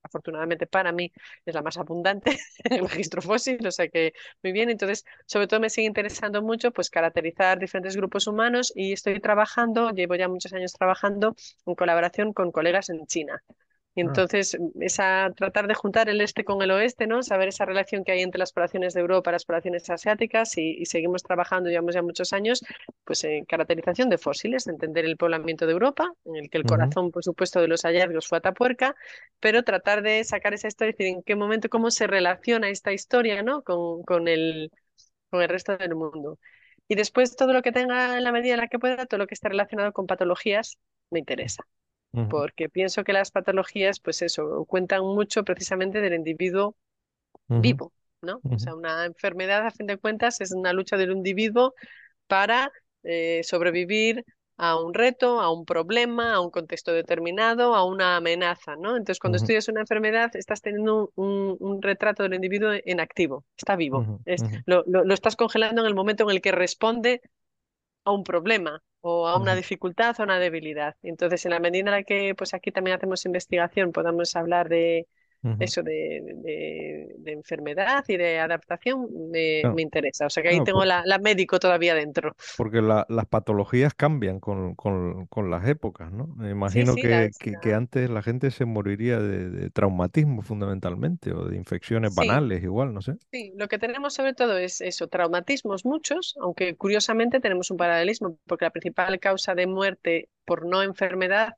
afortunadamente 0.09 0.67
para 0.67 0.91
mí 0.91 1.11
es 1.45 1.53
la 1.55 1.61
más 1.61 1.77
abundante 1.77 2.37
en 2.63 2.73
el 2.83 2.89
registro 2.89 3.21
fósil, 3.21 3.65
o 3.65 3.71
sea 3.71 3.87
que 3.89 4.13
muy 4.43 4.51
bien. 4.51 4.69
Entonces, 4.69 5.05
sobre 5.25 5.47
todo 5.47 5.59
me 5.59 5.69
sigue 5.69 5.87
interesando 5.87 6.41
mucho 6.41 6.71
pues 6.71 6.89
caracterizar 6.89 7.59
diferentes 7.59 7.95
grupos 7.95 8.27
humanos 8.27 8.71
y 8.75 8.93
estoy 8.93 9.19
trabajando, 9.19 9.91
llevo 9.91 10.15
ya 10.15 10.27
muchos 10.27 10.53
años 10.53 10.73
trabajando 10.73 11.35
en 11.65 11.75
colaboración 11.75 12.33
con 12.33 12.51
colegas 12.51 12.89
en 12.89 13.05
China. 13.07 13.41
Y 13.95 14.01
Ah, 14.01 14.01
entonces, 14.01 14.57
esa, 14.79 15.31
tratar 15.35 15.67
de 15.67 15.73
juntar 15.73 16.09
el 16.09 16.21
este 16.21 16.45
con 16.45 16.61
el 16.61 16.71
oeste, 16.71 17.07
¿no? 17.07 17.21
Saber 17.23 17.49
esa 17.49 17.65
relación 17.65 18.03
que 18.03 18.13
hay 18.13 18.21
entre 18.21 18.39
las 18.39 18.53
poblaciones 18.53 18.93
de 18.93 19.01
Europa 19.01 19.31
y 19.31 19.33
las 19.33 19.45
poblaciones 19.45 19.89
asiáticas 19.89 20.57
y, 20.57 20.77
y 20.79 20.85
seguimos 20.85 21.23
trabajando, 21.23 21.69
llevamos 21.69 21.95
ya 21.95 22.01
muchos 22.01 22.31
años, 22.33 22.63
pues 23.03 23.23
en 23.25 23.45
caracterización 23.45 24.09
de 24.09 24.17
fósiles, 24.17 24.67
entender 24.67 25.05
el 25.05 25.17
poblamiento 25.17 25.65
de 25.65 25.73
Europa, 25.73 26.13
en 26.25 26.35
el 26.37 26.49
que 26.49 26.57
el 26.57 26.65
corazón, 26.65 27.11
por 27.11 27.23
supuesto, 27.23 27.61
de 27.61 27.67
los 27.67 27.81
hallazgos 27.83 28.27
fue 28.27 28.37
Atapuerca, 28.37 28.95
pero 29.39 29.63
tratar 29.63 30.01
de 30.03 30.23
sacar 30.23 30.53
esa 30.53 30.67
historia 30.67 30.89
y 30.91 30.93
decir 30.93 31.07
en 31.07 31.23
qué 31.23 31.35
momento, 31.35 31.69
cómo 31.69 31.91
se 31.91 32.07
relaciona 32.07 32.69
esta 32.69 32.93
historia, 32.93 33.43
¿no? 33.43 33.63
Con, 33.63 34.03
con 34.03 34.27
el, 34.27 34.71
con 35.29 35.41
el 35.41 35.49
resto 35.49 35.77
del 35.77 35.95
mundo. 35.95 36.39
Y 36.87 36.95
después 36.95 37.35
todo 37.35 37.53
lo 37.53 37.61
que 37.61 37.71
tenga 37.71 38.17
en 38.17 38.23
la 38.23 38.31
medida 38.31 38.53
en 38.55 38.61
la 38.61 38.67
que 38.67 38.79
pueda, 38.79 39.05
todo 39.05 39.19
lo 39.19 39.27
que 39.27 39.35
esté 39.35 39.49
relacionado 39.49 39.93
con 39.93 40.07
patologías, 40.07 40.77
me 41.11 41.19
interesa 41.19 41.63
porque 42.27 42.69
pienso 42.69 43.03
que 43.03 43.13
las 43.13 43.31
patologías, 43.31 43.99
pues 43.99 44.21
eso, 44.21 44.65
cuentan 44.65 45.03
mucho 45.03 45.43
precisamente 45.43 46.01
del 46.01 46.13
individuo 46.13 46.75
vivo, 47.47 47.93
¿no? 48.21 48.41
O 48.49 48.59
sea, 48.59 48.75
una 48.75 49.05
enfermedad, 49.05 49.65
a 49.65 49.71
fin 49.71 49.87
de 49.87 49.97
cuentas, 49.97 50.41
es 50.41 50.51
una 50.51 50.73
lucha 50.73 50.97
del 50.97 51.11
individuo 51.11 51.73
para 52.27 52.71
eh, 53.03 53.41
sobrevivir 53.43 54.25
a 54.57 54.77
un 54.77 54.93
reto, 54.93 55.39
a 55.39 55.51
un 55.51 55.65
problema, 55.65 56.33
a 56.33 56.41
un 56.41 56.51
contexto 56.51 56.91
determinado, 56.91 57.75
a 57.75 57.85
una 57.85 58.17
amenaza, 58.17 58.75
¿no? 58.75 58.97
Entonces, 58.97 59.19
cuando 59.19 59.37
estudias 59.37 59.69
una 59.69 59.81
enfermedad, 59.81 60.35
estás 60.35 60.61
teniendo 60.61 61.11
un, 61.15 61.55
un 61.59 61.81
retrato 61.81 62.23
del 62.23 62.33
individuo 62.33 62.71
en 62.73 62.99
activo, 62.99 63.45
está 63.55 63.77
vivo, 63.77 64.05
es, 64.25 64.43
lo, 64.65 64.83
lo 64.85 65.13
estás 65.13 65.37
congelando 65.37 65.81
en 65.81 65.87
el 65.87 65.95
momento 65.95 66.23
en 66.23 66.31
el 66.31 66.41
que 66.41 66.51
responde 66.51 67.21
a 68.03 68.11
un 68.11 68.23
problema 68.23 68.81
o 69.01 69.27
a 69.27 69.37
una 69.37 69.55
dificultad 69.55 70.15
o 70.19 70.23
una 70.23 70.39
debilidad. 70.39 70.95
Entonces, 71.03 71.45
en 71.45 71.51
la 71.51 71.59
medida 71.59 71.79
en 71.79 71.91
la 71.91 72.03
que 72.03 72.35
pues 72.35 72.53
aquí 72.53 72.71
también 72.71 72.97
hacemos 72.97 73.25
investigación, 73.25 73.91
podamos 73.91 74.35
hablar 74.35 74.69
de 74.69 75.07
eso 75.59 75.83
de, 75.83 76.21
de, 76.43 77.31
enfermedad 77.31 78.03
y 78.07 78.17
de 78.17 78.39
adaptación, 78.39 79.07
me, 79.31 79.61
me 79.73 79.81
interesa. 79.81 80.25
O 80.25 80.29
sea 80.29 80.43
que 80.43 80.49
ahí 80.49 80.63
tengo 80.63 80.83
la, 80.83 81.03
la, 81.05 81.17
médico 81.19 81.59
todavía 81.59 81.95
dentro. 81.95 82.35
Porque 82.57 82.81
la, 82.81 83.05
las 83.07 83.25
patologías 83.25 83.93
cambian 83.93 84.39
con, 84.39 84.75
con, 84.75 85.27
con, 85.27 85.49
las 85.49 85.67
épocas, 85.67 86.11
¿no? 86.11 86.27
Me 86.35 86.49
imagino 86.49 86.95
que, 86.95 87.29
que, 87.39 87.53
que, 87.61 87.73
antes 87.73 88.09
la 88.09 88.21
gente 88.21 88.51
se 88.51 88.65
moriría 88.65 89.19
de, 89.19 89.69
traumatismo 89.69 90.41
fundamentalmente 90.41 91.31
o 91.31 91.45
de 91.45 91.55
infecciones 91.55 92.13
banales 92.13 92.61
igual, 92.63 92.93
no 92.93 93.01
sé. 93.01 93.13
Sí, 93.31 93.53
lo 93.55 93.67
que 93.67 93.79
tenemos 93.79 94.13
sobre 94.13 94.33
todo 94.33 94.57
es 94.57 94.81
eso, 94.81 95.07
traumatismos 95.07 95.85
muchos, 95.85 96.35
aunque 96.41 96.75
curiosamente 96.75 97.39
tenemos 97.39 97.71
un 97.71 97.77
paralelismo, 97.77 98.37
porque 98.45 98.65
la 98.65 98.71
principal 98.71 99.19
causa 99.19 99.55
de 99.55 99.67
muerte 99.67 100.29
por 100.45 100.65
no 100.65 100.83
enfermedad 100.83 101.53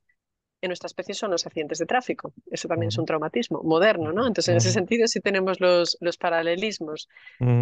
en 0.62 0.70
nuestra 0.70 0.88
especie 0.88 1.16
son 1.16 1.32
los 1.32 1.46
accidentes 1.46 1.80
de 1.80 1.86
tráfico. 1.86 2.34
Eso 2.50 2.68
también 2.68 2.90
es 2.90 2.98
un 2.98 3.06
traumatismo 3.06 3.62
moderno, 3.64 4.14
¿no? 4.14 4.28
Entonces, 4.28 4.50
en 4.50 4.58
ese 4.58 4.72
sentido 4.72 5.08
sí 5.08 5.20
tenemos 5.20 5.60
los, 5.60 5.98
los 6.00 6.18
paralelismos. 6.18 7.10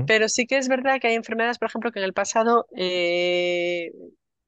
Pero 0.06 0.28
sí 0.28 0.46
que 0.46 0.58
es 0.58 0.68
verdad 0.68 1.00
que 1.00 1.08
hay 1.08 1.16
enfermedades, 1.16 1.58
por 1.58 1.70
ejemplo, 1.70 1.92
que 1.92 2.00
en 2.00 2.06
el 2.06 2.14
pasado 2.14 2.68
eh, 2.76 3.92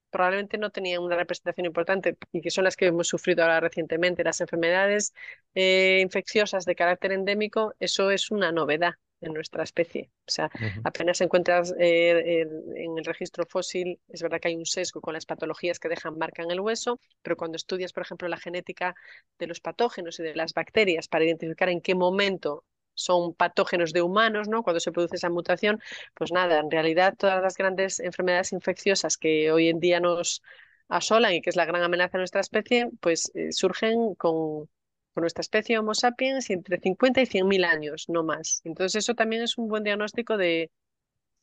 probablemente 0.09 0.57
no 0.57 0.69
tenían 0.69 1.01
una 1.01 1.15
representación 1.15 1.65
importante 1.65 2.17
y 2.31 2.41
que 2.41 2.51
son 2.51 2.65
las 2.65 2.75
que 2.75 2.87
hemos 2.87 3.07
sufrido 3.07 3.43
ahora 3.43 3.61
recientemente. 3.61 4.23
Las 4.23 4.41
enfermedades 4.41 5.13
eh, 5.55 5.99
infecciosas 6.01 6.65
de 6.65 6.75
carácter 6.75 7.13
endémico, 7.13 7.73
eso 7.79 8.11
es 8.11 8.31
una 8.31 8.51
novedad 8.51 8.95
en 9.21 9.33
nuestra 9.33 9.63
especie. 9.63 10.09
O 10.27 10.31
sea, 10.31 10.49
apenas 10.83 11.21
encuentras 11.21 11.73
eh, 11.79 12.41
en 12.75 12.97
el 12.97 13.05
registro 13.05 13.45
fósil, 13.45 13.99
es 14.09 14.21
verdad 14.21 14.39
que 14.39 14.49
hay 14.49 14.55
un 14.55 14.65
sesgo 14.65 14.99
con 15.01 15.13
las 15.13 15.25
patologías 15.25 15.79
que 15.79 15.89
dejan 15.89 16.17
marca 16.17 16.43
en 16.43 16.51
el 16.51 16.59
hueso, 16.59 16.99
pero 17.21 17.37
cuando 17.37 17.55
estudias, 17.55 17.93
por 17.93 18.03
ejemplo, 18.03 18.27
la 18.27 18.37
genética 18.37 18.95
de 19.39 19.47
los 19.47 19.61
patógenos 19.61 20.19
y 20.19 20.23
de 20.23 20.35
las 20.35 20.53
bacterias 20.53 21.07
para 21.07 21.25
identificar 21.25 21.69
en 21.69 21.81
qué 21.81 21.95
momento 21.95 22.65
son 22.93 23.33
patógenos 23.33 23.93
de 23.93 24.01
humanos, 24.01 24.47
¿no? 24.47 24.63
Cuando 24.63 24.79
se 24.79 24.91
produce 24.91 25.15
esa 25.15 25.29
mutación, 25.29 25.81
pues 26.13 26.31
nada, 26.31 26.59
en 26.59 26.69
realidad 26.69 27.15
todas 27.17 27.41
las 27.41 27.55
grandes 27.55 27.99
enfermedades 27.99 28.51
infecciosas 28.51 29.17
que 29.17 29.51
hoy 29.51 29.69
en 29.69 29.79
día 29.79 29.99
nos 29.99 30.41
asolan 30.89 31.33
y 31.33 31.41
que 31.41 31.49
es 31.49 31.55
la 31.55 31.65
gran 31.65 31.83
amenaza 31.83 32.13
de 32.13 32.19
nuestra 32.19 32.41
especie, 32.41 32.89
pues 32.99 33.31
eh, 33.33 33.51
surgen 33.51 34.15
con 34.15 34.69
con 35.13 35.21
nuestra 35.21 35.41
especie 35.41 35.77
Homo 35.77 35.93
sapiens 35.93 36.49
entre 36.49 36.79
50 36.79 37.21
y 37.21 37.25
100 37.25 37.47
mil 37.47 37.65
años, 37.65 38.05
no 38.07 38.23
más. 38.23 38.61
Entonces 38.63 39.03
eso 39.03 39.13
también 39.13 39.41
es 39.43 39.57
un 39.57 39.67
buen 39.67 39.83
diagnóstico 39.83 40.37
de, 40.37 40.71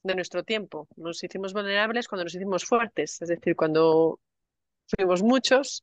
de 0.02 0.14
nuestro 0.14 0.42
tiempo. 0.44 0.88
Nos 0.96 1.22
hicimos 1.22 1.52
vulnerables 1.52 2.08
cuando 2.08 2.24
nos 2.24 2.34
hicimos 2.34 2.64
fuertes, 2.64 3.20
es 3.20 3.28
decir, 3.28 3.56
cuando 3.56 4.20
fuimos 4.86 5.22
muchos, 5.22 5.82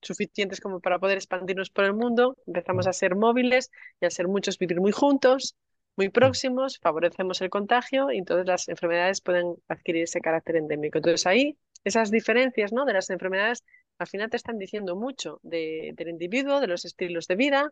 suficientes 0.00 0.60
como 0.60 0.80
para 0.80 0.98
poder 0.98 1.18
expandirnos 1.18 1.70
por 1.70 1.84
el 1.84 1.94
mundo, 1.94 2.36
empezamos 2.46 2.86
a 2.86 2.92
ser 2.92 3.14
móviles 3.14 3.70
y 4.00 4.06
a 4.06 4.10
ser 4.10 4.26
muchos 4.26 4.58
vivir 4.58 4.80
muy 4.80 4.90
juntos, 4.90 5.56
muy 5.96 6.08
próximos, 6.08 6.78
favorecemos 6.78 7.40
el 7.42 7.50
contagio 7.50 8.10
y 8.10 8.18
entonces 8.18 8.46
las 8.46 8.68
enfermedades 8.68 9.20
pueden 9.20 9.54
adquirir 9.68 10.04
ese 10.04 10.20
carácter 10.20 10.56
endémico. 10.56 10.98
Entonces 10.98 11.26
ahí 11.26 11.58
esas 11.84 12.10
diferencias 12.10 12.72
¿no? 12.72 12.84
de 12.84 12.94
las 12.94 13.10
enfermedades 13.10 13.62
al 14.02 14.08
final 14.08 14.30
te 14.30 14.36
están 14.36 14.58
diciendo 14.58 14.96
mucho 14.96 15.40
de, 15.42 15.92
del 15.96 16.08
individuo, 16.08 16.60
de 16.60 16.66
los 16.66 16.84
estilos 16.84 17.26
de 17.26 17.36
vida. 17.36 17.70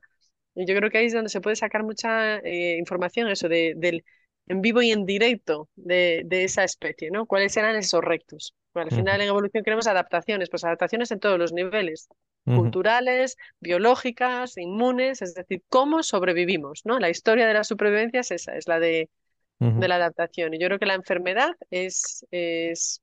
Y 0.54 0.66
yo 0.66 0.74
creo 0.76 0.90
que 0.90 0.98
ahí 0.98 1.06
es 1.06 1.12
donde 1.12 1.28
se 1.28 1.40
puede 1.40 1.56
sacar 1.56 1.84
mucha 1.84 2.38
eh, 2.38 2.76
información, 2.78 3.28
eso 3.28 3.48
de, 3.48 3.74
del 3.76 4.04
en 4.46 4.62
vivo 4.62 4.82
y 4.82 4.90
en 4.90 5.06
directo 5.06 5.68
de, 5.76 6.22
de, 6.24 6.44
esa 6.44 6.64
especie, 6.64 7.10
¿no? 7.12 7.26
¿Cuáles 7.26 7.56
eran 7.56 7.76
esos 7.76 8.02
rectos? 8.02 8.54
al 8.74 8.90
final 8.90 9.20
en 9.20 9.28
evolución 9.28 9.64
queremos 9.64 9.88
adaptaciones, 9.88 10.48
pues 10.48 10.64
adaptaciones 10.64 11.10
en 11.10 11.18
todos 11.18 11.38
los 11.38 11.52
niveles, 11.52 12.08
culturales, 12.44 13.36
biológicas, 13.58 14.56
inmunes, 14.56 15.22
es 15.22 15.34
decir, 15.34 15.62
cómo 15.68 16.02
sobrevivimos, 16.02 16.82
¿no? 16.84 16.98
La 16.98 17.10
historia 17.10 17.46
de 17.46 17.54
la 17.54 17.64
supervivencia 17.64 18.20
es 18.20 18.30
esa, 18.30 18.56
es 18.56 18.66
la 18.68 18.80
de, 18.80 19.08
de 19.58 19.88
la 19.88 19.96
adaptación. 19.96 20.54
Y 20.54 20.58
yo 20.58 20.68
creo 20.68 20.78
que 20.78 20.86
la 20.86 20.94
enfermedad 20.94 21.50
es, 21.70 22.24
es, 22.30 23.02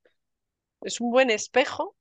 es 0.82 1.02
un 1.02 1.12
buen 1.12 1.30
espejo 1.30 1.96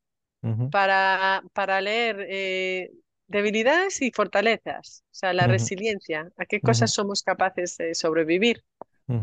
para, 0.70 1.43
para 1.53 1.80
leer 1.80 2.26
eh, 2.28 2.91
debilidades 3.26 4.01
y 4.03 4.11
fortalezas, 4.11 5.05
o 5.07 5.14
sea, 5.14 5.32
la 5.32 5.47
resiliencia, 5.47 6.30
a 6.37 6.47
qué 6.47 6.61
cosas 6.61 6.93
somos 6.93 7.22
capaces 7.22 7.76
de 7.76 7.95
sobrevivir 7.95 8.64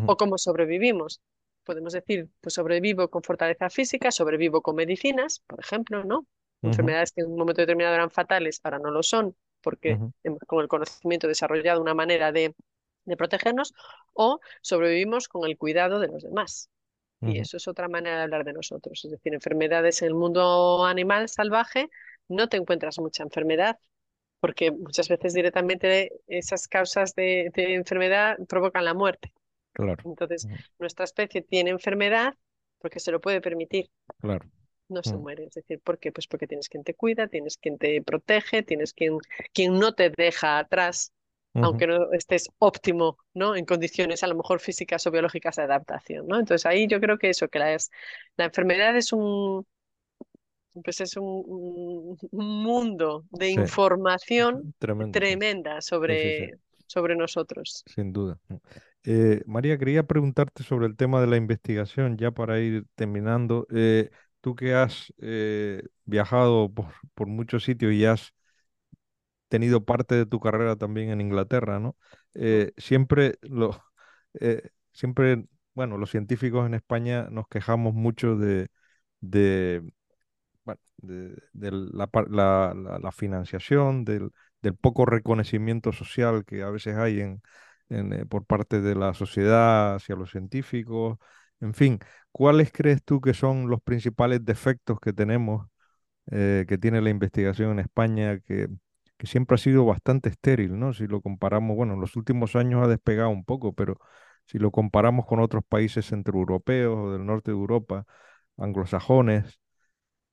o 0.05 0.18
cómo 0.18 0.38
sobrevivimos. 0.38 1.22
Podemos 1.64 1.93
decir, 1.93 2.30
pues 2.41 2.55
sobrevivo 2.55 3.09
con 3.09 3.24
fortaleza 3.24 3.70
física, 3.70 4.11
sobrevivo 4.11 4.61
con 4.61 4.76
medicinas, 4.76 5.41
por 5.47 5.59
ejemplo, 5.59 6.03
¿no? 6.03 6.26
Enfermedades 6.61 7.11
que 7.11 7.22
en 7.22 7.28
un 7.28 7.38
momento 7.38 7.61
determinado 7.61 7.95
eran 7.95 8.11
fatales, 8.11 8.59
ahora 8.64 8.80
no 8.80 8.91
lo 8.91 9.03
son, 9.03 9.36
porque 9.61 9.97
hemos 10.24 10.39
con 10.47 10.61
el 10.61 10.68
conocimiento 10.68 11.28
desarrollado 11.28 11.82
una 11.82 11.93
manera 11.93 12.32
de, 12.32 12.53
de 13.05 13.18
protegernos, 13.18 13.74
o 14.14 14.39
sobrevivimos 14.61 15.28
con 15.28 15.49
el 15.49 15.57
cuidado 15.57 15.99
de 15.99 16.07
los 16.07 16.24
demás. 16.24 16.70
Y 17.26 17.39
eso 17.39 17.57
es 17.57 17.67
otra 17.67 17.88
manera 17.88 18.17
de 18.17 18.24
hablar 18.24 18.43
de 18.43 18.53
nosotros. 18.53 19.03
Es 19.05 19.11
decir, 19.11 19.34
enfermedades 19.34 20.01
en 20.01 20.09
el 20.09 20.13
mundo 20.13 20.86
animal 20.86 21.30
salvaje, 21.30 21.89
no 22.28 22.49
te 22.49 22.57
encuentras 22.57 22.99
mucha 22.99 23.24
enfermedad, 23.24 23.78
porque 24.39 24.71
muchas 24.71 25.07
veces 25.07 25.34
directamente 25.34 26.11
esas 26.28 26.67
causas 26.67 27.15
de, 27.15 27.51
enfermedad 27.55 28.38
provocan 28.47 28.86
la 28.86 28.93
muerte. 28.93 29.32
Claro. 29.71 30.03
Entonces, 30.05 30.47
nuestra 30.80 31.05
especie 31.05 31.41
tiene 31.41 31.71
enfermedad 31.71 32.36
porque 32.80 32.99
se 32.99 33.11
lo 33.11 33.21
puede 33.21 33.41
permitir. 33.41 33.89
Claro. 34.19 34.45
No 34.89 35.01
se 35.01 35.15
muere. 35.15 35.45
Es 35.45 35.53
decir, 35.53 35.80
¿por 35.80 35.97
qué? 35.97 36.11
Pues 36.11 36.28
porque 36.28 36.45
tienes 36.45 36.67
quien 36.67 36.84
te 36.84 36.93
cuida, 36.93 37.28
tienes 37.28 37.57
quien 37.57 37.78
te 37.78 38.01
protege, 38.01 38.63
tienes 38.63 38.93
quien, 38.93 39.17
quien 39.53 39.80
no 39.80 39.93
te 39.95 40.11
deja 40.15 40.59
atrás 40.59 41.13
aunque 41.54 41.88
no 41.88 42.12
estés 42.14 42.49
óptimo, 42.58 43.18
¿no? 43.34 43.56
En 43.56 43.66
condiciones 43.66 44.24
a 44.24 44.28
lo 44.28 44.36
mejor 44.36 44.60
físicas 44.60 45.06
o 45.06 45.12
biológicas 45.12 45.56
de 45.56 45.64
adaptación, 45.64 46.28
¿no? 46.28 46.39
Entonces 46.39 46.66
ahí 46.66 46.88
yo 46.88 46.99
creo 46.99 47.18
que 47.18 47.30
eso, 47.30 47.47
que 47.47 47.60
la, 47.60 47.74
es, 47.74 47.91
la 48.38 48.45
enfermedad 48.45 48.95
es 48.97 49.14
un, 49.14 49.66
pues 50.84 51.01
es 51.01 51.16
un, 51.18 52.18
mundo 52.32 53.26
de 53.32 53.49
información 53.49 54.74
tremenda 55.12 55.82
sobre, 55.82 56.58
sobre 56.88 57.16
nosotros. 57.16 57.84
Sin 57.86 58.14
duda. 58.14 58.39
Eh, 59.04 59.41
María, 59.45 59.78
quería 59.78 60.04
preguntarte 60.04 60.64
sobre 60.64 60.88
el 60.88 60.95
tema 60.95 61.22
de 61.22 61.28
la 61.28 61.38
investigación, 61.38 62.18
ya 62.18 62.32
para 62.32 62.60
ir 62.60 62.86
terminando. 62.95 63.68
Eh, 63.70 64.10
tú 64.41 64.56
que 64.56 64.74
has 64.74 65.14
eh, 65.20 65.84
viajado 66.06 66.72
por, 66.72 66.88
por 67.14 67.28
muchos 67.28 67.64
sitios 67.64 67.93
y 67.93 68.06
has 68.06 68.34
tenido 69.54 69.86
parte 69.86 70.16
de 70.16 70.26
tu 70.26 70.39
carrera 70.39 70.76
también 70.78 71.12
en 71.12 71.22
Inglaterra, 71.22 71.80
¿no? 71.80 71.95
Eh, 72.34 72.72
siempre, 72.76 73.36
lo, 73.43 73.80
eh, 74.39 74.72
siempre, 74.93 75.45
bueno, 75.76 75.99
los 75.99 76.10
científicos 76.10 76.66
en 76.66 76.74
España 76.74 77.28
nos 77.30 77.47
quejamos 77.47 77.93
mucho 77.93 78.36
de, 78.36 78.70
de, 79.22 79.84
la, 81.04 83.12
financiación, 83.12 84.06
del, 84.06 84.32
del, 84.64 84.76
poco 84.76 85.06
reconocimiento 85.06 85.91
social 85.91 86.45
que 86.45 86.64
a 86.64 86.72
veces 86.72 86.97
hay 86.97 87.22
en, 87.22 87.41
eh, 87.89 88.26
por 88.28 88.45
parte 88.45 88.82
de 88.82 88.95
la 88.95 89.14
sociedad 89.14 89.95
hacia 89.95 90.16
los 90.16 90.32
científicos. 90.32 91.20
En 91.60 91.76
fin, 91.76 91.99
¿cuáles 92.32 92.72
crees 92.72 93.04
tú 93.04 93.22
que 93.22 93.36
son 93.36 93.70
los 93.70 93.84
principales 93.84 94.43
defectos 94.43 94.99
que 94.99 95.14
tenemos, 95.14 95.68
que 96.26 96.78
tiene 96.82 97.01
la 97.01 97.10
investigación 97.10 97.72
en 97.74 97.80
España, 97.80 98.39
que 98.39 98.70
que 99.18 99.28
siempre 99.28 99.55
ha 99.55 99.57
sido 99.57 99.86
bastante 99.86 100.30
estéril, 100.30 100.78
¿no? 100.80 100.93
Si 100.93 101.07
lo 101.07 101.22
comparamos, 101.22 101.76
bueno, 101.76 101.93
en 101.93 102.01
los 102.01 102.16
últimos 102.16 102.55
años 102.55 102.84
ha 102.84 102.88
despegado 102.88 103.30
un 103.30 103.45
poco, 103.45 103.74
pero 103.74 103.99
si 104.45 104.59
lo 104.59 104.72
comparamos 104.72 105.26
con 105.26 105.39
otros 105.39 105.64
países 105.68 106.07
centroeuropeos 106.07 106.97
o 106.97 107.11
del 107.11 107.26
norte 107.26 107.51
de 107.51 107.57
Europa, 107.57 108.05
anglosajones, 108.57 109.59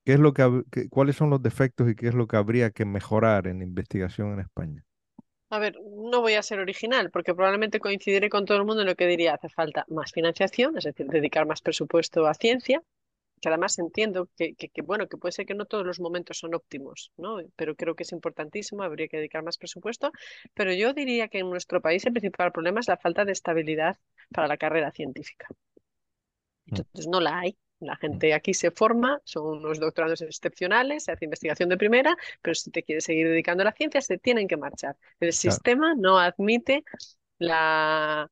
¿qué 0.04 0.14
es 0.14 0.20
lo 0.20 0.32
que, 0.34 0.62
¿cuáles 0.90 1.16
son 1.16 1.30
los 1.30 1.42
defectos 1.42 1.88
y 1.90 1.94
qué 1.94 2.08
es 2.08 2.14
lo 2.14 2.26
que 2.26 2.36
habría 2.36 2.70
que 2.70 2.84
mejorar 2.84 3.46
en 3.46 3.62
investigación 3.62 4.32
en 4.34 4.40
España? 4.40 4.84
A 5.50 5.58
ver, 5.58 5.74
no 6.12 6.20
voy 6.20 6.34
a 6.34 6.42
ser 6.42 6.60
original 6.60 7.10
porque 7.10 7.34
probablemente 7.34 7.80
coincidiré 7.80 8.28
con 8.30 8.44
todo 8.44 8.58
el 8.58 8.64
mundo 8.64 8.82
en 8.82 8.88
lo 8.88 8.94
que 8.94 9.06
diría 9.06 9.34
hace 9.34 9.48
falta 9.48 9.84
más 9.88 10.12
financiación, 10.12 10.78
es 10.78 10.84
decir, 10.84 11.06
dedicar 11.06 11.46
más 11.46 11.60
presupuesto 11.60 12.26
a 12.26 12.34
ciencia, 12.34 12.82
que 13.40 13.48
además 13.48 13.78
entiendo 13.78 14.28
que, 14.36 14.54
que, 14.54 14.82
bueno, 14.82 15.08
que 15.08 15.16
puede 15.16 15.32
ser 15.32 15.46
que 15.46 15.54
no 15.54 15.64
todos 15.64 15.86
los 15.86 16.00
momentos 16.00 16.38
son 16.38 16.54
óptimos, 16.54 17.12
¿no? 17.16 17.38
Pero 17.56 17.74
creo 17.74 17.94
que 17.94 18.02
es 18.02 18.12
importantísimo, 18.12 18.82
habría 18.82 19.08
que 19.08 19.16
dedicar 19.16 19.42
más 19.42 19.58
presupuesto, 19.58 20.12
pero 20.54 20.72
yo 20.72 20.92
diría 20.92 21.28
que 21.28 21.38
en 21.38 21.50
nuestro 21.50 21.80
país 21.80 22.04
el 22.06 22.12
principal 22.12 22.52
problema 22.52 22.80
es 22.80 22.88
la 22.88 22.96
falta 22.96 23.24
de 23.24 23.32
estabilidad 23.32 23.98
para 24.30 24.48
la 24.48 24.56
carrera 24.56 24.90
científica. 24.92 25.46
Mm. 26.66 26.76
Entonces 26.76 27.06
no 27.08 27.20
la 27.20 27.40
hay. 27.40 27.56
La 27.80 27.94
mm. 27.94 27.98
gente 27.98 28.34
aquí 28.34 28.54
se 28.54 28.70
forma, 28.70 29.20
son 29.24 29.58
unos 29.58 29.80
doctorados 29.80 30.20
excepcionales, 30.20 31.04
se 31.04 31.12
hace 31.12 31.24
investigación 31.24 31.68
de 31.68 31.76
primera, 31.76 32.16
pero 32.42 32.54
si 32.54 32.70
te 32.70 32.82
quieres 32.82 33.04
seguir 33.04 33.28
dedicando 33.28 33.62
a 33.62 33.64
la 33.64 33.72
ciencia, 33.72 34.00
se 34.00 34.18
tienen 34.18 34.46
que 34.46 34.56
marchar. 34.56 34.96
El 35.18 35.32
sistema 35.32 35.94
no 35.96 36.18
admite 36.18 36.84
la 37.38 38.30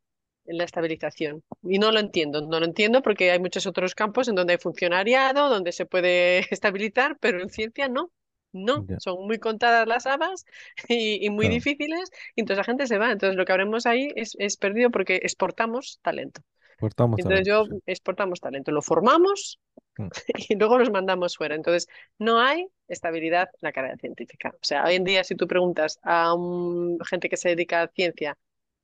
la 0.49 0.65
estabilización. 0.65 1.43
Y 1.63 1.79
no 1.79 1.93
lo 1.93 2.01
entiendo, 2.01 2.41
no 2.41 2.61
lo 2.61 2.67
entiendo 2.67 3.03
porque 3.03 3.31
hay 3.31 3.39
muchos 3.39 3.67
otros 3.67 3.95
campos 3.95 4.29
en 4.29 4.35
donde 4.35 4.55
hay 4.55 4.59
funcionariado, 4.59 5.49
donde 5.49 5.73
se 5.73 5.87
puede 5.87 6.39
estabilizar, 6.51 7.19
pero 7.21 7.41
en 7.43 7.51
ciencia 7.51 7.89
no. 7.89 8.11
No, 8.51 8.87
son 8.99 9.27
muy 9.27 9.39
contadas 9.39 9.87
las 9.87 10.07
habas 10.07 10.47
y, 10.89 11.29
muy 11.29 11.49
difíciles, 11.49 12.11
y 12.35 12.41
entonces 12.41 12.57
la 12.57 12.65
gente 12.65 12.87
se 12.87 12.97
va. 12.97 13.13
Entonces 13.13 13.37
lo 13.37 13.45
que 13.45 13.53
habremos 13.53 13.85
ahí 13.85 14.11
es, 14.17 14.35
es 14.39 14.57
perdido 14.57 14.91
porque 14.91 15.17
exportamos 15.17 16.01
talento. 16.01 16.41
Exportamos 16.71 17.19
entonces 17.19 17.47
talento, 17.47 17.75
yo 17.75 17.81
exportamos 17.85 18.41
talento, 18.41 18.73
lo 18.73 18.81
formamos 18.81 19.61
mm. 19.99 20.09
y 20.49 20.57
luego 20.57 20.79
los 20.79 20.91
mandamos 20.91 21.37
fuera. 21.37 21.57
Entonces 21.57 21.89
no 22.19 22.41
hay 22.41 22.67
estabilidad 22.89 23.51
en 23.53 23.59
la 23.61 23.73
carrera 23.73 23.97
científica. 23.99 24.51
O 24.55 24.65
sea, 24.65 24.85
hoy 24.85 24.95
en 24.95 25.05
día 25.05 25.25
si 25.25 25.35
tú 25.35 25.47
preguntas 25.47 25.99
a 26.03 26.33
un, 26.33 26.99
gente 27.05 27.29
que 27.29 27.37
se 27.37 27.51
dedica 27.51 27.83
a 27.83 27.89
ciencia 27.89 28.39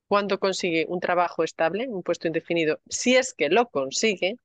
cuándo 0.08 0.38
consigue 0.38 0.86
un 0.88 1.00
trabajo 1.00 1.44
estable, 1.44 1.88
un 1.88 2.02
puesto 2.02 2.26
indefinido, 2.26 2.80
si 2.88 3.16
es 3.16 3.34
que 3.34 3.48
lo 3.48 3.68
consigue, 3.68 4.38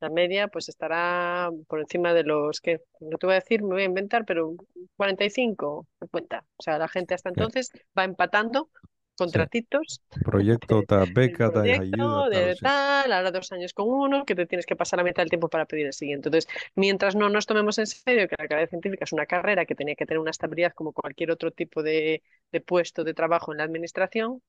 la 0.00 0.08
media 0.08 0.48
pues 0.48 0.68
estará 0.68 1.48
por 1.68 1.78
encima 1.78 2.12
de 2.14 2.24
los 2.24 2.60
que, 2.60 2.80
no 2.98 3.16
te 3.16 3.26
voy 3.26 3.34
a 3.34 3.38
decir, 3.38 3.62
me 3.62 3.74
voy 3.74 3.82
a 3.82 3.86
inventar, 3.86 4.24
pero 4.24 4.56
45, 4.96 5.86
50. 6.00 6.44
O 6.56 6.62
sea, 6.62 6.78
la 6.78 6.88
gente 6.88 7.14
hasta 7.14 7.28
entonces 7.28 7.70
va 7.96 8.02
empatando 8.02 8.70
contratitos. 9.16 10.00
Proyecto, 10.24 10.82
tal, 10.88 11.12
beca, 11.12 11.50
tal, 11.50 11.68
ayuda. 11.68 12.28
De 12.28 12.56
tal, 12.56 13.12
ahora 13.12 13.30
dos 13.30 13.52
años 13.52 13.72
con 13.72 13.88
uno, 13.88 14.24
que 14.24 14.34
te 14.34 14.46
tienes 14.46 14.66
que 14.66 14.76
pasar 14.76 14.98
la 14.98 15.04
mitad 15.04 15.22
del 15.22 15.30
tiempo 15.30 15.48
para 15.48 15.66
pedir 15.66 15.86
el 15.86 15.92
siguiente. 15.92 16.28
Entonces, 16.28 16.50
mientras 16.74 17.14
no 17.14 17.28
nos 17.28 17.46
tomemos 17.46 17.78
en 17.78 17.86
serio 17.86 18.28
que 18.28 18.36
la 18.38 18.48
carrera 18.48 18.68
científica 18.68 19.04
es 19.04 19.12
una 19.12 19.26
carrera 19.26 19.66
que 19.66 19.74
tenía 19.74 19.94
que 19.94 20.06
tener 20.06 20.18
una 20.18 20.30
estabilidad 20.30 20.72
como 20.74 20.92
cualquier 20.92 21.30
otro 21.30 21.50
tipo 21.50 21.82
de, 21.82 22.22
de 22.50 22.60
puesto 22.60 23.04
de 23.04 23.14
trabajo 23.14 23.52
en 23.52 23.58
la 23.58 23.64
administración, 23.64 24.42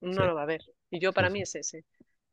no 0.00 0.26
lo 0.26 0.34
va 0.34 0.40
a 0.40 0.44
haber. 0.44 0.62
Y 0.90 1.00
yo 1.00 1.12
para 1.12 1.30
mí 1.30 1.42
es 1.42 1.54
ese. 1.54 1.84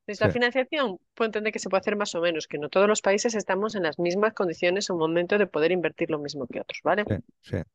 Desde 0.08 0.26
la 0.26 0.32
financiación 0.32 1.00
puedo 1.16 1.28
entender 1.28 1.52
que 1.52 1.58
se 1.58 1.68
puede 1.68 1.82
hacer 1.82 1.96
más 1.96 2.14
o 2.14 2.22
menos, 2.22 2.48
que 2.48 2.60
no 2.60 2.70
todos 2.70 2.88
los 2.88 3.02
países 3.02 3.34
estamos 3.34 3.74
en 3.74 3.82
las 3.82 3.98
mismas 3.98 4.34
condiciones 4.34 4.90
en 4.90 4.96
un 4.96 5.00
momento 5.00 5.40
de 5.40 5.48
poder 5.48 5.72
invertir 5.72 6.12
lo 6.12 6.20
mismo 6.20 6.46
que 6.46 6.62
otros, 6.62 6.80
¿vale? 6.84 7.06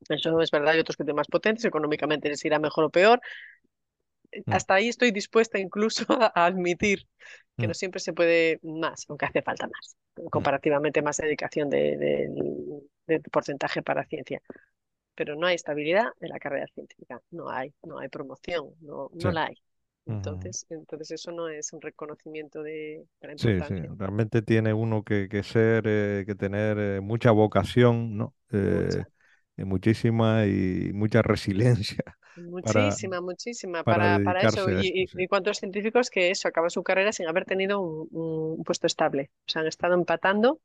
Eso 0.09 0.41
es 0.41 0.51
verdad, 0.53 0.75
hay 0.75 0.81
otros 0.81 0.97
que 0.97 1.03
tienen 1.03 1.17
más 1.17 1.27
potentes, 1.27 1.65
económicamente 1.65 2.29
les 2.29 2.45
irá 2.45 2.61
mejor 2.61 2.85
o 2.85 2.91
peor. 2.91 3.21
Mm. 4.47 4.53
Hasta 4.53 4.75
ahí 4.75 4.89
estoy 4.89 5.11
dispuesta 5.11 5.59
incluso 5.59 6.05
a, 6.35 6.47
admitir 6.47 7.07
que 7.57 7.67
no 7.67 7.73
mm. 7.73 7.75
siempre 7.75 8.01
se 8.01 8.13
puede 8.13 8.59
más, 8.63 9.05
aunque 9.09 9.27
hace 9.27 9.43
falta 9.43 9.67
más, 9.67 9.97
mm. 10.17 10.29
comparativamente 10.29 11.03
más 11.03 11.19
dedicación 11.19 11.69
de, 11.71 12.31
porcentaje 13.31 13.83
para 13.83 14.05
ciencia 14.05 14.41
pero 15.17 15.37
no 15.37 15.47
hay 15.47 15.57
estabilidad 15.57 16.07
en 16.21 16.31
la 16.31 16.39
carrera 16.39 16.67
científica, 16.73 17.21
no 17.31 17.51
hay, 17.51 17.75
no 17.83 17.99
hay 17.99 18.09
promoción, 18.09 18.71
no, 18.81 19.11
no 19.13 19.31
la 19.33 19.47
hay. 19.47 19.57
Entonces, 20.07 20.67
entonces 20.71 21.11
eso 21.13 21.31
no 21.31 21.49
es 21.49 21.73
un 21.73 21.81
reconocimiento 21.81 22.63
de. 22.63 23.05
Sí, 23.37 23.61
sí, 23.61 23.75
realmente 23.97 24.43
tiene 24.43 24.73
uno 24.73 25.03
que, 25.05 25.29
que 25.29 25.43
ser, 25.43 25.85
eh, 25.87 26.25
que 26.27 26.35
tener 26.35 26.79
eh, 26.79 27.01
mucha 27.01 27.31
vocación, 27.31 28.17
¿no? 28.17 28.35
Eh, 28.51 29.05
muchísima 29.59 30.47
y 30.47 30.91
mucha 30.95 31.23
resiliencia. 31.23 32.03
Muchísima, 32.37 33.21
muchísima 33.21 33.83
para, 33.83 34.19
para, 34.25 34.41
eso. 34.41 34.71
Y, 34.71 35.07
y, 35.13 35.27
cuántos 35.27 35.59
científicos 35.59 36.11
que 36.11 36.31
eso, 36.31 36.49
acaban 36.49 36.71
su 36.71 36.83
carrera 36.83 37.13
sin 37.13 37.27
haber 37.27 37.45
tenido 37.45 37.81
un, 37.81 38.09
un 38.11 38.65
puesto 38.65 38.87
estable. 38.87 39.31
O 39.47 39.51
sea, 39.51 39.63
han 39.63 39.69
estado 39.69 39.95
empatando 39.95 40.61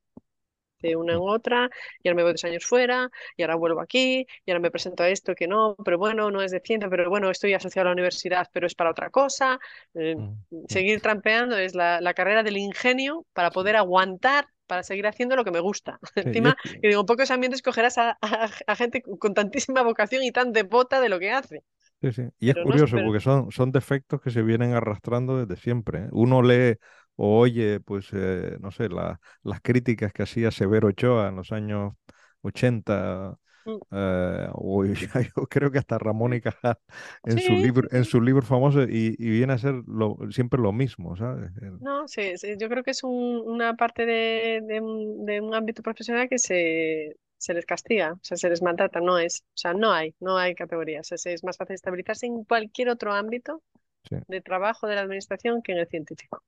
de 0.90 0.96
una 0.96 1.14
en 1.14 1.20
otra, 1.22 1.70
y 2.02 2.08
ahora 2.08 2.16
me 2.16 2.24
voy 2.24 2.32
dos 2.34 2.44
años 2.44 2.66
fuera, 2.66 3.10
y 3.38 3.44
ahora 3.44 3.56
vuelvo 3.56 3.82
aquí, 3.82 4.26
y 4.46 4.52
ahora 4.52 4.60
me 4.60 4.72
presento 4.72 5.04
a 5.04 5.10
esto 5.10 5.36
que 5.36 5.48
no, 5.48 5.76
pero 5.84 5.98
bueno, 5.98 6.32
no 6.32 6.42
es 6.42 6.52
de 6.52 6.60
ciencia, 6.60 6.90
pero 6.90 7.10
bueno, 7.10 7.30
estoy 7.30 7.54
asociado 7.54 7.88
a 7.88 7.90
la 7.90 7.94
universidad, 7.94 8.48
pero 8.54 8.68
es 8.68 8.76
para 8.76 8.92
otra 8.92 9.10
cosa. 9.10 9.60
Eh, 9.94 10.16
mm, 10.16 10.44
mm. 10.52 10.66
seguir 10.68 11.02
trampeando 11.02 11.58
es 11.58 11.76
la, 11.76 12.02
la, 12.02 12.14
carrera 12.14 12.44
del 12.44 12.58
ingenio 12.58 13.26
para 13.34 13.52
poder 13.52 13.76
aguantar 13.76 14.48
para 14.68 14.82
seguir 14.82 15.06
haciendo 15.06 15.36
lo 15.36 15.44
que 15.44 15.52
me 15.52 15.60
gusta. 15.60 16.00
Encima, 16.16 16.56
que 16.64 16.88
digo, 16.88 17.02
en 17.02 17.06
pocos 17.06 17.30
ambientes 17.30 17.62
cogerás 17.62 17.98
a, 17.98 18.18
a, 18.22 18.76
gente 18.76 19.04
con 19.20 19.34
tantísima 19.34 19.84
vocación 19.84 20.24
y 20.24 20.32
tan 20.32 20.52
devota 20.52 21.00
de 21.00 21.10
lo 21.10 21.20
que 21.20 21.32
hace. 21.32 21.64
Sí, 22.02 22.12
sí. 22.12 22.24
Y 22.40 22.50
es 22.50 22.56
curioso 22.64 22.98
porque 23.04 23.20
son, 23.20 23.52
son 23.52 23.72
defectos 23.72 24.22
que 24.22 24.30
se 24.30 24.42
vienen 24.42 24.74
arrastrando 24.74 25.44
desde 25.44 25.62
siempre. 25.62 26.00
¿eh? 26.00 26.08
Uno 26.12 26.42
lee 26.42 26.78
o 27.16 27.40
oye, 27.40 27.80
pues, 27.80 28.10
eh, 28.14 28.58
no 28.60 28.72
sé, 28.72 28.90
la, 28.90 29.20
las 29.44 29.62
críticas 29.62 30.14
que 30.14 30.24
hacía 30.24 30.52
Severo 30.52 30.90
Ochoa 30.90 31.30
en 31.30 31.36
los 31.36 31.52
años 31.52 31.94
80, 32.42 33.38
mm. 33.66 33.72
eh, 33.92 34.48
o 34.54 34.84
yo 35.36 35.48
creo 35.50 35.72
que 35.72 35.80
hasta 35.80 35.98
Ramón 35.98 36.34
y 36.34 36.42
Cajal 36.42 36.78
en, 37.24 37.40
su 37.40 37.54
libro, 37.54 37.88
en 37.92 38.06
su 38.06 38.22
libro 38.22 38.42
famoso, 38.46 38.84
y, 38.84 39.16
viene 39.18 39.54
a 39.54 39.58
ser 39.58 39.76
lo, 39.88 40.18
siempre 40.32 40.60
lo 40.62 40.74
mismo, 40.74 41.16
¿sabes? 41.16 41.52
No, 41.82 42.08
sí, 42.08 42.34
yo 42.60 42.70
creo 42.70 42.84
que 42.84 42.92
es 42.92 43.04
una 43.04 43.76
parte 43.76 44.06
de, 44.06 44.62
de, 44.64 45.42
un, 45.42 45.56
ámbito 45.56 45.82
profesional 45.82 46.28
que 46.28 46.38
se, 46.38 47.16
se 47.38 47.54
les 47.54 47.66
castiga, 47.66 48.14
o 48.14 48.20
sea, 48.22 48.36
se 48.36 48.50
les 48.50 48.62
maltrata, 48.62 49.00
no 49.00 49.18
es, 49.18 49.44
o 49.50 49.58
sea, 49.58 49.74
no 49.74 49.92
hay, 49.92 50.14
no 50.20 50.38
hay 50.38 50.54
categorías, 50.54 51.12
es, 51.14 51.26
es 51.26 51.44
más 51.46 51.58
fácil 51.58 51.76
estabilizarse 51.76 52.26
en 52.26 52.44
cualquier 52.44 52.90
otro 52.90 53.14
ámbito 53.14 53.62
de 54.28 54.42
trabajo 54.42 54.88
de 54.88 54.96
la 54.96 55.02
administración 55.02 55.62
que 55.62 55.72
en 55.72 55.80
el 55.80 55.88
científico. 55.88 56.44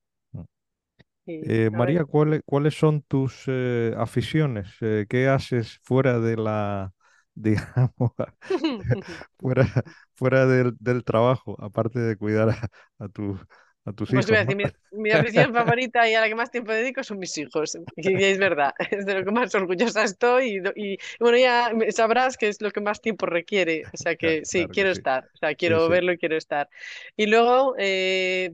Eh, 1.27 1.69
María, 1.71 2.05
¿cuáles, 2.05 2.41
¿cuáles 2.45 2.75
son 2.75 3.01
tus 3.01 3.43
eh, 3.47 3.93
aficiones? 3.97 4.69
Eh, 4.81 5.05
¿Qué 5.09 5.27
haces 5.27 5.79
fuera 5.83 6.19
de 6.19 6.37
la, 6.37 6.93
digamos, 7.35 8.11
fuera, 9.37 9.67
fuera 10.15 10.45
del, 10.45 10.73
del, 10.79 11.03
trabajo, 11.03 11.57
aparte 11.59 11.99
de 11.99 12.15
cuidar 12.15 12.49
a, 12.49 12.69
a, 13.03 13.09
tu, 13.09 13.37
a 13.83 13.91
tus 13.91 14.09
pues 14.09 14.29
hijos? 14.29 14.55
mi, 14.55 14.63
mi, 14.93 15.11
afición 15.11 15.53
favorita 15.53 16.09
y 16.09 16.15
a 16.15 16.21
la 16.21 16.29
que 16.29 16.35
más 16.35 16.49
tiempo 16.49 16.71
dedico 16.71 17.03
son 17.03 17.19
mis 17.19 17.37
hijos. 17.37 17.77
Y, 17.97 18.23
es 18.23 18.39
verdad, 18.39 18.73
es 18.89 19.05
de 19.05 19.15
lo 19.15 19.25
que 19.25 19.31
más 19.31 19.53
orgullosa 19.53 20.03
estoy. 20.03 20.61
Y, 20.75 20.93
y, 20.93 20.97
bueno, 21.19 21.37
ya 21.37 21.71
sabrás 21.89 22.37
que 22.37 22.47
es 22.47 22.61
lo 22.61 22.71
que 22.71 22.79
más 22.79 23.01
tiempo 23.01 23.25
requiere. 23.25 23.83
O 23.93 23.97
sea 23.97 24.15
que 24.15 24.45
sí, 24.45 24.65
quiero 24.67 24.91
estar. 24.91 25.25
O 25.33 25.37
sea, 25.37 25.55
quiero 25.55 25.89
verlo 25.89 26.13
y 26.13 26.17
quiero 26.17 26.37
estar. 26.37 26.69
Y 27.17 27.25
luego, 27.25 27.75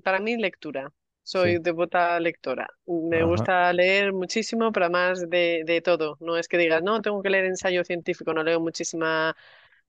para 0.04 0.20
mí, 0.20 0.38
lectura. 0.38 0.92
Soy 1.24 1.58
devota 1.60 2.20
lectora. 2.20 2.68
Me 2.86 3.24
gusta 3.24 3.72
leer 3.72 4.12
muchísimo, 4.14 4.72
pero 4.72 4.86
además 4.88 5.30
de, 5.30 5.64
de, 5.66 5.82
todo. 5.82 6.18
No 6.20 6.38
es 6.38 6.48
que 6.48 6.58
digas, 6.58 6.84
no, 6.84 7.02
tengo 7.02 7.22
que 7.24 7.30
leer 7.30 7.46
ensayo 7.46 7.84
científico, 7.86 8.34
no 8.34 8.44
leo 8.44 8.60
muchísima 8.60 9.36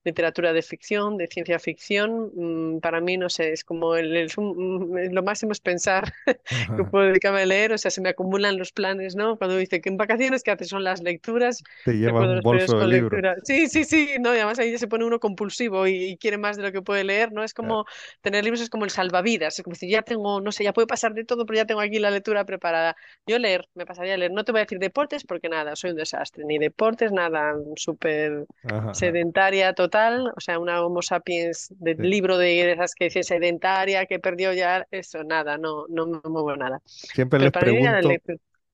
literatura 0.04 0.52
de 0.52 0.62
ficción, 0.62 1.16
de 1.16 1.26
ciencia 1.26 1.58
ficción, 1.58 2.30
mm, 2.34 2.80
para 2.80 3.00
mí, 3.00 3.16
no 3.16 3.30
sé, 3.30 3.52
es 3.52 3.64
como 3.64 3.96
el, 3.96 4.30
mm, 4.36 5.12
lo 5.12 5.22
máximo 5.22 5.52
es 5.52 5.60
pensar 5.60 6.12
que 6.76 6.84
puedo 6.84 7.06
dedicarme 7.06 7.42
a 7.42 7.46
leer, 7.46 7.72
o 7.72 7.78
sea, 7.78 7.90
se 7.90 8.00
me 8.00 8.10
acumulan 8.10 8.58
los 8.58 8.72
planes, 8.72 9.16
¿no? 9.16 9.36
Cuando 9.38 9.56
dice 9.56 9.80
que 9.80 9.88
en 9.88 9.96
vacaciones 9.96 10.42
que 10.42 10.50
haces 10.50 10.68
son 10.68 10.84
las 10.84 11.02
lecturas. 11.02 11.62
Te 11.84 11.92
lleva 11.92 12.20
un 12.20 12.40
bolso 12.40 12.78
de 12.78 12.86
libro. 12.86 13.34
Sí, 13.44 13.68
sí, 13.68 13.84
sí, 13.84 14.10
no, 14.20 14.34
y 14.34 14.36
además 14.36 14.58
ahí 14.58 14.76
se 14.76 14.88
pone 14.88 15.04
uno 15.04 15.18
compulsivo 15.18 15.86
y, 15.86 16.16
quiere 16.18 16.38
más 16.38 16.56
de 16.56 16.62
lo 16.62 16.72
que 16.72 16.80
puede 16.80 17.02
leer, 17.02 17.32
¿no? 17.32 17.42
Es 17.42 17.54
como 17.54 17.86
tener 18.20 18.44
libros 18.44 18.60
es 18.60 18.70
como 18.70 18.84
el 18.84 18.90
salvavidas, 18.90 19.58
es 19.58 19.64
como 19.64 19.74
si 19.74 19.88
ya 19.88 20.02
tengo, 20.02 20.40
no 20.40 20.52
sé, 20.52 20.64
ya 20.64 20.72
puede 20.72 20.86
pasar 20.86 21.12
de 21.14 21.24
todo, 21.24 21.44
pero 21.44 21.56
ya 21.56 21.66
tengo 21.66 21.80
aquí 21.80 21.98
la 21.98 22.10
lectura 22.10 22.44
preparada. 22.44 22.96
Yo 23.26 23.38
leer, 23.38 23.68
me 23.74 23.84
pasaría 23.84 24.14
a 24.14 24.16
leer, 24.16 24.32
no 24.32 24.44
te 24.44 24.52
voy 24.52 24.60
a 24.60 24.64
decir 24.64 24.78
deportes 24.78 25.24
porque 25.24 25.48
nada, 25.48 25.76
soy 25.76 25.90
un 25.90 25.96
desastre, 25.96 26.44
ni 26.44 26.58
deportes, 26.58 27.10
nada, 27.10 27.54
súper 27.76 28.46
sedentaria, 28.92 29.72
total 29.72 29.93
o 29.94 30.40
sea, 30.40 30.58
una 30.58 30.84
Homo 30.84 31.02
sapiens 31.02 31.72
del 31.78 31.98
libro 31.98 32.38
de 32.38 32.72
esas 32.72 32.94
que 32.94 33.04
dice 33.04 33.22
sedentaria, 33.22 34.06
que 34.06 34.18
perdió 34.18 34.52
ya, 34.52 34.86
eso, 34.90 35.24
nada, 35.24 35.58
no, 35.58 35.86
no 35.88 36.06
me 36.06 36.20
muevo 36.28 36.56
nada. 36.56 36.80
Siempre 36.84 37.38
les 37.38 37.52
pregunto, 37.52 38.08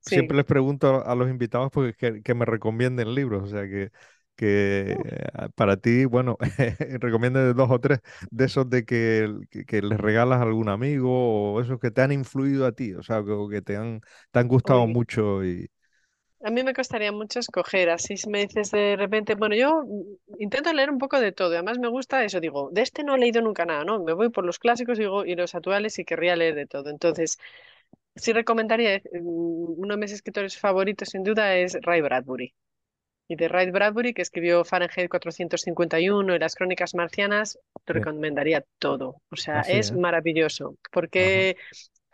siempre 0.01 0.37
les 0.37 0.47
pregunto 0.47 1.05
a 1.05 1.15
los 1.15 1.29
invitados 1.29 1.71
porque 1.71 2.23
que, 2.23 2.35
me 2.35 2.45
recomienden 2.45 3.15
libros, 3.15 3.45
o 3.45 3.47
sea 3.47 3.63
que 3.69 3.91
que 4.37 4.97
para 5.55 5.77
ti, 5.77 6.07
bueno, 6.07 6.39
recomiendes 6.99 7.55
dos 7.55 7.71
o 7.71 7.79
tres 7.79 8.01
de 8.31 8.47
esos 8.47 8.71
de 8.71 8.87
que, 8.87 9.31
que, 9.67 9.83
les 9.83 10.01
regalas 10.01 10.39
a 10.39 10.45
algún 10.45 10.71
amigo 10.71 11.53
o 11.53 11.61
esos 11.61 11.79
que 11.79 11.91
te 11.91 12.01
han 12.01 12.11
influido 12.11 12.65
a 12.65 12.73
ti, 12.73 12.95
o 12.95 13.03
sea, 13.03 13.23
que, 13.23 13.37
que 13.51 13.61
te, 13.61 13.77
han, 13.77 14.01
te 14.31 14.39
han 14.39 14.49
gustado 14.49 14.87
mucho 14.87 15.45
y, 15.45 15.69
a 16.43 16.51
mí 16.51 16.63
me 16.63 16.75
costaría 16.75 17.13
mucho 17.13 17.39
escoger, 17.41 17.91
así 17.91 18.17
si 18.17 18.29
me 18.29 18.47
dices 18.47 18.71
de 18.71 18.97
repente, 18.97 19.35
bueno, 19.35 19.55
yo 19.55 19.85
intento 20.39 20.73
leer 20.73 20.91
un 20.91 20.99
poco 20.99 21.21
de 21.21 21.33
todo, 21.33 21.53
además 21.53 21.79
me 21.79 21.89
gusta 21.89 22.25
eso, 22.25 22.41
digo, 22.41 22.71
de 22.73 22.83
este 22.83 23.05
no 23.05 23.15
he 23.15 23.19
leído 23.19 23.43
nunca 23.43 23.67
nada, 23.67 23.85
¿no? 23.85 24.03
Me 24.03 24.13
voy 24.15 24.31
por 24.31 24.45
los 24.47 24.59
clásicos 24.59 24.99
digo, 24.99 25.25
y 25.25 25.35
los 25.35 25.55
actuales 25.55 25.99
y 25.99 26.05
querría 26.05 26.37
leer 26.37 26.55
de 26.55 26.67
todo. 26.67 26.91
Entonces, 26.91 27.39
sí 28.17 28.33
recomendaría, 28.33 28.99
mm, 28.99 29.81
uno 29.81 29.95
de 29.95 30.01
mis 30.01 30.13
escritores 30.13 30.59
favoritos 30.59 31.11
sin 31.11 31.25
duda 31.25 31.57
es 31.57 31.77
Ray 31.83 32.01
Bradbury. 32.01 32.55
Y 33.29 33.37
de 33.37 33.47
Ray 33.49 33.71
Bradbury, 33.71 34.13
que 34.13 34.23
escribió 34.23 34.65
Fahrenheit 34.65 35.09
451 35.09 36.35
y 36.35 36.39
las 36.41 36.57
crónicas 36.57 36.95
marcianas, 36.95 37.61
te 37.85 37.93
recomendaría 37.93 38.65
todo. 38.81 39.23
O 39.31 39.37
sea, 39.37 39.61
es 39.61 39.91
¿eh? 39.91 39.95
maravilloso, 39.95 40.77
porque 40.91 41.57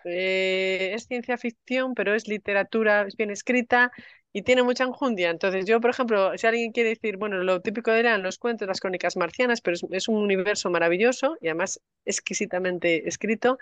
eh, 0.06 0.92
es 0.94 1.06
ciencia 1.06 1.36
ficción, 1.36 1.94
pero 1.94 2.14
es 2.14 2.28
literatura, 2.28 3.02
es 3.02 3.16
bien 3.16 3.30
escrita 3.30 3.92
y 4.36 4.42
tiene 4.42 4.62
mucha 4.62 4.84
enjundia. 4.84 5.30
Entonces, 5.30 5.64
yo, 5.64 5.80
por 5.80 5.88
ejemplo, 5.88 6.36
si 6.36 6.46
alguien 6.46 6.70
quiere 6.70 6.90
decir, 6.90 7.16
bueno, 7.16 7.42
lo 7.42 7.62
típico 7.62 7.90
eran 7.90 8.22
los 8.22 8.36
cuentos, 8.36 8.68
las 8.68 8.80
crónicas 8.80 9.16
marcianas, 9.16 9.62
pero 9.62 9.78
es, 9.90 10.08
un 10.08 10.16
universo 10.16 10.68
maravilloso 10.68 11.38
y 11.40 11.48
además 11.48 11.80
exquisitamente 12.04 13.08
escrito. 13.08 13.56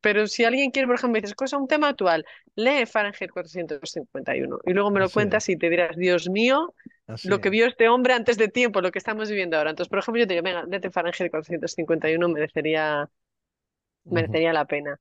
Pero 0.00 0.26
si 0.26 0.44
alguien 0.44 0.70
quiere, 0.70 0.86
por 0.86 0.96
ejemplo, 0.96 1.20
dices, 1.20 1.34
cosa, 1.34 1.58
un 1.58 1.68
tema 1.68 1.88
actual, 1.88 2.24
lee 2.54 2.86
Fahrenheit 2.86 3.30
451 3.30 4.58
y 4.64 4.72
luego 4.72 4.90
me 4.90 5.00
lo 5.00 5.10
cuentas 5.10 5.46
y 5.50 5.56
te 5.56 5.68
dirás, 5.68 5.94
Dios 5.96 6.30
mío, 6.30 6.74
lo 7.24 7.40
que 7.42 7.50
vio 7.50 7.66
este 7.66 7.90
hombre 7.90 8.14
antes 8.14 8.38
de 8.38 8.48
tiempo, 8.48 8.80
lo 8.80 8.92
que 8.92 8.98
estamos 8.98 9.28
viviendo 9.28 9.58
ahora. 9.58 9.68
Entonces, 9.68 9.90
por 9.90 9.98
ejemplo, 9.98 10.20
yo 10.20 10.26
te 10.26 10.32
digo, 10.32 10.44
venga, 10.44 10.64
léete 10.64 10.90
Fahrenheit 10.90 11.30
451, 11.30 12.26
merecería, 12.30 13.06
merecería 14.04 14.54
la 14.54 14.64
pena. 14.64 14.98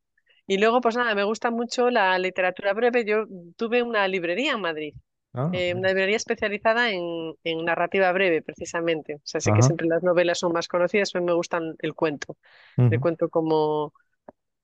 Y 0.47 0.57
luego, 0.57 0.81
pues 0.81 0.95
nada, 0.95 1.15
me 1.15 1.23
gusta 1.23 1.49
mucho 1.51 1.89
la 1.89 2.17
literatura 2.19 2.73
breve. 2.73 3.03
Yo 3.05 3.25
tuve 3.55 3.81
una 3.81 4.07
librería 4.07 4.53
en 4.53 4.61
Madrid, 4.61 4.93
ah, 5.33 5.49
eh, 5.53 5.73
una 5.73 5.89
librería 5.89 6.17
especializada 6.17 6.91
en, 6.91 7.33
en, 7.43 7.65
narrativa 7.65 8.11
breve, 8.11 8.41
precisamente. 8.41 9.15
O 9.15 9.21
sea, 9.23 9.41
sé 9.41 9.51
que 9.53 9.63
siempre 9.63 9.87
las 9.87 10.03
novelas 10.03 10.39
son 10.39 10.53
más 10.53 10.67
conocidas, 10.67 11.11
pero 11.11 11.25
me 11.25 11.33
gustan 11.33 11.75
el 11.79 11.93
cuento. 11.95 12.37
El 12.77 12.99
cuento 12.99 13.29
como, 13.29 13.93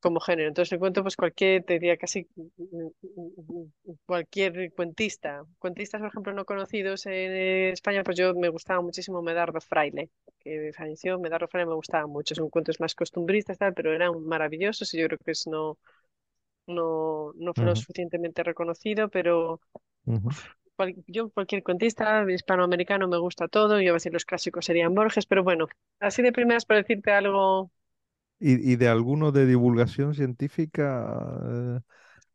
como 0.01 0.19
género. 0.19 0.49
Entonces, 0.49 0.71
el 0.73 0.79
cuento, 0.79 1.01
pues 1.03 1.15
cualquier, 1.15 1.63
te 1.63 1.73
diría 1.73 1.97
casi 1.97 2.27
cualquier 4.05 4.71
cuentista. 4.73 5.43
Cuentistas, 5.59 6.01
por 6.01 6.09
ejemplo, 6.09 6.33
no 6.33 6.45
conocidos 6.45 7.05
en 7.05 7.71
España, 7.71 8.03
pues 8.03 8.17
yo 8.17 8.33
me 8.33 8.49
gustaba 8.49 8.81
muchísimo 8.81 9.21
Medardo 9.21 9.61
Fraile, 9.61 10.09
que 10.39 10.71
falleció. 10.75 11.19
Medardo 11.19 11.47
Fraile 11.47 11.69
me 11.69 11.75
gustaba 11.75 12.07
mucho. 12.07 12.35
Son 12.35 12.49
cuentos 12.49 12.79
más 12.79 12.95
costumbristas, 12.95 13.57
tal, 13.57 13.73
pero 13.73 13.93
eran 13.93 14.23
maravillosos 14.25 14.93
y 14.93 14.99
yo 14.99 15.07
creo 15.07 15.19
que 15.23 15.31
es 15.31 15.47
no, 15.47 15.77
no, 16.67 17.33
no 17.35 17.53
fue 17.53 17.65
lo 17.65 17.75
suficientemente 17.75 18.43
reconocido, 18.43 19.09
pero 19.09 19.61
yo 21.07 21.29
cualquier 21.29 21.63
cuentista 21.63 22.25
hispanoamericano 22.29 23.07
me 23.07 23.17
gusta 23.17 23.47
todo. 23.47 23.79
Yo 23.81 23.91
a 23.91 23.93
veces 23.93 24.13
los 24.13 24.25
clásicos 24.25 24.65
serían 24.65 24.95
Borges, 24.95 25.25
pero 25.25 25.43
bueno, 25.43 25.67
así 25.99 26.21
de 26.21 26.31
primeras 26.31 26.65
para 26.65 26.81
decirte 26.81 27.11
algo 27.11 27.71
y, 28.41 28.75
de 28.75 28.87
alguno 28.87 29.31
de 29.31 29.45
divulgación 29.45 30.15
científica. 30.15 31.07
Eh, 31.47 31.79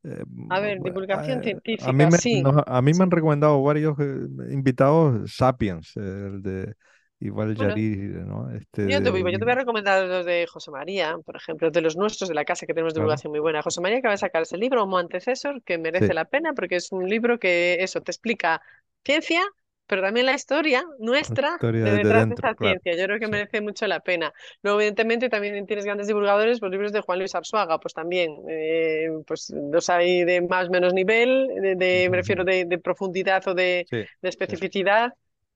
eh, 0.05 0.25
a 0.51 0.61
ver, 0.61 0.81
divulgación 0.81 1.43
científica, 1.43 1.91
a 1.91 1.93
mí 1.93 2.07
me, 2.07 2.13
sí. 2.13 2.43
a 2.45 2.81
mí 2.81 2.93
me 2.95 3.03
han 3.03 3.11
recomendado 3.11 3.61
varios 3.63 3.99
eh, 3.99 4.29
invitados 4.51 5.35
Sapiens, 5.35 5.97
el 5.97 6.43
de 6.43 6.75
Igual 7.19 7.55
¿no? 7.55 8.51
Este 8.51 8.91
yo, 8.91 9.03
te, 9.03 9.11
voy, 9.11 9.23
yo 9.33 9.39
te 9.39 9.45
voy 9.45 9.53
a 9.53 9.57
recomendar 9.57 10.07
los 10.07 10.27
de 10.27 10.47
José 10.47 10.71
María, 10.71 11.17
por 11.25 11.37
ejemplo, 11.37 11.71
de 11.71 11.81
los 11.81 11.97
nuestros 11.97 12.29
de 12.29 12.35
la 12.35 12.45
casa 12.45 12.67
que 12.67 12.75
tenemos 12.75 12.93
divulgación 12.93 13.31
muy 13.31 13.41
buena. 13.41 13.63
José 13.63 13.81
María 13.81 14.03
que 14.03 14.09
va 14.09 14.15
a 14.15 14.19
sacar 14.19 14.43
ese 14.43 14.59
libro, 14.59 14.83
Homo 14.83 14.99
Antecesor, 14.99 15.63
que 15.63 15.79
merece 15.79 16.13
la 16.13 16.27
pena 16.27 16.53
porque 16.53 16.77
es 16.77 16.93
un 16.93 17.09
libro 17.09 17.39
que 17.39 17.79
eso 17.81 18.03
te 18.03 18.11
explica 18.11 18.61
ciencia 19.03 19.43
pero 19.87 20.03
también 20.03 20.27
la 20.27 20.35
historia 20.35 20.85
nuestra 20.99 21.57
de 21.61 21.71
detrás 21.71 22.29
de, 22.29 22.35
esa 22.35 22.55
ciencia. 22.55 22.97
Yo 22.97 23.05
creo 23.05 23.19
que 23.19 23.29
merece 23.29 23.61
mucho 23.61 23.87
la 23.87 24.01
pena. 24.01 24.33
Luego, 24.63 24.81
evidentemente, 24.81 25.29
también 25.29 25.67
tienes 25.67 25.85
grandes 25.85 26.07
divulgadores, 26.07 26.61
pues 26.61 26.73
libros 26.73 26.93
de 26.93 27.01
Juan 27.01 27.19
Luis 27.19 27.35
Arzuaga, 27.35 27.79
pues 27.79 27.95
también, 27.95 28.37
eh, 28.49 29.09
pues 29.27 29.51
los 29.51 29.89
hay 29.89 30.25
de 30.25 30.41
más 30.41 30.69
o 30.69 30.71
menos 30.71 30.93
nivel, 30.93 31.49
de, 31.79 32.09
me 32.11 32.17
refiero 32.17 32.45
de, 32.45 32.81
profundidad 32.83 33.47
o 33.49 33.55
de, 33.55 33.87
especificidad. 34.23 35.13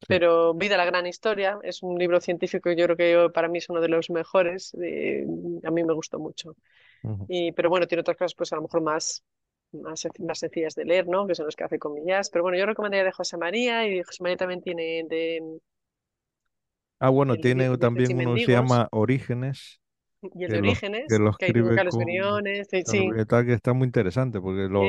Pero 0.09 0.55
Vida, 0.55 0.79
la 0.79 0.87
gran 0.87 1.07
historia, 1.07 1.59
es 1.63 1.83
un 1.83 1.99
libro 1.99 2.23
científico 2.23 2.73
yo 2.73 2.87
creo 2.87 2.97
que 2.97 3.33
para 3.35 3.49
mí 3.49 3.59
es 3.59 3.69
uno 3.69 3.83
de 3.83 3.89
los 3.89 4.09
mejores. 4.09 4.75
Eh, 4.83 5.27
a 5.63 5.71
mí 5.71 5.85
me 5.85 5.93
gustó 5.93 6.19
mucho. 6.19 6.57
y, 7.29 7.53
pero 7.53 7.69
bueno, 7.69 7.87
tiene 7.87 8.01
otras 8.01 8.17
cosas 8.17 8.35
pues 8.35 8.53
a 8.53 8.57
lo 8.57 8.63
mejor 8.63 8.81
más, 8.81 9.23
más, 9.73 10.07
más, 10.19 10.39
sencillas 10.39 10.75
de 10.75 10.85
leer, 10.85 11.07
¿no? 11.07 11.27
Que 11.27 11.35
son 11.35 11.47
los 11.47 11.57
que 11.57 11.65
hace 11.65 11.79
comillas. 11.79 12.31
Pero 12.31 12.43
bueno, 12.43 12.59
yo 12.59 12.67
recomendaría 12.67 13.05
de 13.05 13.13
José 13.13 13.37
María 13.37 13.87
y 13.87 14.03
José 14.03 14.23
María 14.23 14.37
también 14.37 14.63
tiene 14.63 15.05
de... 15.09 15.61
Ah, 16.99 17.09
bueno, 17.09 17.37
tiene 17.37 17.77
también 17.79 18.19
uno 18.19 18.35
que 18.35 18.45
se 18.45 18.53
llama 18.53 18.89
Orígenes. 18.93 19.81
Y 20.35 20.45
el 20.45 20.51
de 20.51 20.59
Orígenes, 20.59 21.07
que, 21.09 21.19
lo 21.19 21.31
escribe 21.31 21.75
que 21.75 21.85
los 21.85 21.95
sí. 22.85 23.09
que 23.47 23.53
está 23.55 23.73
muy 23.73 23.87
interesante 23.87 24.39
porque 24.39 24.69
lo, 24.69 24.83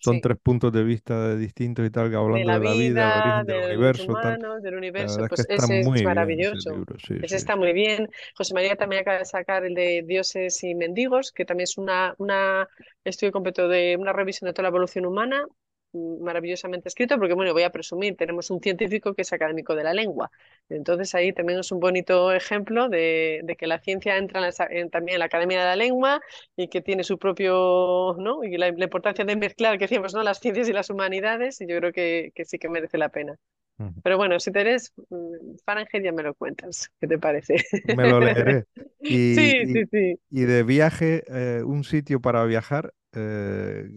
son 0.00 0.20
tres 0.20 0.38
puntos 0.42 0.72
de 0.72 0.82
vista 0.82 1.36
distintos 1.36 1.86
y 1.86 1.90
tal, 1.90 2.14
hablando 2.14 2.38
de 2.38 2.44
la, 2.44 2.58
vida, 2.58 3.44
del 3.44 3.46
origen 3.46 3.46
del 3.46 3.70
universo. 3.76 4.10
Humanos, 4.10 4.62
del 4.62 4.74
universo, 4.76 5.26
pues 5.28 5.46
ese 5.48 5.80
es 5.80 6.02
maravilloso. 6.02 6.84
ese, 7.22 7.36
está 7.36 7.56
muy 7.56 7.72
bien. 7.72 8.08
José 8.36 8.54
María 8.54 8.76
también 8.76 9.02
acaba 9.02 9.18
de 9.18 9.24
sacar 9.24 9.64
el 9.64 9.74
de 9.74 10.02
Dioses 10.06 10.62
y 10.64 10.74
Mendigos, 10.74 11.32
que 11.32 11.44
también 11.44 11.64
es 11.64 11.76
una, 11.78 12.14
una 12.18 12.68
estudio 13.04 13.32
completo 13.32 13.68
de 13.68 13.96
una 13.98 14.12
revisión 14.12 14.48
de 14.48 14.54
toda 14.54 14.64
la 14.64 14.68
evolución 14.70 15.06
humana 15.06 15.46
maravillosamente 15.92 16.88
escrito, 16.88 17.18
porque 17.18 17.34
bueno, 17.34 17.52
voy 17.52 17.62
a 17.64 17.70
presumir, 17.70 18.16
tenemos 18.16 18.50
un 18.50 18.60
científico 18.60 19.14
que 19.14 19.22
es 19.22 19.32
académico 19.32 19.74
de 19.74 19.84
la 19.84 19.94
lengua. 19.94 20.30
Entonces 20.68 21.14
ahí 21.14 21.32
también 21.32 21.60
es 21.60 21.72
un 21.72 21.80
bonito 21.80 22.32
ejemplo 22.32 22.88
de, 22.88 23.44
que 23.58 23.66
la 23.66 23.80
ciencia 23.80 24.16
entra 24.16 24.50
también 24.90 25.16
en 25.16 25.18
la 25.18 25.24
Academia 25.26 25.60
de 25.60 25.66
la 25.66 25.76
Lengua 25.76 26.20
y 26.56 26.68
que 26.68 26.80
tiene 26.80 27.04
su 27.04 27.18
propio, 27.18 28.16
¿no? 28.18 28.44
Y 28.44 28.56
la, 28.56 28.68
importancia 28.68 29.24
de 29.24 29.36
mezclar, 29.36 29.78
que 29.78 29.84
decíamos, 29.84 30.14
¿no? 30.14 30.22
Las 30.22 30.40
ciencias 30.40 30.68
y 30.68 30.72
las 30.72 30.90
humanidades, 30.90 31.60
y 31.60 31.66
yo 31.66 31.78
creo 31.78 31.92
que, 31.92 32.32
sí 32.44 32.58
que 32.58 32.68
merece 32.68 32.98
la 32.98 33.08
pena. 33.10 33.36
Pero 34.02 34.16
bueno, 34.16 34.40
si 34.40 34.50
te 34.52 34.60
eres 34.60 34.92
mm, 35.10 35.56
Fahrenheit 35.64 36.04
ya 36.04 36.12
me 36.12 36.22
lo 36.22 36.34
cuentas, 36.34 36.90
¿qué 37.00 37.06
te 37.06 37.18
parece? 37.18 37.56
Me 37.84 38.06
lo 38.06 38.20
leeré. 38.20 38.66
Y, 39.08 39.52
sí, 39.52 39.66
sí, 39.72 39.84
sí. 39.90 40.20
Y 40.30 40.42
de 40.42 40.62
viaje, 40.62 41.24
eh, 41.28 41.62
un 41.64 41.84
sitio 41.84 42.20
para 42.20 42.44
viajar, 42.44 42.94
eh, 43.12 43.88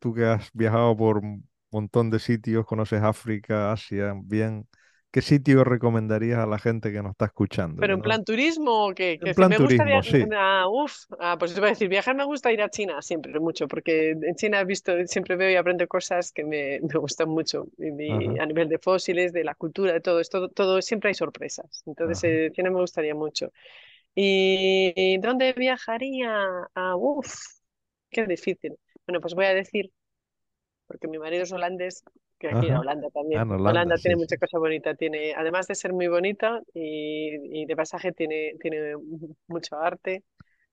tú 0.00 0.14
que 0.14 0.24
has 0.26 0.50
viajado 0.52 0.96
por 0.96 1.18
un 1.18 1.48
montón 1.70 2.10
de 2.10 2.18
sitios, 2.20 2.66
conoces 2.66 3.02
África, 3.02 3.72
Asia, 3.72 4.14
bien. 4.24 4.68
¿Qué 5.12 5.22
sitio 5.22 5.64
recomendarías 5.64 6.38
a 6.38 6.46
la 6.46 6.58
gente 6.58 6.92
que 6.92 7.02
nos 7.02 7.12
está 7.12 7.26
escuchando? 7.26 7.82
Pero 7.82 7.94
en 7.94 8.02
plan 8.02 8.24
turismo, 8.24 8.94
que, 8.94 9.18
en 9.20 9.34
plan 9.34 9.50
me 9.50 9.56
turismo, 9.56 10.02
sí. 10.02 10.24
Ah, 10.36 10.66
uf, 10.68 10.92
ah, 11.18 11.36
pues 11.38 11.56
iba 11.56 11.66
a 11.66 11.70
decir, 11.70 11.88
viajar 11.88 12.14
me 12.14 12.24
gusta 12.24 12.52
ir 12.52 12.62
a 12.62 12.68
China 12.68 13.00
siempre, 13.02 13.40
mucho, 13.40 13.66
porque 13.68 14.10
en 14.10 14.34
China 14.36 14.60
he 14.60 14.64
visto, 14.64 14.92
siempre 15.06 15.34
veo 15.36 15.50
y 15.50 15.56
aprendo 15.56 15.88
cosas 15.88 16.30
que 16.30 16.44
me, 16.44 16.80
me 16.94 16.98
gustan 17.00 17.28
mucho, 17.28 17.66
a 18.40 18.46
nivel 18.46 18.68
de 18.68 18.78
fósiles, 18.78 19.32
de 19.32 19.44
la 19.44 19.54
cultura, 19.54 19.92
de 19.94 20.00
todo, 20.00 20.20
esto, 20.20 20.48
todo, 20.50 20.80
siempre 20.82 21.08
hay 21.08 21.14
sorpresas. 21.14 21.82
Entonces, 21.86 22.22
eh, 22.24 22.50
China 22.54 22.70
me 22.70 22.80
gustaría 22.80 23.14
mucho. 23.14 23.52
¿Y 24.14 25.18
dónde 25.18 25.52
viajaría? 25.54 26.30
Ah, 26.74 26.96
uf, 26.96 27.34
Qué 28.10 28.26
difícil. 28.26 28.76
Bueno, 29.06 29.20
pues 29.20 29.34
voy 29.34 29.46
a 29.46 29.54
decir, 29.54 29.92
porque 30.86 31.08
mi 31.08 31.18
marido 31.18 31.44
es 31.44 31.52
holandés, 31.52 32.04
que 32.40 32.48
aquí 32.48 32.68
en 32.68 32.76
Holanda 32.78 33.08
también. 33.10 33.40
Ah, 33.40 33.54
Holanda, 33.54 33.96
tiene 33.96 34.16
mucha 34.16 34.36
cosa 34.38 34.58
bonita. 34.58 34.94
Tiene, 34.94 35.34
además 35.34 35.68
de 35.68 35.74
ser 35.74 35.92
muy 35.92 36.08
bonita 36.08 36.60
y, 36.74 37.60
y 37.62 37.66
de 37.66 37.76
pasaje, 37.76 38.12
tiene, 38.12 38.54
tiene 38.60 38.94
mucho 39.46 39.76
arte 39.76 40.24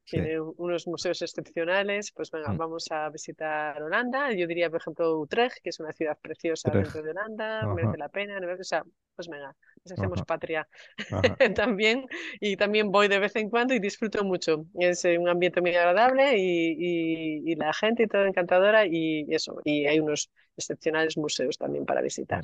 tiene 0.09 0.39
unos 0.39 0.87
museos 0.87 1.21
excepcionales, 1.21 2.11
pues 2.13 2.31
venga, 2.31 2.53
mm. 2.53 2.57
vamos 2.57 2.85
a 2.91 3.09
visitar 3.09 3.81
Holanda. 3.81 4.31
Yo 4.31 4.47
diría, 4.47 4.69
por 4.69 4.79
ejemplo, 4.79 5.19
Utrecht, 5.19 5.57
que 5.61 5.69
es 5.69 5.79
una 5.79 5.91
ciudad 5.91 6.17
preciosa 6.21 6.71
dentro 6.71 7.01
de 7.03 7.11
Holanda, 7.11 7.67
merece 7.73 7.97
la 7.97 8.07
pena. 8.07 8.39
O 8.39 8.63
sea, 8.63 8.83
pues 9.15 9.27
venga, 9.27 9.53
nos 9.83 9.91
hacemos 9.91 10.21
patria 10.23 10.67
también. 11.55 12.05
Y 12.39 12.55
también 12.55 12.89
voy 12.89 13.09
de 13.09 13.19
vez 13.19 13.35
en 13.35 13.49
cuando 13.49 13.73
y 13.73 13.79
disfruto 13.79 14.23
mucho. 14.23 14.65
Es 14.79 15.03
un 15.03 15.27
ambiente 15.27 15.59
muy 15.59 15.75
agradable 15.75 16.37
y, 16.37 17.51
y, 17.51 17.55
la 17.55 17.73
gente 17.73 18.03
y 18.03 18.07
todo 18.07 18.25
encantadora 18.25 18.85
y 18.85 19.25
eso. 19.29 19.59
Y 19.65 19.87
hay 19.87 19.99
unos 19.99 20.31
excepcionales 20.57 21.17
museos 21.17 21.57
también 21.57 21.85
para 21.85 22.01
visitar. 22.01 22.43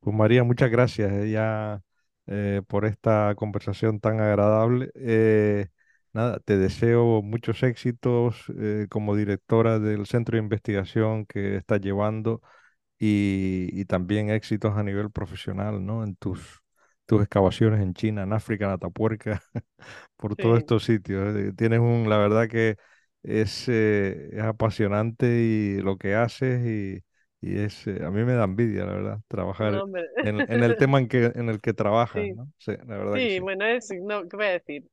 Pues 0.00 0.16
María, 0.16 0.44
muchas 0.44 0.70
gracias 0.70 1.12
eh, 1.12 1.30
ya 1.30 1.82
eh, 2.26 2.62
por 2.66 2.84
esta 2.84 3.34
conversación 3.36 4.00
tan 4.00 4.20
agradable. 4.20 4.90
Eh, 4.94 5.66
nada, 6.12 6.40
te 6.40 6.56
deseo 6.58 7.22
muchos 7.22 7.62
éxitos 7.62 8.44
eh, 8.58 8.86
como 8.90 9.16
directora 9.16 9.78
del 9.78 10.06
centro 10.06 10.36
de 10.36 10.42
investigación 10.42 11.26
que 11.26 11.56
estás 11.56 11.80
llevando 11.80 12.42
y, 12.98 13.84
también 13.86 14.30
éxitos 14.30 14.76
a 14.76 14.82
nivel 14.82 15.10
profesional, 15.10 15.84
¿no? 15.84 16.04
En 16.04 16.16
tus, 16.16 16.60
tus 17.06 17.22
excavaciones 17.22 17.80
en 17.80 17.94
China, 17.94 18.22
en 18.24 18.32
África, 18.32 18.66
en 18.66 18.72
Atapuerca, 18.72 19.42
por 20.16 20.36
todos 20.36 20.58
estos 20.58 20.84
sitios. 20.84 21.34
¿eh? 21.36 21.52
Tienes 21.56 21.80
un, 21.80 22.08
la 22.08 22.18
verdad 22.18 22.48
que 22.48 22.76
es, 23.22 23.68
eh, 23.68 24.30
es 24.32 24.42
apasionante 24.42 25.26
y 25.26 25.80
lo 25.82 25.96
que 25.98 26.14
haces 26.14 26.66
y, 26.66 27.02
y 27.40 27.58
es, 27.58 27.86
eh, 27.86 28.00
a 28.04 28.10
mí 28.10 28.24
me 28.24 28.32
da 28.32 28.44
envidia, 28.44 28.84
la 28.84 28.92
verdad, 28.92 29.20
trabajar 29.28 29.80
en, 30.24 30.40
en, 30.40 30.62
el 30.62 30.76
tema 30.76 30.98
en, 30.98 31.08
que, 31.08 31.26
en 31.34 31.48
el 31.48 31.60
que 31.60 31.72
trabajas, 31.72 32.22
sí. 32.22 32.32
¿no? 32.32 32.52
Sí, 32.58 32.72
la 32.86 32.98
verdad 32.98 33.14
sí, 33.14 33.30
sí. 33.30 33.38
bueno, 33.38 33.64
es, 33.64 33.90
no, 34.02 34.28
¿qué 34.28 34.36
voy 34.36 34.46
a 34.46 34.50
decir? 34.50 34.84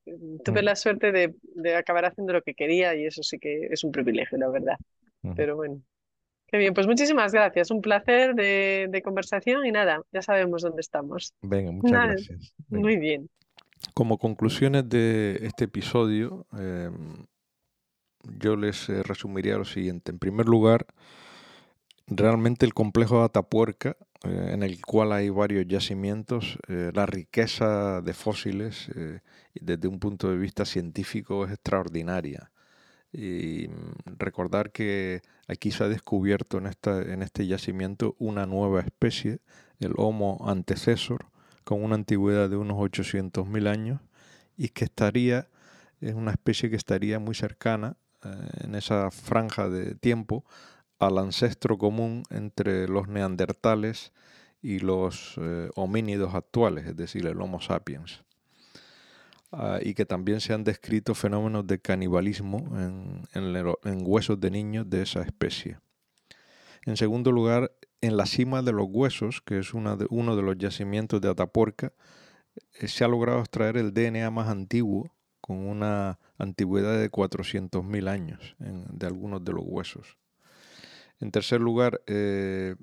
Tuve 0.44 0.62
mm. 0.62 0.66
la 0.66 0.76
suerte 0.76 1.12
de, 1.12 1.34
de, 1.56 1.76
acabar 1.76 2.06
haciendo 2.06 2.34
lo 2.34 2.42
que 2.44 2.54
quería 2.54 2.96
y 2.96 3.06
eso 3.06 3.24
sí 3.24 3.40
que 3.40 3.68
es 3.72 3.84
un 3.84 3.92
privilegio, 3.92 4.38
la 4.38 4.50
verdad. 4.50 4.78
Pero 5.36 5.56
bueno, 5.56 5.82
qué 6.46 6.58
bien, 6.58 6.76
pues 6.76 6.86
muchísimas 6.86 7.34
gracias, 7.34 7.72
un 7.72 7.82
placer 7.82 8.36
de, 8.36 8.88
de 8.92 9.02
conversación 9.02 9.66
y 9.66 9.72
nada, 9.72 10.04
ya 10.12 10.22
sabemos 10.22 10.62
dónde 10.62 10.82
estamos. 10.82 11.34
Venga, 11.42 11.72
muchas 11.72 11.92
gracias. 11.92 12.54
Muy 12.70 12.98
bien. 12.98 13.28
Como 13.96 14.20
conclusiones 14.20 14.88
de 14.88 15.40
este 15.42 15.66
episodio, 15.66 16.46
em, 16.54 17.26
yo 18.40 18.56
les 18.56 18.88
eh, 18.90 19.02
resumiría 19.04 19.58
lo 19.58 19.66
siguiente. 19.66 20.12
En 20.12 20.20
primer 20.20 20.46
lugar, 20.48 20.86
realmente 22.08 22.66
el 22.66 22.74
complejo 22.74 23.20
de 23.20 23.26
Atapuerca, 23.26 23.98
eh, 24.24 24.50
en 24.54 24.64
el 24.64 24.82
cual 24.82 25.12
hay 25.12 25.30
varios 25.30 25.68
yacimientos, 25.68 26.58
eh, 26.68 26.92
la 26.94 27.06
riqueza 27.06 28.02
de 28.02 28.14
fósiles 28.14 28.90
eh, 28.96 29.22
desde 29.54 29.88
un 29.88 30.00
punto 30.00 30.30
de 30.30 30.38
vista 30.38 30.66
científico 30.66 31.46
es 31.46 31.52
extraordinaria. 31.52 32.52
Y 33.12 33.68
mm, 33.70 34.18
recordar 34.18 34.72
que 34.72 35.22
aquí 35.48 35.72
se 35.72 35.84
ha 35.84 35.88
descubierto 35.88 36.58
en, 36.58 36.68
esta, 36.68 37.02
en 37.02 37.22
este 37.22 37.48
yacimiento 37.48 38.16
una 38.20 38.46
nueva 38.46 38.82
especie, 38.82 39.40
el 39.80 39.94
Homo 39.98 40.44
antecesor, 40.48 41.28
con 41.64 41.84
una 41.84 41.96
antigüedad 41.96 42.50
de 42.50 42.58
unos 42.58 42.78
800.000 42.78 43.68
años 43.68 44.02
y 44.58 44.70
que 44.70 44.86
estaría, 44.86 45.48
es 46.02 46.14
una 46.14 46.32
especie 46.32 46.70
que 46.70 46.76
estaría 46.76 47.20
muy 47.20 47.36
cercana 47.36 47.98
en 48.64 48.74
esa 48.74 49.12
franja 49.12 49.70
de 49.70 49.94
tiempo 49.94 50.46
al 51.00 51.18
ancestro 51.18 51.78
común 51.78 52.24
entre 52.30 52.88
los 52.88 53.08
neandertales 53.08 54.14
y 54.62 54.80
los 54.80 55.36
eh, 55.38 55.70
homínidos 55.76 56.34
actuales, 56.34 56.88
es 56.88 56.96
decir, 56.96 57.26
el 57.26 57.40
Homo 57.42 57.62
sapiens. 57.62 58.24
Ah, 59.52 59.80
y 59.82 59.94
que 59.94 60.06
también 60.06 60.42
se 60.42 60.54
han 60.54 60.64
descrito 60.64 61.14
fenómenos 61.14 61.66
de 61.68 61.80
canibalismo 61.80 62.58
en, 63.34 64.04
huesos 64.06 64.40
de 64.40 64.52
niños 64.52 64.90
de 64.90 65.04
esa 65.04 65.22
especie. 65.22 65.80
En 66.86 66.98
segundo 66.98 67.32
lugar, 67.32 67.72
en 68.02 68.18
la 68.18 68.26
cima 68.26 68.62
de 68.62 68.72
los 68.72 68.88
huesos, 68.90 69.42
que 69.42 69.60
es 69.60 69.74
uno 69.74 69.96
de 69.98 70.42
los 70.42 70.58
yacimientos 70.58 71.22
de 71.22 71.30
Atapuerca, 71.30 71.94
eh, 72.80 72.88
se 72.88 73.04
ha 73.04 73.08
logrado 73.08 73.40
extraer 73.40 73.78
el 73.78 73.94
DNA 73.94 74.30
más 74.32 74.50
antiguo, 74.50 75.12
con 75.42 75.58
una 75.58 76.20
antigüedad 76.40 77.00
de 77.00 77.12
400.000 77.12 78.10
años 78.10 78.56
de 78.58 79.06
algunos 79.06 79.46
de 79.46 79.54
los 79.54 79.64
huesos. 79.64 80.18
En 81.26 81.32
tercer 81.32 81.60
lugar, 81.60 82.04
eh, 82.06 82.76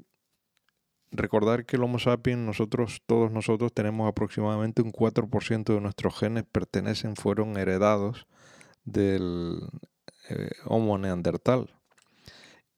recordar 1.13 1.65
que 1.65 1.77
el 1.77 1.85
Homo 1.85 2.01
sapiens, 2.01 2.41
nosotros, 2.41 3.01
todos 3.07 3.31
nosotros 3.31 3.73
tenemos 3.73 4.09
aproximadamente 4.09 4.83
un 4.83 4.91
4% 4.91 5.73
de 5.73 5.81
nuestros 5.81 6.19
genes 6.19 6.43
pertenecen, 6.51 7.15
fueron 7.15 7.57
heredados 7.57 8.27
del 8.83 9.61
eh, 10.29 10.51
Homo 10.65 10.99
neandertal. 10.99 11.73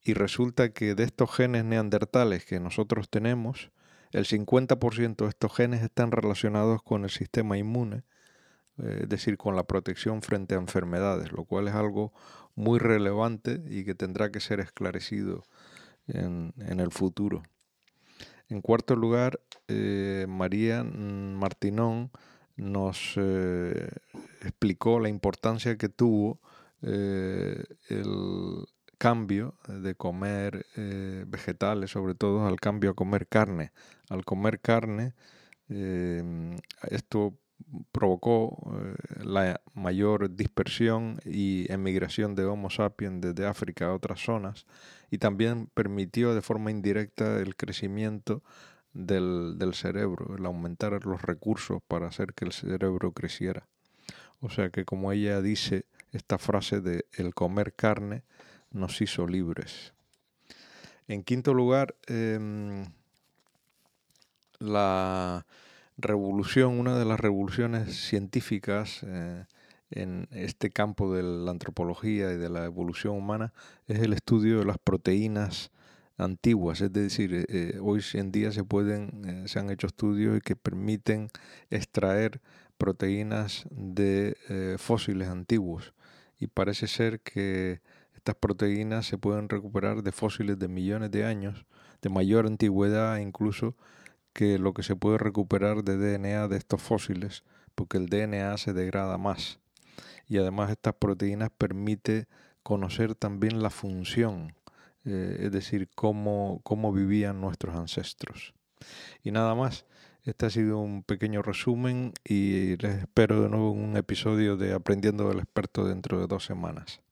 Y 0.03 0.13
resulta 0.13 0.69
que 0.69 0.93
de 0.93 1.03
estos 1.03 1.31
genes 1.33 1.65
neandertales 1.65 2.45
que 2.45 2.59
nosotros 2.59 3.09
tenemos, 3.09 3.71
el 4.11 4.27
50% 4.27 5.23
de 5.23 5.29
estos 5.29 5.51
genes 5.51 5.81
están 5.81 6.11
relacionados 6.11 6.83
con 6.83 7.05
el 7.05 7.09
sistema 7.09 7.57
inmune, 7.57 8.03
eh, 8.77 8.99
es 9.01 9.09
decir, 9.09 9.35
con 9.35 9.55
la 9.55 9.63
protección 9.63 10.21
frente 10.21 10.53
a 10.53 10.59
enfermedades, 10.59 11.31
lo 11.31 11.43
cual 11.43 11.67
es 11.67 11.73
algo 11.73 12.13
muy 12.55 12.79
relevante 12.79 13.61
y 13.67 13.83
que 13.83 13.95
tendrá 13.95 14.31
que 14.31 14.39
ser 14.39 14.59
esclarecido 14.59 15.43
en, 16.07 16.53
el 16.57 16.91
futuro. 16.91 17.43
En 18.49 18.61
cuarto 18.61 18.95
lugar, 18.95 19.39
eh, 19.67 20.25
María 20.29 20.83
Martinón 20.83 22.11
nos 22.55 23.13
eh, 23.17 23.89
explicó 24.41 24.99
la 24.99 25.09
importancia 25.09 25.77
que 25.77 25.89
tuvo 25.89 26.39
eh, 26.81 27.63
el 27.89 28.65
cambio 28.97 29.55
de 29.67 29.95
comer 29.95 30.65
vegetales, 31.27 31.91
sobre 31.91 32.15
todo 32.15 32.45
al 32.47 32.59
cambio 32.59 32.91
a 32.91 32.93
comer 32.93 33.27
carne. 33.27 33.73
Al 34.09 34.23
comer 34.23 34.61
carne, 34.61 35.15
esto 35.67 37.37
provocó 37.91 38.73
la 39.21 39.59
mayor 39.73 40.33
dispersión 40.33 41.19
y 41.25 41.69
emigración 41.69 42.35
de 42.35 42.45
Homo 42.45 42.69
sapiens 42.69 43.19
desde 43.19 43.47
África 43.47 43.87
a 43.87 43.93
otras 43.93 44.23
zonas 44.23 44.65
y 45.11 45.17
también 45.17 45.67
permitió 45.73 46.33
de 46.33 46.41
forma 46.41 46.71
indirecta 46.71 47.39
el 47.39 47.55
crecimiento 47.55 48.43
del, 48.93 49.73
cerebro, 49.73 50.35
el 50.37 50.45
aumentar 50.45 51.05
los 51.05 51.21
recursos 51.21 51.81
para 51.87 52.07
hacer 52.07 52.33
que 52.33 52.45
el 52.45 52.53
cerebro 52.53 53.11
creciera. 53.11 53.67
O 54.39 54.49
sea 54.49 54.69
que 54.69 54.85
como 54.85 55.11
ella 55.11 55.41
dice, 55.41 55.85
esta 56.11 56.37
frase 56.37 56.81
de 56.81 57.05
el 57.13 57.33
comer 57.33 57.73
carne 57.73 58.23
nos 58.71 59.01
hizo 59.01 59.27
libres. 59.27 59.93
En 61.07 61.23
quinto 61.23 61.53
lugar, 61.53 61.95
em, 62.07 62.85
la 64.59 65.45
revolución, 65.97 66.79
una 66.79 66.97
de 66.97 67.05
las 67.05 67.19
revoluciones 67.19 67.95
científicas 68.07 69.01
eh, 69.03 69.45
en 69.91 70.27
este 70.31 70.71
campo 70.71 71.13
de 71.13 71.23
la 71.23 71.51
antropología 71.51 72.31
y 72.31 72.37
de 72.37 72.49
la 72.49 72.65
evolución 72.65 73.15
humana 73.15 73.53
es 73.87 73.99
el 73.99 74.13
estudio 74.13 74.59
de 74.59 74.65
las 74.65 74.77
proteínas 74.77 75.71
antiguas, 76.17 76.81
es 76.81 76.93
decir, 76.93 77.33
eh, 77.33 77.45
eh, 77.49 77.79
hoy 77.81 78.01
en 78.13 78.31
día 78.31 78.51
se 78.51 78.63
pueden, 78.63 79.47
se 79.47 79.59
han 79.59 79.69
hecho 79.69 79.87
estudios 79.87 80.41
que 80.41 80.55
permiten 80.55 81.29
extraer 81.69 82.41
proteínas 82.77 83.65
de 83.71 84.35
fósiles 84.77 85.29
antiguos 85.29 85.93
y 86.37 86.47
parece 86.47 86.87
ser 86.87 87.21
que 87.21 87.81
estas 88.13 88.35
proteínas 88.35 89.05
se 89.05 89.17
pueden 89.17 89.49
recuperar 89.49 90.03
de 90.03 90.11
fósiles 90.11 90.59
de 90.59 90.67
millones 90.67 91.11
de 91.11 91.25
años, 91.25 91.65
de 92.01 92.09
mayor 92.09 92.47
antigüedad 92.47 93.17
incluso 93.17 93.75
que 94.33 94.59
lo 94.59 94.73
que 94.73 94.83
se 94.83 94.97
puede 94.97 95.17
recuperar 95.17 95.83
de 95.83 95.97
DNA 95.97 96.49
de 96.49 96.57
estos 96.57 96.81
fósiles, 96.81 97.43
porque 97.73 97.97
el 97.97 98.07
DNA 98.07 98.57
se 98.57 98.73
degrada 98.73 99.17
más. 99.17 99.59
Y 100.27 100.37
además 100.37 100.71
estas 100.71 100.95
proteínas 100.95 101.49
permite 101.55 102.27
conocer 102.63 103.15
también 103.15 103.61
la 103.61 103.69
función, 103.69 104.55
eh, 105.05 105.37
es 105.41 105.51
decir, 105.51 105.89
cómo, 105.93 106.61
cómo 106.63 106.91
vivían 106.91 107.41
nuestros 107.41 107.75
ancestros. 107.75 108.53
Y 109.23 109.31
nada 109.31 109.53
más, 109.55 109.85
este 110.23 110.47
ha 110.47 110.49
sido 110.49 110.79
un 110.79 111.03
pequeño 111.03 111.43
resumen 111.43 112.13
y 112.23 112.75
les 112.77 113.01
espero 113.01 113.41
de 113.41 113.49
nuevo 113.49 113.73
en 113.73 113.83
un 113.83 113.97
episodio 113.97 114.57
de 114.57 114.73
Aprendiendo 114.73 115.29
del 115.29 115.39
Experto 115.39 115.85
dentro 115.85 116.19
de 116.19 116.25
dos 116.25 116.45
semanas. 116.45 117.04